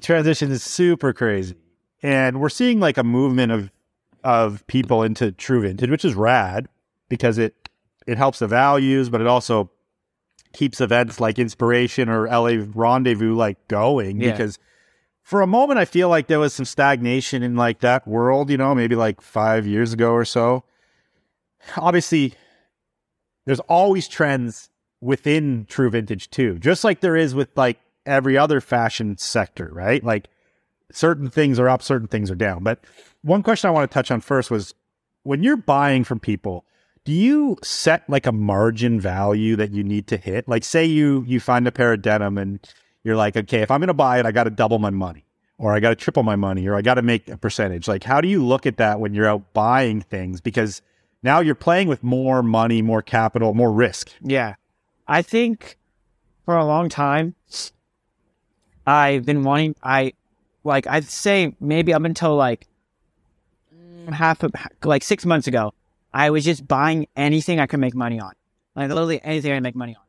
transition 0.00 0.50
is 0.50 0.64
super 0.64 1.12
crazy 1.12 1.54
and 2.02 2.40
we're 2.40 2.48
seeing 2.48 2.80
like 2.80 2.96
a 2.98 3.04
movement 3.04 3.52
of 3.52 3.70
of 4.24 4.66
people 4.66 5.02
into 5.02 5.32
true 5.32 5.62
vintage 5.62 5.90
which 5.90 6.04
is 6.04 6.14
rad 6.14 6.68
because 7.08 7.38
it 7.38 7.68
it 8.06 8.18
helps 8.18 8.38
the 8.40 8.46
values 8.48 9.08
but 9.08 9.20
it 9.20 9.26
also 9.26 9.70
keeps 10.52 10.80
events 10.80 11.20
like 11.20 11.38
inspiration 11.38 12.08
or 12.08 12.26
la 12.26 12.50
rendezvous 12.74 13.34
like 13.34 13.56
going 13.68 14.20
Yeah. 14.20 14.32
because 14.32 14.58
for 15.22 15.40
a 15.40 15.46
moment 15.46 15.78
i 15.78 15.84
feel 15.84 16.08
like 16.08 16.26
there 16.26 16.40
was 16.40 16.52
some 16.54 16.64
stagnation 16.64 17.42
in 17.42 17.54
like 17.54 17.80
that 17.80 18.08
world 18.08 18.50
you 18.50 18.56
know 18.56 18.74
maybe 18.74 18.94
like 18.96 19.20
five 19.20 19.66
years 19.66 19.92
ago 19.92 20.10
or 20.12 20.24
so 20.24 20.64
obviously 21.76 22.34
there's 23.46 23.60
always 23.60 24.08
trends 24.08 24.70
within 25.00 25.64
true 25.68 25.90
vintage 25.90 26.28
too 26.30 26.58
just 26.58 26.82
like 26.82 27.00
there 27.00 27.16
is 27.16 27.34
with 27.34 27.48
like 27.56 27.78
every 28.06 28.36
other 28.36 28.60
fashion 28.60 29.16
sector 29.18 29.70
right 29.72 30.02
like 30.02 30.28
certain 30.92 31.30
things 31.30 31.58
are 31.58 31.68
up 31.68 31.82
certain 31.82 32.08
things 32.08 32.30
are 32.30 32.36
down. 32.36 32.62
But 32.62 32.80
one 33.22 33.42
question 33.42 33.68
i 33.68 33.72
want 33.72 33.90
to 33.90 33.92
touch 33.92 34.10
on 34.10 34.20
first 34.20 34.50
was 34.50 34.74
when 35.22 35.42
you're 35.42 35.56
buying 35.56 36.04
from 36.04 36.20
people 36.20 36.64
do 37.04 37.12
you 37.12 37.56
set 37.62 38.08
like 38.08 38.26
a 38.26 38.32
margin 38.32 39.00
value 39.00 39.56
that 39.56 39.70
you 39.70 39.82
need 39.82 40.06
to 40.08 40.18
hit? 40.18 40.46
Like 40.46 40.62
say 40.62 40.84
you 40.84 41.24
you 41.26 41.40
find 41.40 41.66
a 41.66 41.72
pair 41.72 41.94
of 41.94 42.02
denim 42.02 42.36
and 42.36 42.60
you're 43.02 43.16
like 43.16 43.36
okay 43.36 43.62
if 43.62 43.70
i'm 43.70 43.80
going 43.80 43.88
to 43.88 43.94
buy 43.94 44.18
it 44.18 44.26
i 44.26 44.32
got 44.32 44.44
to 44.44 44.50
double 44.50 44.78
my 44.78 44.90
money 44.90 45.24
or 45.56 45.74
i 45.74 45.80
got 45.80 45.90
to 45.90 45.96
triple 45.96 46.22
my 46.22 46.36
money 46.36 46.66
or 46.68 46.74
i 46.74 46.82
got 46.82 46.94
to 46.94 47.02
make 47.02 47.28
a 47.28 47.36
percentage. 47.36 47.88
Like 47.88 48.04
how 48.04 48.20
do 48.20 48.28
you 48.28 48.44
look 48.44 48.66
at 48.66 48.76
that 48.76 49.00
when 49.00 49.14
you're 49.14 49.28
out 49.28 49.52
buying 49.52 50.00
things? 50.00 50.40
Because 50.40 50.82
now 51.22 51.40
you're 51.40 51.54
playing 51.54 51.88
with 51.88 52.02
more 52.02 52.42
money 52.42 52.82
more 52.82 53.02
capital 53.02 53.54
more 53.54 53.72
risk. 53.72 54.10
Yeah. 54.22 54.54
I 55.06 55.22
think 55.22 55.78
for 56.48 56.56
a 56.56 56.64
long 56.64 56.88
time, 56.88 57.34
I've 58.86 59.26
been 59.26 59.44
wanting, 59.44 59.74
I, 59.82 60.14
like 60.68 60.86
I'd 60.86 61.04
say 61.04 61.54
maybe 61.60 61.92
up 61.92 62.04
until 62.04 62.36
like 62.36 62.66
half 64.12 64.42
of 64.42 64.52
like 64.84 65.02
six 65.02 65.26
months 65.26 65.46
ago, 65.46 65.74
I 66.12 66.30
was 66.30 66.44
just 66.44 66.66
buying 66.66 67.06
anything 67.16 67.60
I 67.60 67.66
could 67.66 67.80
make 67.80 67.94
money 67.94 68.20
on, 68.20 68.32
like 68.76 68.88
literally 68.88 69.20
anything 69.22 69.52
I 69.52 69.56
could 69.56 69.62
make 69.64 69.76
money 69.76 69.96
on. 69.96 70.02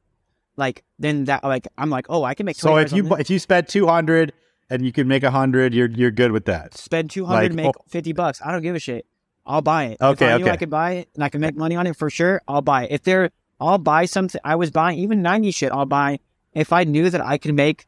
Like 0.56 0.84
then 1.00 1.26
that 1.26 1.44
like 1.44 1.68
I'm 1.78 1.90
like 1.90 2.06
oh 2.10 2.24
I 2.24 2.34
can 2.34 2.46
make 2.46 2.58
So 2.58 2.78
if 2.78 2.92
you 2.92 3.04
on 3.04 3.10
bu- 3.10 3.16
this. 3.16 3.22
if 3.26 3.30
you 3.30 3.40
spend 3.40 3.68
two 3.68 3.88
hundred 3.88 4.34
and 4.70 4.86
you 4.86 4.92
can 4.92 5.08
make 5.08 5.24
a 5.24 5.32
hundred, 5.32 5.74
you're 5.74 5.90
you're 5.90 6.12
good 6.12 6.32
with 6.32 6.46
that. 6.46 6.78
spend 6.78 7.10
two 7.10 7.26
hundred, 7.26 7.56
like, 7.56 7.66
oh 7.66 7.68
make 7.68 7.76
fifty 7.90 8.14
bucks. 8.14 8.42
I 8.44 8.52
don't 8.52 8.62
give 8.62 8.76
a 8.76 8.80
shit. 8.80 9.06
I'll 9.46 9.62
buy 9.62 9.86
it. 9.86 9.98
Okay, 10.02 10.28
if 10.28 10.32
I 10.34 10.38
knew 10.38 10.44
okay. 10.44 10.52
I 10.52 10.58
could 10.58 10.70
buy 10.70 10.92
it 10.92 11.10
and 11.16 11.24
I 11.24 11.30
can 11.30 11.42
make 11.42 11.56
money 11.56 11.76
on 11.76 11.88
it 11.88 11.96
for 11.96 12.10
sure, 12.10 12.42
I'll 12.48 12.62
buy 12.62 12.84
it. 12.84 12.92
If 12.92 13.04
there, 13.04 13.32
I'll 13.60 13.80
buy 13.80 14.06
something. 14.06 14.40
I 14.44 14.56
was 14.56 14.70
buying 14.70 15.00
even 15.00 15.22
ninety 15.22 15.52
shit. 15.52 15.72
I'll 15.72 15.86
buy 15.88 16.20
if 16.54 16.72
I 16.72 16.84
knew 16.84 17.10
that 17.10 17.22
I 17.22 17.38
could 17.38 17.56
make. 17.56 17.86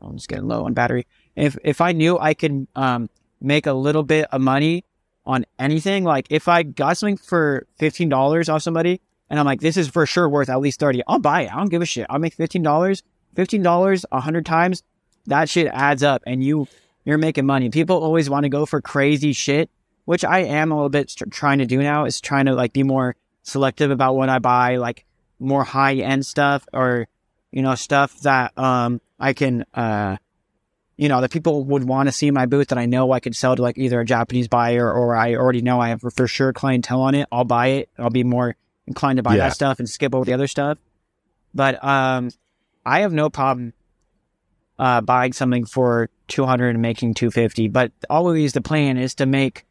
I'm 0.00 0.16
just 0.16 0.28
getting 0.28 0.46
low 0.46 0.64
on 0.64 0.74
battery. 0.74 1.06
If 1.36 1.56
if 1.64 1.80
I 1.80 1.92
knew 1.92 2.18
I 2.18 2.34
could 2.34 2.66
um 2.74 3.10
make 3.40 3.66
a 3.66 3.72
little 3.72 4.02
bit 4.02 4.26
of 4.32 4.40
money 4.40 4.84
on 5.24 5.44
anything, 5.58 6.04
like 6.04 6.26
if 6.30 6.48
I 6.48 6.62
got 6.62 6.96
something 6.96 7.16
for 7.16 7.66
fifteen 7.78 8.08
dollars 8.08 8.48
off 8.48 8.62
somebody, 8.62 9.00
and 9.30 9.38
I'm 9.38 9.46
like, 9.46 9.60
this 9.60 9.76
is 9.76 9.88
for 9.88 10.06
sure 10.06 10.28
worth 10.28 10.48
at 10.48 10.60
least 10.60 10.80
thirty, 10.80 11.02
I'll 11.06 11.18
buy 11.18 11.42
it. 11.42 11.52
I 11.52 11.56
don't 11.56 11.68
give 11.68 11.82
a 11.82 11.86
shit. 11.86 12.06
I'll 12.10 12.18
make 12.18 12.34
fifteen 12.34 12.62
dollars. 12.62 13.02
Fifteen 13.34 13.62
dollars 13.62 14.04
a 14.10 14.20
hundred 14.20 14.46
times, 14.46 14.82
that 15.26 15.48
shit 15.48 15.68
adds 15.68 16.02
up, 16.02 16.22
and 16.26 16.42
you 16.42 16.66
you're 17.04 17.18
making 17.18 17.46
money. 17.46 17.70
People 17.70 18.02
always 18.02 18.28
want 18.28 18.44
to 18.44 18.48
go 18.48 18.66
for 18.66 18.80
crazy 18.80 19.32
shit, 19.32 19.70
which 20.06 20.24
I 20.24 20.40
am 20.40 20.72
a 20.72 20.74
little 20.74 20.88
bit 20.88 21.10
st- 21.10 21.32
trying 21.32 21.58
to 21.58 21.66
do 21.66 21.78
now. 21.78 22.04
Is 22.04 22.20
trying 22.20 22.46
to 22.46 22.54
like 22.54 22.72
be 22.72 22.82
more 22.82 23.16
selective 23.42 23.90
about 23.90 24.16
what 24.16 24.28
I 24.28 24.38
buy, 24.38 24.76
like 24.76 25.04
more 25.38 25.64
high 25.64 25.94
end 25.96 26.26
stuff 26.26 26.66
or 26.72 27.06
you 27.52 27.62
know 27.62 27.74
stuff 27.74 28.20
that 28.20 28.56
um 28.58 29.00
I 29.18 29.32
can 29.32 29.64
uh 29.74 30.16
you 30.96 31.08
know 31.08 31.20
that 31.20 31.30
people 31.30 31.64
would 31.64 31.84
want 31.84 32.08
to 32.08 32.12
see 32.12 32.30
my 32.30 32.46
booth 32.46 32.68
that 32.68 32.78
I 32.78 32.86
know 32.86 33.12
I 33.12 33.20
could 33.20 33.36
sell 33.36 33.54
to 33.56 33.62
like 33.62 33.78
either 33.78 34.00
a 34.00 34.04
Japanese 34.04 34.48
buyer 34.48 34.90
or 34.92 35.14
I 35.16 35.34
already 35.34 35.62
know 35.62 35.80
I 35.80 35.88
have 35.90 36.00
for 36.00 36.26
sure 36.26 36.52
clientele 36.52 37.00
on 37.02 37.14
it. 37.14 37.28
I'll 37.30 37.44
buy 37.44 37.66
it. 37.68 37.88
I'll 37.98 38.10
be 38.10 38.24
more 38.24 38.56
inclined 38.86 39.18
to 39.18 39.22
buy 39.22 39.36
Yeah. 39.36 39.44
that 39.44 39.54
stuff 39.54 39.78
and 39.78 39.88
skip 39.88 40.14
over 40.14 40.24
the 40.24 40.32
other 40.32 40.46
stuff. 40.48 40.78
But 41.54 41.82
um 41.84 42.30
I 42.86 43.00
have 43.00 43.12
no 43.12 43.28
problem 43.30 43.74
uh, 44.78 45.00
buying 45.00 45.32
something 45.32 45.64
for 45.64 46.08
200 46.28 46.68
and 46.70 46.80
making 46.80 47.12
250 47.14 47.66
but 47.68 47.90
always 48.08 48.52
the 48.52 48.60
plan 48.60 48.96
is 48.96 49.14
to 49.16 49.26
make 49.26 49.64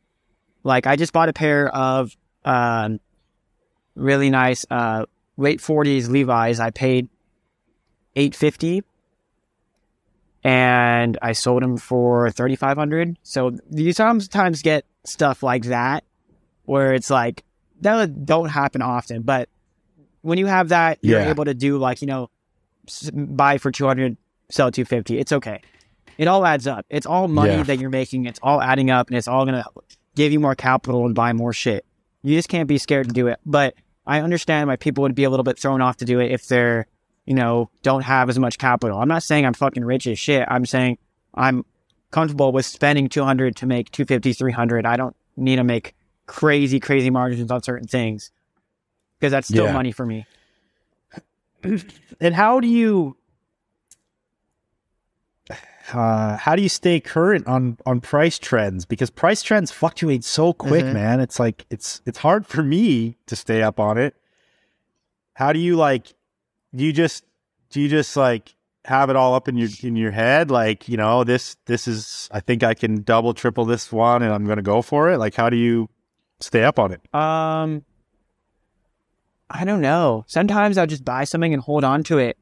like 0.63 0.85
i 0.85 0.97
just 0.97 1.13
bought 1.13 1.29
a 1.29 1.33
pair 1.33 1.69
of 1.73 2.13
um, 2.43 2.99
really 3.95 4.29
nice 4.29 4.65
uh, 4.69 5.05
late 5.37 5.61
40s 5.61 6.09
levi's 6.09 6.59
i 6.59 6.71
paid 6.71 7.07
850 8.17 8.83
and 10.47 11.17
i 11.21 11.33
sold 11.33 11.61
them 11.61 11.75
for 11.77 12.31
3500 12.31 13.17
so 13.23 13.51
you 13.71 13.91
sometimes 13.91 14.61
get 14.61 14.85
stuff 15.03 15.43
like 15.43 15.65
that 15.65 16.03
where 16.63 16.93
it's 16.93 17.09
like 17.09 17.43
that 17.81 18.25
don't 18.25 18.49
happen 18.49 18.81
often 18.81 19.21
but 19.23 19.49
when 20.21 20.37
you 20.37 20.45
have 20.45 20.69
that 20.69 20.99
you're 21.01 21.19
Yeah. 21.19 21.29
able 21.29 21.45
to 21.45 21.53
do 21.53 21.77
like 21.77 22.01
you 22.01 22.07
know 22.07 22.29
buy 23.13 23.57
for 23.57 23.71
200 23.71 24.15
sell 24.49 24.71
250 24.71 25.19
it's 25.19 25.31
okay. 25.33 25.59
It 26.17 26.27
all 26.27 26.43
adds 26.45 26.65
up. 26.65 26.85
It's 26.89 27.05
all 27.05 27.27
money 27.27 27.51
Yeah. 27.57 27.63
that 27.63 27.77
you're 27.79 27.91
making. 27.91 28.25
It's 28.25 28.39
all 28.41 28.59
adding 28.59 28.89
up 28.89 29.07
and 29.09 29.17
it's 29.17 29.27
all 29.27 29.45
gonna 29.45 29.65
give 30.15 30.31
you 30.31 30.39
more 30.39 30.55
capital 30.55 31.05
and 31.05 31.13
buy 31.13 31.31
more 31.33 31.53
shit. 31.53 31.85
You 32.23 32.33
just 32.35 32.49
can't 32.49 32.67
be 32.67 32.77
scared 32.79 33.07
to 33.07 33.13
do 33.13 33.27
it 33.27 33.39
but 33.45 33.75
i 34.05 34.21
understand 34.21 34.67
why 34.69 34.75
people 34.77 35.01
would 35.03 35.13
be 35.15 35.25
a 35.25 35.29
little 35.29 35.43
bit 35.43 35.59
thrown 35.59 35.81
off 35.81 35.97
to 35.97 36.05
do 36.05 36.19
it 36.19 36.31
if 36.31 36.47
they're 36.47 36.87
you 37.27 37.33
know 37.35 37.69
don't 37.83 38.01
have 38.01 38.29
as 38.29 38.39
much 38.39 38.57
capital 38.57 38.97
i'm 38.99 39.07
not 39.07 39.21
saying 39.21 39.45
i'm 39.45 39.53
fucking 39.53 39.85
rich 39.85 40.07
as 40.07 40.17
shit 40.17 40.47
i'm 40.49 40.65
saying 40.65 40.97
i'm 41.35 41.63
comfortable 42.09 42.51
with 42.51 42.65
spending 42.65 43.07
200 43.09 43.55
to 43.55 43.65
make 43.67 43.91
250 43.91 44.33
300 44.33 44.85
i 44.85 44.95
don't 44.97 45.15
need 45.35 45.57
to 45.57 45.63
make 45.63 45.93
crazy 46.25 46.79
crazy 46.79 47.09
margins 47.09 47.51
on 47.51 47.61
certain 47.61 47.87
things 47.87 48.31
because 49.19 49.31
that's 49.31 49.47
still 49.47 49.65
Yeah. 49.67 49.73
money 49.73 49.91
for 49.91 50.05
me 50.05 50.25
And 52.21 52.33
how 52.35 52.59
do 52.59 52.67
you 52.67 53.17
uh, 55.93 56.35
how 56.37 56.55
do 56.55 56.61
you 56.61 56.69
stay 56.69 56.99
current 56.99 57.47
on 57.47 57.77
on 57.85 58.01
price 58.01 58.37
trends? 58.37 58.85
Because 58.85 59.09
price 59.09 59.41
trends 59.41 59.71
fluctuate 59.71 60.23
so 60.23 60.51
quick, 60.53 60.85
Mhm. 60.85 60.93
man. 60.93 61.19
It's 61.19 61.39
like 61.39 61.65
it's 61.69 62.01
it's 62.05 62.19
hard 62.19 62.45
for 62.45 62.61
me 62.61 63.17
to 63.25 63.35
stay 63.35 63.61
up 63.63 63.79
on 63.79 63.97
it. 63.97 64.15
How 65.35 65.53
do 65.53 65.59
you 65.59 65.75
like? 65.77 66.13
Do 66.75 66.83
you 66.83 66.93
just 66.93 67.23
do 67.69 67.81
you 67.81 67.89
just 67.89 68.15
like 68.15 68.55
have 68.85 69.09
it 69.09 69.15
all 69.15 69.35
up 69.35 69.47
in 69.47 69.57
your 69.57 69.69
in 69.81 69.95
your 69.95 70.11
head? 70.11 70.51
Like 70.51 70.87
you 70.87 70.97
know 70.97 71.23
this 71.23 71.55
this 71.65 71.87
is 71.87 72.29
I 72.31 72.39
think 72.39 72.63
I 72.63 72.73
can 72.73 73.03
double 73.03 73.33
triple 73.33 73.65
this 73.65 73.91
one 73.91 74.23
and 74.23 74.33
I'm 74.33 74.45
going 74.45 74.57
to 74.57 74.63
go 74.63 74.81
for 74.81 75.09
it. 75.11 75.17
Like 75.17 75.35
how 75.35 75.49
do 75.49 75.57
you 75.57 75.89
stay 76.39 76.63
up 76.63 76.79
on 76.79 76.91
it? 76.91 77.01
Um, 77.13 77.83
I 79.49 79.63
don't 79.63 79.81
know. 79.81 80.25
Sometimes 80.27 80.77
I'll 80.77 80.87
just 80.87 81.05
buy 81.05 81.23
something 81.23 81.53
and 81.53 81.61
hold 81.61 81.83
on 81.83 82.03
to 82.03 82.17
it, 82.17 82.37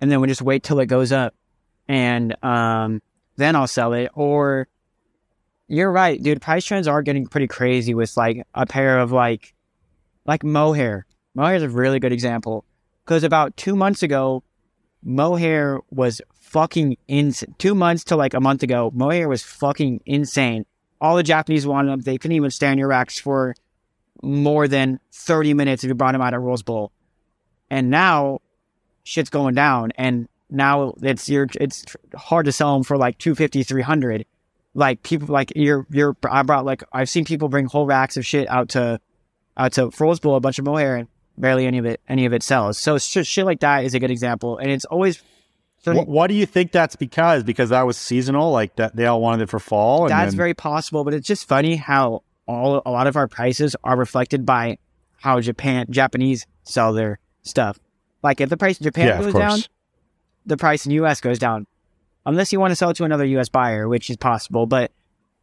and 0.00 0.10
then 0.10 0.20
we 0.20 0.28
just 0.28 0.42
wait 0.42 0.62
till 0.62 0.80
it 0.80 0.86
goes 0.86 1.12
up, 1.12 1.34
and 1.86 2.36
um, 2.44 3.00
then 3.36 3.54
I'll 3.56 3.68
sell 3.68 3.92
it. 3.92 4.10
Or 4.14 4.68
you're 5.68 5.92
right, 5.92 6.20
dude. 6.20 6.40
Price 6.40 6.64
trends 6.64 6.88
are 6.88 7.02
getting 7.02 7.26
pretty 7.26 7.46
crazy 7.46 7.94
with 7.94 8.16
like 8.16 8.44
a 8.54 8.66
pair 8.66 8.98
of 8.98 9.12
like, 9.12 9.54
like 10.26 10.42
mohair. 10.42 11.06
Mohair 11.34 11.56
is 11.56 11.62
a 11.62 11.68
really 11.68 12.00
good 12.00 12.12
example 12.12 12.64
because 13.08 13.24
about 13.24 13.56
two 13.56 13.74
months 13.74 14.02
ago, 14.02 14.42
mohair 15.02 15.80
was 15.90 16.20
fucking 16.34 16.98
insane. 17.08 17.54
Two 17.56 17.74
months 17.74 18.04
to 18.04 18.16
like 18.16 18.34
a 18.34 18.40
month 18.40 18.62
ago, 18.62 18.90
mohair 18.94 19.30
was 19.30 19.42
fucking 19.42 20.02
insane. 20.04 20.66
All 21.00 21.16
the 21.16 21.22
Japanese 21.22 21.66
wanted 21.66 21.90
them. 21.90 22.00
They 22.00 22.18
couldn't 22.18 22.36
even 22.36 22.50
stand 22.50 22.78
your 22.78 22.88
racks 22.88 23.18
for 23.18 23.54
more 24.22 24.68
than 24.68 25.00
30 25.12 25.54
minutes 25.54 25.84
if 25.84 25.88
you 25.88 25.94
brought 25.94 26.12
them 26.12 26.20
out 26.20 26.34
of 26.34 26.42
Rose 26.42 26.62
Bowl. 26.62 26.92
And 27.70 27.88
now 27.88 28.40
shit's 29.04 29.30
going 29.30 29.54
down 29.54 29.92
and 29.96 30.28
now 30.50 30.92
it's 31.00 31.30
you're 31.30 31.46
it's 31.58 31.86
hard 32.14 32.44
to 32.44 32.52
sell 32.52 32.74
them 32.74 32.82
for 32.82 32.98
like 32.98 33.16
250 33.16 33.62
300 33.62 34.26
like 34.74 35.02
people 35.02 35.28
like 35.28 35.50
you're 35.56 35.86
you're 35.90 36.14
I 36.30 36.42
brought 36.42 36.66
like 36.66 36.82
I've 36.92 37.08
seen 37.08 37.24
people 37.24 37.48
bring 37.48 37.64
whole 37.64 37.86
racks 37.86 38.18
of 38.18 38.26
shit 38.26 38.50
out 38.50 38.70
to 38.70 39.00
out 39.56 39.72
to 39.72 39.90
Rose 39.98 40.20
Bowl 40.20 40.36
a 40.36 40.40
bunch 40.40 40.58
of 40.58 40.66
mohair 40.66 40.96
and 40.96 41.08
barely 41.40 41.66
any 41.66 41.78
of 41.78 41.86
it 41.86 42.00
any 42.08 42.26
of 42.26 42.32
it 42.32 42.42
sells. 42.42 42.78
So 42.78 42.98
just 42.98 43.30
shit 43.30 43.44
like 43.46 43.60
that 43.60 43.84
is 43.84 43.94
a 43.94 44.00
good 44.00 44.10
example 44.10 44.58
and 44.58 44.70
it's 44.70 44.84
always 44.86 45.22
What, 45.84 46.08
what 46.08 46.26
do 46.26 46.34
you 46.34 46.44
think 46.46 46.72
that's 46.72 46.96
because? 46.96 47.44
Because 47.44 47.70
that 47.70 47.82
was 47.82 47.96
seasonal, 47.96 48.50
like 48.50 48.76
that 48.76 48.96
they 48.96 49.06
all 49.06 49.20
wanted 49.20 49.44
it 49.44 49.48
for 49.48 49.58
fall. 49.58 50.02
And 50.02 50.10
That's 50.10 50.32
then- 50.32 50.36
very 50.36 50.54
possible, 50.54 51.04
but 51.04 51.14
it's 51.14 51.26
just 51.26 51.46
funny 51.48 51.76
how 51.76 52.22
all 52.46 52.82
a 52.84 52.90
lot 52.90 53.06
of 53.06 53.16
our 53.16 53.28
prices 53.28 53.76
are 53.84 53.96
reflected 53.96 54.44
by 54.44 54.78
how 55.20 55.40
Japan 55.40 55.86
Japanese 55.90 56.46
sell 56.64 56.92
their 56.92 57.18
stuff. 57.42 57.78
Like 58.22 58.40
if 58.40 58.50
the 58.50 58.56
price 58.56 58.78
in 58.78 58.84
Japan 58.84 59.06
yeah, 59.06 59.20
goes 59.20 59.34
down, 59.34 59.60
the 60.46 60.56
price 60.56 60.86
in 60.86 60.92
US 60.92 61.20
goes 61.20 61.38
down. 61.38 61.66
Unless 62.26 62.52
you 62.52 62.60
want 62.60 62.72
to 62.72 62.76
sell 62.76 62.90
it 62.90 62.94
to 62.94 63.04
another 63.04 63.24
US 63.24 63.48
buyer, 63.48 63.88
which 63.88 64.10
is 64.10 64.16
possible. 64.16 64.66
But 64.66 64.90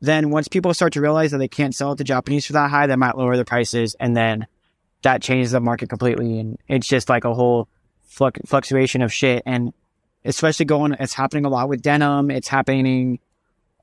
then 0.01 0.29
once 0.29 0.47
people 0.47 0.73
start 0.73 0.93
to 0.93 1.01
realize 1.01 1.31
that 1.31 1.37
they 1.37 1.47
can't 1.47 1.73
sell 1.73 1.93
it 1.93 1.97
to 1.97 2.03
Japanese 2.03 2.45
for 2.45 2.53
that 2.53 2.69
high, 2.69 2.85
they 2.85 2.95
might 2.95 3.17
lower 3.17 3.37
the 3.37 3.45
prices 3.45 3.95
and 3.99 4.15
then 4.15 4.45
that 5.05 5.21
changes 5.21 5.51
the 5.51 5.59
market 5.59 5.87
completely. 5.87 6.39
And 6.39 6.57
it's 6.67 6.87
just 6.87 7.09
like 7.09 7.25
a 7.25 7.33
whole 7.33 7.67
fluc- 8.09 8.45
fluctuation 8.47 9.01
of 9.03 9.13
shit. 9.13 9.43
And 9.45 9.71
especially 10.25 10.65
going, 10.65 10.93
it's 10.99 11.13
happening 11.13 11.45
a 11.45 11.49
lot 11.49 11.69
with 11.69 11.83
denim. 11.83 12.31
It's 12.31 12.47
happening 12.47 13.19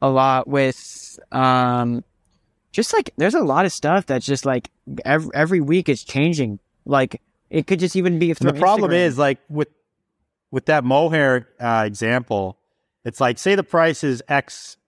a 0.02 0.10
lot 0.10 0.48
with, 0.48 1.18
um, 1.30 2.02
just 2.72 2.92
like 2.92 3.12
there's 3.16 3.34
a 3.34 3.40
lot 3.40 3.66
of 3.66 3.72
stuff 3.72 4.06
that's 4.06 4.26
just 4.26 4.44
like 4.44 4.70
every, 5.04 5.30
every 5.32 5.60
week 5.60 5.88
it's 5.88 6.02
changing. 6.02 6.58
Like 6.84 7.20
it 7.50 7.66
could 7.66 7.78
just 7.78 7.94
even 7.94 8.18
be 8.18 8.34
through 8.34 8.50
the 8.52 8.58
problem 8.58 8.90
Instagram. 8.90 9.06
is 9.06 9.18
like 9.18 9.38
with 9.48 9.68
with 10.50 10.66
that 10.66 10.82
mohair 10.82 11.48
uh, 11.60 11.84
example, 11.86 12.58
it's 13.04 13.20
like 13.20 13.38
say 13.38 13.54
the 13.54 13.62
price 13.62 14.02
is 14.02 14.22
X, 14.26 14.78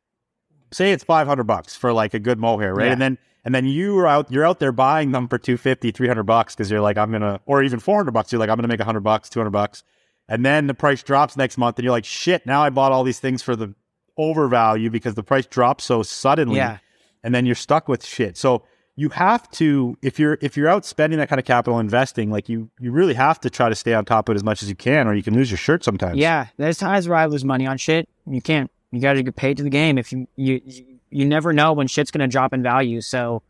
say 0.73 0.93
it's 0.93 1.05
five 1.05 1.27
hundred 1.27 1.45
bucks 1.45 1.77
for 1.77 1.93
like 1.93 2.15
a 2.15 2.19
good 2.19 2.39
mohair, 2.39 2.75
right? 2.75 2.87
Yeah. 2.87 2.93
And 2.93 3.03
then 3.03 3.19
and 3.45 3.55
then 3.55 3.67
you 3.67 3.99
are 3.99 4.07
out 4.07 4.31
you're 4.31 4.47
out 4.47 4.59
there 4.59 4.73
buying 4.73 5.13
them 5.13 5.29
for 5.29 5.39
250 5.39 5.91
300 5.91 6.23
bucks 6.23 6.55
because 6.55 6.71
you're 6.71 6.81
like 6.81 6.97
I'm 6.99 7.13
gonna 7.13 7.41
or 7.47 7.63
even 7.63 7.81
400 7.81 8.11
bucks 8.13 8.33
you're 8.33 8.39
like 8.39 8.51
I'm 8.51 8.57
gonna 8.57 8.69
make 8.69 8.81
100 8.81 9.01
bucks 9.01 9.29
200 9.29 9.51
bucks 9.51 9.83
and 10.29 10.45
then 10.45 10.67
the 10.67 10.75
price 10.75 11.03
drops 11.03 11.37
next 11.37 11.59
month 11.59 11.79
and 11.79 11.85
you're 11.85 11.93
like 11.93 12.05
shit 12.05 12.47
now 12.47 12.63
I 12.63 12.71
bought 12.71 12.93
all 12.93 13.05
these 13.05 13.21
things 13.21 13.43
for 13.43 13.57
the 13.57 13.75
overvalue 14.17 14.91
because 14.91 15.15
the 15.15 15.23
price 15.23 15.47
drops 15.47 15.85
so 15.85 16.03
suddenly 16.03 16.57
yeah. 16.57 16.79
and 17.23 17.35
then 17.35 17.47
you're 17.47 17.55
stuck 17.55 17.89
with 17.89 18.05
shit. 18.05 18.37
So 18.37 18.65
you 18.97 19.09
have 19.09 19.51
to 19.53 19.97
if 20.03 20.19
you're 20.19 20.39
if 20.41 20.57
you're 20.57 20.69
out 20.69 20.85
spending 20.85 21.19
that 21.19 21.29
kind 21.29 21.41
of 21.41 21.45
capital 21.45 21.79
investing, 21.79 22.31
like 22.31 22.49
you 22.49 22.71
you 22.79 22.93
really 22.93 23.15
have 23.15 23.41
to 23.41 23.51
try 23.51 23.69
to 23.69 23.75
stay 23.75 23.93
on 23.93 24.05
top 24.05 24.29
of 24.29 24.35
it 24.35 24.37
as 24.37 24.45
much 24.45 24.63
as 24.63 24.69
you 24.69 24.77
can, 24.77 25.09
or 25.09 25.15
you 25.15 25.23
can 25.23 25.35
lose 25.35 25.51
your 25.51 25.59
shirt 25.59 25.83
sometimes. 25.83 26.17
Yeah, 26.17 26.47
there's 26.57 26.79
times 26.79 27.09
where 27.09 27.19
I 27.19 27.27
lose 27.27 27.45
money 27.45 27.67
on 27.67 27.77
shit. 27.77 28.09
You 28.27 28.41
can't. 28.41 28.71
You 28.93 29.01
got 29.01 29.15
to 29.15 29.23
get 29.25 29.35
paid 29.35 29.57
to 29.57 29.65
the 29.65 29.71
game. 29.71 29.99
If 29.99 30.13
you 30.13 30.29
you 30.37 30.61
you 30.65 30.94
never 31.25 31.53
know 31.53 31.73
when 31.73 31.87
shit's 31.87 32.11
gonna 32.11 32.29
drop 32.29 32.53
in 32.53 32.63
value. 32.63 33.01
So 33.01 33.43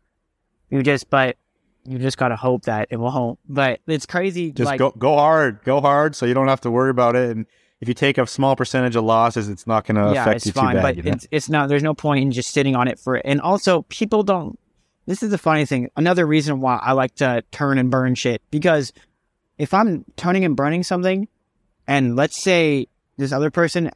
you 0.69 0.83
just 0.83 1.09
but 1.09 1.37
you 1.85 1.99
just 1.99 2.17
gotta 2.17 2.35
hope 2.35 2.63
that 2.63 2.87
it 2.91 2.97
won't. 2.97 3.39
But 3.47 3.79
it's 3.87 4.05
crazy. 4.05 4.51
just 4.51 4.67
like 4.67 4.79
go 4.79 4.91
go 4.91 5.15
hard, 5.15 5.63
go 5.63 5.81
hard, 5.81 6.15
so 6.15 6.25
you 6.25 6.33
don't 6.33 6.47
have 6.47 6.61
to 6.61 6.71
worry 6.71 6.89
about 6.89 7.15
it. 7.15 7.29
And 7.35 7.45
if 7.81 7.87
you 7.87 7.93
take 7.93 8.17
a 8.17 8.25
small 8.25 8.55
percentage 8.55 8.95
of 8.95 9.03
losses, 9.03 9.49
it's 9.49 9.67
not 9.67 9.85
going 9.85 9.95
to 9.95 10.13
yeah, 10.13 10.21
affect 10.21 10.37
it's 10.37 10.45
you 10.47 10.51
too 10.53 10.59
fine, 10.59 10.75
bad. 10.75 10.81
but 10.81 10.97
you 10.97 11.03
know? 11.03 11.11
it's 11.11 11.27
it's 11.31 11.49
not. 11.49 11.69
There's 11.69 11.83
no 11.83 11.93
point 11.93 12.23
in 12.23 12.31
just 12.31 12.51
sitting 12.51 12.75
on 12.75 12.87
it 12.87 12.99
for. 12.99 13.15
And 13.15 13.41
also, 13.41 13.83
people 13.83 14.23
don't. 14.23 14.57
This 15.05 15.21
is 15.21 15.29
the 15.29 15.37
funny 15.37 15.65
thing. 15.65 15.89
Another 15.95 16.25
reason 16.25 16.61
why 16.61 16.79
I 16.81 16.93
like 16.93 17.15
to 17.15 17.43
turn 17.51 17.77
and 17.77 17.91
burn 17.91 18.15
shit 18.15 18.41
because 18.49 18.91
if 19.57 19.73
I'm 19.73 20.03
turning 20.15 20.45
and 20.45 20.55
burning 20.55 20.83
something, 20.83 21.27
and 21.87 22.15
let's 22.15 22.41
say 22.41 22.87
this 23.17 23.31
other 23.31 23.51
person 23.51 23.91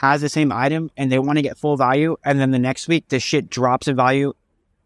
has 0.00 0.20
the 0.20 0.28
same 0.28 0.52
item 0.52 0.90
and 0.96 1.10
they 1.10 1.18
want 1.18 1.38
to 1.38 1.42
get 1.42 1.56
full 1.58 1.76
value, 1.76 2.16
and 2.24 2.38
then 2.38 2.50
the 2.50 2.58
next 2.58 2.86
week 2.88 3.08
the 3.08 3.18
shit 3.20 3.48
drops 3.50 3.88
in 3.88 3.96
value, 3.96 4.32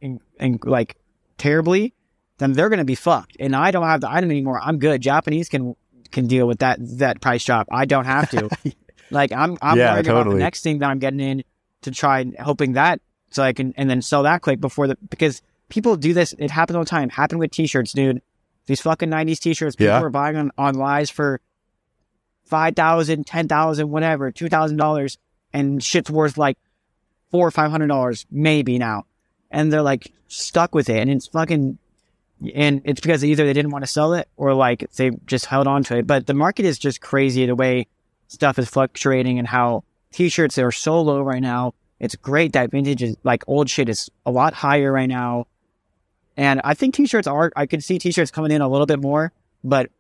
and, 0.01 0.21
and 0.39 0.61
like 0.65 0.97
terribly, 1.39 1.95
then 2.39 2.53
they're 2.53 2.69
gonna 2.69 2.85
be 2.85 2.95
fucked. 2.95 3.37
And 3.41 3.55
I 3.57 3.71
don't 3.71 3.85
have 3.87 4.01
the 4.01 4.11
item 4.11 4.31
anymore. 4.31 4.61
I'm 4.63 4.79
good. 4.79 5.01
Japanese 5.01 5.49
can 5.49 5.75
can 6.11 6.27
deal 6.27 6.47
with 6.47 6.59
that 6.61 6.79
that 6.99 7.21
price 7.21 7.45
drop. 7.45 7.69
I 7.71 7.85
don't 7.85 8.05
have 8.07 8.31
to. 8.31 8.49
like 9.11 9.33
I'm 9.33 9.57
I'm 9.63 9.79
Yeah, 9.79 9.95
worried 9.95 10.07
about 10.07 10.29
the 10.31 10.37
next 10.37 10.63
thing 10.63 10.79
that 10.79 10.89
I'm 10.91 10.99
getting 10.99 11.21
in 11.21 11.45
to 11.83 11.91
try 11.91 12.21
and 12.21 12.37
hoping 12.39 12.73
that 12.75 13.01
so 13.31 13.43
I 13.43 13.53
can 13.53 13.73
and 13.77 13.89
then 13.91 14.03
sell 14.03 14.23
that 14.25 14.43
quick 14.43 14.61
before 14.61 14.87
the 14.87 14.97
because 15.09 15.43
people 15.69 15.97
do 15.97 16.13
this. 16.15 16.35
It 16.39 16.51
happens 16.51 16.77
all 16.77 16.85
the 16.85 16.91
time. 16.91 17.09
Happened 17.11 17.41
with 17.41 17.51
t-shirts, 17.51 17.93
dude. 17.93 18.23
These 18.67 18.81
fucking 18.83 19.09
'90s 19.09 19.39
t-shirts. 19.41 19.77
People 19.77 19.95
Yeah. 19.95 20.01
are 20.03 20.11
buying 20.11 20.37
on 20.37 20.51
on 20.59 20.75
lies 20.77 21.11
for 21.11 21.41
five 22.51 22.77
thousand, 22.77 23.27
ten 23.27 23.49
thousand, 23.49 23.91
whatever, 23.91 24.31
two 24.31 24.49
thousand 24.49 24.77
dollars, 24.77 25.17
and 25.53 25.83
shit's 25.83 26.11
worth 26.11 26.37
like 26.37 26.59
four 27.31 27.47
or 27.47 27.51
five 27.51 27.71
hundred 27.71 27.87
dollars 27.87 28.27
maybe 28.31 28.77
now, 28.77 29.07
and 29.51 29.73
they're 29.73 29.81
like 29.83 30.13
stuck 30.29 30.75
with 30.75 30.91
it, 30.91 30.99
and 30.99 31.11
it's 31.11 31.29
fucking. 31.29 31.79
And 32.55 32.81
it's 32.87 33.03
because 33.03 33.23
either 33.23 33.45
they 33.45 33.53
didn't 33.53 33.71
want 33.71 33.85
to 33.85 33.91
sell 33.91 34.15
it 34.15 34.27
or 34.39 34.55
like 34.55 34.91
they 34.93 35.11
just 35.27 35.45
held 35.45 35.67
on 35.67 35.85
to 35.85 35.99
it. 35.99 36.07
But 36.07 36.27
the 36.27 36.33
market 36.33 36.65
is 36.65 36.79
just 36.79 37.03
crazy 37.03 37.45
the 37.45 37.55
way 37.55 37.87
stuff 38.29 38.59
is 38.59 38.67
fluctuating 38.67 39.39
and 39.39 39.47
how 39.47 39.85
t-shirts 40.11 40.57
are 40.57 40.73
so 40.73 41.03
low 41.03 41.21
right 41.21 41.43
now. 41.43 41.75
It's 41.99 42.17
great 42.17 42.55
that 42.55 42.71
vintage 42.71 43.03
is 43.03 43.15
like 43.25 43.45
old 43.47 43.69
shit 43.69 43.91
is 43.91 44.11
a 44.25 44.31
lot 44.31 44.55
higher 44.55 44.91
right 44.91 45.09
now. 45.09 45.49
And 46.35 46.63
I 46.65 46.73
think 46.73 46.95
t-shirts 46.95 47.27
are 47.27 47.53
I 47.57 47.67
could 47.67 47.85
see 47.85 47.99
t-shirts 47.99 48.31
coming 48.31 48.53
in 48.53 48.63
a 48.63 48.69
little 48.71 48.87
bit 48.87 49.03
more, 49.03 49.33
but 49.63 49.91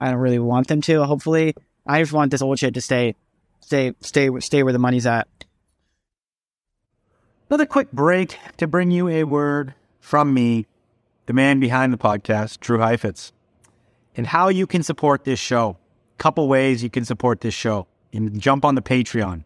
I 0.00 0.10
don't 0.10 0.18
really 0.18 0.40
want 0.40 0.66
them 0.66 0.80
to, 0.80 1.04
hopefully. 1.04 1.54
I 1.86 2.00
just 2.00 2.12
want 2.12 2.30
this 2.30 2.42
old 2.42 2.58
shit 2.58 2.74
to 2.74 2.80
stay 2.80 3.14
stay 3.60 3.92
stay 4.00 4.30
stay 4.40 4.62
where 4.62 4.72
the 4.72 4.78
money's 4.78 5.06
at. 5.06 5.28
Another 7.50 7.66
quick 7.66 7.92
break 7.92 8.38
to 8.56 8.66
bring 8.66 8.90
you 8.90 9.08
a 9.08 9.24
word 9.24 9.74
from 10.00 10.32
me, 10.32 10.66
the 11.26 11.32
man 11.32 11.60
behind 11.60 11.92
the 11.92 11.98
podcast, 11.98 12.58
Drew 12.60 12.78
Heifetz, 12.78 13.32
and 14.16 14.26
how 14.26 14.48
you 14.48 14.66
can 14.66 14.82
support 14.82 15.24
this 15.24 15.38
show. 15.38 15.76
Couple 16.16 16.48
ways 16.48 16.82
you 16.82 16.90
can 16.90 17.04
support 17.04 17.42
this 17.42 17.54
show. 17.54 17.86
You 18.12 18.30
can 18.30 18.40
jump 18.40 18.64
on 18.64 18.76
the 18.76 18.82
Patreon 18.82 19.44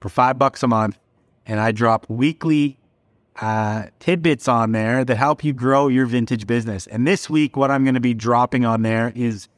for 0.00 0.08
five 0.08 0.38
bucks 0.38 0.62
a 0.62 0.68
month, 0.68 0.98
and 1.46 1.60
I 1.60 1.72
drop 1.72 2.04
weekly 2.10 2.78
uh, 3.40 3.84
tidbits 4.00 4.48
on 4.48 4.72
there 4.72 5.04
that 5.04 5.16
help 5.16 5.42
you 5.42 5.52
grow 5.52 5.88
your 5.88 6.06
vintage 6.06 6.46
business. 6.46 6.86
And 6.88 7.06
this 7.06 7.30
week, 7.30 7.56
what 7.56 7.70
I'm 7.70 7.84
going 7.84 7.94
to 7.94 8.00
be 8.00 8.12
dropping 8.12 8.64
on 8.64 8.82
there 8.82 9.12
is 9.14 9.48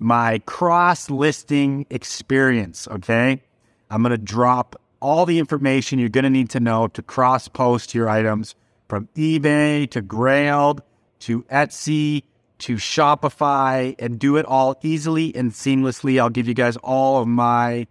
my 0.00 0.40
cross 0.46 1.10
listing 1.10 1.86
experience. 1.90 2.88
Okay. 2.88 3.42
I'm 3.90 4.02
going 4.02 4.10
to 4.10 4.18
drop 4.18 4.80
all 5.00 5.26
the 5.26 5.38
information 5.38 5.98
you're 5.98 6.08
going 6.08 6.24
to 6.24 6.30
need 6.30 6.50
to 6.50 6.60
know 6.60 6.88
to 6.88 7.02
cross 7.02 7.48
post 7.48 7.94
your 7.94 8.08
items 8.08 8.54
from 8.88 9.08
eBay 9.14 9.88
to 9.90 10.02
Grailed 10.02 10.80
to 11.20 11.42
Etsy 11.44 12.24
to 12.58 12.76
Shopify 12.76 13.94
and 13.98 14.18
do 14.18 14.36
it 14.36 14.44
all 14.46 14.78
easily 14.82 15.34
and 15.34 15.52
seamlessly. 15.52 16.20
I'll 16.20 16.30
give 16.30 16.48
you 16.48 16.54
guys 16.54 16.76
all 16.78 17.20
of 17.20 17.28
my 17.28 17.86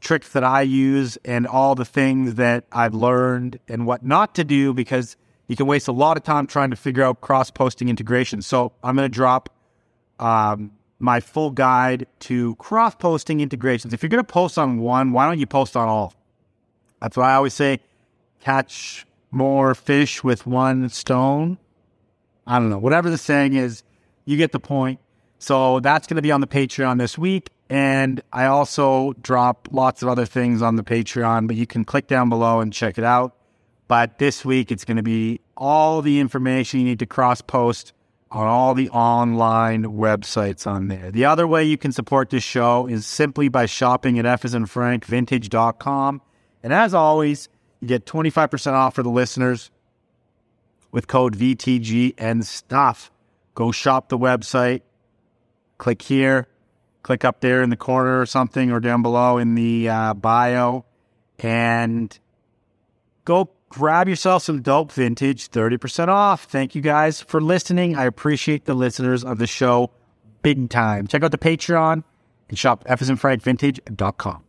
tricks 0.00 0.30
that 0.32 0.44
I 0.44 0.62
use 0.62 1.18
and 1.24 1.46
all 1.46 1.74
the 1.74 1.84
things 1.84 2.34
that 2.34 2.64
I've 2.70 2.94
learned 2.94 3.58
and 3.68 3.86
what 3.86 4.04
not 4.04 4.34
to 4.36 4.44
do 4.44 4.72
because 4.72 5.16
you 5.48 5.56
can 5.56 5.66
waste 5.66 5.88
a 5.88 5.92
lot 5.92 6.16
of 6.16 6.22
time 6.22 6.46
trying 6.46 6.70
to 6.70 6.76
figure 6.76 7.02
out 7.02 7.20
cross 7.20 7.50
posting 7.50 7.88
integration. 7.88 8.42
So 8.42 8.72
I'm 8.82 8.94
going 8.94 9.10
to 9.10 9.14
drop 9.14 9.50
um, 10.18 10.72
my 10.98 11.20
full 11.20 11.50
guide 11.50 12.06
to 12.20 12.54
cross 12.56 12.94
posting 12.94 13.40
integrations. 13.40 13.94
If 13.94 14.02
you're 14.02 14.10
going 14.10 14.24
to 14.24 14.32
post 14.32 14.58
on 14.58 14.78
one, 14.80 15.12
why 15.12 15.26
don't 15.26 15.38
you 15.38 15.46
post 15.46 15.76
on 15.76 15.88
all? 15.88 16.14
That's 17.00 17.16
why 17.16 17.30
I 17.30 17.34
always 17.34 17.54
say 17.54 17.80
catch 18.40 19.06
more 19.30 19.74
fish 19.74 20.24
with 20.24 20.46
one 20.46 20.88
stone. 20.88 21.58
I 22.46 22.58
don't 22.58 22.70
know, 22.70 22.78
whatever 22.78 23.10
the 23.10 23.18
saying 23.18 23.54
is, 23.54 23.82
you 24.24 24.36
get 24.36 24.52
the 24.52 24.60
point. 24.60 25.00
So 25.38 25.80
that's 25.80 26.06
going 26.06 26.16
to 26.16 26.22
be 26.22 26.32
on 26.32 26.40
the 26.40 26.46
Patreon 26.46 26.98
this 26.98 27.16
week. 27.16 27.50
And 27.70 28.22
I 28.32 28.46
also 28.46 29.12
drop 29.20 29.68
lots 29.70 30.02
of 30.02 30.08
other 30.08 30.24
things 30.24 30.62
on 30.62 30.76
the 30.76 30.82
Patreon, 30.82 31.46
but 31.46 31.56
you 31.56 31.66
can 31.66 31.84
click 31.84 32.06
down 32.06 32.28
below 32.28 32.60
and 32.60 32.72
check 32.72 32.98
it 32.98 33.04
out. 33.04 33.36
But 33.86 34.18
this 34.18 34.44
week, 34.44 34.72
it's 34.72 34.84
going 34.84 34.96
to 34.96 35.02
be 35.02 35.40
all 35.56 36.02
the 36.02 36.18
information 36.20 36.80
you 36.80 36.86
need 36.86 36.98
to 36.98 37.06
cross 37.06 37.40
post 37.40 37.92
on 38.30 38.46
all 38.46 38.74
the 38.74 38.90
online 38.90 39.84
websites 39.84 40.66
on 40.66 40.88
there. 40.88 41.10
The 41.10 41.24
other 41.24 41.46
way 41.46 41.64
you 41.64 41.78
can 41.78 41.92
support 41.92 42.30
this 42.30 42.42
show 42.42 42.86
is 42.86 43.06
simply 43.06 43.48
by 43.48 43.66
shopping 43.66 44.18
at 44.18 44.24
fasinfrankvintage.com. 44.24 46.22
And 46.62 46.72
as 46.72 46.92
always, 46.92 47.48
you 47.80 47.88
get 47.88 48.04
25% 48.04 48.72
off 48.72 48.94
for 48.94 49.02
the 49.02 49.08
listeners 49.08 49.70
with 50.90 51.06
code 51.06 51.36
VTG 51.36 52.14
and 52.18 52.46
stuff. 52.46 53.10
Go 53.54 53.72
shop 53.72 54.08
the 54.08 54.18
website, 54.18 54.82
click 55.78 56.02
here, 56.02 56.48
click 57.02 57.24
up 57.24 57.40
there 57.40 57.62
in 57.62 57.70
the 57.70 57.76
corner 57.76 58.20
or 58.20 58.26
something, 58.26 58.70
or 58.70 58.80
down 58.80 59.02
below 59.02 59.38
in 59.38 59.54
the 59.54 59.88
uh, 59.88 60.14
bio, 60.14 60.84
and 61.38 62.18
go 63.24 63.50
grab 63.68 64.08
yourself 64.08 64.42
some 64.42 64.62
dope 64.62 64.92
vintage 64.92 65.50
30% 65.50 66.08
off. 66.08 66.44
Thank 66.44 66.74
you 66.74 66.80
guys 66.80 67.20
for 67.20 67.40
listening. 67.40 67.96
I 67.96 68.04
appreciate 68.04 68.64
the 68.64 68.74
listeners 68.74 69.24
of 69.24 69.38
the 69.38 69.46
show 69.46 69.90
big 70.42 70.70
time. 70.70 71.06
Check 71.06 71.22
out 71.22 71.30
the 71.30 71.38
Patreon 71.38 72.04
and 72.48 72.58
shop 72.58 72.84
fasinfrankvintage.com. 72.84 74.44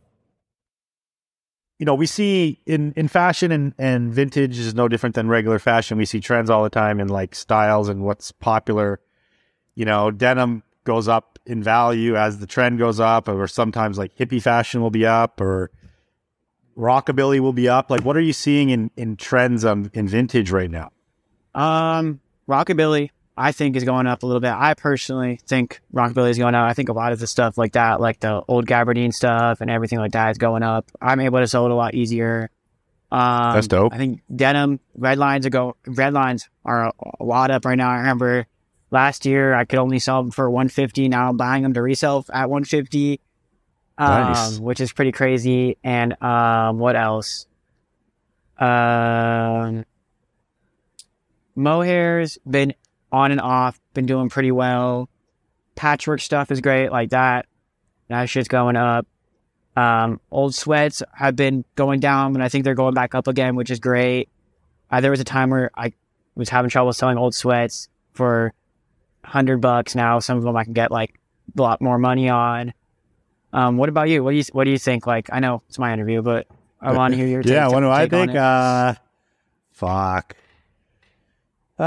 You 1.79 1.85
know, 1.85 1.95
we 1.95 2.07
see 2.07 2.59
in, 2.65 2.93
in 2.97 3.07
fashion 3.07 3.51
and, 3.51 3.73
and 3.77 4.13
vintage 4.13 4.59
is 4.59 4.75
no 4.75 4.89
different 4.89 5.15
than 5.15 5.29
regular 5.29 5.59
fashion. 5.59 5.97
We 5.97 6.05
see 6.05 6.19
trends 6.19 6.49
all 6.49 6.63
the 6.63 6.69
time 6.69 6.99
in 6.99 7.07
like 7.07 7.33
styles 7.33 7.87
and 7.87 8.03
what's 8.03 8.33
popular. 8.33 8.99
You 9.75 9.85
know, 9.85 10.11
denim 10.11 10.63
goes 10.83 11.07
up 11.07 11.39
in 11.45 11.63
value 11.63 12.17
as 12.17 12.39
the 12.39 12.47
trend 12.47 12.79
goes 12.79 12.99
up, 12.99 13.29
or 13.29 13.47
sometimes 13.47 13.97
like 13.97 14.15
hippie 14.15 14.41
fashion 14.41 14.81
will 14.81 14.89
be 14.89 15.05
up, 15.05 15.39
or 15.39 15.71
rockabilly 16.79 17.39
will 17.39 17.53
be 17.53 17.67
up. 17.67 17.91
Like, 17.91 18.03
what 18.03 18.15
are 18.15 18.21
you 18.21 18.33
seeing 18.33 18.69
in, 18.69 18.89
in 18.95 19.17
trends 19.17 19.65
um, 19.65 19.91
in 19.93 20.07
vintage 20.07 20.49
right 20.49 20.71
now? 20.71 20.91
Um, 21.53 22.21
rockabilly, 22.47 23.09
I 23.37 23.51
think 23.51 23.75
is 23.75 23.83
going 23.83 24.07
up 24.07 24.23
a 24.23 24.25
little 24.25 24.39
bit. 24.39 24.51
I 24.51 24.73
personally 24.73 25.39
think 25.45 25.81
rockabilly 25.93 26.29
is 26.29 26.37
going 26.37 26.55
up. 26.55 26.69
I 26.69 26.73
think 26.73 26.89
a 26.89 26.93
lot 26.93 27.11
of 27.11 27.19
the 27.19 27.27
stuff 27.27 27.57
like 27.57 27.73
that, 27.73 27.99
like 27.99 28.21
the 28.21 28.41
old 28.47 28.65
gabardine 28.65 29.13
stuff 29.13 29.61
and 29.61 29.69
everything 29.69 29.99
like 29.99 30.13
that, 30.13 30.31
is 30.31 30.37
going 30.37 30.63
up. 30.63 30.89
I'm 31.01 31.19
able 31.19 31.39
to 31.39 31.47
sell 31.47 31.65
it 31.65 31.71
a 31.71 31.75
lot 31.75 31.93
easier. 31.93 32.49
Um, 33.11 33.55
That's 33.55 33.67
dope. 33.67 33.93
I 33.93 33.97
think 33.97 34.21
denim 34.33 34.79
red 34.95 35.17
lines 35.17 35.45
are 35.45 35.49
go 35.49 35.75
red 35.87 36.13
lines 36.13 36.47
are 36.63 36.87
a, 36.87 36.93
a 37.19 37.23
lot 37.23 37.51
up 37.51 37.65
right 37.65 37.77
now. 37.77 37.89
I 37.89 37.97
remember 37.97 38.45
last 38.91 39.25
year 39.25 39.53
I 39.53 39.65
could 39.65 39.79
only 39.79 39.99
sell 39.99 40.21
them 40.21 40.31
for 40.31 40.49
150. 40.49 41.09
Now 41.09 41.29
I'm 41.29 41.37
buying 41.37 41.63
them 41.63 41.73
to 41.73 41.81
resell 41.81 42.23
at 42.31 42.49
150, 42.49 43.19
um, 43.99 44.61
which 44.61 44.79
is 44.79 44.91
pretty 44.93 45.11
crazy. 45.11 45.77
And 45.83 46.21
um, 46.23 46.79
what 46.79 46.95
else? 46.95 47.45
Um, 48.57 49.85
mohair's 51.55 52.37
been 52.49 52.73
on 53.11 53.31
and 53.31 53.41
off, 53.41 53.79
been 53.93 54.05
doing 54.05 54.29
pretty 54.29 54.51
well. 54.51 55.09
Patchwork 55.75 56.21
stuff 56.21 56.51
is 56.51 56.61
great, 56.61 56.91
like 56.91 57.09
that. 57.11 57.45
That 58.07 58.29
shit's 58.29 58.47
going 58.47 58.75
up. 58.75 59.07
Um, 59.75 60.19
old 60.31 60.55
sweats 60.55 61.01
have 61.13 61.35
been 61.35 61.63
going 61.75 61.99
down, 61.99 62.33
and 62.33 62.43
I 62.43 62.49
think 62.49 62.63
they're 62.63 62.75
going 62.75 62.93
back 62.93 63.15
up 63.15 63.27
again, 63.27 63.55
which 63.55 63.69
is 63.69 63.79
great. 63.79 64.29
Uh, 64.91 64.99
there 64.99 65.11
was 65.11 65.19
a 65.19 65.25
time 65.25 65.51
where 65.51 65.71
I 65.75 65.93
was 66.35 66.49
having 66.49 66.69
trouble 66.69 66.91
selling 66.93 67.17
old 67.17 67.35
sweats 67.35 67.87
for 68.13 68.53
hundred 69.23 69.61
bucks. 69.61 69.95
Now 69.95 70.19
some 70.19 70.37
of 70.37 70.43
them 70.43 70.55
I 70.55 70.63
can 70.63 70.73
get 70.73 70.91
like 70.91 71.19
a 71.57 71.61
lot 71.61 71.81
more 71.81 71.97
money 71.97 72.29
on. 72.29 72.73
Um, 73.51 73.77
what 73.77 73.89
about 73.89 74.09
you? 74.09 74.23
What 74.23 74.31
do 74.31 74.37
you 74.37 74.43
What 74.51 74.65
do 74.65 74.71
you 74.71 74.77
think? 74.77 75.07
Like, 75.07 75.29
I 75.31 75.39
know 75.39 75.63
it's 75.67 75.79
my 75.79 75.91
interview, 75.93 76.21
but 76.21 76.47
I 76.81 76.93
want 76.93 77.13
to 77.13 77.17
hear 77.17 77.27
your 77.27 77.43
take, 77.43 77.53
yeah, 77.53 77.67
what 77.67 77.81
do 77.81 77.89
I 77.89 78.07
think? 78.07 78.35
Uh, 78.35 78.95
fuck. 79.71 80.35
Uh, 81.79 81.83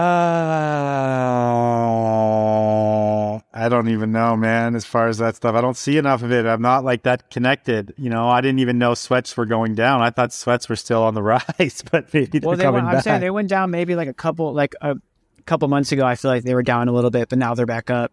I 3.52 3.68
don't 3.68 3.88
even 3.88 4.10
know, 4.10 4.36
man. 4.36 4.74
As 4.74 4.86
far 4.86 5.08
as 5.08 5.18
that 5.18 5.36
stuff, 5.36 5.54
I 5.54 5.60
don't 5.60 5.76
see 5.76 5.98
enough 5.98 6.22
of 6.22 6.32
it. 6.32 6.46
I'm 6.46 6.62
not 6.62 6.82
like 6.84 7.02
that 7.02 7.30
connected. 7.30 7.92
You 7.98 8.08
know, 8.08 8.26
I 8.28 8.40
didn't 8.40 8.60
even 8.60 8.78
know 8.78 8.94
sweats 8.94 9.36
were 9.36 9.44
going 9.44 9.74
down. 9.74 10.00
I 10.00 10.08
thought 10.08 10.32
sweats 10.32 10.70
were 10.70 10.76
still 10.76 11.02
on 11.02 11.12
the 11.14 11.22
rise, 11.58 11.84
but 11.90 12.12
maybe 12.14 12.38
they're 12.38 12.48
well, 12.48 12.56
they 12.56 12.64
coming 12.64 12.76
went, 12.76 12.86
I'm 12.88 12.94
back. 12.94 13.04
saying 13.04 13.20
they 13.20 13.30
went 13.30 13.50
down 13.50 13.70
maybe 13.70 13.94
like 13.94 14.08
a 14.08 14.14
couple, 14.14 14.54
like 14.54 14.74
a 14.80 14.96
couple 15.44 15.68
months 15.68 15.92
ago. 15.92 16.06
I 16.06 16.14
feel 16.14 16.30
like 16.30 16.44
they 16.44 16.54
were 16.54 16.62
down 16.62 16.88
a 16.88 16.92
little 16.92 17.10
bit, 17.10 17.28
but 17.28 17.38
now 17.38 17.54
they're 17.54 17.66
back 17.66 17.90
up. 17.90 18.12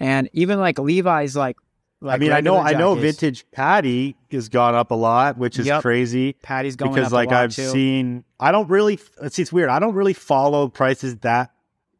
And 0.00 0.28
even 0.32 0.58
like 0.58 0.80
Levi's, 0.80 1.36
like 1.36 1.56
Like 2.02 2.16
I 2.16 2.18
mean, 2.18 2.32
I 2.32 2.40
know, 2.40 2.56
I 2.56 2.72
know, 2.72 2.96
vintage 2.96 3.46
Patty 3.52 4.16
has 4.32 4.48
gone 4.48 4.74
up 4.74 4.90
a 4.90 4.94
lot, 4.94 5.38
which 5.38 5.58
is 5.58 5.66
Yep. 5.66 5.82
crazy. 5.82 6.32
Patty's 6.42 6.74
going 6.74 6.92
because 6.92 7.06
up 7.06 7.12
a 7.12 7.14
like 7.14 7.32
I've 7.32 7.54
too. 7.54 7.68
seen, 7.68 8.24
I 8.40 8.50
don't 8.50 8.68
really. 8.68 8.98
See, 9.28 9.40
it's 9.42 9.52
weird. 9.52 9.68
I 9.70 9.78
don't 9.78 9.94
really 9.94 10.12
follow 10.12 10.68
prices 10.68 11.16
that 11.18 11.52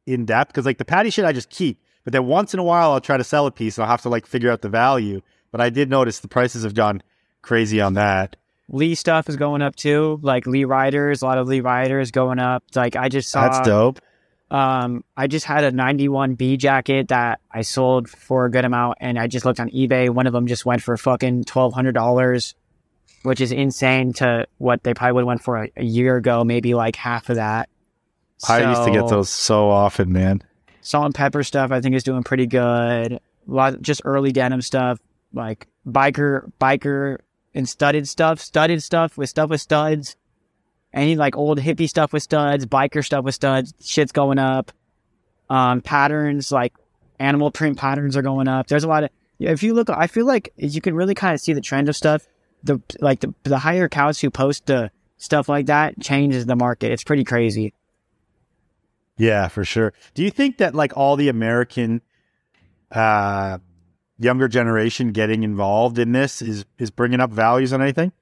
in 0.04 0.24
depth 0.24 0.50
because 0.52 0.66
like 0.66 0.78
the 0.78 0.84
Patty 0.84 1.10
shit 1.10 1.24
I 1.24 1.32
just 1.32 1.50
keep, 1.50 1.80
but 2.02 2.12
then 2.12 2.26
once 2.26 2.52
in 2.52 2.58
a 2.58 2.64
while 2.64 2.90
I'll 2.90 3.00
try 3.00 3.16
to 3.16 3.22
sell 3.22 3.46
a 3.46 3.52
piece 3.52 3.78
and 3.78 3.84
I'll 3.84 3.90
have 3.90 4.02
to 4.02 4.08
like 4.08 4.26
figure 4.26 4.50
out 4.50 4.60
the 4.62 4.68
value. 4.68 5.20
But 5.52 5.60
I 5.60 5.70
did 5.70 5.88
notice 5.88 6.18
the 6.18 6.28
prices 6.28 6.64
have 6.64 6.74
gone 6.74 7.02
crazy 7.42 7.80
on 7.80 7.94
that. 7.94 8.34
Lee 8.68 8.94
stuff 8.96 9.28
is 9.28 9.36
going 9.36 9.62
up 9.62 9.76
too. 9.76 10.18
Like 10.22 10.46
Lee 10.46 10.64
Riders, 10.64 11.22
a 11.22 11.26
lot 11.26 11.38
of 11.38 11.46
Lee 11.46 11.60
Riders 11.60 12.10
going 12.10 12.40
up. 12.40 12.64
Like 12.74 12.96
I 12.96 13.08
just 13.08 13.30
saw. 13.30 13.42
That's 13.48 13.66
dope. 13.68 14.00
Um, 14.52 15.02
I 15.16 15.28
just 15.28 15.46
had 15.46 15.64
a 15.64 15.72
91B 15.72 16.58
jacket 16.58 17.08
that 17.08 17.40
I 17.50 17.62
sold 17.62 18.10
for 18.10 18.44
a 18.44 18.50
good 18.50 18.66
amount, 18.66 18.98
and 19.00 19.18
I 19.18 19.26
just 19.26 19.46
looked 19.46 19.58
on 19.58 19.70
eBay. 19.70 20.10
One 20.10 20.26
of 20.26 20.34
them 20.34 20.46
just 20.46 20.66
went 20.66 20.82
for 20.82 20.94
fucking 20.98 21.44
twelve 21.44 21.72
hundred 21.72 21.92
dollars, 21.92 22.54
which 23.22 23.40
is 23.40 23.50
insane 23.50 24.12
to 24.14 24.46
what 24.58 24.82
they 24.82 24.92
probably 24.92 25.14
would 25.14 25.20
have 25.22 25.26
went 25.26 25.42
for 25.42 25.64
a, 25.64 25.70
a 25.78 25.84
year 25.84 26.18
ago. 26.18 26.44
Maybe 26.44 26.74
like 26.74 26.96
half 26.96 27.30
of 27.30 27.36
that. 27.36 27.70
I 28.46 28.68
used 28.68 28.84
to 28.84 28.90
get 28.90 29.08
those 29.08 29.30
so 29.30 29.70
often, 29.70 30.12
man. 30.12 30.42
Salt 30.82 31.06
and 31.06 31.14
pepper 31.14 31.42
stuff. 31.44 31.70
I 31.70 31.80
think 31.80 31.94
is 31.94 32.02
doing 32.02 32.22
pretty 32.22 32.46
good. 32.46 33.12
A 33.14 33.20
lot, 33.46 33.80
just 33.80 34.02
early 34.04 34.32
denim 34.32 34.60
stuff, 34.60 34.98
like 35.32 35.66
biker, 35.86 36.52
biker, 36.60 37.20
and 37.54 37.66
studded 37.66 38.06
stuff. 38.06 38.38
Studded 38.38 38.82
stuff 38.82 39.16
with 39.16 39.30
stuff 39.30 39.48
with 39.48 39.62
studs. 39.62 40.16
Any 40.92 41.16
like 41.16 41.36
old 41.36 41.58
hippie 41.58 41.88
stuff 41.88 42.12
with 42.12 42.22
studs, 42.22 42.66
biker 42.66 43.04
stuff 43.04 43.24
with 43.24 43.34
studs. 43.34 43.72
Shit's 43.80 44.12
going 44.12 44.38
up. 44.38 44.72
Um, 45.48 45.80
patterns 45.80 46.52
like 46.52 46.74
animal 47.18 47.50
print 47.50 47.78
patterns 47.78 48.16
are 48.16 48.22
going 48.22 48.48
up. 48.48 48.66
There's 48.66 48.84
a 48.84 48.88
lot 48.88 49.04
of. 49.04 49.10
If 49.38 49.62
you 49.62 49.74
look, 49.74 49.90
I 49.90 50.06
feel 50.06 50.26
like 50.26 50.52
you 50.56 50.80
can 50.80 50.94
really 50.94 51.14
kind 51.14 51.34
of 51.34 51.40
see 51.40 51.52
the 51.52 51.60
trend 51.60 51.88
of 51.88 51.96
stuff. 51.96 52.26
The 52.62 52.80
like 53.00 53.20
the 53.20 53.34
the 53.44 53.58
higher 53.58 53.88
cows 53.88 54.20
who 54.20 54.30
post 54.30 54.66
the 54.66 54.90
stuff 55.16 55.48
like 55.48 55.66
that 55.66 56.00
changes 56.00 56.46
the 56.46 56.56
market. 56.56 56.92
It's 56.92 57.04
pretty 57.04 57.24
crazy. 57.24 57.74
Yeah, 59.16 59.48
for 59.48 59.64
sure. 59.64 59.92
Do 60.14 60.22
you 60.22 60.30
think 60.30 60.58
that 60.58 60.74
like 60.74 60.96
all 60.96 61.16
the 61.16 61.28
American 61.28 62.02
uh 62.90 63.58
younger 64.18 64.46
generation 64.46 65.12
getting 65.12 65.42
involved 65.42 65.98
in 65.98 66.12
this 66.12 66.42
is 66.42 66.64
is 66.78 66.90
bringing 66.90 67.20
up 67.20 67.30
values 67.30 67.72
on 67.72 67.82
anything? 67.82 68.12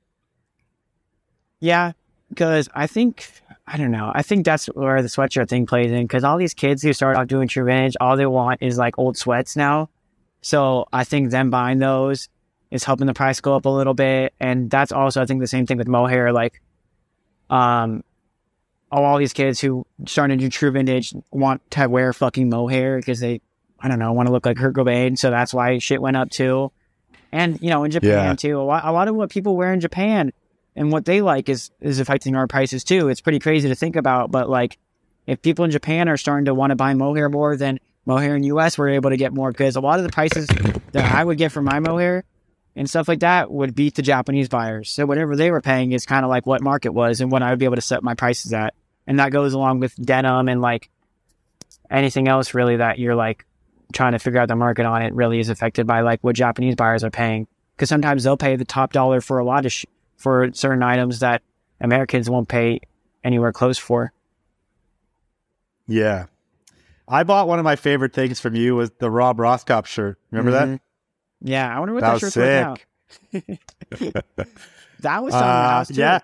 Yeah, 1.58 1.92
because 2.30 2.68
I 2.74 2.86
think 2.86 3.28
I 3.66 3.76
don't 3.76 3.90
know. 3.92 4.10
I 4.14 4.22
think 4.22 4.44
that's 4.44 4.66
where 4.66 5.00
the 5.02 5.08
sweatshirt 5.08 5.48
thing 5.48 5.66
plays 5.66 5.92
in. 5.92 6.02
Because 6.04 6.24
all 6.24 6.38
these 6.38 6.54
kids 6.54 6.82
who 6.82 6.92
start 6.92 7.16
off 7.16 7.28
doing 7.28 7.46
true 7.46 7.64
vintage, 7.64 7.96
all 8.00 8.16
they 8.16 8.26
want 8.26 8.62
is 8.62 8.78
like 8.78 8.98
old 8.98 9.16
sweats 9.16 9.54
now. 9.54 9.88
So 10.42 10.86
I 10.92 11.04
think 11.04 11.30
them 11.30 11.50
buying 11.50 11.78
those 11.78 12.28
is 12.70 12.84
helping 12.84 13.06
the 13.06 13.14
price 13.14 13.40
go 13.40 13.54
up 13.54 13.66
a 13.66 13.68
little 13.68 13.94
bit, 13.94 14.32
and 14.40 14.70
that's 14.70 14.90
also 14.92 15.20
I 15.22 15.26
think 15.26 15.40
the 15.40 15.46
same 15.46 15.66
thing 15.66 15.76
with 15.76 15.88
mohair. 15.88 16.32
Like, 16.32 16.62
um, 17.50 18.02
all 18.92 19.18
these 19.18 19.32
kids 19.32 19.60
who 19.60 19.86
starting 20.06 20.38
to 20.38 20.44
do 20.44 20.48
true 20.50 20.70
vintage 20.70 21.14
want 21.30 21.68
to 21.72 21.86
wear 21.88 22.12
fucking 22.12 22.48
mohair 22.48 22.96
because 22.96 23.20
they 23.20 23.40
I 23.78 23.88
don't 23.88 23.98
know 23.98 24.12
want 24.12 24.26
to 24.26 24.32
look 24.32 24.46
like 24.46 24.56
Kurt 24.56 24.74
Cobain. 24.74 25.16
So 25.18 25.30
that's 25.30 25.54
why 25.54 25.78
shit 25.78 26.00
went 26.02 26.16
up 26.16 26.30
too. 26.30 26.72
And 27.32 27.60
you 27.62 27.70
know 27.70 27.84
in 27.84 27.90
Japan 27.92 28.10
Yeah. 28.10 28.34
too, 28.34 28.60
a 28.60 28.62
lot, 28.62 28.84
a 28.84 28.92
lot 28.92 29.08
of 29.08 29.14
what 29.14 29.30
people 29.30 29.56
wear 29.56 29.72
in 29.72 29.80
Japan 29.80 30.32
and 30.76 30.92
what 30.92 31.04
they 31.04 31.20
like 31.22 31.48
is 31.48 31.70
is 31.80 32.00
affecting 32.00 32.36
our 32.36 32.46
prices 32.46 32.84
too. 32.84 33.08
It's 33.08 33.20
pretty 33.20 33.38
crazy 33.38 33.68
to 33.68 33.74
think 33.74 33.96
about, 33.96 34.30
but 34.30 34.48
like 34.48 34.78
if 35.26 35.42
people 35.42 35.64
in 35.64 35.70
Japan 35.70 36.08
are 36.08 36.16
starting 36.16 36.46
to 36.46 36.54
want 36.54 36.70
to 36.70 36.76
buy 36.76 36.94
mohair 36.94 37.28
more 37.28 37.56
than 37.56 37.78
mohair 38.06 38.36
in 38.36 38.42
US, 38.44 38.78
we're 38.78 38.90
able 38.90 39.10
to 39.10 39.16
get 39.16 39.32
more 39.32 39.50
because 39.52 39.76
a 39.76 39.80
lot 39.80 39.98
of 39.98 40.04
the 40.04 40.10
prices 40.10 40.46
that 40.92 41.12
I 41.12 41.24
would 41.24 41.38
get 41.38 41.52
for 41.52 41.62
my 41.62 41.80
mohair 41.80 42.24
and 42.76 42.88
stuff 42.88 43.08
like 43.08 43.20
that 43.20 43.50
would 43.50 43.74
beat 43.74 43.94
the 43.94 44.02
Japanese 44.02 44.48
buyers. 44.48 44.90
So 44.90 45.06
whatever 45.06 45.36
they 45.36 45.50
were 45.50 45.60
paying 45.60 45.92
is 45.92 46.06
kind 46.06 46.24
of 46.24 46.30
like 46.30 46.46
what 46.46 46.62
market 46.62 46.92
was 46.92 47.20
and 47.20 47.30
what 47.30 47.42
I 47.42 47.50
would 47.50 47.58
be 47.58 47.64
able 47.64 47.76
to 47.76 47.82
set 47.82 48.02
my 48.02 48.14
prices 48.14 48.52
at. 48.52 48.74
And 49.06 49.18
that 49.18 49.32
goes 49.32 49.52
along 49.52 49.80
with 49.80 49.94
denim 49.96 50.48
and 50.48 50.60
like 50.60 50.88
anything 51.90 52.28
else 52.28 52.54
really 52.54 52.76
that 52.76 52.98
you're 52.98 53.16
like 53.16 53.44
trying 53.92 54.12
to 54.12 54.18
figure 54.18 54.40
out 54.40 54.48
the 54.48 54.56
market 54.56 54.86
on 54.86 55.02
it 55.02 55.12
really 55.14 55.40
is 55.40 55.48
affected 55.48 55.86
by 55.86 56.00
like 56.02 56.22
what 56.22 56.36
Japanese 56.36 56.76
buyers 56.76 57.02
are 57.02 57.10
paying. 57.10 57.46
Because 57.76 57.88
sometimes 57.88 58.24
they'll 58.24 58.36
pay 58.36 58.56
the 58.56 58.64
top 58.64 58.92
dollar 58.92 59.20
for 59.20 59.38
a 59.38 59.44
lot 59.44 59.66
of 59.66 59.72
sh- 59.72 59.86
for 60.20 60.50
certain 60.52 60.82
items 60.82 61.20
that 61.20 61.40
Americans 61.80 62.28
won't 62.28 62.46
pay 62.48 62.80
anywhere 63.24 63.52
close 63.52 63.78
for. 63.78 64.12
Yeah. 65.88 66.26
I 67.08 67.24
bought 67.24 67.48
one 67.48 67.58
of 67.58 67.64
my 67.64 67.74
favorite 67.76 68.12
things 68.12 68.38
from 68.38 68.54
you 68.54 68.76
was 68.76 68.90
the 68.98 69.10
Rob 69.10 69.38
Roskopp 69.38 69.86
shirt. 69.86 70.18
Remember 70.30 70.52
Mhm. 70.52 70.80
Yeah, 71.40 71.74
I 71.74 71.78
wonder 71.80 71.94
what 71.94 72.02
that? 72.02 72.20
that, 72.20 72.20
That 72.20 72.22
was 72.22 72.32
shirt's 72.32 72.36
worth 72.36 72.78
sick. 73.32 73.58
now. 74.36 74.44
That 75.00 75.22
was 75.24 75.32
on 75.34 75.40
the 75.40 75.46
Uh, 75.46 75.68
house 75.70 75.88
too. 75.88 75.94
yeah. 75.94 76.18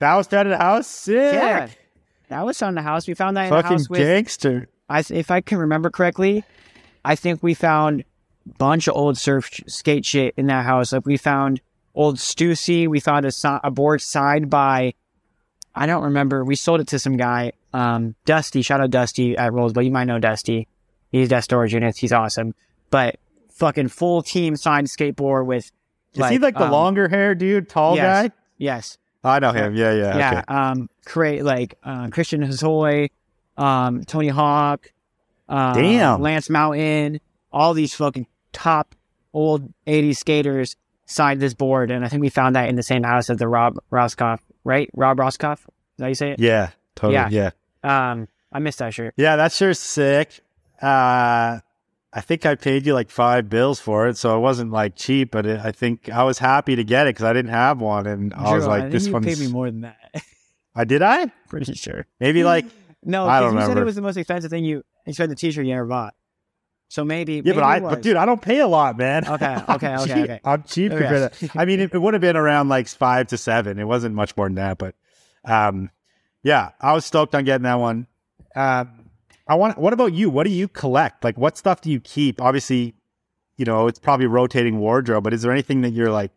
That 0.00 0.14
was 0.16 0.26
done 0.26 0.48
at 0.48 0.50
the 0.50 0.62
house. 0.64 0.88
Sick. 0.88 1.34
Yeah. 1.34 1.68
That 2.28 2.44
was 2.44 2.60
on 2.62 2.74
the 2.74 2.82
house. 2.82 3.06
We 3.06 3.14
found 3.14 3.36
that 3.36 3.44
in 3.44 3.50
the 3.50 3.56
Fucking 3.62 3.78
house 3.78 3.88
with 3.88 4.00
gangster. 4.00 4.68
I 4.88 5.04
if 5.08 5.30
I 5.30 5.40
can 5.40 5.58
remember 5.58 5.88
correctly, 5.88 6.42
I 7.04 7.14
think 7.14 7.42
we 7.44 7.54
found 7.54 8.00
a 8.00 8.58
bunch 8.58 8.88
of 8.88 8.96
old 8.96 9.16
surf 9.16 9.46
sh- 9.52 9.60
skate 9.68 10.04
shit 10.04 10.34
in 10.36 10.46
that 10.48 10.64
house. 10.64 10.92
Like 10.92 11.06
we 11.06 11.16
found 11.16 11.60
old 11.94 12.16
Stussy. 12.16 12.88
We 12.88 13.00
found 13.00 13.24
a, 13.24 13.60
a 13.62 13.70
board 13.70 14.02
signed 14.02 14.50
by, 14.50 14.94
I 15.74 15.86
don't 15.86 16.04
remember. 16.04 16.44
We 16.44 16.56
sold 16.56 16.80
it 16.80 16.88
to 16.88 16.98
some 16.98 17.16
guy, 17.16 17.52
um, 17.72 18.14
Dusty. 18.24 18.62
Shout 18.62 18.80
out 18.80 18.90
Dusty 18.90 19.36
at 19.36 19.52
Rose 19.52 19.72
Bowl. 19.72 19.82
You 19.82 19.90
might 19.90 20.04
know 20.04 20.18
Dusty. 20.18 20.68
He's 21.10 21.28
Death 21.28 21.44
Storage 21.44 21.74
Units. 21.74 21.98
He's 21.98 22.12
awesome. 22.12 22.54
But 22.90 23.16
fucking 23.52 23.88
full 23.88 24.22
team 24.22 24.56
signed 24.56 24.88
skateboard 24.88 25.46
with. 25.46 25.70
Is 26.14 26.28
he 26.28 26.38
like 26.38 26.54
the 26.54 26.66
um, 26.66 26.70
longer 26.70 27.08
hair 27.08 27.34
dude, 27.34 27.68
tall 27.68 27.96
yes. 27.96 28.28
guy? 28.28 28.34
Yes. 28.56 28.98
I 29.24 29.38
know 29.38 29.52
him. 29.52 29.74
Yeah, 29.74 29.92
yeah. 29.92 30.16
Yeah. 30.16 30.30
Okay. 30.30 30.42
Um, 30.48 30.90
create 31.04 31.44
like 31.44 31.76
uh, 31.82 32.08
Christian 32.08 32.42
Hosoi, 32.42 33.10
um, 33.56 34.04
Tony 34.04 34.28
Hawk, 34.28 34.92
uh, 35.48 35.74
Damn. 35.74 36.20
Lance 36.20 36.50
Mountain, 36.50 37.20
all 37.52 37.74
these 37.74 37.94
fucking 37.94 38.26
top 38.52 38.94
old 39.32 39.72
80s 39.86 40.18
skaters 40.18 40.76
signed 41.06 41.40
this 41.40 41.54
board. 41.54 41.90
And 41.90 42.04
I 42.04 42.08
think 42.08 42.22
we 42.22 42.28
found 42.28 42.56
that 42.56 42.68
in 42.68 42.76
the 42.76 42.82
same 42.82 43.02
house 43.02 43.30
as 43.30 43.38
the 43.38 43.48
Rob 43.48 43.78
Roskopp, 43.92 44.38
right? 44.64 44.88
Rob 44.94 45.18
Roskopp? 45.18 45.58
Is 45.58 45.66
that 45.98 46.04
how 46.04 46.08
you 46.08 46.14
say 46.14 46.30
it? 46.32 46.40
Yeah, 46.40 46.70
totally. 46.94 47.14
Yeah. 47.14 47.28
Yeah. 47.30 47.50
yeah. 47.84 48.10
Um, 48.12 48.28
I 48.52 48.58
missed 48.60 48.78
that 48.78 48.94
shirt. 48.94 49.14
Yeah, 49.16 49.36
that 49.36 49.52
shirt's 49.52 49.80
sick. 49.80 50.40
Uh, 50.80 51.58
I 52.16 52.20
think 52.20 52.46
I 52.46 52.54
paid 52.54 52.86
you 52.86 52.94
like 52.94 53.10
five 53.10 53.48
bills 53.48 53.80
for 53.80 54.06
it, 54.06 54.16
so 54.16 54.36
it 54.36 54.40
wasn't 54.40 54.70
like 54.70 54.94
cheap. 54.94 55.32
But 55.32 55.46
it, 55.46 55.60
I 55.60 55.72
think 55.72 56.08
I 56.08 56.22
was 56.22 56.38
happy 56.38 56.76
to 56.76 56.84
get 56.84 57.06
it 57.06 57.14
because 57.14 57.24
I 57.24 57.32
didn't 57.32 57.50
have 57.50 57.80
one, 57.80 58.06
and 58.06 58.32
I 58.32 58.54
was 58.54 58.64
Drew, 58.64 58.72
like, 58.72 58.82
think 58.82 58.92
"This 58.92 59.06
you 59.06 59.12
one's." 59.12 59.26
paid 59.26 59.38
me 59.38 59.48
more 59.48 59.70
than 59.70 59.80
that. 59.82 59.98
I 60.74 60.84
did. 60.84 61.02
I 61.02 61.26
Pretty 61.48 61.74
sure. 61.74 62.06
maybe 62.20 62.44
like 62.44 62.66
No, 63.04 63.26
I 63.26 63.40
don't 63.40 63.54
you 63.54 63.60
said 63.66 63.76
it 63.76 63.84
was 63.84 63.96
the 63.96 64.02
most 64.02 64.16
expensive 64.16 64.50
thing 64.50 64.64
you 64.64 64.82
You 65.06 65.12
said 65.12 65.30
the 65.30 65.34
t-shirt 65.34 65.66
you 65.66 65.74
ever 65.74 65.84
bought. 65.84 66.14
So 66.94 67.04
maybe, 67.04 67.34
yeah, 67.34 67.42
maybe 67.42 67.54
but 67.56 67.64
I 67.64 67.80
but 67.80 68.02
dude, 68.02 68.14
I 68.14 68.24
don't 68.24 68.40
pay 68.40 68.60
a 68.60 68.68
lot, 68.68 68.96
man. 68.96 69.26
Okay, 69.26 69.56
okay, 69.68 69.96
okay, 69.96 70.04
cheap. 70.06 70.16
okay. 70.16 70.40
I'm 70.44 70.62
cheap 70.62 70.92
Okay. 70.92 71.00
compared 71.02 71.32
to. 71.32 71.50
I 71.58 71.64
mean, 71.64 71.80
it, 71.80 71.92
it 71.92 71.98
would 71.98 72.14
have 72.14 72.20
been 72.20 72.36
around 72.36 72.68
like 72.68 72.86
five 72.86 73.26
to 73.28 73.36
seven. 73.36 73.80
It 73.80 73.84
wasn't 73.84 74.14
much 74.14 74.36
more 74.36 74.46
than 74.46 74.54
that, 74.54 74.78
but 74.78 74.94
um, 75.44 75.90
yeah, 76.44 76.70
I 76.80 76.92
was 76.92 77.04
stoked 77.04 77.34
on 77.34 77.42
getting 77.42 77.64
that 77.64 77.80
one. 77.80 78.06
Um, 78.54 79.10
I 79.48 79.56
want. 79.56 79.76
What 79.76 79.92
about 79.92 80.12
you? 80.12 80.30
What 80.30 80.44
do 80.44 80.50
you 80.50 80.68
collect? 80.68 81.24
Like, 81.24 81.36
what 81.36 81.56
stuff 81.56 81.80
do 81.80 81.90
you 81.90 81.98
keep? 81.98 82.40
Obviously, 82.40 82.94
you 83.56 83.64
know, 83.64 83.88
it's 83.88 83.98
probably 83.98 84.26
rotating 84.26 84.78
wardrobe, 84.78 85.24
but 85.24 85.34
is 85.34 85.42
there 85.42 85.50
anything 85.50 85.80
that 85.80 85.90
you're 85.90 86.12
like, 86.12 86.30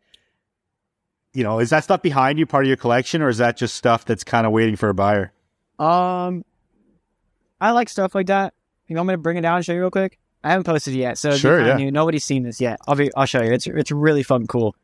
you 1.34 1.44
know, 1.44 1.60
is 1.60 1.70
that 1.70 1.84
stuff 1.84 2.02
behind 2.02 2.40
you 2.40 2.48
part 2.48 2.64
of 2.64 2.68
your 2.68 2.78
collection, 2.78 3.22
or 3.22 3.30
is 3.30 3.38
that 3.38 3.58
just 3.58 3.76
stuff 3.76 4.06
that's 4.06 4.24
kind 4.24 4.48
of 4.48 4.54
waiting 4.54 4.76
for 4.76 4.90
a 4.90 4.96
buyer? 4.96 5.32
Um, 5.78 6.44
I 7.62 7.70
like 7.74 7.90
stuff 7.90 8.16
like 8.16 8.26
that. 8.26 8.56
You 8.88 8.96
want 8.96 9.10
me 9.10 9.14
to 9.14 9.20
bring 9.20 9.38
it 9.38 9.42
down 9.42 9.58
and 9.58 9.64
show 9.64 9.74
you 9.74 9.82
real 9.82 9.92
quick? 9.92 10.18
I 10.48 10.52
haven't 10.52 10.64
posted 10.64 10.94
it 10.94 10.98
yet, 11.00 11.18
so 11.18 11.36
Sure, 11.36 11.66
yeah. 11.66 11.76
new. 11.76 11.92
Nobody's 11.92 12.24
seen 12.26 12.44
this 12.44 12.62
yet. 12.62 12.80
I'll 12.88 12.96
be, 12.96 13.14
I'll 13.16 13.26
show 13.26 13.42
you. 13.42 13.52
It's 13.52 13.68
it's 13.68 13.92
really 13.92 14.24
fun, 14.24 14.48
cool. 14.48 14.76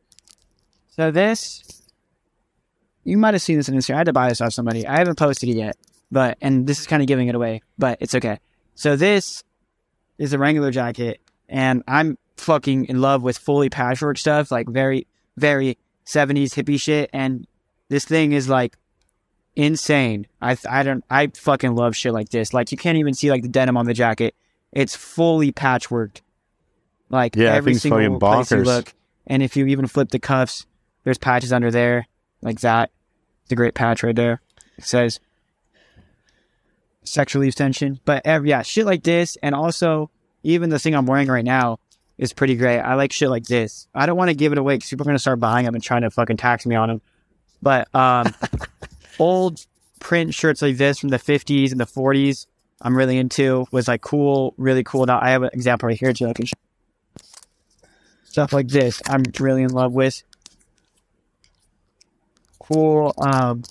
So 0.91 1.09
this, 1.11 1.81
you 3.03 3.17
might 3.17 3.33
have 3.33 3.41
seen 3.41 3.57
this 3.57 3.69
in 3.69 3.75
Instagram. 3.75 3.95
I 3.95 3.97
had 3.99 4.05
to 4.07 4.13
buy 4.13 4.29
this 4.29 4.41
off 4.41 4.53
somebody. 4.53 4.85
I 4.85 4.97
haven't 4.97 5.17
posted 5.17 5.49
it 5.49 5.55
yet, 5.55 5.77
but 6.11 6.37
and 6.41 6.67
this 6.67 6.79
is 6.79 6.87
kind 6.87 7.01
of 7.01 7.07
giving 7.07 7.27
it 7.27 7.35
away, 7.35 7.61
but 7.77 7.97
it's 8.01 8.13
okay. 8.15 8.39
So 8.75 8.95
this 8.95 9.43
is 10.17 10.33
a 10.33 10.37
Wrangler 10.37 10.71
jacket, 10.71 11.19
and 11.49 11.83
I'm 11.87 12.17
fucking 12.37 12.85
in 12.85 13.01
love 13.01 13.23
with 13.23 13.37
fully 13.37 13.69
patchwork 13.69 14.17
stuff, 14.17 14.51
like 14.51 14.67
very 14.67 15.07
very 15.37 15.77
70s 16.05 16.53
hippie 16.53 16.79
shit, 16.79 17.09
and 17.13 17.47
this 17.89 18.05
thing 18.05 18.31
is 18.33 18.49
like 18.49 18.77
insane. 19.55 20.27
I 20.41 20.57
I 20.69 20.83
don't 20.83 21.03
I 21.09 21.27
fucking 21.35 21.75
love 21.75 21.95
shit 21.95 22.13
like 22.13 22.29
this. 22.29 22.53
Like 22.53 22.71
you 22.71 22.77
can't 22.77 22.97
even 22.97 23.13
see 23.13 23.31
like 23.31 23.41
the 23.41 23.47
denim 23.49 23.77
on 23.77 23.85
the 23.85 23.93
jacket. 23.93 24.35
It's 24.73 24.95
fully 24.95 25.51
patchworked. 25.51 26.21
Like 27.09 27.35
Yeah, 27.35 27.53
every 27.53 27.75
single 27.75 28.19
place 28.19 28.51
you 28.51 28.57
look. 28.63 28.93
And 29.27 29.41
if 29.41 29.55
you 29.55 29.67
even 29.67 29.87
flip 29.87 30.09
the 30.09 30.19
cuffs, 30.19 30.65
there's 31.03 31.17
patches 31.17 31.53
under 31.53 31.71
there 31.71 32.07
like 32.41 32.59
that. 32.61 32.91
It's 33.43 33.51
a 33.51 33.55
great 33.55 33.73
patch 33.73 34.03
right 34.03 34.15
there. 34.15 34.41
It 34.77 34.83
says 34.83 35.19
sexual 37.03 37.41
relief 37.41 37.55
tension. 37.55 37.99
But 38.05 38.25
ev- 38.25 38.45
yeah, 38.45 38.61
shit 38.63 38.85
like 38.85 39.03
this, 39.03 39.37
and 39.43 39.53
also 39.55 40.09
even 40.43 40.69
the 40.69 40.79
thing 40.79 40.95
I'm 40.95 41.05
wearing 41.05 41.27
right 41.27 41.45
now. 41.45 41.79
is 42.17 42.31
pretty 42.33 42.55
great. 42.55 42.79
I 42.79 42.93
like 42.95 43.11
shit 43.11 43.29
like 43.29 43.45
this. 43.45 43.87
I 43.93 44.05
don't 44.05 44.17
want 44.17 44.29
to 44.29 44.35
give 44.35 44.51
it 44.51 44.57
away 44.57 44.75
because 44.75 44.89
people 44.89 45.03
are 45.03 45.09
gonna 45.09 45.19
start 45.19 45.39
buying 45.39 45.65
them 45.65 45.73
and 45.75 45.83
trying 45.83 46.01
to 46.03 46.11
fucking 46.11 46.37
tax 46.37 46.65
me 46.65 46.75
on 46.75 46.89
them. 46.89 47.01
But 47.61 47.93
um, 47.95 48.33
old 49.19 49.65
print 49.99 50.33
shirts 50.33 50.61
like 50.61 50.77
this 50.77 50.99
from 50.99 51.09
the 51.09 51.17
50s 51.17 51.71
and 51.71 51.79
the 51.79 51.85
40s, 51.85 52.45
I'm 52.83 52.95
really 52.95 53.17
into. 53.17 53.65
Was 53.71 53.87
like 53.87 54.01
cool, 54.01 54.53
really 54.57 54.83
cool. 54.83 55.05
Now 55.05 55.19
I 55.21 55.29
have 55.31 55.41
an 55.43 55.49
example 55.53 55.87
right 55.87 55.97
here 55.97 56.13
too. 56.13 56.27
I 56.27 56.33
can 56.33 56.45
show. 56.45 56.53
Stuff 58.25 58.51
like 58.51 58.67
this, 58.67 59.01
I'm 59.07 59.23
really 59.39 59.63
in 59.63 59.69
love 59.69 59.93
with. 59.93 60.21
Cool, 62.59 63.13
um, 63.17 63.63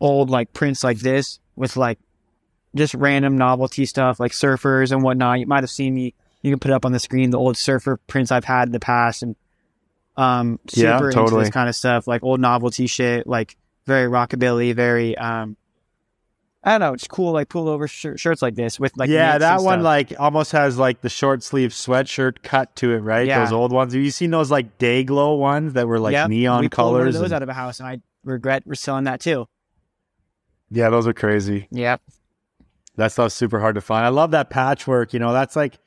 old 0.00 0.30
like 0.30 0.52
prints 0.52 0.82
like 0.84 0.98
this 0.98 1.38
with 1.56 1.76
like 1.76 1.98
just 2.74 2.94
random 2.94 3.36
novelty 3.36 3.84
stuff 3.84 4.20
like 4.20 4.32
surfers 4.32 4.92
and 4.92 5.02
whatnot. 5.02 5.40
You 5.40 5.46
might 5.46 5.62
have 5.62 5.70
seen 5.70 5.94
me. 5.94 6.14
You 6.42 6.50
can 6.52 6.58
put 6.58 6.70
up 6.70 6.84
on 6.86 6.92
the 6.92 6.98
screen 6.98 7.30
the 7.30 7.38
old 7.38 7.56
surfer 7.56 7.98
prints 8.06 8.32
I've 8.32 8.44
had 8.44 8.68
in 8.68 8.72
the 8.72 8.80
past, 8.80 9.22
and 9.22 9.36
um, 10.16 10.58
Yeah, 10.72 10.96
super 10.96 11.10
into 11.10 11.14
totally. 11.20 11.44
this 11.44 11.50
kind 11.50 11.68
of 11.68 11.74
stuff, 11.76 12.06
like 12.06 12.22
old 12.22 12.40
novelty 12.40 12.86
shit, 12.86 13.26
like 13.26 13.56
very 13.86 14.08
rockabilly, 14.08 14.74
very 14.74 15.18
um, 15.18 15.56
I 16.62 16.72
don't 16.72 16.80
know, 16.80 16.92
it's 16.92 17.08
cool, 17.08 17.32
like 17.32 17.48
pullover 17.48 17.88
shir- 17.88 18.18
shirts 18.18 18.42
like 18.42 18.54
this 18.54 18.78
with 18.78 18.92
like 18.98 19.08
yeah, 19.08 19.38
that 19.38 19.62
one 19.62 19.82
like 19.82 20.12
almost 20.18 20.52
has 20.52 20.76
like 20.76 21.00
the 21.00 21.08
short 21.08 21.42
sleeve 21.42 21.70
sweatshirt 21.70 22.42
cut 22.42 22.76
to 22.76 22.92
it, 22.92 22.98
right? 22.98 23.26
Yeah. 23.26 23.40
Those 23.44 23.52
old 23.52 23.72
ones. 23.72 23.94
Have 23.94 24.02
you 24.02 24.10
seen 24.10 24.30
those 24.30 24.50
like 24.50 24.76
day 24.76 25.02
glow 25.02 25.36
ones 25.36 25.72
that 25.72 25.88
were 25.88 25.98
like 25.98 26.12
Yep, 26.12 26.28
neon 26.28 26.60
we 26.60 26.68
colors? 26.68 27.14
those 27.14 27.24
and- 27.24 27.32
out 27.32 27.42
of 27.42 27.48
a 27.48 27.54
house, 27.54 27.80
and 27.80 27.88
I 27.88 28.00
regret 28.24 28.62
reselling 28.66 29.04
that 29.04 29.20
too. 29.20 29.46
yeah, 30.70 30.90
those 30.90 31.06
are 31.06 31.14
crazy. 31.14 31.66
Yep. 31.70 32.02
That 32.96 33.12
stuff's 33.12 33.34
super 33.34 33.60
hard 33.60 33.76
to 33.76 33.80
find. 33.80 34.04
I 34.04 34.10
love 34.10 34.32
that 34.32 34.50
patchwork. 34.50 35.14
You 35.14 35.18
know, 35.20 35.32
that's 35.32 35.56
like 35.56 35.78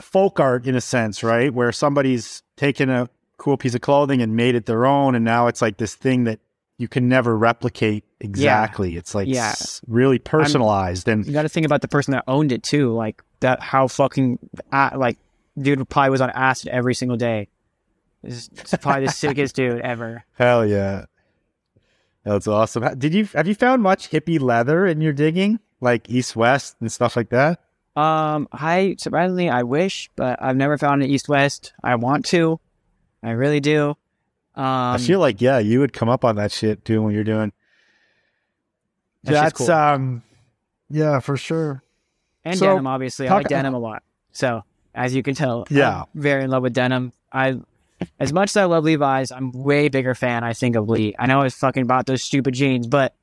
folk 0.00 0.38
art 0.38 0.66
in 0.66 0.76
a 0.76 0.80
sense, 0.80 1.24
right? 1.24 1.52
Where 1.52 1.72
somebody's 1.72 2.42
taken 2.56 2.90
a 2.90 3.08
cool 3.38 3.56
piece 3.56 3.74
of 3.74 3.80
clothing 3.80 4.22
and 4.22 4.36
made 4.36 4.54
it 4.54 4.66
their 4.66 4.86
own, 4.86 5.16
and 5.16 5.24
now 5.24 5.48
it's 5.48 5.60
like 5.60 5.78
this 5.78 5.94
thing 5.96 6.24
that 6.24 6.38
you 6.78 6.86
can 6.86 7.08
never 7.08 7.36
replicate 7.36 8.04
exactly. 8.24 8.96
It's 8.96 9.14
like 9.14 9.28
Yeah. 9.28 9.54
really 9.86 10.18
personalized, 10.18 11.08
and 11.08 11.26
You 11.26 11.32
got 11.32 11.42
to 11.42 11.48
think 11.48 11.66
about 11.66 11.80
the 11.82 11.88
person 11.88 12.12
that 12.12 12.24
owned 12.26 12.52
it 12.52 12.62
too, 12.62 12.92
like 12.92 13.22
that. 13.40 13.60
How 13.60 13.86
fucking 13.88 14.38
uh, 14.72 14.90
like 14.96 15.18
dude 15.60 15.88
probably 15.88 16.10
was 16.10 16.20
on 16.20 16.30
acid 16.30 16.68
every 16.68 16.94
single 16.94 17.16
day. 17.16 17.48
This 18.22 18.48
is 18.72 18.74
probably 18.80 19.06
the 19.06 19.12
sickest 19.12 19.54
dude 19.60 19.80
ever. 19.82 20.24
hell 20.38 20.64
yeah, 20.66 21.04
that's 22.24 22.46
awesome. 22.48 22.98
Did 22.98 23.12
you 23.14 23.26
have 23.34 23.46
you 23.46 23.54
found 23.54 23.82
much 23.82 24.10
hippie 24.10 24.40
leather 24.40 24.86
in 24.86 25.00
your 25.00 25.12
digging, 25.12 25.60
like 25.80 26.08
East 26.08 26.34
West 26.34 26.76
and 26.80 26.90
stuff 26.90 27.16
like 27.16 27.28
that? 27.30 27.60
Um, 27.96 28.48
I 28.52 28.96
surprisingly, 28.98 29.48
I 29.50 29.62
wish, 29.62 30.10
but 30.16 30.42
I've 30.42 30.56
never 30.56 30.76
found 30.78 31.02
an 31.02 31.10
East 31.10 31.28
West. 31.28 31.72
I 31.84 31.94
want 31.96 32.24
to, 32.26 32.58
I 33.22 33.30
really 33.32 33.60
do. 33.60 33.90
Um, 34.56 34.64
I 34.64 34.98
feel 34.98 35.20
like 35.20 35.40
yeah, 35.40 35.58
you 35.58 35.80
would 35.80 35.92
come 35.92 36.08
up 36.08 36.24
on 36.24 36.36
that 36.36 36.50
shit 36.50 36.82
doing 36.84 37.04
what 37.04 37.12
you're 37.12 37.24
doing. 37.24 37.52
That's 39.24 39.40
That's 39.56 39.58
cool. 39.68 39.70
um, 39.72 40.22
yeah, 40.90 41.18
for 41.20 41.36
sure. 41.36 41.82
and 42.44 42.58
so, 42.58 42.66
denim. 42.66 42.86
Obviously, 42.86 43.28
I 43.28 43.34
like 43.34 43.48
denim 43.48 43.74
a 43.74 43.78
lot. 43.78 44.02
So 44.32 44.62
as 44.94 45.14
you 45.14 45.22
can 45.22 45.34
tell, 45.34 45.66
Yeah. 45.70 46.02
I'm 46.02 46.06
very 46.20 46.44
in 46.44 46.50
love 46.50 46.62
with 46.62 46.72
denim. 46.74 47.12
I, 47.32 47.58
as 48.20 48.32
much 48.32 48.50
as 48.50 48.56
I 48.56 48.64
love 48.64 48.84
Levi's, 48.84 49.32
I'm 49.32 49.50
way 49.52 49.88
bigger 49.88 50.14
fan. 50.14 50.44
I 50.44 50.52
think 50.52 50.76
of 50.76 50.88
Lee. 50.88 51.14
I 51.18 51.26
know 51.26 51.40
I 51.40 51.44
was 51.44 51.54
fucking 51.54 51.82
about 51.82 52.06
those 52.06 52.22
stupid 52.22 52.54
jeans, 52.54 52.86
but 52.86 53.14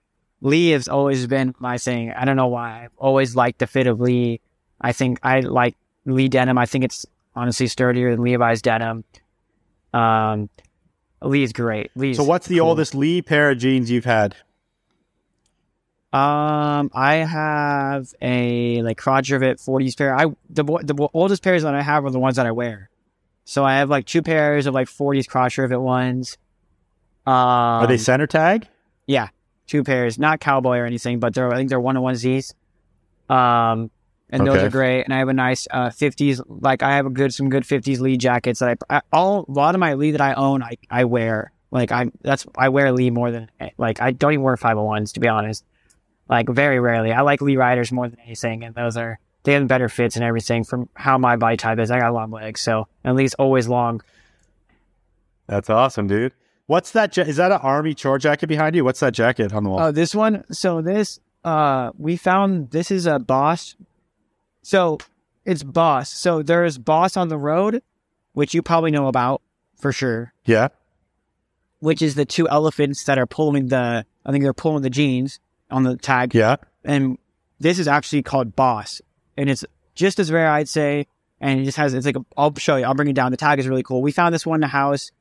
Lee 0.41 0.71
has 0.71 0.87
always 0.87 1.27
been 1.27 1.53
my 1.59 1.77
thing. 1.77 2.11
I 2.11 2.25
don't 2.25 2.35
know 2.35 2.47
why. 2.47 2.85
I've 2.85 2.91
always 2.97 3.35
liked 3.35 3.59
the 3.59 3.67
fit 3.67 3.87
of 3.87 3.99
Lee. 4.01 4.41
I 4.81 4.91
think 4.91 5.19
I 5.23 5.41
like 5.41 5.75
Lee 6.05 6.27
denim. 6.29 6.57
I 6.57 6.65
think 6.65 6.83
it's 6.83 7.05
honestly 7.35 7.67
sturdier 7.67 8.11
than 8.11 8.23
Levi's 8.23 8.61
denim. 8.61 9.03
Um, 9.93 10.49
Lee's 11.21 11.53
great. 11.53 11.91
Lee's 11.95 12.17
So 12.17 12.23
what's 12.23 12.47
the 12.47 12.57
cool. 12.57 12.69
oldest 12.69 12.95
Lee 12.95 13.21
pair 13.21 13.51
of 13.51 13.59
jeans 13.59 13.91
you've 13.91 14.05
had? 14.05 14.35
Um, 16.13 16.91
I 16.93 17.15
have 17.15 18.13
a 18.21 18.81
like 18.81 18.97
crotch 18.97 19.29
rivet 19.29 19.59
40s 19.59 19.97
pair. 19.97 20.13
I 20.15 20.25
the 20.49 20.63
the 20.63 21.09
oldest 21.13 21.41
pairs 21.41 21.63
that 21.63 21.73
I 21.73 21.81
have 21.81 22.03
are 22.03 22.09
the 22.09 22.19
ones 22.19 22.35
that 22.35 22.45
I 22.45 22.51
wear. 22.51 22.89
So 23.45 23.63
I 23.63 23.77
have 23.77 23.89
like 23.89 24.05
two 24.05 24.21
pairs 24.21 24.65
of 24.65 24.73
like 24.73 24.87
40s 24.87 25.27
crotch 25.27 25.57
rivet 25.57 25.79
ones. 25.79 26.37
Um, 27.25 27.33
Are 27.33 27.87
they 27.87 27.97
center 27.97 28.27
tag? 28.27 28.67
Yeah, 29.07 29.29
two 29.67 29.83
pairs, 29.83 30.19
not 30.19 30.39
cowboy 30.39 30.77
or 30.79 30.85
anything, 30.85 31.19
but 31.19 31.33
they're 31.33 31.51
I 31.51 31.55
think 31.55 31.69
they're 31.69 31.79
one 31.79 31.95
on 31.95 32.03
one 32.03 32.15
Z's. 32.15 32.55
Um, 33.29 33.89
and 34.29 34.45
those 34.45 34.63
are 34.63 34.69
great. 34.69 35.03
And 35.03 35.13
I 35.13 35.19
have 35.19 35.29
a 35.29 35.33
nice 35.33 35.67
uh 35.71 35.89
50s. 35.89 36.41
Like 36.47 36.83
I 36.83 36.95
have 36.95 37.05
a 37.05 37.09
good 37.09 37.33
some 37.33 37.49
good 37.49 37.63
50s 37.63 37.99
Lee 37.99 38.17
jackets 38.17 38.59
that 38.59 38.77
I, 38.89 38.97
I 38.97 39.01
all 39.13 39.45
a 39.47 39.51
lot 39.51 39.75
of 39.75 39.79
my 39.79 39.93
Lee 39.93 40.11
that 40.11 40.21
I 40.21 40.33
own 40.33 40.61
I 40.61 40.77
I 40.89 41.05
wear. 41.05 41.51
Like 41.71 41.91
I 41.93 42.11
that's 42.21 42.45
I 42.57 42.67
wear 42.69 42.91
Lee 42.91 43.11
more 43.11 43.31
than 43.31 43.49
like 43.77 44.01
I 44.01 44.11
don't 44.11 44.33
even 44.33 44.43
wear 44.43 44.57
501s 44.57 45.13
to 45.13 45.21
be 45.21 45.29
honest. 45.29 45.63
Like 46.31 46.47
very 46.49 46.79
rarely. 46.79 47.11
I 47.11 47.21
like 47.21 47.41
Lee 47.41 47.57
Riders 47.57 47.91
more 47.91 48.07
than 48.07 48.19
anything, 48.21 48.63
and 48.63 48.73
those 48.73 48.95
are 48.95 49.19
they 49.43 49.51
have 49.53 49.67
better 49.67 49.89
fits 49.89 50.15
and 50.15 50.23
everything 50.23 50.63
from 50.63 50.87
how 50.93 51.17
my 51.17 51.35
body 51.35 51.57
type 51.57 51.77
is. 51.77 51.91
I 51.91 51.99
got 51.99 52.13
long 52.13 52.31
legs, 52.31 52.61
so 52.61 52.87
at 53.03 53.15
least 53.15 53.35
always 53.37 53.67
long. 53.67 54.01
That's 55.47 55.69
awesome, 55.69 56.07
dude. 56.07 56.33
What's 56.67 56.91
that? 56.91 57.17
Is 57.17 57.35
that 57.35 57.51
an 57.51 57.59
army 57.61 57.93
chore 57.93 58.17
jacket 58.17 58.47
behind 58.47 58.77
you? 58.77 58.85
What's 58.85 59.01
that 59.01 59.13
jacket 59.13 59.51
on 59.51 59.65
the 59.65 59.69
wall? 59.69 59.81
Oh, 59.81 59.91
this 59.91 60.15
one. 60.15 60.45
So 60.53 60.81
this, 60.81 61.19
uh, 61.43 61.91
we 61.97 62.15
found 62.15 62.71
this 62.71 62.91
is 62.91 63.05
a 63.05 63.19
Boss. 63.19 63.75
So 64.61 64.99
it's 65.43 65.63
Boss. 65.63 66.09
So 66.09 66.41
there's 66.41 66.77
Boss 66.77 67.17
of 67.17 67.27
the 67.27 67.37
Road, 67.37 67.83
which 68.31 68.53
you 68.53 68.61
probably 68.61 68.91
know 68.91 69.07
about 69.07 69.41
for 69.77 69.91
sure. 69.91 70.33
yeah. 70.45 70.69
Which 71.79 72.01
is 72.03 72.13
the 72.13 72.25
two 72.25 72.47
elephants 72.47 73.03
that 73.05 73.17
are 73.17 73.25
pulling 73.25 73.67
the. 73.67 74.05
I 74.23 74.31
think 74.31 74.43
they're 74.43 74.53
pulling 74.53 74.83
the 74.83 74.89
jeans 74.91 75.39
on 75.71 75.83
the 75.83 75.97
tag. 75.97 76.33
Yeah. 76.35 76.57
And 76.83 77.17
this 77.59 77.79
is 77.79 77.87
actually 77.87 78.23
called 78.23 78.55
Boss, 78.55 79.01
and 79.37 79.49
it's 79.49 79.63
just 79.95 80.19
as 80.19 80.31
rare, 80.31 80.49
I'd 80.51 80.69
say. 80.69 81.07
And 81.39 81.59
it 81.59 81.63
just 81.65 81.77
has. 81.77 81.93
It's 81.93 82.05
like 82.05 82.15
I'll 82.37 82.53
show 82.55 82.75
you. 82.75 82.85
I'll 82.85 82.93
bring 82.93 83.07
it 83.09 83.13
down. 83.15 83.31
The 83.31 83.37
tag 83.37 83.57
is 83.59 83.67
really 83.67 83.81
cool. 83.83 84.01
We 84.03 84.11
found 84.11 84.33
this 84.33 84.45
one 84.45 84.57
in 84.57 84.61
the 84.61 84.67
house. 84.67 85.11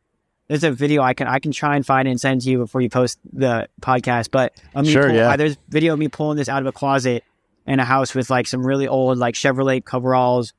There's 0.48 0.64
a 0.64 0.70
video 0.70 1.00
I 1.02 1.14
can 1.14 1.26
I 1.28 1.38
can 1.38 1.50
try 1.52 1.76
and 1.76 1.86
find 1.86 2.06
it 2.06 2.10
and 2.10 2.20
send 2.20 2.42
to 2.42 2.50
you 2.50 2.58
before 2.58 2.80
you 2.82 2.90
post 2.90 3.18
the 3.32 3.68
podcast. 3.80 4.30
But 4.30 4.52
I 4.74 4.82
mean, 4.82 4.90
Sure, 4.92 5.04
pull- 5.06 5.14
yeah. 5.14 5.36
there's 5.36 5.56
video 5.68 5.94
of 5.94 5.98
me 5.98 6.08
pulling 6.08 6.36
this 6.36 6.48
out 6.48 6.60
of 6.60 6.66
a 6.66 6.72
closet 6.72 7.24
in 7.66 7.78
a 7.80 7.84
house 7.84 8.14
with 8.14 8.28
like 8.30 8.46
some 8.46 8.66
really 8.66 8.86
old 8.88 9.16
like 9.16 9.34
Chevrolet 9.34 9.82
coveralls, 9.84 10.52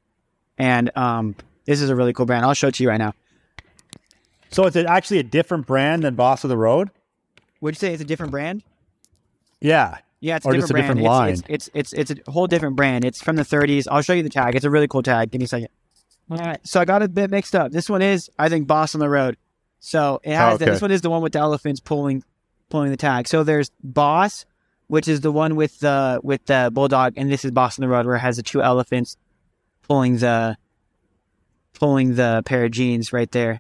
and 0.58 0.90
um, 0.96 1.36
this 1.66 1.82
is 1.82 1.90
a 1.90 1.96
really 1.96 2.14
cool 2.14 2.26
brand. 2.26 2.44
I'll 2.46 2.54
show 2.56 2.70
it 2.70 2.76
to 2.76 2.84
you 2.84 2.90
right 2.90 2.98
now. 2.98 3.14
So 4.50 4.66
it's 4.66 4.76
actually 4.76 5.20
a 5.20 5.24
different 5.24 5.66
brand 5.68 6.04
than 6.04 6.16
Boss 6.16 6.44
of 6.44 6.50
the 6.50 6.58
Road. 6.58 6.90
Would 7.62 7.76
you 7.76 7.80
say 7.80 7.94
it's 7.94 8.02
a 8.02 8.06
different 8.06 8.32
brand? 8.32 8.64
Yeah. 9.62 9.98
Yeah, 10.20 10.36
it's 10.36 10.46
a 10.46 10.50
Or 10.50 10.52
different 10.54 10.62
just 10.64 10.72
a 10.72 10.74
brand. 10.74 10.84
different 10.84 11.00
It's- 11.00 11.18
line. 11.18 11.30
It's, 11.56 11.70
it's 11.74 11.94
it's 11.94 12.12
it's 12.12 12.28
a 12.28 12.32
whole 12.32 12.46
different 12.48 12.76
brand. 12.76 13.06
It's 13.06 13.22
from 13.22 13.38
the 13.38 13.44
30s. 13.44 13.88
I'll 13.90 14.02
show 14.04 14.14
you 14.14 14.22
the 14.24 14.30
tag. 14.30 14.56
It's 14.56 14.66
a 14.66 14.70
really 14.70 14.88
cool 14.88 15.02
tag. 15.02 15.32
Give 15.32 15.40
me 15.40 15.46
a 15.46 15.48
second. 15.48 15.70
All 16.30 16.38
right. 16.38 16.60
So 16.68 16.80
I 16.80 16.86
got 16.86 17.02
a 17.02 17.08
bit 17.08 17.32
mixed 17.32 17.56
up. 17.56 17.72
This 17.72 17.90
one 17.90 18.02
is, 18.02 18.30
I 18.38 18.48
think, 18.50 18.68
Boss 18.68 18.94
of 18.94 19.00
the 19.00 19.10
Road. 19.10 19.38
So 19.80 20.20
it 20.24 20.36
has 20.36 20.56
oh, 20.56 20.58
the- 20.58 20.66
okay. 20.66 20.72
this 20.74 20.82
one 20.82 20.92
is 20.92 21.02
the 21.02 21.10
one 21.10 21.22
with 21.24 21.34
the 21.34 21.40
elephants 21.40 21.80
pulling 21.80 22.24
pulling 22.70 22.92
the 22.92 22.98
tag. 22.98 23.28
So 23.28 23.44
there's 23.44 23.72
Boss, 23.84 24.46
which 24.88 25.08
is 25.08 25.22
the 25.22 25.32
one 25.32 25.56
with 25.56 25.80
the 25.80 26.20
with 26.24 26.46
the 26.46 26.70
bulldog, 26.72 27.14
and 27.18 27.32
this 27.32 27.44
is 27.44 27.50
Boss 27.52 27.78
of 27.78 27.82
the 27.82 27.88
Road, 27.88 28.06
where 28.06 28.16
it 28.16 28.20
has 28.20 28.38
the 28.38 28.44
two 28.44 28.62
elephants 28.62 29.18
pulling 29.88 30.18
the 30.18 30.56
pulling 31.74 32.16
the 32.16 32.44
pair 32.46 32.66
of 32.66 32.72
jeans 32.72 33.12
right 33.12 33.32
there. 33.32 33.60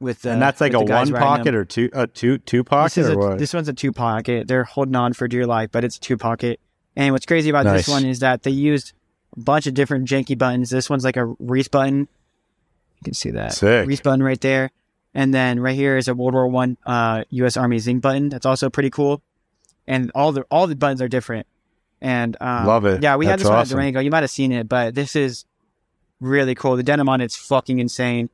With 0.00 0.22
the, 0.22 0.30
and 0.30 0.40
that's 0.40 0.62
like 0.62 0.72
a 0.72 0.80
one 0.80 1.12
pocket 1.12 1.54
or 1.54 1.64
two, 1.66 1.90
a 1.92 2.06
two 2.06 2.38
two 2.38 2.62
This, 2.62 2.68
pocket 2.68 2.96
is 2.98 3.08
or 3.10 3.12
a, 3.12 3.16
what? 3.18 3.38
this 3.38 3.52
one's 3.52 3.68
a 3.68 3.74
two 3.74 3.92
pocket. 3.92 4.48
They're 4.48 4.64
holding 4.64 4.96
on 4.96 5.12
for 5.12 5.28
dear 5.28 5.46
life, 5.46 5.68
but 5.70 5.84
it's 5.84 5.98
two 5.98 6.16
pocket. 6.16 6.58
And 6.96 7.12
what's 7.12 7.26
crazy 7.26 7.50
about 7.50 7.66
Nice. 7.66 7.80
this 7.80 7.88
one 7.88 8.06
is 8.06 8.20
that 8.20 8.42
they 8.42 8.50
used 8.50 8.94
a 9.36 9.40
bunch 9.40 9.66
of 9.66 9.74
different 9.74 10.08
janky 10.08 10.36
buttons. 10.36 10.70
This 10.70 10.88
one's 10.88 11.04
like 11.04 11.16
a 11.18 11.26
Reese 11.38 11.68
button. 11.68 12.00
You 12.00 13.04
can 13.04 13.14
see 13.14 13.30
that 13.32 13.52
Sick. 13.52 13.86
Reese 13.86 14.00
button 14.00 14.22
right 14.22 14.40
there. 14.40 14.70
And 15.12 15.34
then 15.34 15.60
right 15.60 15.74
here 15.74 15.96
is 15.96 16.08
a 16.08 16.14
World 16.14 16.34
War 16.34 16.46
One 16.48 16.78
uh, 16.86 17.24
U.S. 17.30 17.56
Army 17.56 17.78
Zing 17.78 18.00
button. 18.00 18.28
That's 18.30 18.46
also 18.46 18.70
pretty 18.70 18.90
cool. 18.90 19.22
And 19.86 20.10
all 20.14 20.32
the 20.32 20.42
all 20.50 20.66
the 20.66 20.76
buttons 20.76 21.02
are 21.02 21.08
different. 21.08 21.46
And 22.00 22.36
um, 22.40 22.66
Love 22.66 22.86
it. 22.86 23.02
Yeah, 23.02 23.16
we 23.16 23.26
had 23.26 23.32
That's 23.32 23.42
this 23.42 23.50
one 23.50 23.58
awesome. 23.58 23.78
at 23.78 23.82
Durango. 23.82 24.00
You 24.00 24.10
might 24.10 24.22
have 24.22 24.30
seen 24.30 24.52
it, 24.52 24.68
but 24.68 24.94
this 24.94 25.14
is 25.14 25.44
really 26.20 26.54
cool. 26.54 26.76
The 26.76 26.82
denim 26.82 27.08
on 27.08 27.20
it's 27.20 27.36
fucking 27.36 27.78
insane. 27.78 28.30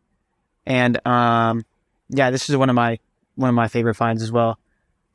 And 0.67 1.05
um, 1.07 1.65
yeah, 2.09 2.31
this 2.31 2.51
is 2.51 2.57
one 2.57 2.69
of 2.69 2.75
my 2.75 2.99
one 3.37 3.49
of 3.49 3.55
my 3.55 3.69
favorite 3.69 3.95
finds 3.95 4.23
as 4.23 4.33
well. 4.33 4.59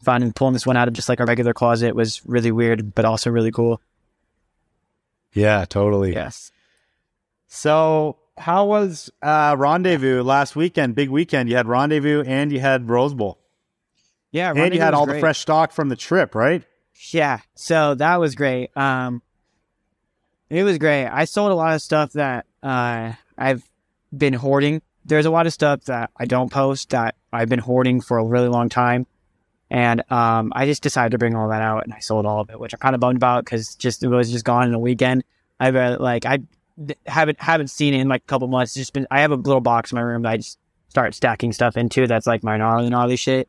Finding 0.04 0.34
pulling 0.34 0.54
this 0.54 0.66
one 0.66 0.78
out 0.78 0.88
of 0.88 0.94
just 0.94 1.10
like 1.10 1.20
a 1.20 1.26
regular 1.26 1.54
closet 1.54 1.96
was 1.96 2.26
really 2.26 2.52
weird, 2.52 2.96
but 2.96 3.06
also 3.06 3.30
really 3.30 3.52
cool. 3.52 3.82
yeah, 5.34 5.66
totally. 5.66 6.14
Yes. 6.14 6.52
So 7.48 8.18
how 8.38 8.66
was 8.66 9.12
uh, 9.22 9.56
Rendezvous 9.58 10.24
last 10.24 10.56
weekend? 10.56 10.96
Big 10.96 11.10
weekend. 11.10 11.50
You 11.50 11.56
had 11.58 11.68
Rendezvous 11.68 12.24
and 12.26 12.52
you 12.52 12.60
had 12.60 12.90
Rose 12.90 13.14
Bowl, 13.14 13.38
Yeah, 14.32 14.54
and 14.56 14.74
you 14.74 14.80
had 14.80 14.94
all 14.94 15.06
the 15.06 15.20
fresh 15.20 15.40
stock 15.40 15.72
from 15.72 15.90
the 15.90 15.96
trip, 15.96 16.34
right? 16.34 16.64
Yeah, 17.12 17.40
so 17.56 17.96
that 17.96 18.20
was 18.20 18.36
great. 18.36 18.76
Um, 18.78 19.22
it 20.50 20.64
was 20.64 20.78
great. 20.78 21.08
I 21.08 21.26
sold 21.26 21.52
a 21.52 21.56
lot 21.56 21.76
of 21.76 21.82
stuff 21.82 22.14
that 22.14 22.46
uh, 22.62 23.14
I've 23.38 23.64
been 24.16 24.34
hoarding. 24.34 24.82
There's 25.06 25.26
a 25.26 25.32
lot 25.32 25.48
of 25.48 25.54
stuff 25.54 25.86
that 25.86 26.12
I 26.18 26.26
don't 26.26 26.52
post 26.52 26.92
that 26.92 27.16
I've 27.34 27.50
been 27.50 27.60
hoarding 27.60 28.02
for 28.02 28.18
a 28.18 28.24
really 28.24 28.48
long 28.48 28.70
time. 28.70 29.08
And 29.70 30.04
um, 30.12 30.52
I 30.54 30.66
just 30.66 30.84
decided 30.84 31.12
to 31.12 31.18
bring 31.18 31.36
all 31.36 31.48
that 31.50 31.62
out 31.62 31.86
and 31.86 31.94
I 31.94 32.00
sold 32.00 32.26
all 32.26 32.42
of 32.42 32.50
it, 32.50 32.60
which 32.60 32.74
I'm 32.74 32.80
kind 32.80 32.94
of 32.94 33.00
bummed 33.00 33.16
about 33.16 33.46
because 33.46 33.76
just 33.76 34.04
it 34.04 34.10
was 34.10 34.30
just 34.30 34.44
gone 34.44 34.68
in 34.68 34.74
a 34.74 34.80
weekend. 34.80 35.24
I've 35.62 35.76
uh, 35.76 35.98
like 36.00 36.26
I 36.26 36.40
haven't 37.06 37.40
haven't 37.40 37.70
seen 37.70 37.94
it 37.94 38.02
in 38.02 38.10
like 38.10 38.24
a 38.24 38.28
couple 38.28 38.48
months. 38.48 38.72
It's 38.72 38.82
just 38.82 38.94
been 38.94 39.08
I 39.10 39.22
have 39.22 39.32
a 39.32 39.36
little 39.36 39.62
box 39.62 39.92
in 39.92 39.96
my 39.96 40.02
room 40.02 40.24
that 40.24 40.30
I 40.30 40.38
just 40.38 40.60
start 40.90 41.16
stacking 41.16 41.54
stuff 41.54 41.78
into. 41.78 42.06
That's 42.08 42.28
like 42.28 42.44
my 42.44 42.58
gnarly 42.58 42.90
gnarly 42.90 43.16
shit, 43.16 43.48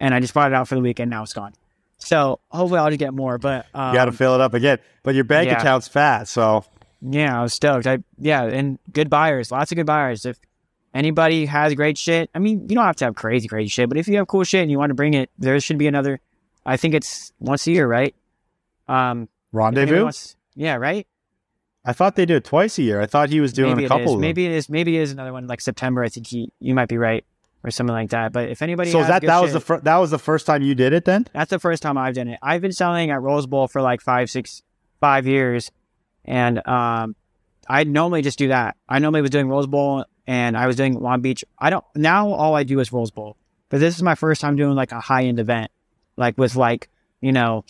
and 0.00 0.14
I 0.14 0.20
just 0.20 0.32
brought 0.32 0.50
it 0.50 0.54
out 0.54 0.66
for 0.66 0.74
the 0.74 0.80
weekend. 0.80 1.10
Now 1.10 1.22
it's 1.22 1.32
gone. 1.32 1.52
So 1.98 2.40
hopefully 2.48 2.80
I'll 2.80 2.88
just 2.88 2.98
get 2.98 3.14
more. 3.14 3.38
But 3.38 3.66
um, 3.74 3.90
you 3.90 3.98
got 3.98 4.06
to 4.06 4.12
fill 4.12 4.34
it 4.34 4.40
up 4.40 4.54
again. 4.54 4.78
But 5.02 5.14
your 5.14 5.24
bank 5.24 5.48
yeah. 5.48 5.60
account's 5.60 5.86
fat, 5.86 6.26
so 6.26 6.64
yeah, 7.00 7.38
I 7.38 7.42
was 7.42 7.52
stoked. 7.52 7.86
I 7.86 7.98
yeah, 8.18 8.42
and 8.44 8.78
good 8.92 9.08
buyers, 9.08 9.52
lots 9.52 9.70
of 9.70 9.76
good 9.76 9.86
buyers. 9.86 10.26
If 10.26 10.38
anybody 10.94 11.46
has 11.46 11.74
great 11.74 11.96
shit, 11.98 12.30
I 12.34 12.38
mean, 12.38 12.68
you 12.68 12.74
don't 12.74 12.84
have 12.84 12.96
to 12.96 13.04
have 13.06 13.14
crazy 13.14 13.48
crazy 13.48 13.68
shit, 13.68 13.88
but 13.88 13.98
if 13.98 14.08
you 14.08 14.16
have 14.16 14.26
cool 14.28 14.44
shit 14.44 14.62
and 14.62 14.70
you 14.70 14.78
want 14.78 14.90
to 14.90 14.94
bring 14.94 15.14
it, 15.14 15.30
there 15.38 15.58
should 15.60 15.78
be 15.78 15.86
another. 15.86 16.20
I 16.66 16.76
think 16.76 16.94
it's 16.94 17.32
once 17.40 17.66
a 17.66 17.72
year, 17.72 17.86
right? 17.86 18.14
Um, 18.88 19.28
rendezvous. 19.52 20.02
wants- 20.04 20.36
yeah, 20.54 20.74
right. 20.76 21.06
I 21.84 21.92
thought 21.94 22.16
they 22.16 22.26
do 22.26 22.36
it 22.36 22.44
twice 22.44 22.78
a 22.78 22.82
year. 22.82 23.00
I 23.00 23.06
thought 23.06 23.30
he 23.30 23.40
was 23.40 23.52
doing 23.54 23.70
maybe 23.74 23.84
a 23.86 23.88
couple. 23.88 24.18
Maybe 24.18 24.44
it 24.44 24.52
is. 24.52 24.68
Maybe 24.68 24.98
it 24.98 25.00
is 25.00 25.12
another 25.12 25.32
one 25.32 25.46
like 25.46 25.60
September. 25.62 26.04
I 26.04 26.08
think 26.10 26.26
he, 26.26 26.52
you 26.60 26.74
might 26.74 26.88
be 26.90 26.98
right, 26.98 27.24
or 27.64 27.70
something 27.70 27.94
like 27.94 28.10
that. 28.10 28.32
But 28.32 28.50
if 28.50 28.60
anybody, 28.60 28.90
So 28.90 28.98
has 28.98 29.08
that 29.08 29.22
that 29.22 29.40
was 29.40 29.48
shit- 29.50 29.54
the 29.54 29.60
fir- 29.60 29.80
that 29.80 29.96
was 29.96 30.10
the 30.10 30.18
first 30.18 30.44
time 30.44 30.60
you 30.62 30.74
did 30.74 30.92
it 30.92 31.06
then? 31.06 31.26
That's 31.32 31.48
the 31.48 31.58
first 31.58 31.82
time 31.82 31.96
I've 31.96 32.14
done 32.14 32.28
it. 32.28 32.38
I've 32.42 32.60
been 32.60 32.72
selling 32.72 33.10
at 33.10 33.22
Rose 33.22 33.46
Bowl 33.46 33.66
for 33.66 33.80
like 33.80 34.02
five, 34.02 34.28
six, 34.28 34.62
five 35.00 35.26
years, 35.26 35.70
and 36.26 36.58
um, 36.68 37.16
I 37.66 37.84
normally 37.84 38.20
just 38.20 38.36
do 38.38 38.48
that. 38.48 38.76
I 38.86 38.98
normally 38.98 39.22
was 39.22 39.30
doing 39.30 39.48
Rose 39.48 39.66
Bowl, 39.66 40.04
and 40.30 40.56
I 40.56 40.68
was 40.68 40.76
doing 40.76 40.94
Long 40.94 41.20
Beach. 41.22 41.44
I 41.58 41.70
don't 41.70 41.84
now. 41.96 42.28
All 42.28 42.54
I 42.54 42.62
do 42.62 42.78
is 42.78 42.92
Rose 42.92 43.10
Bowl, 43.10 43.36
but 43.68 43.80
this 43.80 43.96
is 43.96 44.02
my 44.02 44.14
first 44.14 44.40
time 44.40 44.54
doing 44.54 44.76
like 44.76 44.92
a 44.92 45.00
high 45.00 45.24
end 45.24 45.40
event, 45.40 45.72
like 46.16 46.38
with 46.38 46.54
like 46.54 46.88
you 47.20 47.32
know, 47.32 47.64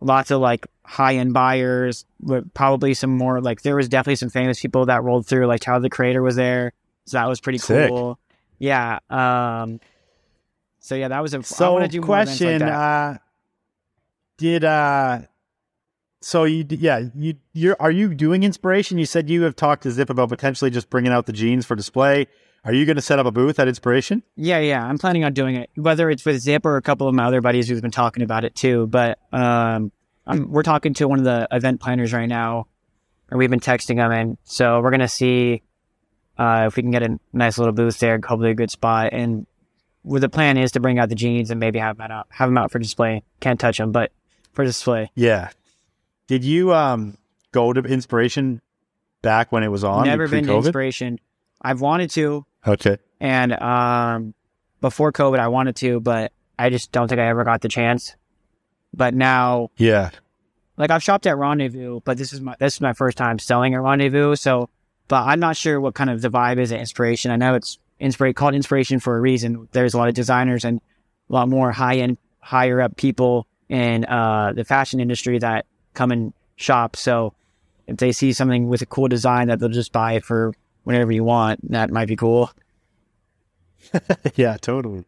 lots 0.00 0.30
of 0.30 0.40
like 0.40 0.66
high 0.84 1.16
end 1.16 1.34
buyers, 1.34 2.06
with 2.22 2.52
probably 2.54 2.94
some 2.94 3.10
more 3.14 3.42
like 3.42 3.60
there 3.60 3.76
was 3.76 3.90
definitely 3.90 4.16
some 4.16 4.30
famous 4.30 4.58
people 4.58 4.86
that 4.86 5.02
rolled 5.02 5.26
through. 5.26 5.46
Like 5.46 5.60
Tyler 5.60 5.80
the 5.80 5.90
Creator 5.90 6.22
was 6.22 6.36
there, 6.36 6.72
so 7.04 7.18
that 7.18 7.28
was 7.28 7.42
pretty 7.42 7.58
Sick. 7.58 7.90
cool. 7.90 8.18
Yeah. 8.58 9.00
Um. 9.10 9.78
So 10.80 10.94
yeah, 10.94 11.08
that 11.08 11.20
was 11.20 11.34
a. 11.34 11.38
I 11.38 11.42
So 11.42 11.74
wanna 11.74 11.88
do 11.88 12.00
like 12.00 12.06
question: 12.06 12.60
that. 12.60 12.72
uh, 12.72 13.18
Did 14.38 14.64
uh, 14.64 15.20
so 16.20 16.44
you 16.44 16.64
yeah 16.68 17.08
you 17.14 17.34
you're 17.52 17.76
are 17.80 17.90
you 17.90 18.14
doing 18.14 18.42
inspiration? 18.42 18.98
You 18.98 19.06
said 19.06 19.30
you 19.30 19.42
have 19.42 19.56
talked 19.56 19.82
to 19.84 19.90
Zip 19.90 20.10
about 20.10 20.28
potentially 20.28 20.70
just 20.70 20.90
bringing 20.90 21.12
out 21.12 21.26
the 21.26 21.32
jeans 21.32 21.66
for 21.66 21.76
display. 21.76 22.26
Are 22.64 22.72
you 22.72 22.84
going 22.84 22.96
to 22.96 23.02
set 23.02 23.18
up 23.18 23.24
a 23.24 23.30
booth 23.30 23.60
at 23.60 23.68
Inspiration? 23.68 24.22
Yeah, 24.36 24.58
yeah, 24.58 24.84
I'm 24.84 24.98
planning 24.98 25.24
on 25.24 25.32
doing 25.32 25.54
it, 25.54 25.70
whether 25.76 26.10
it's 26.10 26.24
with 26.24 26.40
Zip 26.40 26.66
or 26.66 26.76
a 26.76 26.82
couple 26.82 27.06
of 27.08 27.14
my 27.14 27.24
other 27.24 27.40
buddies 27.40 27.68
who've 27.68 27.80
been 27.80 27.92
talking 27.92 28.22
about 28.22 28.44
it 28.44 28.56
too. 28.56 28.88
But 28.88 29.18
um, 29.32 29.92
I'm, 30.26 30.50
we're 30.50 30.64
talking 30.64 30.92
to 30.94 31.06
one 31.06 31.20
of 31.20 31.24
the 31.24 31.46
event 31.52 31.80
planners 31.80 32.12
right 32.12 32.28
now, 32.28 32.66
and 33.30 33.38
we've 33.38 33.48
been 33.48 33.60
texting 33.60 33.96
them, 33.96 34.10
and 34.10 34.38
so 34.42 34.80
we're 34.80 34.90
gonna 34.90 35.08
see 35.08 35.62
uh, 36.36 36.64
if 36.66 36.76
we 36.76 36.82
can 36.82 36.90
get 36.90 37.02
a 37.02 37.18
nice 37.32 37.58
little 37.58 37.72
booth 37.72 37.98
there, 38.00 38.16
hopefully 38.16 38.50
a 38.50 38.54
good 38.54 38.70
spot. 38.70 39.10
And 39.12 39.46
where 40.02 40.20
the 40.20 40.28
plan 40.28 40.56
is 40.56 40.72
to 40.72 40.80
bring 40.80 40.98
out 40.98 41.08
the 41.08 41.14
jeans 41.14 41.50
and 41.50 41.60
maybe 41.60 41.78
have 41.78 41.96
them 41.96 42.10
out, 42.10 42.26
have 42.30 42.48
them 42.48 42.58
out 42.58 42.70
for 42.70 42.78
display. 42.78 43.22
Can't 43.40 43.58
touch 43.58 43.78
them, 43.78 43.92
but 43.92 44.12
for 44.52 44.64
display. 44.64 45.10
Yeah. 45.14 45.50
Did 46.28 46.44
you 46.44 46.72
um 46.72 47.18
go 47.52 47.72
to 47.72 47.80
Inspiration 47.80 48.60
back 49.22 49.50
when 49.50 49.62
it 49.64 49.68
was 49.68 49.82
on? 49.82 50.06
Never 50.06 50.28
been 50.28 50.46
to 50.46 50.54
inspiration. 50.56 51.18
I've 51.60 51.80
wanted 51.80 52.10
to, 52.10 52.46
Okay. 52.66 52.98
and 53.20 53.52
um, 53.60 54.32
before 54.80 55.10
COVID, 55.10 55.40
I 55.40 55.48
wanted 55.48 55.74
to, 55.76 55.98
but 55.98 56.30
I 56.56 56.70
just 56.70 56.92
don't 56.92 57.08
think 57.08 57.20
I 57.20 57.26
ever 57.26 57.42
got 57.42 57.62
the 57.62 57.68
chance. 57.68 58.14
But 58.94 59.12
now 59.14 59.70
Yeah. 59.76 60.10
like 60.76 60.90
I've 60.90 61.02
shopped 61.02 61.26
at 61.26 61.36
Rendezvous, 61.36 62.00
but 62.04 62.16
this 62.16 62.32
is 62.32 62.40
my 62.40 62.54
this 62.60 62.74
is 62.74 62.80
my 62.80 62.92
first 62.92 63.18
time 63.18 63.38
selling 63.40 63.74
at 63.74 63.80
Rendezvous. 63.82 64.36
So, 64.36 64.68
but 65.08 65.22
I'm 65.24 65.40
not 65.40 65.56
sure 65.56 65.80
what 65.80 65.94
kind 65.94 66.10
of 66.10 66.20
the 66.22 66.30
vibe 66.30 66.58
is 66.58 66.70
at 66.72 66.78
Inspiration. 66.78 67.30
I 67.32 67.36
know 67.36 67.54
it's 67.54 67.78
inspira- 68.00 68.34
called 68.34 68.54
Inspiration 68.54 69.00
for 69.00 69.16
a 69.16 69.20
reason. 69.20 69.66
There's 69.72 69.94
a 69.94 69.98
lot 69.98 70.08
of 70.08 70.14
designers 70.14 70.64
and 70.64 70.80
a 71.28 71.32
lot 71.32 71.48
more 71.48 71.72
high 71.72 71.96
end, 71.96 72.18
higher 72.40 72.80
up 72.80 72.96
people 72.96 73.46
in 73.68 74.04
uh, 74.04 74.52
the 74.54 74.64
fashion 74.64 75.00
industry 75.00 75.38
that 75.40 75.66
come 75.98 76.10
and 76.12 76.32
shop. 76.56 76.96
So, 76.96 77.34
if 77.86 77.96
they 77.96 78.12
see 78.12 78.32
something 78.32 78.68
with 78.68 78.82
a 78.82 78.86
cool 78.86 79.08
design 79.08 79.48
that 79.48 79.58
they'll 79.58 79.68
just 79.68 79.92
buy 79.92 80.12
it 80.12 80.24
for 80.24 80.52
whenever 80.84 81.10
you 81.12 81.24
want, 81.24 81.70
that 81.72 81.90
might 81.90 82.06
be 82.08 82.16
cool. 82.16 82.50
yeah, 84.34 84.56
totally. 84.60 85.04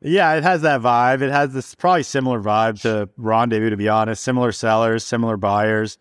Yeah, 0.00 0.34
it 0.34 0.42
has 0.42 0.62
that 0.62 0.80
vibe. 0.80 1.22
It 1.22 1.30
has 1.30 1.52
this 1.52 1.74
probably 1.74 2.02
similar 2.02 2.40
vibe 2.40 2.80
to 2.82 3.08
Rendezvous, 3.16 3.70
to 3.70 3.76
be 3.76 3.88
honest. 3.88 4.22
Similar 4.22 4.52
sellers, 4.52 5.04
similar 5.04 5.36
buyers. 5.36 5.98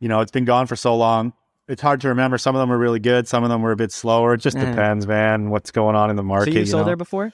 You 0.00 0.08
know, 0.08 0.20
it's 0.20 0.32
been 0.32 0.44
gone 0.44 0.66
for 0.66 0.76
so 0.76 0.96
long. 0.96 1.32
It's 1.68 1.82
hard 1.82 2.00
to 2.02 2.08
remember. 2.08 2.38
Some 2.38 2.54
of 2.54 2.60
them 2.60 2.68
were 2.68 2.78
really 2.78 3.00
good. 3.00 3.26
Some 3.26 3.42
of 3.44 3.50
them 3.50 3.62
were 3.62 3.72
a 3.72 3.76
bit 3.76 3.92
slower. 3.92 4.34
It 4.34 4.38
just 4.38 4.56
Mm. 4.56 4.66
depends, 4.70 5.06
man. 5.06 5.50
What's 5.50 5.70
going 5.70 5.96
on 5.96 6.10
in 6.10 6.16
the 6.16 6.22
market? 6.22 6.52
so 6.52 6.58
you 6.58 6.66
sold 6.66 6.82
know? 6.82 6.86
there 6.86 6.96
before? 6.96 7.32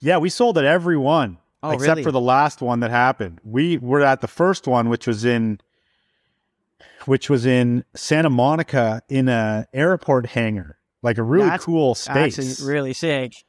Yeah, 0.00 0.18
we 0.18 0.28
sold 0.28 0.58
at 0.58 0.64
every 0.64 0.96
one 0.96 1.38
Oh, 1.64 1.70
except 1.70 1.88
really? 1.88 2.02
for 2.04 2.12
the 2.12 2.20
last 2.20 2.60
one 2.60 2.80
that 2.80 2.90
happened. 2.90 3.40
We 3.44 3.78
were 3.78 4.02
at 4.02 4.20
the 4.20 4.28
first 4.28 4.66
one, 4.66 4.88
which 4.88 5.06
was 5.06 5.24
in, 5.24 5.60
which 7.06 7.30
was 7.30 7.46
in 7.46 7.84
Santa 7.94 8.30
Monica 8.30 9.02
in 9.08 9.28
a 9.28 9.66
airport 9.72 10.26
hangar, 10.26 10.78
like 11.02 11.18
a 11.18 11.22
really 11.22 11.48
That's 11.48 11.64
cool 11.64 11.94
space. 11.94 12.38
Actually, 12.38 12.70
really 12.70 12.92
sick. 12.92 13.44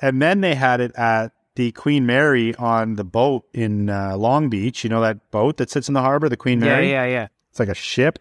and 0.00 0.20
then 0.20 0.40
they 0.40 0.54
had 0.54 0.80
it 0.80 0.92
at 0.96 1.32
the 1.54 1.72
Queen 1.72 2.04
Mary 2.04 2.54
on 2.56 2.96
the 2.96 3.04
boat 3.04 3.44
in 3.54 3.88
uh, 3.88 4.16
Long 4.16 4.48
Beach. 4.50 4.84
You 4.84 4.90
know 4.90 5.00
that 5.00 5.30
boat 5.30 5.56
that 5.56 5.70
sits 5.70 5.88
in 5.88 5.94
the 5.94 6.02
harbor, 6.02 6.28
the 6.28 6.36
Queen 6.36 6.60
Mary. 6.60 6.90
Yeah, 6.90 6.98
Mary. 6.98 7.12
yeah, 7.12 7.20
yeah. 7.20 7.28
It's 7.50 7.58
like 7.58 7.70
a 7.70 7.74
ship. 7.74 8.18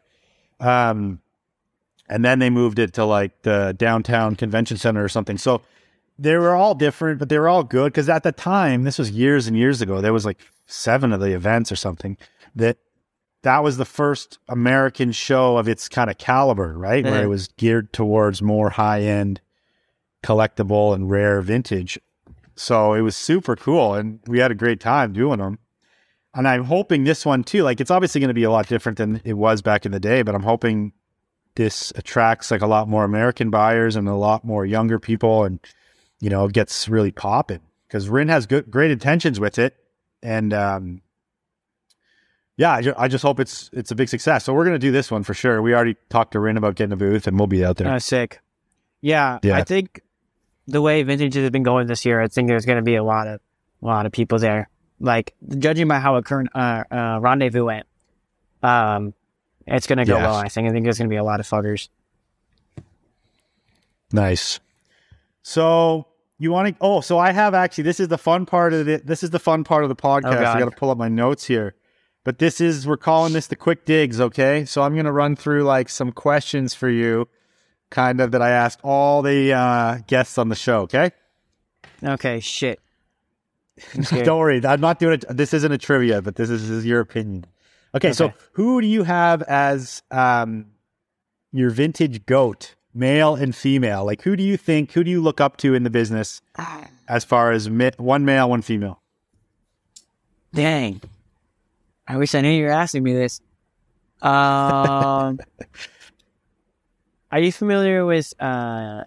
Um, 0.61 1.19
and 2.07 2.23
then 2.23 2.39
they 2.39 2.49
moved 2.49 2.79
it 2.79 2.93
to 2.93 3.03
like 3.03 3.41
the 3.41 3.75
downtown 3.77 4.35
convention 4.35 4.77
center 4.77 5.03
or 5.03 5.09
something. 5.09 5.37
So 5.37 5.61
they 6.17 6.35
were 6.37 6.55
all 6.55 6.75
different, 6.75 7.19
but 7.19 7.29
they 7.29 7.37
were 7.39 7.49
all 7.49 7.63
good 7.63 7.91
because 7.91 8.09
at 8.09 8.23
the 8.23 8.31
time, 8.31 8.83
this 8.83 8.97
was 8.97 9.11
years 9.11 9.47
and 9.47 9.57
years 9.57 9.81
ago. 9.81 10.01
There 10.01 10.13
was 10.13 10.25
like 10.25 10.39
seven 10.65 11.11
of 11.13 11.19
the 11.19 11.33
events 11.33 11.71
or 11.71 11.75
something 11.75 12.17
that 12.55 12.77
that 13.43 13.63
was 13.63 13.77
the 13.77 13.85
first 13.85 14.39
American 14.49 15.11
show 15.11 15.57
of 15.57 15.67
its 15.67 15.87
kind 15.87 16.09
of 16.09 16.17
caliber, 16.17 16.77
right? 16.77 17.03
Where 17.03 17.23
it 17.23 17.27
Mhm. 17.27 17.29
was 17.29 17.47
geared 17.49 17.93
towards 17.93 18.41
more 18.41 18.71
high 18.71 19.01
end, 19.01 19.41
collectible 20.23 20.95
and 20.95 21.09
rare 21.09 21.41
vintage. 21.41 21.99
So 22.55 22.93
it 22.93 23.01
was 23.01 23.15
super 23.15 23.55
cool, 23.55 23.93
and 23.93 24.19
we 24.25 24.39
had 24.39 24.49
a 24.51 24.55
great 24.55 24.79
time 24.79 25.13
doing 25.13 25.39
them. 25.39 25.59
And 26.33 26.47
I'm 26.47 26.63
hoping 26.65 27.03
this 27.03 27.25
one 27.25 27.43
too. 27.43 27.63
Like 27.63 27.79
it's 27.79 27.91
obviously 27.91 28.19
going 28.19 28.29
to 28.29 28.33
be 28.33 28.43
a 28.43 28.51
lot 28.51 28.67
different 28.67 28.97
than 28.97 29.21
it 29.23 29.33
was 29.33 29.61
back 29.61 29.85
in 29.85 29.91
the 29.91 29.99
day, 29.99 30.21
but 30.21 30.33
I'm 30.35 30.43
hoping 30.43 30.93
this 31.55 31.93
attracts 31.95 32.51
like 32.51 32.61
a 32.61 32.67
lot 32.67 32.89
more 32.89 33.03
American 33.03 33.49
buyers 33.49 33.95
and 33.95 34.07
a 34.09 34.15
lot 34.15 34.43
more 34.43 34.65
younger 34.65 34.99
people, 34.99 35.43
and 35.43 35.59
you 36.25 36.31
know 36.31 36.45
it 36.45 36.53
gets 36.53 36.89
really 36.89 37.11
popping 37.11 37.59
because 37.87 38.09
Rin 38.09 38.29
has 38.29 38.47
good, 38.47 38.71
great 38.71 38.89
intentions 38.89 39.39
with 39.39 39.59
it, 39.59 39.75
and 40.23 40.51
um, 40.55 41.01
yeah, 42.57 42.71
I, 42.71 42.81
ju- 42.81 42.95
I 42.97 43.07
just 43.07 43.21
hope 43.21 43.39
it's 43.39 43.69
it's 43.73 43.91
a 43.91 43.95
big 43.95 44.09
success. 44.09 44.43
So 44.43 44.51
we're 44.51 44.63
going 44.65 44.73
to 44.73 44.79
do 44.79 44.91
this 44.91 45.11
one 45.11 45.21
for 45.21 45.35
sure. 45.35 45.61
We 45.61 45.75
already 45.75 45.95
talked 46.09 46.31
to 46.31 46.39
Rin 46.39 46.57
about 46.57 46.73
getting 46.73 46.93
a 46.93 46.97
booth, 46.97 47.27
and 47.27 47.37
we'll 47.37 47.45
be 47.45 47.63
out 47.63 47.77
there. 47.77 47.93
Oh, 47.93 47.99
sick. 47.99 48.39
Yeah, 49.01 49.37
Yeah. 49.43 49.55
I 49.55 49.63
think 49.63 50.01
the 50.65 50.81
way 50.81 51.03
vintage 51.03 51.35
has 51.35 51.47
been 51.51 51.61
going 51.61 51.85
this 51.85 52.05
year, 52.07 52.19
I 52.19 52.27
think 52.27 52.47
there's 52.47 52.65
going 52.65 52.77
to 52.77 52.81
be 52.81 52.95
a 52.95 53.03
lot 53.03 53.27
of 53.27 53.39
a 53.83 53.85
lot 53.85 54.07
of 54.07 54.11
people 54.11 54.39
there. 54.39 54.67
Like 54.99 55.35
judging 55.59 55.87
by 55.87 55.99
how 55.99 56.15
a 56.15 56.23
current 56.23 56.49
uh, 56.55 56.85
uh, 56.89 57.19
rendezvous 57.21 57.65
went, 57.65 57.85
um, 58.63 59.13
it's 59.67 59.85
going 59.85 59.99
to 59.99 60.05
go 60.05 60.15
Yeah. 60.17 60.23
well. 60.25 60.35
I 60.37 60.47
think. 60.47 60.67
I 60.67 60.71
think 60.71 60.85
there's 60.85 60.97
going 60.97 61.07
to 61.07 61.13
be 61.13 61.17
a 61.17 61.23
lot 61.23 61.39
of 61.39 61.47
fuckers. 61.47 61.89
Nice. 64.11 64.59
So 65.43 66.07
you 66.37 66.51
want 66.51 66.69
to? 66.69 66.75
Oh, 66.81 67.01
so 67.01 67.17
I 67.17 67.31
have 67.31 67.53
actually. 67.53 67.85
This 67.85 67.99
is 67.99 68.07
the 68.07 68.17
fun 68.17 68.45
part 68.45 68.73
of 68.73 68.87
it. 68.87 69.05
This 69.05 69.23
is 69.23 69.29
the 69.29 69.39
fun 69.39 69.63
part 69.63 69.83
of 69.83 69.89
the 69.89 69.95
podcast. 69.95 70.45
I 70.45 70.59
got 70.59 70.69
to 70.69 70.75
pull 70.75 70.89
up 70.89 70.97
my 70.97 71.09
notes 71.09 71.45
here. 71.45 71.75
But 72.23 72.39
this 72.39 72.59
is 72.59 72.87
we're 72.87 72.97
calling 72.97 73.33
this 73.33 73.47
the 73.47 73.55
quick 73.55 73.85
digs. 73.85 74.19
Okay, 74.19 74.65
so 74.65 74.81
I'm 74.81 74.93
going 74.93 75.05
to 75.05 75.11
run 75.11 75.35
through 75.35 75.63
like 75.63 75.89
some 75.89 76.11
questions 76.11 76.73
for 76.73 76.89
you, 76.89 77.27
kind 77.91 78.19
of 78.19 78.31
that 78.31 78.41
I 78.41 78.49
asked 78.49 78.79
all 78.83 79.21
the 79.21 79.53
uh, 79.53 79.99
guests 80.07 80.37
on 80.37 80.49
the 80.49 80.55
show. 80.55 80.81
Okay. 80.81 81.11
Okay, 82.03 82.39
shit. 82.39 82.79
Don't 84.09 84.39
worry, 84.39 84.65
I'm 84.65 84.81
not 84.81 84.99
doing 84.99 85.15
it. 85.15 85.25
This 85.29 85.53
isn't 85.53 85.71
a 85.71 85.77
trivia, 85.77 86.21
but 86.21 86.35
this 86.35 86.49
is, 86.49 86.61
this 86.61 86.71
is 86.71 86.85
your 86.85 87.01
opinion. 87.01 87.45
Okay, 87.93 88.13
so 88.13 88.33
who 88.53 88.81
do 88.81 88.87
you 88.87 89.03
have 89.03 89.41
as 89.43 90.01
um, 90.11 90.67
your 91.51 91.69
vintage 91.69 92.25
goat, 92.25 92.75
male 92.95 93.35
and 93.35 93.55
female? 93.55 94.05
Like, 94.05 94.21
who 94.23 94.35
do 94.35 94.43
you 94.43 94.57
think? 94.57 94.93
Who 94.93 95.03
do 95.03 95.11
you 95.11 95.21
look 95.21 95.39
up 95.41 95.57
to 95.57 95.73
in 95.75 95.83
the 95.83 95.89
business 95.89 96.41
as 97.07 97.23
far 97.23 97.51
as 97.51 97.69
mi- 97.69 97.91
one 97.97 98.25
male, 98.25 98.49
one 98.49 98.61
female? 98.61 99.01
Dang. 100.53 101.01
I 102.07 102.17
wish 102.17 102.33
I 102.35 102.41
knew 102.41 102.49
you 102.49 102.63
were 102.65 102.71
asking 102.71 103.03
me 103.03 103.13
this. 103.13 103.41
Um, 104.21 105.39
Are 107.31 107.39
you 107.39 107.51
familiar 107.51 108.05
with 108.05 108.33
uh, 108.39 109.03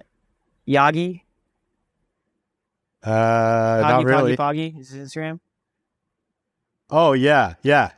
Yagi? 0.68 1.22
Uh, 3.02 3.10
not 3.82 4.04
really. 4.04 4.36
Poggy 4.36 4.72
Poggy 4.74 4.80
is 4.80 4.90
his 4.90 5.08
Instagram. 5.10 5.40
Oh 6.90 7.12
yeah, 7.12 7.54
yeah. 7.62 7.92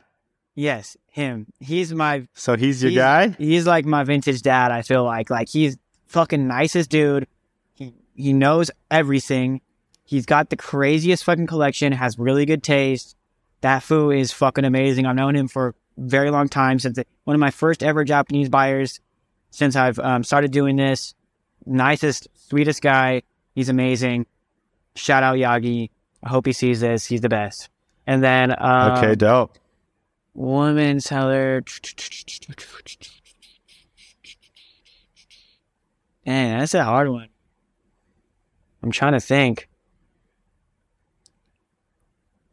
Yes, 0.53 0.95
him. 1.07 1.47
He's 1.59 1.93
my 1.93 2.27
So 2.33 2.55
he's 2.55 2.83
your 2.83 2.91
He's- 2.91 3.01
guy. 3.01 3.35
he's 3.37 3.65
like 3.65 3.85
my 3.85 4.03
vintage 4.03 4.41
dad. 4.41 4.71
I 4.71 4.81
feel 4.83 5.03
like 5.03 5.29
like 5.29 5.49
he's 5.49 5.77
fucking 6.11 6.47
nicest 6.47 6.89
dude. 6.89 7.27
He 7.73 7.93
he 8.15 8.33
knows 8.33 8.69
everything. 8.89 9.61
He's 10.03 10.25
got 10.25 10.49
the 10.49 10.57
craziest 10.57 11.23
fucking 11.23 11.47
collection. 11.47 11.93
Has 11.93 12.19
really 12.19 12.45
good 12.45 12.63
taste. 12.63 13.15
That 13.61 13.83
foo 13.83 14.11
is 14.11 14.31
fucking 14.31 14.65
amazing. 14.65 15.05
I've 15.05 15.15
known 15.15 15.35
him 15.35 15.47
for 15.47 15.69
a 15.69 15.73
very 15.97 16.31
long 16.31 16.49
time 16.49 16.79
since 16.79 16.99
one 17.23 17.35
of 17.35 17.39
my 17.39 17.51
first 17.51 17.83
ever 17.83 18.03
Japanese 18.03 18.49
buyers. 18.49 18.99
Since 19.51 19.75
I've 19.75 19.99
um, 19.99 20.23
started 20.23 20.51
doing 20.51 20.77
this, 20.77 21.13
nicest, 21.65 22.27
sweetest 22.47 22.81
guy. 22.81 23.23
He's 23.53 23.69
amazing. 23.69 24.25
Shout 24.95 25.23
out 25.23 25.35
Yagi. 25.35 25.89
I 26.23 26.29
hope 26.29 26.45
he 26.45 26.53
sees 26.53 26.79
this. 26.79 27.05
He's 27.05 27.21
the 27.21 27.29
best. 27.29 27.69
And 28.07 28.23
then 28.23 28.51
um, 28.57 28.97
okay, 28.97 29.15
dope. 29.15 29.57
woman 30.33 30.99
seller. 30.99 31.61
Man, 36.25 36.59
that's 36.59 36.73
a 36.73 36.83
hard 36.83 37.09
one. 37.09 37.29
I'm 38.83 38.91
trying 38.91 39.13
to 39.13 39.19
think. 39.19 39.67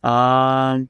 Um, 0.02 0.88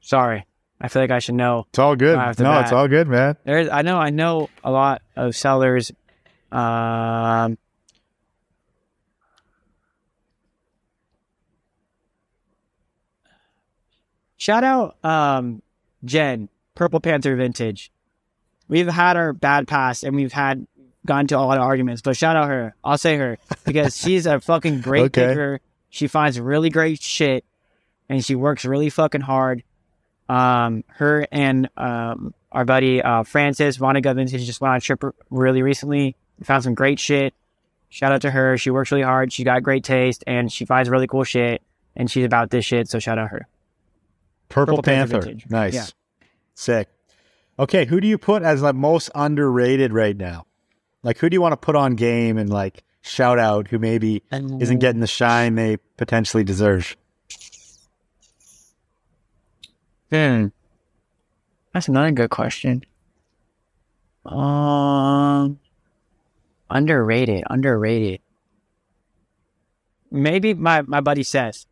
sorry, 0.00 0.46
I 0.80 0.88
feel 0.88 1.02
like 1.02 1.10
I 1.10 1.18
should 1.18 1.34
know. 1.34 1.66
It's 1.70 1.78
all 1.78 1.96
good. 1.96 2.16
No, 2.16 2.32
bat. 2.34 2.62
it's 2.62 2.72
all 2.72 2.86
good, 2.86 3.08
man. 3.08 3.36
There's, 3.44 3.68
I 3.68 3.82
know, 3.82 3.96
I 3.96 4.10
know 4.10 4.50
a 4.62 4.70
lot 4.70 5.02
of 5.16 5.34
sellers. 5.34 5.90
Um, 6.52 7.58
shout 14.36 14.64
out, 14.64 14.96
um, 15.04 15.62
Jen, 16.04 16.48
Purple 16.74 17.00
Panther 17.00 17.34
Vintage. 17.36 17.90
We've 18.70 18.86
had 18.88 19.16
our 19.16 19.32
bad 19.32 19.66
past 19.68 20.04
and 20.04 20.14
we've 20.14 20.32
had 20.32 20.66
gone 21.04 21.26
to 21.26 21.36
a 21.36 21.40
lot 21.40 21.58
of 21.58 21.64
arguments, 21.64 22.02
but 22.02 22.16
shout 22.16 22.36
out 22.36 22.48
her. 22.48 22.74
I'll 22.84 22.98
say 22.98 23.16
her 23.16 23.36
because 23.64 23.96
she's 23.96 24.26
a 24.26 24.38
fucking 24.40 24.80
great 24.80 25.06
Okay. 25.06 25.28
picker. 25.28 25.60
She 25.88 26.06
finds 26.06 26.38
really 26.38 26.70
great 26.70 27.02
shit 27.02 27.44
and 28.08 28.24
she 28.24 28.34
works 28.36 28.64
really 28.64 28.88
fucking 28.88 29.22
hard. 29.22 29.64
Um, 30.28 30.84
her 30.86 31.26
and 31.32 31.68
um, 31.76 32.32
our 32.52 32.64
buddy 32.64 33.02
uh, 33.02 33.24
Francis 33.24 33.76
Vanaga 33.78 34.14
Vintage 34.14 34.46
just 34.46 34.60
went 34.60 34.70
on 34.70 34.76
a 34.76 34.80
trip 34.80 35.02
really 35.30 35.62
recently. 35.62 36.14
Found 36.44 36.62
some 36.62 36.74
great 36.74 37.00
shit. 37.00 37.34
Shout 37.88 38.12
out 38.12 38.22
to 38.22 38.30
her. 38.30 38.56
She 38.56 38.70
works 38.70 38.92
really 38.92 39.02
hard. 39.02 39.32
She 39.32 39.42
got 39.42 39.64
great 39.64 39.82
taste 39.82 40.22
and 40.28 40.50
she 40.52 40.64
finds 40.64 40.88
really 40.88 41.08
cool 41.08 41.24
shit. 41.24 41.60
And 41.96 42.08
she's 42.08 42.24
about 42.24 42.50
this 42.50 42.64
shit. 42.64 42.88
So 42.88 43.00
shout 43.00 43.18
out 43.18 43.30
her. 43.30 43.48
Purple, 44.48 44.76
Purple 44.76 44.82
Panther 44.84 45.20
Panther. 45.22 45.46
Nice. 45.50 45.74
Yeah. 45.74 45.86
Sick. 46.54 46.88
Okay, 47.60 47.84
who 47.84 48.00
do 48.00 48.08
you 48.08 48.16
put 48.16 48.42
as 48.42 48.62
the 48.62 48.72
most 48.72 49.10
underrated 49.14 49.92
right 49.92 50.16
now? 50.16 50.46
Like 51.02 51.18
who 51.18 51.28
do 51.28 51.34
you 51.34 51.42
want 51.42 51.52
to 51.52 51.58
put 51.58 51.76
on 51.76 51.94
game 51.94 52.38
and 52.38 52.48
like 52.48 52.82
shout 53.02 53.38
out 53.38 53.68
who 53.68 53.78
maybe 53.78 54.22
isn't 54.32 54.78
getting 54.78 55.02
the 55.02 55.06
shine 55.06 55.56
they 55.56 55.76
potentially 55.98 56.42
deserve? 56.42 56.96
Hmm. 60.10 60.46
That's 61.74 61.86
another 61.86 62.12
good 62.12 62.30
question. 62.30 62.82
Um, 64.24 65.60
underrated, 66.70 67.44
underrated. 67.50 68.20
Maybe 70.10 70.54
my 70.54 70.80
my 70.80 71.02
buddy 71.02 71.24
Seth 71.24 71.66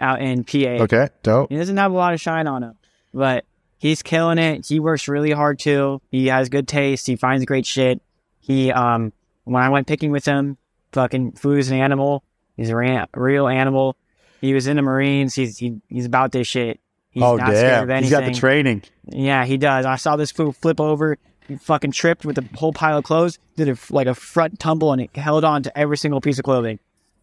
out 0.00 0.20
in 0.20 0.42
PA. 0.42 0.82
Okay, 0.82 1.10
dope. 1.22 1.52
He 1.52 1.56
doesn't 1.56 1.76
have 1.76 1.92
a 1.92 1.94
lot 1.94 2.12
of 2.12 2.20
shine 2.20 2.48
on 2.48 2.64
him, 2.64 2.74
but 3.12 3.44
he's 3.78 4.02
killing 4.02 4.38
it. 4.38 4.66
He 4.66 4.80
works 4.80 5.08
really 5.08 5.30
hard 5.30 5.58
too. 5.58 6.00
He 6.10 6.26
has 6.28 6.48
good 6.48 6.68
taste. 6.68 7.06
He 7.06 7.16
finds 7.16 7.44
great 7.44 7.66
shit. 7.66 8.00
He 8.40 8.72
um 8.72 9.12
when 9.44 9.62
I 9.62 9.68
went 9.68 9.86
picking 9.86 10.10
with 10.10 10.24
him, 10.24 10.56
fucking 10.92 11.32
Foo's 11.32 11.70
an 11.70 11.78
animal. 11.78 12.24
He's 12.56 12.70
a 12.70 12.76
ran- 12.76 13.06
real 13.14 13.48
animal. 13.48 13.96
He 14.40 14.54
was 14.54 14.66
in 14.66 14.76
the 14.76 14.82
Marines. 14.82 15.34
He's 15.34 15.58
he, 15.58 15.80
he's 15.88 16.06
about 16.06 16.32
this 16.32 16.46
shit. 16.46 16.80
He's 17.10 17.22
oh 17.22 17.36
not 17.36 17.48
scared 17.48 17.82
of 17.84 17.88
damn, 17.88 18.02
he's 18.02 18.10
got 18.10 18.24
the 18.24 18.32
training. 18.32 18.82
Yeah, 19.06 19.44
he 19.44 19.56
does. 19.56 19.86
I 19.86 19.96
saw 19.96 20.16
this 20.16 20.32
fool 20.32 20.52
flip 20.52 20.80
over. 20.80 21.16
He 21.46 21.56
fucking 21.56 21.92
tripped 21.92 22.24
with 22.24 22.38
a 22.38 22.48
whole 22.56 22.72
pile 22.72 22.98
of 22.98 23.04
clothes. 23.04 23.38
Did 23.56 23.68
a, 23.68 23.76
like 23.90 24.06
a 24.06 24.14
front 24.14 24.58
tumble 24.58 24.92
and 24.92 25.02
it 25.02 25.14
held 25.16 25.44
on 25.44 25.62
to 25.62 25.78
every 25.78 25.96
single 25.96 26.20
piece 26.20 26.38
of 26.38 26.44
clothing 26.44 26.78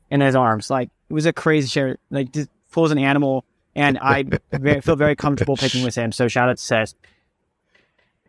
in 0.10 0.22
his 0.22 0.36
arms. 0.36 0.69
Like 0.69 0.90
it 1.10 1.14
was 1.14 1.26
a 1.26 1.34
crazy 1.34 1.68
shit. 1.68 1.99
Like 2.10 2.32
this 2.32 2.48
fool's 2.68 2.91
an 2.91 2.99
animal, 2.99 3.45
and 3.76 3.98
I 3.99 4.23
feel 4.81 4.95
very 4.95 5.15
comfortable 5.15 5.56
picking 5.57 5.84
with 5.84 5.95
him. 5.95 6.11
So 6.11 6.27
shout 6.27 6.49
out 6.49 6.57
to 6.57 6.64
Seth. 6.64 6.93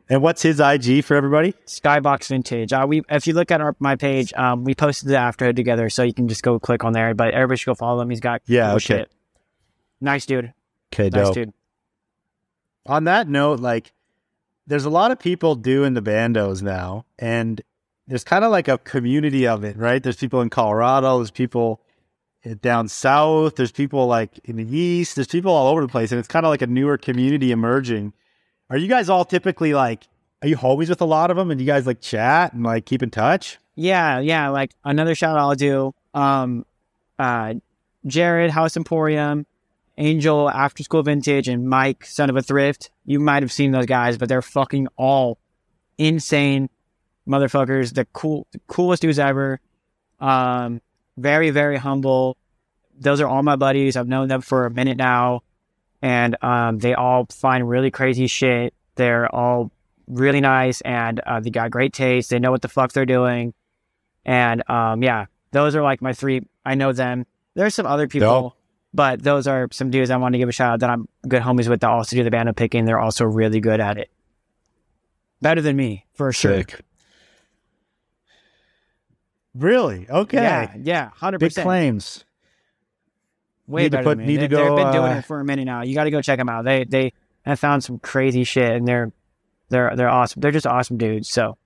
And 0.08 0.20
what's 0.20 0.42
his 0.42 0.60
IG 0.60 1.04
for 1.04 1.14
everybody? 1.16 1.54
Skybox 1.66 2.28
Vintage. 2.28 2.72
Uh, 2.72 2.84
we 2.88 3.02
if 3.08 3.26
you 3.26 3.32
look 3.34 3.50
at 3.50 3.60
our, 3.60 3.74
my 3.78 3.96
page, 3.96 4.32
um, 4.34 4.64
we 4.64 4.74
posted 4.74 5.08
the 5.08 5.16
after 5.16 5.52
together, 5.52 5.88
so 5.88 6.02
you 6.02 6.12
can 6.12 6.28
just 6.28 6.42
go 6.42 6.58
click 6.58 6.84
on 6.84 6.92
there. 6.92 7.14
But 7.14 7.32
everybody 7.34 7.58
should 7.58 7.66
go 7.66 7.74
follow 7.74 8.00
him. 8.02 8.10
He's 8.10 8.20
got 8.20 8.42
Yeah, 8.46 8.66
cool 8.68 8.76
okay. 8.76 8.80
shit. 8.84 9.12
Nice 10.00 10.26
dude. 10.26 10.52
Okay, 10.92 11.08
Nice 11.08 11.26
dope. 11.26 11.34
dude. 11.34 11.52
On 12.86 13.04
that 13.04 13.28
note, 13.28 13.60
like 13.60 13.92
there's 14.66 14.84
a 14.84 14.90
lot 14.90 15.10
of 15.12 15.18
people 15.18 15.54
doing 15.54 15.94
the 15.94 16.02
bandos 16.02 16.62
now, 16.62 17.04
and 17.18 17.62
there's 18.06 18.24
kind 18.24 18.44
of 18.44 18.50
like 18.50 18.68
a 18.68 18.78
community 18.78 19.46
of 19.46 19.64
it, 19.64 19.76
right? 19.76 20.02
There's 20.02 20.16
people 20.16 20.40
in 20.40 20.50
Colorado, 20.50 21.18
there's 21.18 21.30
people 21.30 21.80
down 22.60 22.88
south, 22.88 23.56
there's 23.56 23.72
people 23.72 24.06
like 24.06 24.40
in 24.44 24.56
the 24.56 24.76
east, 24.76 25.14
there's 25.16 25.28
people 25.28 25.52
all 25.52 25.68
over 25.68 25.80
the 25.80 25.88
place, 25.88 26.10
and 26.10 26.18
it's 26.18 26.28
kind 26.28 26.44
of 26.44 26.50
like 26.50 26.62
a 26.62 26.66
newer 26.66 26.98
community 26.98 27.52
emerging. 27.52 28.12
Are 28.70 28.76
you 28.76 28.88
guys 28.88 29.08
all 29.08 29.24
typically 29.24 29.74
like? 29.74 30.08
Are 30.42 30.48
you 30.48 30.56
homies 30.56 30.88
with 30.88 31.00
a 31.00 31.04
lot 31.04 31.30
of 31.30 31.36
them, 31.36 31.50
and 31.50 31.60
you 31.60 31.66
guys 31.66 31.86
like 31.86 32.00
chat 32.00 32.52
and 32.52 32.64
like 32.64 32.84
keep 32.84 33.02
in 33.02 33.10
touch? 33.10 33.58
Yeah, 33.76 34.18
yeah. 34.18 34.48
Like 34.48 34.72
another 34.84 35.14
shout 35.14 35.36
out 35.36 35.42
I'll 35.42 35.54
do. 35.54 35.94
Um, 36.14 36.66
uh, 37.18 37.54
Jared 38.06 38.50
House 38.50 38.76
Emporium, 38.76 39.46
Angel 39.98 40.50
After 40.50 40.82
School 40.82 41.04
Vintage, 41.04 41.46
and 41.48 41.68
Mike 41.68 42.04
Son 42.04 42.28
of 42.28 42.36
a 42.36 42.42
Thrift. 42.42 42.90
You 43.04 43.20
might 43.20 43.42
have 43.42 43.52
seen 43.52 43.70
those 43.70 43.86
guys, 43.86 44.18
but 44.18 44.28
they're 44.28 44.42
fucking 44.42 44.88
all 44.96 45.38
insane 45.96 46.68
motherfuckers. 47.28 47.94
The 47.94 48.04
cool, 48.06 48.48
the 48.50 48.60
coolest 48.66 49.02
dudes 49.02 49.20
ever. 49.20 49.60
Um, 50.18 50.80
very, 51.16 51.50
very 51.50 51.76
humble. 51.76 52.36
Those 52.98 53.20
are 53.20 53.26
all 53.26 53.42
my 53.42 53.56
buddies. 53.56 53.96
I've 53.96 54.08
known 54.08 54.28
them 54.28 54.40
for 54.40 54.66
a 54.66 54.70
minute 54.70 54.96
now, 54.96 55.42
and 56.00 56.36
um, 56.42 56.78
they 56.78 56.94
all 56.94 57.26
find 57.30 57.68
really 57.68 57.90
crazy 57.90 58.26
shit. 58.26 58.74
They're 58.94 59.32
all 59.34 59.70
really 60.06 60.40
nice, 60.40 60.80
and 60.82 61.20
uh, 61.20 61.40
they 61.40 61.50
got 61.50 61.70
great 61.70 61.92
taste. 61.92 62.30
They 62.30 62.38
know 62.38 62.50
what 62.50 62.62
the 62.62 62.68
fuck 62.68 62.92
they're 62.92 63.06
doing, 63.06 63.54
and 64.24 64.68
um, 64.68 65.02
yeah, 65.02 65.26
those 65.52 65.74
are 65.74 65.82
like 65.82 66.02
my 66.02 66.12
three. 66.12 66.46
I 66.64 66.74
know 66.74 66.92
them. 66.92 67.26
There's 67.54 67.74
some 67.74 67.86
other 67.86 68.08
people, 68.08 68.28
Dope. 68.28 68.56
but 68.94 69.22
those 69.22 69.46
are 69.46 69.68
some 69.72 69.90
dudes 69.90 70.10
I 70.10 70.16
want 70.16 70.34
to 70.34 70.38
give 70.38 70.48
a 70.48 70.52
shout 70.52 70.74
out 70.74 70.80
that 70.80 70.90
I'm 70.90 71.08
good 71.26 71.42
homies 71.42 71.68
with 71.68 71.80
that 71.80 71.90
also 71.90 72.16
do 72.16 72.24
the 72.24 72.30
band 72.30 72.48
of 72.48 72.56
picking. 72.56 72.84
They're 72.84 73.00
also 73.00 73.24
really 73.24 73.60
good 73.60 73.80
at 73.80 73.98
it. 73.98 74.10
Better 75.40 75.60
than 75.60 75.76
me, 75.76 76.06
for 76.14 76.32
sure. 76.32 76.58
Sick. 76.58 76.80
Really? 79.54 80.08
Okay. 80.08 80.38
Yeah, 80.38 80.74
yeah, 80.82 81.10
hundred 81.10 81.40
percent. 81.40 81.56
Big 81.56 81.62
claims. 81.64 82.24
Way 83.66 83.82
Need 83.82 83.88
to 83.88 83.90
better 83.98 84.04
put- 84.04 84.18
than 84.18 84.26
me. 84.26 84.32
need 84.32 84.40
to 84.40 84.48
they, 84.48 84.56
go, 84.56 84.76
They've 84.76 84.84
been 84.84 84.92
doing 84.92 85.12
uh, 85.12 85.16
it 85.18 85.24
for 85.24 85.40
a 85.40 85.44
minute 85.44 85.64
now. 85.66 85.82
You 85.82 85.94
got 85.94 86.04
to 86.04 86.10
go 86.10 86.20
check 86.22 86.38
them 86.38 86.48
out. 86.48 86.64
They 86.64 86.84
they 86.84 87.12
have 87.42 87.58
found 87.60 87.84
some 87.84 87.98
crazy 87.98 88.44
shit, 88.44 88.72
and 88.72 88.86
they're 88.88 89.12
they're 89.68 89.94
they're 89.96 90.08
awesome. 90.08 90.40
They're 90.40 90.50
just 90.50 90.66
awesome 90.66 90.96
dudes. 90.96 91.28
So, 91.28 91.56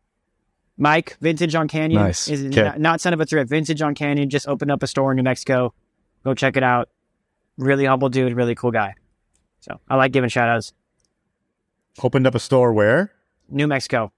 Mike, 0.77 1.17
Vintage 1.21 1.55
on 1.55 1.69
Canyon 1.69 2.03
Nice. 2.03 2.29
is 2.29 2.45
Okay. 2.47 2.63
not, 2.63 2.81
not 2.81 3.01
son 3.01 3.13
of 3.15 3.21
a 3.21 3.25
thrift. 3.27 3.49
Vintage 3.51 3.81
on 3.83 3.95
Canyon 3.95 4.29
just 4.31 4.47
opened 4.49 4.71
up 4.71 4.83
a 4.83 4.87
store 4.87 5.13
in 5.13 5.17
New 5.17 5.23
Mexico. 5.23 5.73
Go 6.25 6.35
check 6.35 6.57
it 6.57 6.63
out. 6.63 6.89
Really 7.57 7.87
humble 7.87 8.09
dude, 8.11 8.35
really 8.35 8.55
cool 8.55 8.73
guy. 8.73 8.95
So 9.61 9.81
I 9.89 9.97
like 9.97 10.13
giving 10.13 10.29
shout 10.29 10.49
outs. 10.49 10.73
Opened 12.03 12.27
up 12.27 12.35
a 12.35 12.39
store 12.39 12.73
where? 12.75 13.13
New 13.49 13.67
Mexico, 13.67 14.13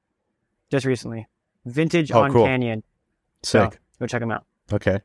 just 0.70 0.85
recently. 0.85 1.28
Vintage 1.65 2.11
Oh, 2.11 2.23
on 2.23 2.32
cool. 2.32 2.45
Canyon. 2.45 2.82
So 3.43 3.70
go 3.98 4.06
check 4.06 4.20
them 4.20 4.31
out. 4.31 4.44
Okay. 4.73 5.01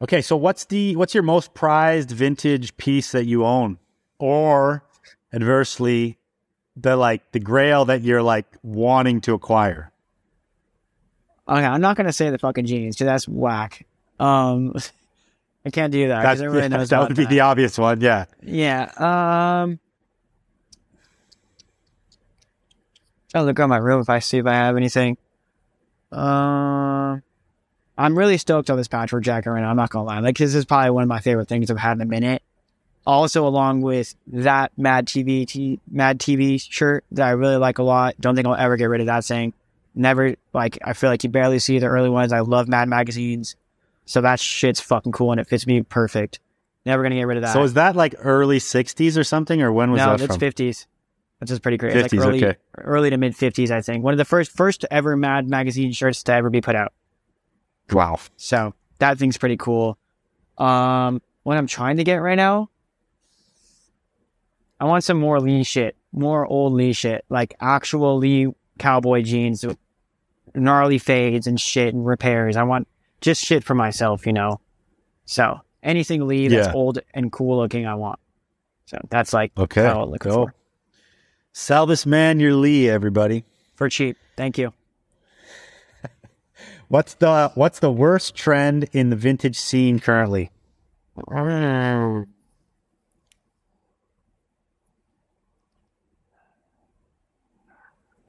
Okay, 0.00 0.22
so 0.22 0.36
what's 0.36 0.64
the 0.66 0.94
what's 0.96 1.12
your 1.12 1.24
most 1.24 1.54
prized 1.54 2.10
vintage 2.10 2.76
piece 2.76 3.12
that 3.12 3.24
you 3.24 3.44
own? 3.44 3.78
Or 4.18 4.84
adversely, 5.32 6.18
the 6.76 6.96
like 6.96 7.32
the 7.32 7.40
grail 7.40 7.84
that 7.86 8.02
you're 8.02 8.22
like 8.22 8.46
wanting 8.62 9.20
to 9.22 9.34
acquire. 9.34 9.92
Okay, 11.48 11.64
I'm 11.64 11.80
not 11.80 11.96
gonna 11.96 12.12
say 12.12 12.30
the 12.30 12.38
fucking 12.38 12.66
jeans 12.66 12.94
because 12.94 13.06
that's 13.06 13.28
whack. 13.28 13.86
Um, 14.20 14.74
I 15.66 15.70
can't 15.70 15.92
do 15.92 16.08
that 16.08 16.20
because 16.20 16.42
everybody 16.42 16.70
yeah, 16.70 16.76
knows 16.78 16.88
that 16.90 17.00
would 17.00 17.16
be 17.16 17.24
that. 17.24 17.30
the 17.30 17.40
obvious 17.40 17.76
one, 17.76 18.00
yeah. 18.00 18.26
Yeah. 18.42 18.90
Um. 18.96 19.80
I'll 23.34 23.44
look 23.44 23.58
around 23.58 23.68
my 23.68 23.76
room 23.76 24.00
if 24.00 24.08
I 24.08 24.20
see 24.20 24.38
if 24.38 24.46
I 24.46 24.54
have 24.54 24.76
anything. 24.76 25.18
Uh, 26.10 27.18
I'm 27.98 28.16
really 28.16 28.38
stoked 28.38 28.70
on 28.70 28.76
this 28.76 28.88
patch 28.88 29.10
for 29.10 29.20
Jack 29.20 29.46
Arena. 29.46 29.66
I'm 29.66 29.76
not 29.76 29.90
gonna 29.90 30.04
lie, 30.04 30.20
like 30.20 30.38
this 30.38 30.54
is 30.54 30.64
probably 30.64 30.90
one 30.90 31.02
of 31.02 31.08
my 31.08 31.20
favorite 31.20 31.48
things 31.48 31.70
I've 31.70 31.78
had 31.78 31.96
in 31.96 32.00
a 32.00 32.06
minute. 32.06 32.42
Also, 33.06 33.46
along 33.46 33.80
with 33.80 34.14
that 34.28 34.70
Mad 34.76 35.06
TV 35.06 35.46
t- 35.46 35.80
Mad 35.90 36.18
TV 36.18 36.60
shirt 36.60 37.04
that 37.12 37.26
I 37.26 37.30
really 37.30 37.56
like 37.56 37.78
a 37.78 37.82
lot. 37.82 38.14
Don't 38.20 38.34
think 38.36 38.46
I'll 38.46 38.54
ever 38.54 38.76
get 38.76 38.84
rid 38.86 39.00
of 39.00 39.06
that 39.06 39.24
thing. 39.24 39.52
Never 39.94 40.36
like 40.52 40.78
I 40.84 40.92
feel 40.92 41.10
like 41.10 41.24
you 41.24 41.30
barely 41.30 41.58
see 41.58 41.78
the 41.78 41.86
early 41.86 42.10
ones. 42.10 42.32
I 42.32 42.40
love 42.40 42.68
Mad 42.68 42.88
magazines, 42.88 43.56
so 44.04 44.20
that 44.20 44.40
shit's 44.40 44.80
fucking 44.80 45.12
cool 45.12 45.32
and 45.32 45.40
it 45.40 45.48
fits 45.48 45.66
me 45.66 45.82
perfect. 45.82 46.38
Never 46.86 47.02
gonna 47.02 47.16
get 47.16 47.26
rid 47.26 47.38
of 47.38 47.42
that. 47.42 47.52
So 47.52 47.62
is 47.62 47.74
that 47.74 47.96
like 47.96 48.14
early 48.18 48.58
'60s 48.58 49.18
or 49.18 49.24
something, 49.24 49.60
or 49.60 49.72
when 49.72 49.90
was 49.90 49.98
no, 49.98 50.10
that? 50.10 50.18
No, 50.18 50.24
it's 50.24 50.36
from? 50.36 50.40
'50s 50.40 50.86
which 51.38 51.50
is 51.50 51.58
pretty 51.60 51.76
great. 51.76 51.94
50s, 51.94 52.18
like 52.18 52.26
early, 52.26 52.44
okay. 52.44 52.58
early 52.78 53.10
to 53.10 53.16
mid 53.16 53.36
fifties, 53.36 53.70
I 53.70 53.80
think. 53.80 54.04
One 54.04 54.12
of 54.14 54.18
the 54.18 54.24
first 54.24 54.50
first 54.50 54.84
ever 54.90 55.16
Mad 55.16 55.48
magazine 55.48 55.92
shirts 55.92 56.22
to 56.24 56.32
ever 56.32 56.50
be 56.50 56.60
put 56.60 56.74
out. 56.74 56.92
Wow. 57.90 58.18
So 58.36 58.74
that 58.98 59.18
thing's 59.18 59.38
pretty 59.38 59.56
cool. 59.56 59.98
Um, 60.58 61.22
what 61.44 61.56
I'm 61.56 61.66
trying 61.66 61.96
to 61.98 62.04
get 62.04 62.16
right 62.16 62.36
now, 62.36 62.70
I 64.80 64.84
want 64.84 65.04
some 65.04 65.18
more 65.18 65.40
Lee 65.40 65.62
shit, 65.62 65.96
more 66.12 66.46
old 66.46 66.72
Lee 66.72 66.92
shit, 66.92 67.24
like 67.28 67.54
actual 67.60 68.18
Lee 68.18 68.48
cowboy 68.78 69.22
jeans, 69.22 69.64
gnarly 70.54 70.98
fades 70.98 71.46
and 71.46 71.60
shit 71.60 71.94
and 71.94 72.04
repairs. 72.04 72.56
I 72.56 72.64
want 72.64 72.88
just 73.20 73.44
shit 73.44 73.64
for 73.64 73.74
myself, 73.74 74.26
you 74.26 74.32
know. 74.32 74.60
So 75.24 75.60
anything 75.82 76.26
Lee 76.26 76.48
that's 76.48 76.68
yeah. 76.68 76.74
old 76.74 76.98
and 77.14 77.30
cool 77.30 77.58
looking, 77.58 77.86
I 77.86 77.94
want. 77.94 78.18
So 78.86 78.98
that's 79.10 79.32
like 79.32 79.52
okay. 79.56 79.82
Cool. 80.18 80.50
Sell 81.58 81.86
this 81.86 82.06
man 82.06 82.38
your 82.38 82.54
Lee, 82.54 82.88
everybody. 82.88 83.42
for 83.74 83.88
cheap. 83.88 84.16
Thank 84.36 84.58
you. 84.58 84.72
What's 86.88 87.14
the 87.14 87.50
What's 87.56 87.80
the 87.80 87.90
worst 87.90 88.36
trend 88.36 88.88
in 88.92 89.10
the 89.10 89.16
vintage 89.16 89.58
scene 89.58 89.98
currently? 89.98 90.52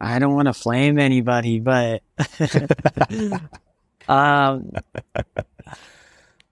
I 0.02 0.18
don't 0.18 0.34
want 0.34 0.48
to 0.48 0.54
flame 0.54 0.98
anybody, 0.98 1.60
but 1.60 2.02
um, 4.10 4.72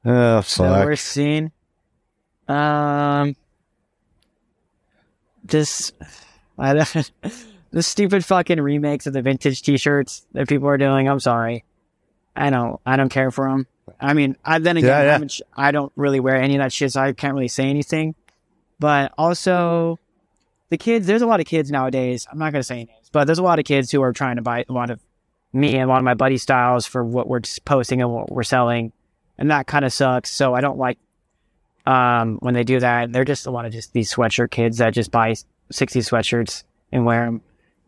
Oh, 0.06 0.38
the 0.38 0.44
fuck. 0.44 0.86
worst 0.86 1.06
scene. 1.06 1.52
Um, 2.48 3.36
just 5.48 5.94
the 7.72 7.84
stupid 7.84 8.26
fucking 8.26 8.60
remakes 8.60 9.08
of 9.08 9.14
the 9.14 9.22
vintage 9.22 9.62
T-shirts 9.62 10.26
that 10.34 10.48
people 10.48 10.68
are 10.68 10.78
doing. 10.78 11.08
I'm 11.08 11.20
sorry, 11.20 11.64
I 12.36 12.50
don't 12.50 12.80
I 12.86 12.96
don't 12.96 13.10
care 13.10 13.32
for 13.32 13.50
them. 13.50 13.68
I 14.00 14.14
mean, 14.14 14.36
I 14.44 14.60
then 14.60 14.78
again, 14.78 14.90
Yeah, 14.90 15.20
yeah. 15.20 15.46
I, 15.56 15.70
I 15.70 15.72
don't 15.72 15.92
really 15.96 16.20
wear 16.20 16.36
any 16.36 16.56
of 16.56 16.60
that 16.60 16.74
shit, 16.74 16.92
so 16.92 17.02
I 17.02 17.14
can't 17.14 17.34
really 17.34 17.48
say 17.48 17.70
anything. 17.70 18.16
But 18.80 19.14
also, 19.18 20.00
the 20.70 20.78
kids. 20.78 21.08
There's 21.08 21.22
a 21.22 21.28
lot 21.28 21.40
of 21.40 21.46
kids 21.46 21.72
nowadays. 21.72 22.28
I'm 22.32 22.38
not 22.38 22.52
gonna 22.52 22.64
say 22.64 22.86
names, 22.86 23.10
but 23.12 23.26
there's 23.26 23.40
a 23.40 23.44
lot 23.44 23.60
of 23.60 23.66
kids 23.66 23.92
who 23.92 24.02
are 24.02 24.14
trying 24.14 24.36
to 24.36 24.42
buy 24.42 24.66
a 24.68 24.74
lot 24.74 24.90
of 24.90 25.00
me 25.54 25.76
and 25.76 25.84
a 25.84 25.88
lot 25.88 26.00
of 26.00 26.04
my 26.04 26.14
buddy 26.14 26.38
styles 26.38 26.86
for 26.86 27.04
what 27.04 27.28
we're 27.28 27.42
posting 27.66 28.02
and 28.02 28.12
what 28.12 28.32
we're 28.32 28.44
selling, 28.44 28.92
and 29.38 29.52
that 29.52 29.68
kind 29.68 29.86
of 29.86 29.94
sucks. 29.94 30.32
So 30.32 30.54
I 30.54 30.62
don't 30.62 30.78
like 30.78 31.00
um, 31.86 32.38
when 32.42 32.54
they 32.54 32.64
do 32.64 32.80
that. 32.80 33.12
They're 33.12 33.26
just 33.26 33.48
a 33.48 33.52
lot 33.52 33.66
of 33.66 33.72
just 33.72 33.94
these 33.94 34.14
sweatshirt 34.14 34.52
kids 34.52 34.78
that 34.80 34.94
just 34.94 35.10
buy 35.10 35.36
60 35.72 36.00
sweatshirts 36.00 36.64
and 36.92 37.06
wear 37.06 37.26
them. 37.26 37.42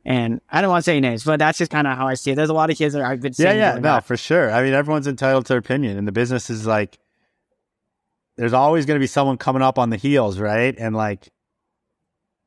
And 0.06 0.42
I 0.50 0.62
don't 0.62 0.70
want 0.70 0.84
to 0.84 0.92
say 0.92 1.00
names, 1.00 1.24
but 1.24 1.40
that's 1.40 1.58
just 1.58 1.72
kind 1.72 1.86
of 1.86 1.98
how 1.98 2.08
I 2.08 2.14
see 2.16 2.32
it. 2.32 2.36
There's 2.36 2.50
a 2.50 2.54
lot 2.54 2.70
of 2.70 2.78
kids 2.78 2.94
that 2.94 3.04
I've 3.04 3.22
been 3.22 3.34
seeing. 3.34 3.50
Yeah, 3.50 3.74
yeah, 3.74 3.76
no, 3.76 3.82
that. 3.82 4.06
for 4.06 4.18
sure. 4.18 4.50
I 4.50 4.64
mean, 4.64 4.74
everyone's 4.74 5.08
entitled 5.08 5.46
to 5.48 5.54
their 5.54 5.60
opinion, 5.60 5.98
and 5.98 6.08
the 6.08 6.12
business 6.12 6.50
is 6.50 6.66
like, 6.66 6.98
there's 8.38 8.54
always 8.54 8.86
going 8.86 8.96
to 8.96 9.04
be 9.04 9.08
someone 9.08 9.38
coming 9.38 9.62
up 9.62 9.78
on 9.78 9.90
the 9.90 9.98
heels, 9.98 10.40
right? 10.40 10.74
And 10.78 10.96
like, 10.96 11.30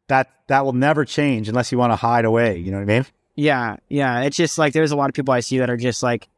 that 0.08 0.30
that 0.48 0.64
will 0.64 0.72
never 0.72 1.04
change 1.04 1.48
unless 1.48 1.70
you 1.70 1.78
want 1.78 1.92
to 1.92 1.96
hide 1.96 2.24
away. 2.24 2.58
You 2.58 2.70
know 2.70 2.78
what 2.78 2.90
I 2.90 2.94
mean? 2.94 3.06
Yeah, 3.34 3.76
yeah. 3.88 4.22
It's 4.22 4.36
just 4.36 4.58
like 4.58 4.72
there's 4.72 4.90
a 4.90 4.96
lot 4.96 5.08
of 5.08 5.14
people 5.14 5.32
I 5.32 5.40
see 5.40 5.58
that 5.58 5.70
are 5.70 5.76
just 5.76 6.02
like 6.02 6.28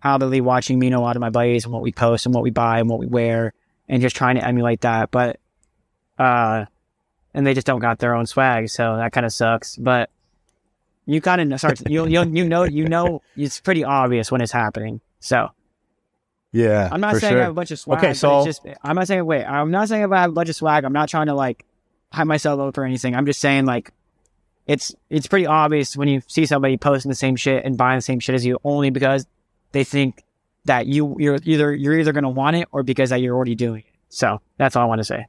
probably 0.00 0.40
watching 0.40 0.78
me 0.78 0.86
and 0.86 0.96
a 0.96 1.00
lot 1.00 1.16
of 1.16 1.20
my 1.20 1.30
buddies 1.30 1.64
and 1.64 1.72
what 1.72 1.82
we 1.82 1.92
post 1.92 2.26
and 2.26 2.34
what 2.34 2.44
we 2.44 2.50
buy 2.50 2.78
and 2.78 2.88
what 2.88 2.98
we 2.98 3.06
wear 3.06 3.52
and 3.88 4.00
just 4.00 4.16
trying 4.16 4.36
to 4.36 4.46
emulate 4.46 4.82
that. 4.82 5.10
But 5.10 5.40
uh 6.18 6.66
and 7.38 7.46
they 7.46 7.54
just 7.54 7.68
don't 7.68 7.78
got 7.78 8.00
their 8.00 8.16
own 8.16 8.26
swag, 8.26 8.68
so 8.68 8.96
that 8.96 9.12
kind 9.12 9.24
of 9.24 9.32
sucks. 9.32 9.76
But 9.76 10.10
you 11.06 11.20
kind 11.20 11.52
of 11.52 11.60
start 11.60 11.88
you 11.88 12.04
you 12.08 12.24
you 12.24 12.44
know 12.48 12.64
you 12.64 12.88
know 12.88 13.22
it's 13.36 13.60
pretty 13.60 13.84
obvious 13.84 14.32
when 14.32 14.40
it's 14.40 14.50
happening. 14.50 15.00
So 15.20 15.50
Yeah, 16.50 16.88
I'm 16.90 17.00
not 17.00 17.14
saying 17.18 17.30
sure. 17.30 17.38
I 17.38 17.42
have 17.44 17.52
a 17.52 17.54
bunch 17.54 17.70
of 17.70 17.78
swag. 17.78 17.98
Okay, 18.00 18.14
so- 18.14 18.44
just 18.44 18.66
I'm 18.82 18.96
not 18.96 19.06
saying 19.06 19.24
wait. 19.24 19.44
I'm 19.44 19.70
not 19.70 19.88
saying 19.88 20.02
if 20.02 20.10
I 20.10 20.22
have 20.22 20.30
a 20.30 20.32
bunch 20.32 20.48
of 20.48 20.56
swag. 20.56 20.82
I'm 20.82 20.92
not 20.92 21.08
trying 21.08 21.26
to 21.26 21.34
like 21.34 21.64
hype 22.12 22.26
myself 22.26 22.58
up 22.58 22.76
or 22.76 22.82
anything. 22.84 23.14
I'm 23.14 23.24
just 23.24 23.38
saying 23.38 23.66
like 23.66 23.92
it's 24.66 24.92
it's 25.08 25.28
pretty 25.28 25.46
obvious 25.46 25.96
when 25.96 26.08
you 26.08 26.22
see 26.26 26.44
somebody 26.44 26.76
posting 26.76 27.08
the 27.08 27.14
same 27.14 27.36
shit 27.36 27.64
and 27.64 27.78
buying 27.78 27.98
the 27.98 28.02
same 28.02 28.18
shit 28.18 28.34
as 28.34 28.44
you 28.44 28.58
only 28.64 28.90
because 28.90 29.28
they 29.70 29.84
think 29.84 30.24
that 30.64 30.88
you 30.88 31.14
you're 31.20 31.38
either 31.44 31.72
you're 31.72 31.96
either 31.96 32.12
gonna 32.12 32.30
want 32.30 32.56
it 32.56 32.66
or 32.72 32.82
because 32.82 33.10
that 33.10 33.20
you're 33.20 33.36
already 33.36 33.54
doing 33.54 33.84
it. 33.86 33.94
So 34.08 34.40
that's 34.56 34.74
all 34.74 34.82
I 34.82 34.86
want 34.86 34.98
to 34.98 35.04
say. 35.04 35.26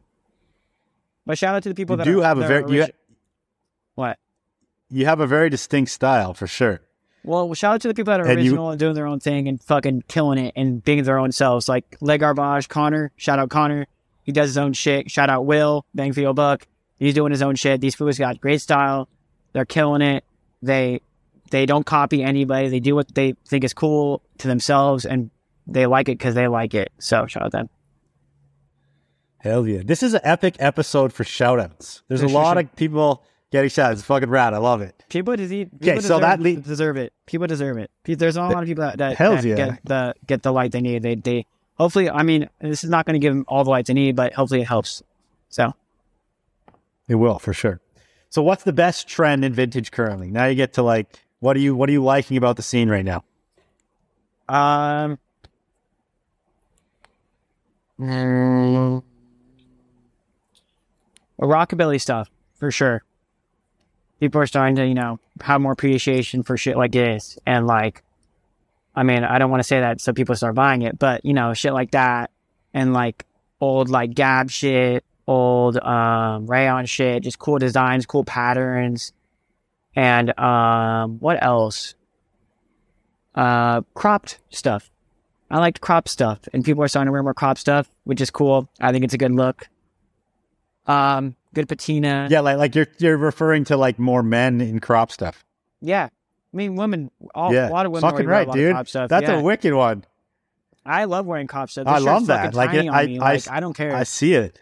But 1.30 1.38
shout 1.38 1.54
out 1.54 1.62
to 1.62 1.70
the 1.70 1.76
people 1.76 1.94
You 1.94 1.98
that 1.98 2.06
do 2.06 2.22
are, 2.22 2.24
have 2.24 2.40
a 2.40 2.48
very 2.48 2.62
you, 2.74 2.82
origi- 2.86 2.92
what. 3.94 4.18
you 4.90 5.06
have 5.06 5.20
a 5.20 5.28
very 5.28 5.52
distinct 5.52 5.92
style 5.92 6.34
for 6.34 6.48
sure. 6.48 6.82
Well, 7.24 7.54
shout 7.54 7.76
out 7.76 7.82
to 7.82 7.88
the 7.88 7.94
people 7.94 8.10
that 8.12 8.20
are 8.20 8.26
And 8.26 8.40
you- 8.44 8.50
original 8.50 8.72
and 8.72 8.80
doing 8.80 8.96
their 8.96 9.06
own 9.06 9.20
thing 9.20 9.48
and 9.48 9.62
fucking 9.62 10.06
killing 10.08 10.40
it 10.40 10.54
and 10.56 10.84
being 10.84 11.04
their 11.04 11.20
own 11.20 11.32
selves. 11.32 11.70
Like 11.70 11.98
Leg 12.02 12.22
Garbage, 12.22 12.68
Connor. 12.68 13.12
Shout 13.16 13.38
out 13.38 13.52
Connor. 13.52 13.86
He 14.24 14.32
does 14.32 14.50
his 14.50 14.58
own 14.58 14.74
shit. 14.74 15.12
Shout 15.12 15.30
out 15.30 15.46
Will, 15.46 15.86
Bang 15.94 16.14
for 16.14 16.22
Your 16.22 16.34
Buck. 16.34 16.66
He's 16.98 17.14
doing 17.14 17.30
his 17.32 17.44
own 17.44 17.54
shit. 17.54 17.80
These 17.80 17.94
fools 17.94 18.18
got 18.18 18.42
great 18.42 18.60
style. 18.62 19.08
They're 19.54 19.66
killing 19.66 20.02
it. 20.02 20.24
They 20.64 21.00
they 21.52 21.68
don't 21.68 21.86
copy 21.86 22.24
anybody. 22.24 22.70
They 22.70 22.80
do 22.80 22.96
what 22.96 23.14
they 23.14 23.36
think 23.48 23.64
is 23.64 23.76
cool 23.76 24.24
to 24.40 24.48
themselves 24.48 25.06
and 25.06 25.30
they 25.68 25.86
like 25.86 26.10
it 26.10 26.18
because 26.18 26.34
they 26.34 26.48
like 26.48 26.74
it. 26.74 26.92
So 26.98 27.28
shout 27.28 27.44
out 27.44 27.52
them. 27.52 27.70
Hell 29.40 29.68
yeah! 29.68 29.82
This 29.86 30.04
is 30.04 30.14
an 30.14 30.22
epic 30.24 30.56
episode 30.60 31.14
for 31.14 31.24
shoutouts. 31.24 32.02
There's 32.08 32.22
a 32.22 32.28
lot 32.28 32.58
of 32.58 32.76
people 32.76 33.24
getting 33.52 33.70
shout. 33.70 33.94
It's 33.94 34.02
fucking 34.02 34.30
rad. 34.30 34.54
I 34.54 34.58
love 34.58 34.82
it. 34.82 35.04
People, 35.10 35.36
deserve, 35.36 35.72
people 35.72 35.90
Okay, 35.90 35.96
so 36.02 36.20
deserve, 36.20 36.22
that 36.22 36.40
le- 36.42 36.56
deserve 36.58 36.98
it. 36.98 37.14
People 37.26 37.48
deserve 37.48 37.78
it. 37.78 37.90
There's 38.04 38.36
not 38.36 38.52
a 38.52 38.54
lot 38.54 38.64
of 38.64 38.68
people 38.68 38.84
that, 38.84 38.98
that, 38.98 39.16
Hells 39.18 39.42
that 39.44 39.48
yeah. 39.48 39.56
get 39.56 39.80
the 39.86 40.14
get 40.28 40.44
the 40.44 40.52
light 40.52 40.72
they 40.72 40.82
need. 40.82 41.04
They 41.04 41.16
they 41.16 41.46
hopefully. 41.76 42.10
I 42.10 42.24
mean, 42.24 42.50
this 42.60 42.84
is 42.84 42.90
not 42.90 43.06
going 43.06 43.14
to 43.14 43.20
give 43.20 43.34
them 43.34 43.46
all 43.48 43.64
the 43.64 43.70
light 43.70 43.86
they 43.86 43.94
need, 43.94 44.16
but 44.16 44.34
hopefully 44.34 44.62
it 44.62 44.68
helps. 44.68 45.02
So 45.50 45.74
It 47.08 47.16
will 47.16 47.40
for 47.40 47.54
sure. 47.54 47.80
So, 48.30 48.44
what's 48.44 48.64
the 48.64 48.74
best 48.74 49.08
trend 49.08 49.44
in 49.44 49.54
vintage 49.54 49.92
currently? 49.92 50.30
Now 50.30 50.46
you 50.46 50.56
get 50.56 50.74
to 50.74 50.84
like, 50.84 51.08
what 51.40 51.56
are 51.56 51.60
you 51.60 51.76
what 51.76 51.88
are 51.90 51.94
you 51.94 52.04
liking 52.04 52.38
about 52.38 52.58
the 52.58 52.62
scene 52.62 52.90
right 52.90 53.06
now? 53.06 53.24
Um. 54.50 55.18
mm, 58.00 59.02
rockabilly 61.48 62.00
stuff 62.02 62.30
for 62.56 62.72
sure. 62.72 63.04
People 64.20 64.42
are 64.42 64.48
starting 64.48 64.76
to, 64.76 64.86
you 64.86 64.94
know, 64.94 65.20
have 65.42 65.62
more 65.62 65.72
appreciation 65.72 66.44
for 66.44 66.58
shit 66.58 66.78
like 66.78 66.92
this, 66.92 67.38
and 67.46 67.68
like, 67.68 68.04
I 68.96 69.04
mean, 69.04 69.24
I 69.24 69.40
don't 69.40 69.50
want 69.50 69.62
to 69.62 69.68
say 69.68 69.80
that 69.80 70.02
so 70.02 70.12
people 70.12 70.36
start 70.36 70.56
buying 70.56 70.82
it, 70.82 71.00
but 71.00 71.24
you 71.24 71.34
know, 71.34 71.54
shit 71.54 71.74
like 71.74 71.92
that, 71.92 72.32
and 72.74 72.94
like 72.94 73.26
old 73.62 73.90
like 73.90 74.14
Gab 74.14 74.50
shit, 74.50 75.06
old 75.28 75.78
um 75.78 76.48
rayon 76.48 76.86
shit, 76.86 77.24
just 77.24 77.40
cool 77.40 77.60
designs, 77.60 78.06
cool 78.06 78.26
patterns, 78.26 79.14
and 79.96 80.38
um, 80.38 81.20
what 81.20 81.42
else? 81.42 81.96
uh, 83.40 83.82
cropped 83.94 84.40
stuff. 84.50 84.92
I 85.50 85.58
liked 85.60 85.82
crop 85.82 86.08
stuff, 86.08 86.40
and 86.54 86.64
people 86.64 86.84
are 86.84 86.88
starting 86.88 87.08
to 87.08 87.12
wear 87.12 87.24
more 87.24 87.34
crop 87.34 87.58
stuff, 87.58 87.90
which 88.04 88.22
is 88.22 88.30
cool. 88.30 88.70
I 88.80 88.92
think 88.92 89.04
it's 89.04 89.14
a 89.14 89.18
good 89.18 89.32
look. 89.32 89.68
Um, 90.90 91.36
good 91.54 91.68
patina. 91.68 92.28
Yeah, 92.30 92.40
like 92.42 92.58
like 92.58 92.76
you're 92.76 92.88
you're 92.98 93.18
referring 93.18 93.64
to 93.66 93.78
like 93.78 94.00
more 94.00 94.24
men 94.24 94.62
in 94.62 94.80
crop 94.80 95.12
stuff. 95.12 95.46
Yeah. 95.82 96.10
I 96.52 96.58
mean, 96.58 96.76
women. 96.76 97.12
All, 97.36 97.54
yeah, 97.54 97.70
a 97.70 97.72
lot 97.72 97.86
of 97.86 97.92
women 97.92 98.10
fucking 98.10 98.26
right, 98.26 98.52
dude. 98.52 98.74
crop 98.74 98.88
stuff. 98.88 99.10
That's 99.10 99.28
yeah. 99.28 99.40
a 99.40 99.44
wicked 99.44 99.74
one. 99.74 100.04
I 100.86 101.04
love 101.04 101.28
wearing 101.28 101.46
crop 101.46 101.70
stuff. 101.70 101.86
I 101.86 102.00
love 102.00 102.28
that. 102.28 102.56
Like, 102.56 102.74
it- 102.74 102.90
I-. 102.90 103.02
I 103.02 103.06
Like, 103.06 103.50
I 103.50 103.60
don't 103.60 103.76
care. 103.76 103.96
I 103.96 104.04
see 104.04 104.34
it. 104.34 104.60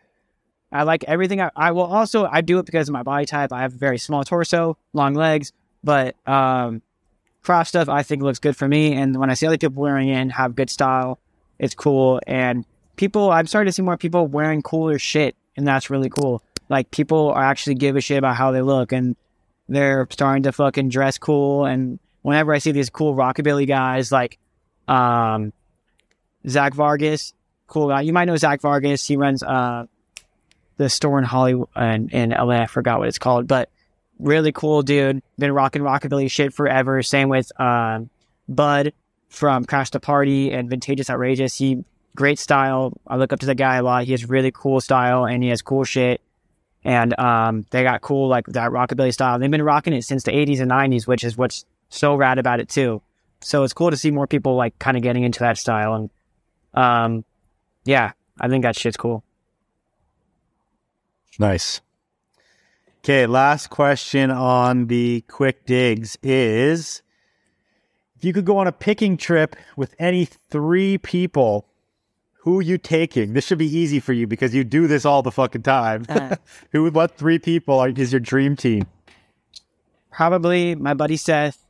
I 0.70 0.84
like 0.84 1.06
everything. 1.06 1.40
I, 1.40 1.50
I 1.56 1.72
will 1.72 1.84
also 1.84 2.28
I 2.30 2.42
do 2.42 2.60
it 2.60 2.66
because 2.66 2.90
of 2.90 2.94
my 2.94 3.04
body 3.04 3.26
type. 3.26 3.54
I 3.54 3.62
have 3.62 3.74
a 3.74 3.78
very 3.78 3.98
small 3.98 4.26
torso, 4.26 4.78
long 4.92 5.14
legs, 5.14 5.54
but 5.82 6.16
um, 6.28 6.82
crop 7.42 7.68
stuff 7.68 7.88
I 7.88 8.04
think 8.04 8.22
looks 8.22 8.40
good 8.40 8.58
for 8.58 8.68
me. 8.68 8.92
And 8.92 9.18
when 9.18 9.30
I 9.30 9.34
see 9.34 9.48
other 9.48 9.58
people 9.58 9.82
wearing 9.82 10.10
it 10.10 10.16
and 10.16 10.32
have 10.34 10.56
good 10.58 10.70
style, 10.70 11.20
it's 11.58 11.74
cool. 11.74 12.20
And 12.28 12.66
people, 12.98 13.32
I'm 13.32 13.48
starting 13.48 13.70
to 13.70 13.72
see 13.72 13.82
more 13.82 13.96
people 13.96 14.28
wearing 14.28 14.62
cooler 14.62 15.00
shit, 15.00 15.38
and 15.58 15.68
that's 15.68 15.90
really 15.90 16.10
cool. 16.10 16.42
Like 16.70 16.92
people 16.92 17.32
are 17.32 17.44
actually 17.44 17.76
give 17.76 17.96
a 17.96 18.02
shit 18.02 18.18
about 18.18 18.36
how 18.36 18.52
they 18.52 18.62
look, 18.62 18.92
and 18.92 19.16
they're 19.68 20.08
starting 20.12 20.44
to 20.44 20.52
fucking 20.52 20.90
dress 20.90 21.18
cool. 21.18 21.66
And 21.66 22.00
whenever 22.22 22.54
I 22.54 22.60
see 22.60 22.72
these 22.72 22.90
cool 22.90 23.16
rockabilly 23.16 23.68
guys 23.68 24.12
like 24.12 24.38
um, 24.88 25.52
Zach 26.48 26.74
Vargas, 26.74 27.34
cool 27.68 27.90
guy. 27.90 28.02
You 28.02 28.14
might 28.14 28.26
know 28.26 28.38
Zach 28.38 28.62
Vargas. 28.62 29.06
He 29.06 29.18
runs 29.18 29.44
uh, 29.44 29.88
the 30.78 30.90
store 30.90 31.18
in 31.20 31.26
Hollywood 31.26 31.70
and 31.76 32.12
in 32.14 32.30
LA. 32.30 32.62
I 32.62 32.66
forgot 32.68 33.00
what 33.00 33.08
it's 33.08 33.20
called, 33.20 33.48
but 33.48 33.70
really 34.20 34.52
cool 34.52 34.82
dude. 34.84 35.22
Been 35.38 35.52
rocking 35.52 35.82
rockabilly 35.82 36.30
shit 36.30 36.54
forever. 36.54 37.02
Same 37.02 37.30
with 37.30 37.52
um, 37.60 38.10
Bud 38.48 38.94
from 39.30 39.66
Crash 39.66 39.90
the 39.90 40.00
Party 40.00 40.52
and 40.52 40.70
Vintageous 40.70 41.10
Outrageous. 41.10 41.58
He 41.58 41.84
great 42.18 42.40
style. 42.40 42.92
I 43.08 43.16
look 43.16 43.32
up 43.32 43.40
to 43.40 43.46
the 43.46 43.56
guy 43.56 43.78
a 43.78 43.84
lot. 43.84 44.04
He 44.04 44.12
has 44.12 44.28
really 44.28 44.52
cool 44.52 44.82
style 44.82 45.26
and 45.26 45.42
he 45.42 45.50
has 45.50 45.62
cool 45.62 45.86
shit. 45.86 46.20
And 46.84 47.18
um, 47.20 47.66
they 47.72 47.84
got 47.84 48.02
cool 48.02 48.28
like 48.28 48.46
that 48.48 48.72
rockabilly 48.72 49.14
style. 49.14 49.40
They've 49.40 49.52
been 49.52 49.62
rocking 49.62 49.94
it 49.94 50.04
since 50.04 50.24
the 50.24 50.32
80s 50.32 50.60
and 50.60 50.72
90s, 50.72 51.08
which 51.08 51.24
is 51.24 51.38
what's 51.38 51.64
so 51.90 52.16
rad 52.16 52.40
about 52.40 52.60
it 52.60 52.70
too. 52.70 53.02
So 53.42 53.64
it's 53.64 53.74
cool 53.74 53.92
to 53.92 53.98
see 53.98 54.12
more 54.12 54.28
people 54.28 54.56
like 54.56 54.78
kind 54.80 54.98
of 54.98 55.04
getting 55.04 55.24
into 55.24 55.40
that 55.40 55.58
style. 55.58 55.94
And 55.94 56.10
um, 56.74 57.26
yeah, 57.86 58.14
I 58.40 58.48
think 58.48 58.64
that 58.64 58.76
shit's 58.76 58.98
cool. 58.98 59.24
Nice. 61.40 61.82
Okay, 63.00 63.28
last 63.28 63.70
question 63.70 64.32
on 64.32 64.88
the 64.88 65.24
quick 65.28 65.66
digs 65.66 66.18
is 66.24 67.04
if 68.18 68.26
you 68.26 68.34
could 68.34 68.46
go 68.46 68.58
on 68.58 68.66
a 68.66 68.72
picking 68.72 69.18
trip 69.18 69.56
with 69.76 69.96
any 70.00 70.26
three 70.26 70.98
people, 70.98 71.67
who 72.48 72.60
are 72.60 72.62
you 72.62 72.78
taking? 72.78 73.34
This 73.34 73.46
should 73.46 73.58
be 73.58 73.68
easy 73.68 74.00
for 74.00 74.14
you 74.14 74.26
because 74.26 74.56
you 74.56 74.64
do 74.64 74.88
this 74.88 75.04
all 75.04 75.22
the 75.22 75.32
fucking 75.34 75.64
time. 75.64 76.06
Uh. 76.08 76.38
who 76.72 76.90
what 76.92 77.18
three 77.18 77.40
people 77.40 77.78
are, 77.78 77.90
is 77.90 78.14
your 78.14 78.22
dream 78.22 78.56
team? 78.56 78.88
Probably 80.14 80.74
my 80.74 80.94
buddy 80.94 81.18
Seth 81.18 81.66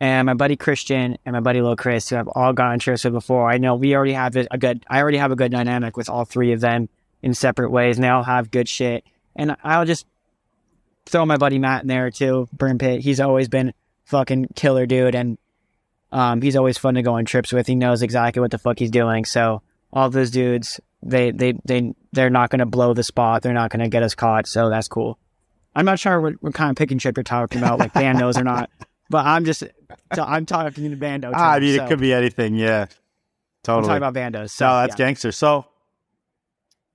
and 0.00 0.24
my 0.24 0.32
buddy 0.32 0.56
Christian 0.56 1.18
and 1.26 1.34
my 1.34 1.40
buddy 1.40 1.60
Lil 1.60 1.76
Chris, 1.76 2.08
who 2.08 2.16
I've 2.16 2.28
all 2.28 2.54
gone 2.54 2.72
on 2.72 2.78
trips 2.78 3.04
with 3.04 3.12
before. 3.12 3.50
I 3.50 3.58
know 3.58 3.74
we 3.74 3.94
already 3.94 4.14
have 4.14 4.34
a 4.36 4.56
good. 4.56 4.86
I 4.88 5.02
already 5.02 5.18
have 5.18 5.32
a 5.32 5.36
good 5.36 5.52
dynamic 5.52 5.98
with 5.98 6.08
all 6.08 6.24
three 6.24 6.52
of 6.52 6.62
them 6.62 6.88
in 7.20 7.34
separate 7.34 7.70
ways, 7.70 7.98
and 7.98 8.04
they 8.04 8.08
all 8.08 8.22
have 8.22 8.50
good 8.50 8.70
shit. 8.70 9.04
And 9.36 9.54
I'll 9.64 9.84
just 9.84 10.06
throw 11.04 11.26
my 11.26 11.36
buddy 11.36 11.58
Matt 11.58 11.82
in 11.82 11.88
there 11.88 12.10
too. 12.10 12.48
Burn 12.54 12.78
Pit. 12.78 13.02
He's 13.02 13.20
always 13.20 13.48
been 13.48 13.74
fucking 14.06 14.48
killer 14.54 14.86
dude, 14.86 15.14
and 15.14 15.36
um, 16.12 16.40
he's 16.42 16.56
always 16.56 16.78
fun 16.78 16.94
to 16.94 17.02
go 17.02 17.14
on 17.14 17.24
trips 17.24 17.52
with. 17.52 17.66
He 17.66 17.74
knows 17.74 18.02
exactly 18.02 18.40
what 18.40 18.50
the 18.50 18.58
fuck 18.58 18.78
he's 18.78 18.90
doing. 18.90 19.24
So 19.24 19.62
all 19.92 20.10
those 20.10 20.30
dudes, 20.30 20.80
they 21.02 21.30
they 21.30 21.54
they 21.64 21.94
they're 22.12 22.30
not 22.30 22.50
gonna 22.50 22.66
blow 22.66 22.94
the 22.94 23.02
spot. 23.02 23.42
They're 23.42 23.52
not 23.52 23.70
gonna 23.70 23.88
get 23.88 24.02
us 24.02 24.14
caught. 24.14 24.46
So 24.46 24.68
that's 24.68 24.88
cool. 24.88 25.18
I'm 25.74 25.84
not 25.84 25.98
sure 25.98 26.20
what, 26.20 26.34
what 26.40 26.54
kind 26.54 26.70
of 26.70 26.76
picking 26.76 26.98
trip 26.98 27.16
you're 27.16 27.24
talking 27.24 27.58
about, 27.58 27.78
like 27.78 27.92
bandos 27.92 28.38
or 28.38 28.44
not. 28.44 28.70
But 29.08 29.24
I'm 29.24 29.44
just, 29.44 29.62
I'm 30.10 30.46
talking 30.46 30.84
in 30.84 30.90
the 30.90 30.96
bando. 30.96 31.30
Ah, 31.32 31.52
I 31.52 31.60
mean, 31.60 31.76
so 31.76 31.84
it 31.84 31.88
could 31.88 32.00
be 32.00 32.12
anything. 32.12 32.56
Yeah, 32.56 32.86
totally. 33.62 33.92
I'm 33.94 34.00
talking 34.00 34.18
about 34.18 34.42
bandos. 34.42 34.50
So 34.50 34.64
So 34.64 34.80
that's 34.80 34.94
yeah. 34.94 35.06
gangster. 35.06 35.30
So, 35.30 35.64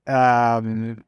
um, 0.06 1.02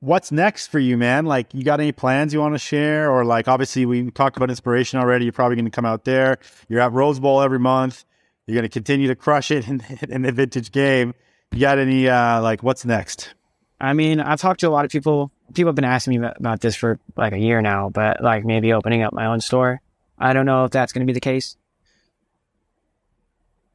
what's 0.00 0.32
next 0.32 0.68
for 0.68 0.78
you, 0.78 0.96
man? 0.96 1.26
Like, 1.26 1.54
you 1.54 1.62
got 1.62 1.80
any 1.80 1.92
plans 1.92 2.34
you 2.34 2.40
want 2.40 2.54
to 2.54 2.58
share, 2.58 3.10
or 3.10 3.24
like, 3.24 3.48
obviously, 3.48 3.86
we 3.86 4.10
talked 4.10 4.36
about 4.36 4.50
inspiration 4.50 4.98
already. 4.98 5.24
You're 5.26 5.32
probably 5.32 5.56
going 5.56 5.66
to 5.66 5.70
come 5.70 5.84
out 5.84 6.04
there. 6.04 6.38
You're 6.68 6.80
at 6.80 6.92
Rose 6.92 7.20
Bowl 7.20 7.40
every 7.40 7.58
month. 7.58 8.04
You're 8.46 8.54
going 8.56 8.68
to 8.68 8.68
continue 8.68 9.06
to 9.08 9.14
crush 9.14 9.50
it 9.50 9.68
in, 9.68 9.82
in 10.08 10.22
the 10.22 10.32
vintage 10.32 10.72
game. 10.72 11.14
You 11.52 11.60
got 11.60 11.78
any 11.78 12.08
uh, 12.08 12.42
like, 12.42 12.62
what's 12.62 12.84
next? 12.84 13.34
I 13.80 13.92
mean, 13.92 14.20
I've 14.20 14.40
talked 14.40 14.60
to 14.60 14.68
a 14.68 14.70
lot 14.70 14.84
of 14.84 14.90
people. 14.90 15.30
People 15.54 15.68
have 15.68 15.74
been 15.74 15.84
asking 15.84 16.12
me 16.12 16.16
about- 16.18 16.38
about 16.38 16.60
this 16.60 16.76
for 16.76 16.98
like 17.16 17.32
a 17.32 17.38
year 17.38 17.60
now, 17.62 17.88
but 17.88 18.22
like 18.22 18.44
maybe 18.44 18.72
opening 18.72 19.02
up 19.02 19.12
my 19.12 19.26
own 19.26 19.40
store. 19.40 19.80
I 20.18 20.32
don't 20.32 20.44
know 20.46 20.64
if 20.64 20.70
that's 20.70 20.92
going 20.92 21.00
to 21.00 21.10
be 21.10 21.14
the 21.14 21.20
case, 21.20 21.56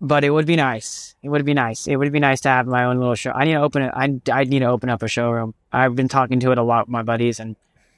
but 0.02 0.24
it 0.24 0.30
would 0.30 0.46
be 0.46 0.56
nice. 0.56 1.16
It 1.24 1.30
would 1.30 1.46
be 1.46 1.54
nice. 1.54 1.88
It 1.88 1.96
would 1.96 2.12
be 2.12 2.20
nice 2.20 2.42
to 2.42 2.50
have 2.50 2.68
my 2.68 2.86
own 2.86 2.98
little 3.00 3.16
show. 3.16 3.32
I 3.32 3.46
need 3.46 3.54
to 3.54 3.62
open 3.62 3.82
it. 3.84 3.92
I 3.96 4.20
I 4.32 4.44
need 4.44 4.60
to 4.60 4.66
open 4.66 4.90
up 4.90 5.02
a 5.04 5.08
showroom. 5.08 5.54
I've 5.72 5.96
been 5.96 6.08
talking 6.08 6.40
to 6.42 6.52
it 6.52 6.58
a 6.58 6.64
lot 6.64 6.88
with 6.88 6.92
my 6.92 7.04
buddies, 7.04 7.40
and 7.40 7.56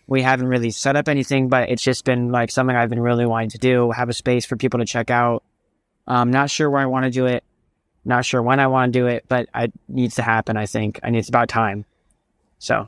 we 0.07 0.21
haven't 0.21 0.47
really 0.47 0.71
set 0.71 0.95
up 0.95 1.07
anything. 1.09 1.49
But 1.49 1.69
it's 1.69 1.81
just 1.83 2.05
been 2.05 2.31
like 2.31 2.51
something 2.51 2.75
I've 2.75 2.89
been 2.89 3.01
really 3.01 3.25
wanting 3.25 3.49
to 3.51 3.57
do. 3.57 3.91
Have 3.91 4.09
a 4.09 4.13
space 4.13 4.45
for 4.45 4.55
people 4.55 4.79
to 4.79 4.85
check 4.85 5.09
out. 5.09 5.43
I'm 6.07 6.31
not 6.31 6.49
sure 6.49 6.69
where 6.69 6.81
I 6.81 6.85
want 6.85 7.05
to 7.05 7.11
do 7.11 7.25
it. 7.25 7.43
Not 8.05 8.23
sure 8.23 8.41
when 8.41 8.61
I 8.61 8.67
want 8.67 8.93
to 8.93 8.99
do 8.99 9.07
it, 9.07 9.25
but 9.27 9.49
it 9.53 9.73
needs 9.89 10.15
to 10.15 10.21
happen. 10.21 10.55
I 10.55 10.65
think, 10.65 10.99
and 11.03 11.15
it's 11.15 11.27
about 11.27 11.49
time. 11.49 11.83
So, 12.59 12.87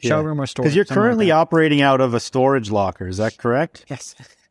Yeah. 0.00 0.10
showroom 0.10 0.38
or 0.40 0.46
store? 0.46 0.64
Because 0.64 0.76
you're 0.76 0.84
something 0.84 1.00
like 1.00 1.04
currently 1.06 1.30
operating 1.30 1.80
out 1.80 2.02
of 2.02 2.12
a 2.12 2.20
storage 2.20 2.70
locker. 2.70 3.08
Is 3.08 3.16
that 3.16 3.38
correct? 3.38 3.86
yes, 3.88 4.14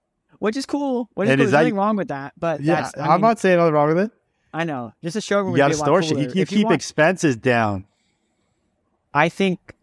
which 0.43 0.57
is 0.57 0.65
cool. 0.65 1.09
Which 1.13 1.29
is 1.29 1.31
cool. 1.31 1.37
There's 1.37 1.51
nothing 1.53 1.75
wrong 1.75 1.95
with 1.95 2.09
that. 2.09 2.33
But 2.37 2.59
Yeah, 2.59 2.81
that's, 2.81 2.97
I 2.97 3.05
I'm 3.05 3.11
mean, 3.13 3.21
not 3.21 3.39
saying 3.39 3.57
nothing 3.57 3.73
wrong 3.73 3.87
with 3.87 3.97
it. 3.99 4.11
I 4.53 4.65
know. 4.65 4.91
Just 5.01 5.15
a 5.15 5.21
showroom. 5.21 5.51
You 5.51 5.57
got 5.57 5.71
a 5.71 5.73
store 5.73 6.03
shit. 6.03 6.17
You, 6.17 6.31
you 6.35 6.45
keep 6.45 6.65
want- 6.65 6.75
expenses 6.75 7.37
down. 7.37 7.85
I 9.13 9.29
think 9.29 9.73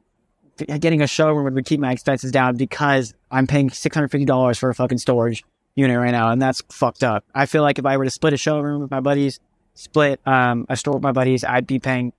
getting 0.59 1.01
a 1.01 1.07
showroom 1.07 1.55
would 1.55 1.65
keep 1.65 1.81
my 1.81 1.93
expenses 1.93 2.31
down 2.31 2.57
because 2.57 3.15
I'm 3.31 3.47
paying 3.47 3.71
six 3.71 3.95
hundred 3.95 4.09
fifty 4.11 4.27
dollars 4.27 4.59
for 4.59 4.69
a 4.69 4.75
fucking 4.75 4.99
storage 4.99 5.43
unit 5.77 5.97
right 5.97 6.11
now, 6.11 6.31
and 6.31 6.43
that's 6.43 6.63
fucked 6.71 7.03
up. 7.03 7.25
I 7.35 7.47
feel 7.47 7.63
like 7.63 7.79
if 7.79 7.87
I 7.87 7.97
were 7.97 8.05
to 8.05 8.11
split 8.11 8.33
a 8.35 8.37
showroom 8.37 8.83
with 8.83 8.91
my 8.91 9.01
buddies, 9.01 9.41
split 9.75 10.21
um, 10.27 10.67
a 10.69 10.77
store 10.77 10.95
with 10.95 11.03
my 11.03 11.13
buddies, 11.13 11.43
I'd 11.45 11.67
be 11.67 11.79
paying 11.79 12.13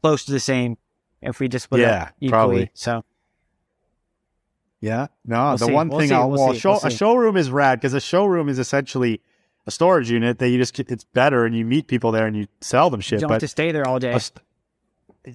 close 0.00 0.24
to 0.24 0.32
the 0.32 0.40
same 0.40 0.78
if 1.20 1.40
we 1.40 1.48
just 1.48 1.64
split 1.64 1.82
Yeah, 1.82 2.10
equally. 2.20 2.30
probably. 2.30 2.70
So 2.74 3.04
Yeah. 4.84 5.06
No, 5.24 5.48
We'll 5.50 5.56
the 5.56 5.66
see. 5.66 5.72
one 5.72 5.88
We'll 5.88 5.98
thing 6.00 6.08
see. 6.10 6.14
I'll, 6.14 6.30
We'll 6.30 6.52
see. 6.52 6.58
show, 6.60 6.78
a 6.82 6.90
showroom 6.90 7.36
is 7.36 7.50
rad 7.50 7.80
because 7.80 7.94
a 7.94 8.00
showroom 8.00 8.48
is 8.48 8.58
essentially 8.58 9.20
a 9.66 9.70
storage 9.70 10.10
unit 10.10 10.38
that 10.40 10.48
you 10.50 10.58
just 10.58 10.78
it's 10.78 11.04
better 11.04 11.46
and 11.46 11.56
you 11.56 11.64
meet 11.64 11.86
people 11.86 12.12
there 12.12 12.26
and 12.26 12.36
you 12.36 12.46
sell 12.60 12.90
them 12.90 13.00
shit. 13.00 13.12
you 13.12 13.20
don't 13.22 13.30
have 13.30 13.36
But 13.36 13.40
to 13.40 13.48
stay 13.48 13.72
there 13.72 13.86
all 13.88 13.98
day. 13.98 14.12
a 14.12 14.20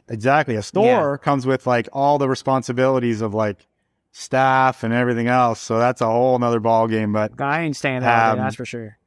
exactly 0.08 0.56
a 0.56 0.62
store 0.62 1.18
comes 1.18 1.48
with 1.48 1.66
like 1.66 1.90
all 1.94 2.20
the 2.20 2.30
responsibilities 2.30 3.22
of 3.22 3.34
like 3.34 3.66
staff 4.12 4.84
and 4.84 4.94
everything 4.94 5.28
else. 5.28 5.60
So 5.60 5.80
that's 5.80 6.02
a 6.02 6.06
whole 6.06 6.38
nother 6.38 6.60
ball 6.60 6.88
game. 6.88 7.12
But 7.12 7.42
I 7.42 7.62
ain't 7.62 7.76
staying 7.76 8.02
there 8.02 8.12
all 8.16 8.32
Um, 8.34 8.38
that's 8.40 8.56
for 8.56 8.66
sure. 8.66 8.98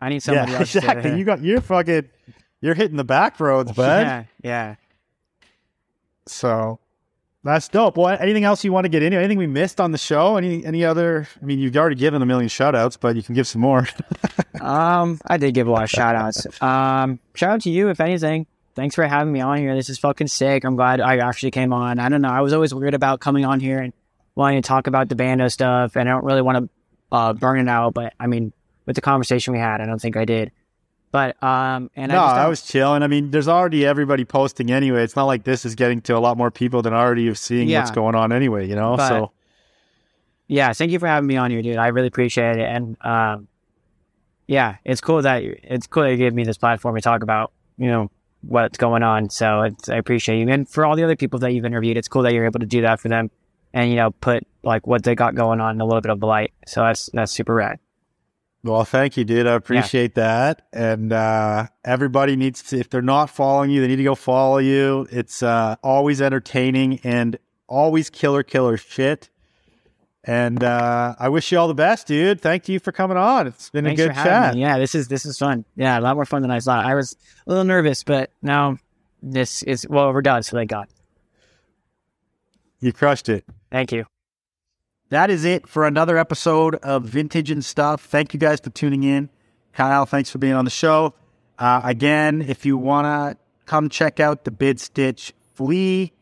I 0.00 0.08
need 0.08 0.22
somebody 0.22 0.52
yeah, 0.52 0.58
else. 0.60 0.74
exactly. 0.74 1.18
You 1.18 1.24
got 1.24 1.42
you're 1.42 1.60
fucking 1.60 2.08
you're 2.62 2.74
hitting 2.74 2.96
the 2.96 3.04
back 3.04 3.38
roads, 3.38 3.72
bud. 3.76 4.06
yeah, 4.06 4.24
yeah. 4.42 4.74
So 6.26 6.78
that's 7.42 7.68
dope. 7.68 7.96
Well, 7.96 8.16
anything 8.20 8.44
else 8.44 8.64
you 8.64 8.72
want 8.72 8.84
to 8.84 8.88
get 8.88 9.02
into? 9.02 9.18
Anything 9.18 9.38
we 9.38 9.46
missed 9.46 9.80
on 9.80 9.92
the 9.92 9.98
show? 9.98 10.36
Any 10.36 10.64
any 10.64 10.84
other? 10.84 11.26
I 11.40 11.44
mean, 11.44 11.58
you've 11.58 11.76
already 11.76 11.96
given 11.96 12.20
a 12.20 12.26
million 12.26 12.48
shout 12.48 12.74
outs, 12.74 12.96
but 12.96 13.16
you 13.16 13.22
can 13.22 13.34
give 13.34 13.46
some 13.46 13.60
more. 13.62 13.86
Um, 14.60 15.18
I 15.26 15.38
did 15.38 15.54
give 15.54 15.68
a 15.68 15.70
lot 15.70 15.84
of 15.84 15.90
shout 15.90 16.14
outs. 16.14 16.46
Um, 16.62 17.18
shout 17.34 17.50
out 17.50 17.60
to 17.62 17.70
you, 17.70 17.88
if 17.88 17.98
anything. 17.98 18.46
Thanks 18.74 18.94
for 18.94 19.06
having 19.06 19.32
me 19.32 19.40
on 19.40 19.56
here. 19.58 19.74
This 19.74 19.88
is 19.88 19.98
fucking 19.98 20.26
sick. 20.26 20.64
I'm 20.64 20.76
glad 20.76 21.00
I 21.00 21.16
actually 21.16 21.50
came 21.50 21.72
on. 21.72 21.98
I 21.98 22.08
don't 22.10 22.20
know. 22.20 22.28
I 22.28 22.42
was 22.42 22.52
always 22.52 22.74
weird 22.74 22.94
about 22.94 23.20
coming 23.20 23.44
on 23.44 23.58
here 23.58 23.78
and 23.78 23.92
wanting 24.34 24.60
to 24.60 24.66
talk 24.66 24.86
about 24.86 25.08
the 25.08 25.16
bando 25.16 25.48
stuff, 25.48 25.96
and 25.96 26.08
I 26.08 26.12
don't 26.12 26.24
really 26.24 26.42
want 26.42 26.58
to 26.58 26.70
uh, 27.10 27.32
burn 27.32 27.58
it 27.58 27.68
out. 27.70 27.94
But 27.94 28.12
I 28.20 28.26
mean, 28.26 28.52
with 28.86 28.96
the 28.96 29.02
conversation 29.02 29.52
we 29.54 29.58
had, 29.58 29.80
I 29.80 29.86
don't 29.86 29.98
think 29.98 30.16
I 30.16 30.24
did. 30.24 30.52
But 31.12 31.42
um, 31.42 31.90
and 31.96 32.12
no, 32.12 32.22
I, 32.22 32.26
just 32.28 32.36
I 32.36 32.48
was 32.48 32.62
chilling. 32.62 33.02
I 33.02 33.08
mean, 33.08 33.30
there's 33.32 33.48
already 33.48 33.84
everybody 33.84 34.24
posting 34.24 34.70
anyway. 34.70 35.02
It's 35.02 35.16
not 35.16 35.24
like 35.24 35.42
this 35.44 35.64
is 35.64 35.74
getting 35.74 36.00
to 36.02 36.16
a 36.16 36.20
lot 36.20 36.36
more 36.36 36.50
people 36.52 36.82
than 36.82 36.94
already 36.94 37.28
are 37.28 37.34
seeing 37.34 37.68
Yeah. 37.68 37.80
what's 37.80 37.90
going 37.90 38.14
on 38.14 38.30
anyway. 38.32 38.68
You 38.68 38.76
know, 38.76 38.96
But- 38.96 39.08
so 39.08 39.32
yeah. 40.46 40.72
Thank 40.72 40.92
you 40.92 40.98
for 40.98 41.06
having 41.08 41.26
me 41.26 41.36
on 41.36 41.50
here, 41.50 41.62
dude. 41.62 41.76
I 41.78 41.88
really 41.88 42.06
appreciate 42.08 42.56
it. 42.58 42.68
And 42.68 42.96
um, 43.04 43.48
yeah, 44.46 44.76
it's 44.84 45.00
cool 45.00 45.22
that 45.22 45.42
you- 45.42 45.58
it's 45.64 45.86
cool 45.86 46.04
that 46.04 46.10
you 46.12 46.16
gave 46.16 46.34
me 46.34 46.44
this 46.44 46.58
platform 46.58 46.94
to 46.94 47.00
talk 47.00 47.22
about, 47.22 47.52
you 47.76 47.88
know, 47.88 48.10
what's 48.42 48.78
going 48.78 49.02
on. 49.02 49.30
So 49.30 49.62
it's, 49.62 49.88
I 49.88 49.96
appreciate 49.96 50.38
you. 50.40 50.48
And 50.48 50.68
for 50.68 50.84
all 50.86 50.96
the 50.96 51.04
other 51.04 51.16
people 51.16 51.38
that 51.40 51.52
you've 51.52 51.64
interviewed, 51.64 51.96
it's 51.96 52.08
cool 52.08 52.22
that 52.22 52.32
you're 52.32 52.44
able 52.46 52.60
to 52.60 52.66
do 52.66 52.82
that 52.82 53.00
for 53.00 53.08
them, 53.08 53.30
and 53.74 53.90
you 53.90 53.96
know, 53.96 54.12
put 54.12 54.46
like 54.62 54.86
what 54.86 55.02
they 55.02 55.14
got 55.14 55.34
going 55.34 55.60
on 55.60 55.74
in 55.74 55.80
a 55.80 55.84
little 55.84 56.00
bit 56.00 56.10
of 56.10 56.20
the 56.20 56.26
light. 56.26 56.52
So 56.66 56.82
that's 56.82 57.10
that's 57.12 57.32
super 57.32 57.54
rad. 57.54 57.78
Well, 58.62 58.84
thank 58.84 59.16
you, 59.16 59.24
dude. 59.24 59.46
I 59.46 59.54
appreciate 59.54 60.14
that. 60.16 60.66
And 60.72 61.12
uh, 61.12 61.68
everybody 61.84 62.36
needs 62.36 62.62
to, 62.64 62.78
if 62.78 62.90
they're 62.90 63.02
not 63.02 63.30
following 63.30 63.70
you, 63.70 63.80
they 63.80 63.88
need 63.88 63.96
to 63.96 64.04
go 64.04 64.14
follow 64.14 64.58
you. 64.58 65.06
It's 65.10 65.42
uh, 65.42 65.76
always 65.82 66.20
entertaining 66.20 67.00
and 67.02 67.38
always 67.66 68.10
killer, 68.10 68.42
killer 68.42 68.76
shit. 68.76 69.30
And 70.24 70.62
uh, 70.62 71.14
I 71.18 71.30
wish 71.30 71.50
you 71.50 71.58
all 71.58 71.68
the 71.68 71.74
best, 71.74 72.06
dude. 72.06 72.42
Thank 72.42 72.68
you 72.68 72.78
for 72.78 72.92
coming 72.92 73.16
on. 73.16 73.46
It's 73.46 73.70
been 73.70 73.86
Thanks 73.86 74.02
a 74.02 74.08
good 74.08 74.14
chat. 74.14 74.54
me. 74.54 74.60
Yeah, 74.60 74.78
this 74.78 74.94
is 74.94 75.08
this 75.08 75.24
is 75.24 75.38
fun. 75.38 75.64
Yeah, 75.76 75.98
a 75.98 76.02
lot 76.02 76.14
more 76.14 76.26
fun 76.26 76.42
than 76.42 76.50
I 76.50 76.60
thought. 76.60 76.84
I 76.84 76.94
was 76.94 77.16
a 77.46 77.50
little 77.50 77.64
nervous, 77.64 78.04
but 78.04 78.30
now 78.42 78.76
this 79.22 79.62
is 79.62 79.88
well, 79.88 80.12
we're 80.12 80.20
done. 80.20 80.42
So 80.42 80.58
thank 80.58 80.68
God. 80.68 80.88
You 82.80 82.92
crushed 82.92 83.30
it. 83.30 83.46
Thank 83.70 83.92
you. 83.92 84.04
That 85.10 85.28
is 85.28 85.44
it 85.44 85.68
for 85.68 85.86
another 85.86 86.16
episode 86.16 86.76
of 86.76 87.04
Vintage 87.04 87.50
and 87.50 87.64
Stuff. 87.64 88.04
Thank 88.04 88.32
you 88.32 88.40
guys 88.40 88.60
for 88.60 88.70
tuning 88.70 89.02
in. 89.02 89.28
Kyle, 89.72 90.06
thanks 90.06 90.30
for 90.30 90.38
being 90.38 90.54
on 90.54 90.64
the 90.64 90.70
show. 90.70 91.14
Uh, 91.58 91.80
again, 91.84 92.42
if 92.42 92.64
you 92.64 92.78
want 92.78 93.06
to 93.06 93.36
come 93.66 93.88
check 93.88 94.20
out 94.20 94.44
the 94.44 94.50
Bid 94.50 94.80
Stitch 94.80 95.32
Flea 95.54 96.12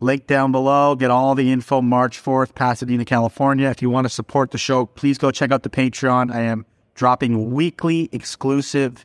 Link 0.00 0.28
down 0.28 0.52
below. 0.52 0.94
Get 0.94 1.10
all 1.10 1.34
the 1.34 1.50
info 1.50 1.82
March 1.82 2.22
4th, 2.22 2.54
Pasadena, 2.54 3.04
California. 3.04 3.68
If 3.68 3.82
you 3.82 3.90
want 3.90 4.04
to 4.04 4.08
support 4.08 4.52
the 4.52 4.58
show, 4.58 4.86
please 4.86 5.18
go 5.18 5.30
check 5.32 5.50
out 5.50 5.64
the 5.64 5.70
Patreon. 5.70 6.32
I 6.32 6.42
am 6.42 6.64
dropping 6.94 7.52
weekly 7.52 8.08
exclusive 8.12 9.04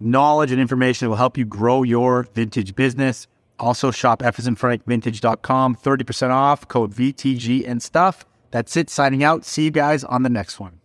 knowledge 0.00 0.50
and 0.50 0.60
information 0.60 1.06
that 1.06 1.10
will 1.10 1.16
help 1.16 1.38
you 1.38 1.44
grow 1.44 1.84
your 1.84 2.24
vintage 2.34 2.74
business. 2.74 3.28
Also, 3.60 3.90
shop 3.90 4.20
fasinfrankvintage.com, 4.20 5.76
30% 5.76 6.30
off, 6.30 6.66
code 6.66 6.92
VTG 6.92 7.68
and 7.68 7.80
stuff. 7.80 8.24
That's 8.50 8.76
it, 8.76 8.90
signing 8.90 9.22
out. 9.22 9.44
See 9.44 9.64
you 9.64 9.70
guys 9.70 10.04
on 10.04 10.22
the 10.22 10.30
next 10.30 10.58
one. 10.58 10.80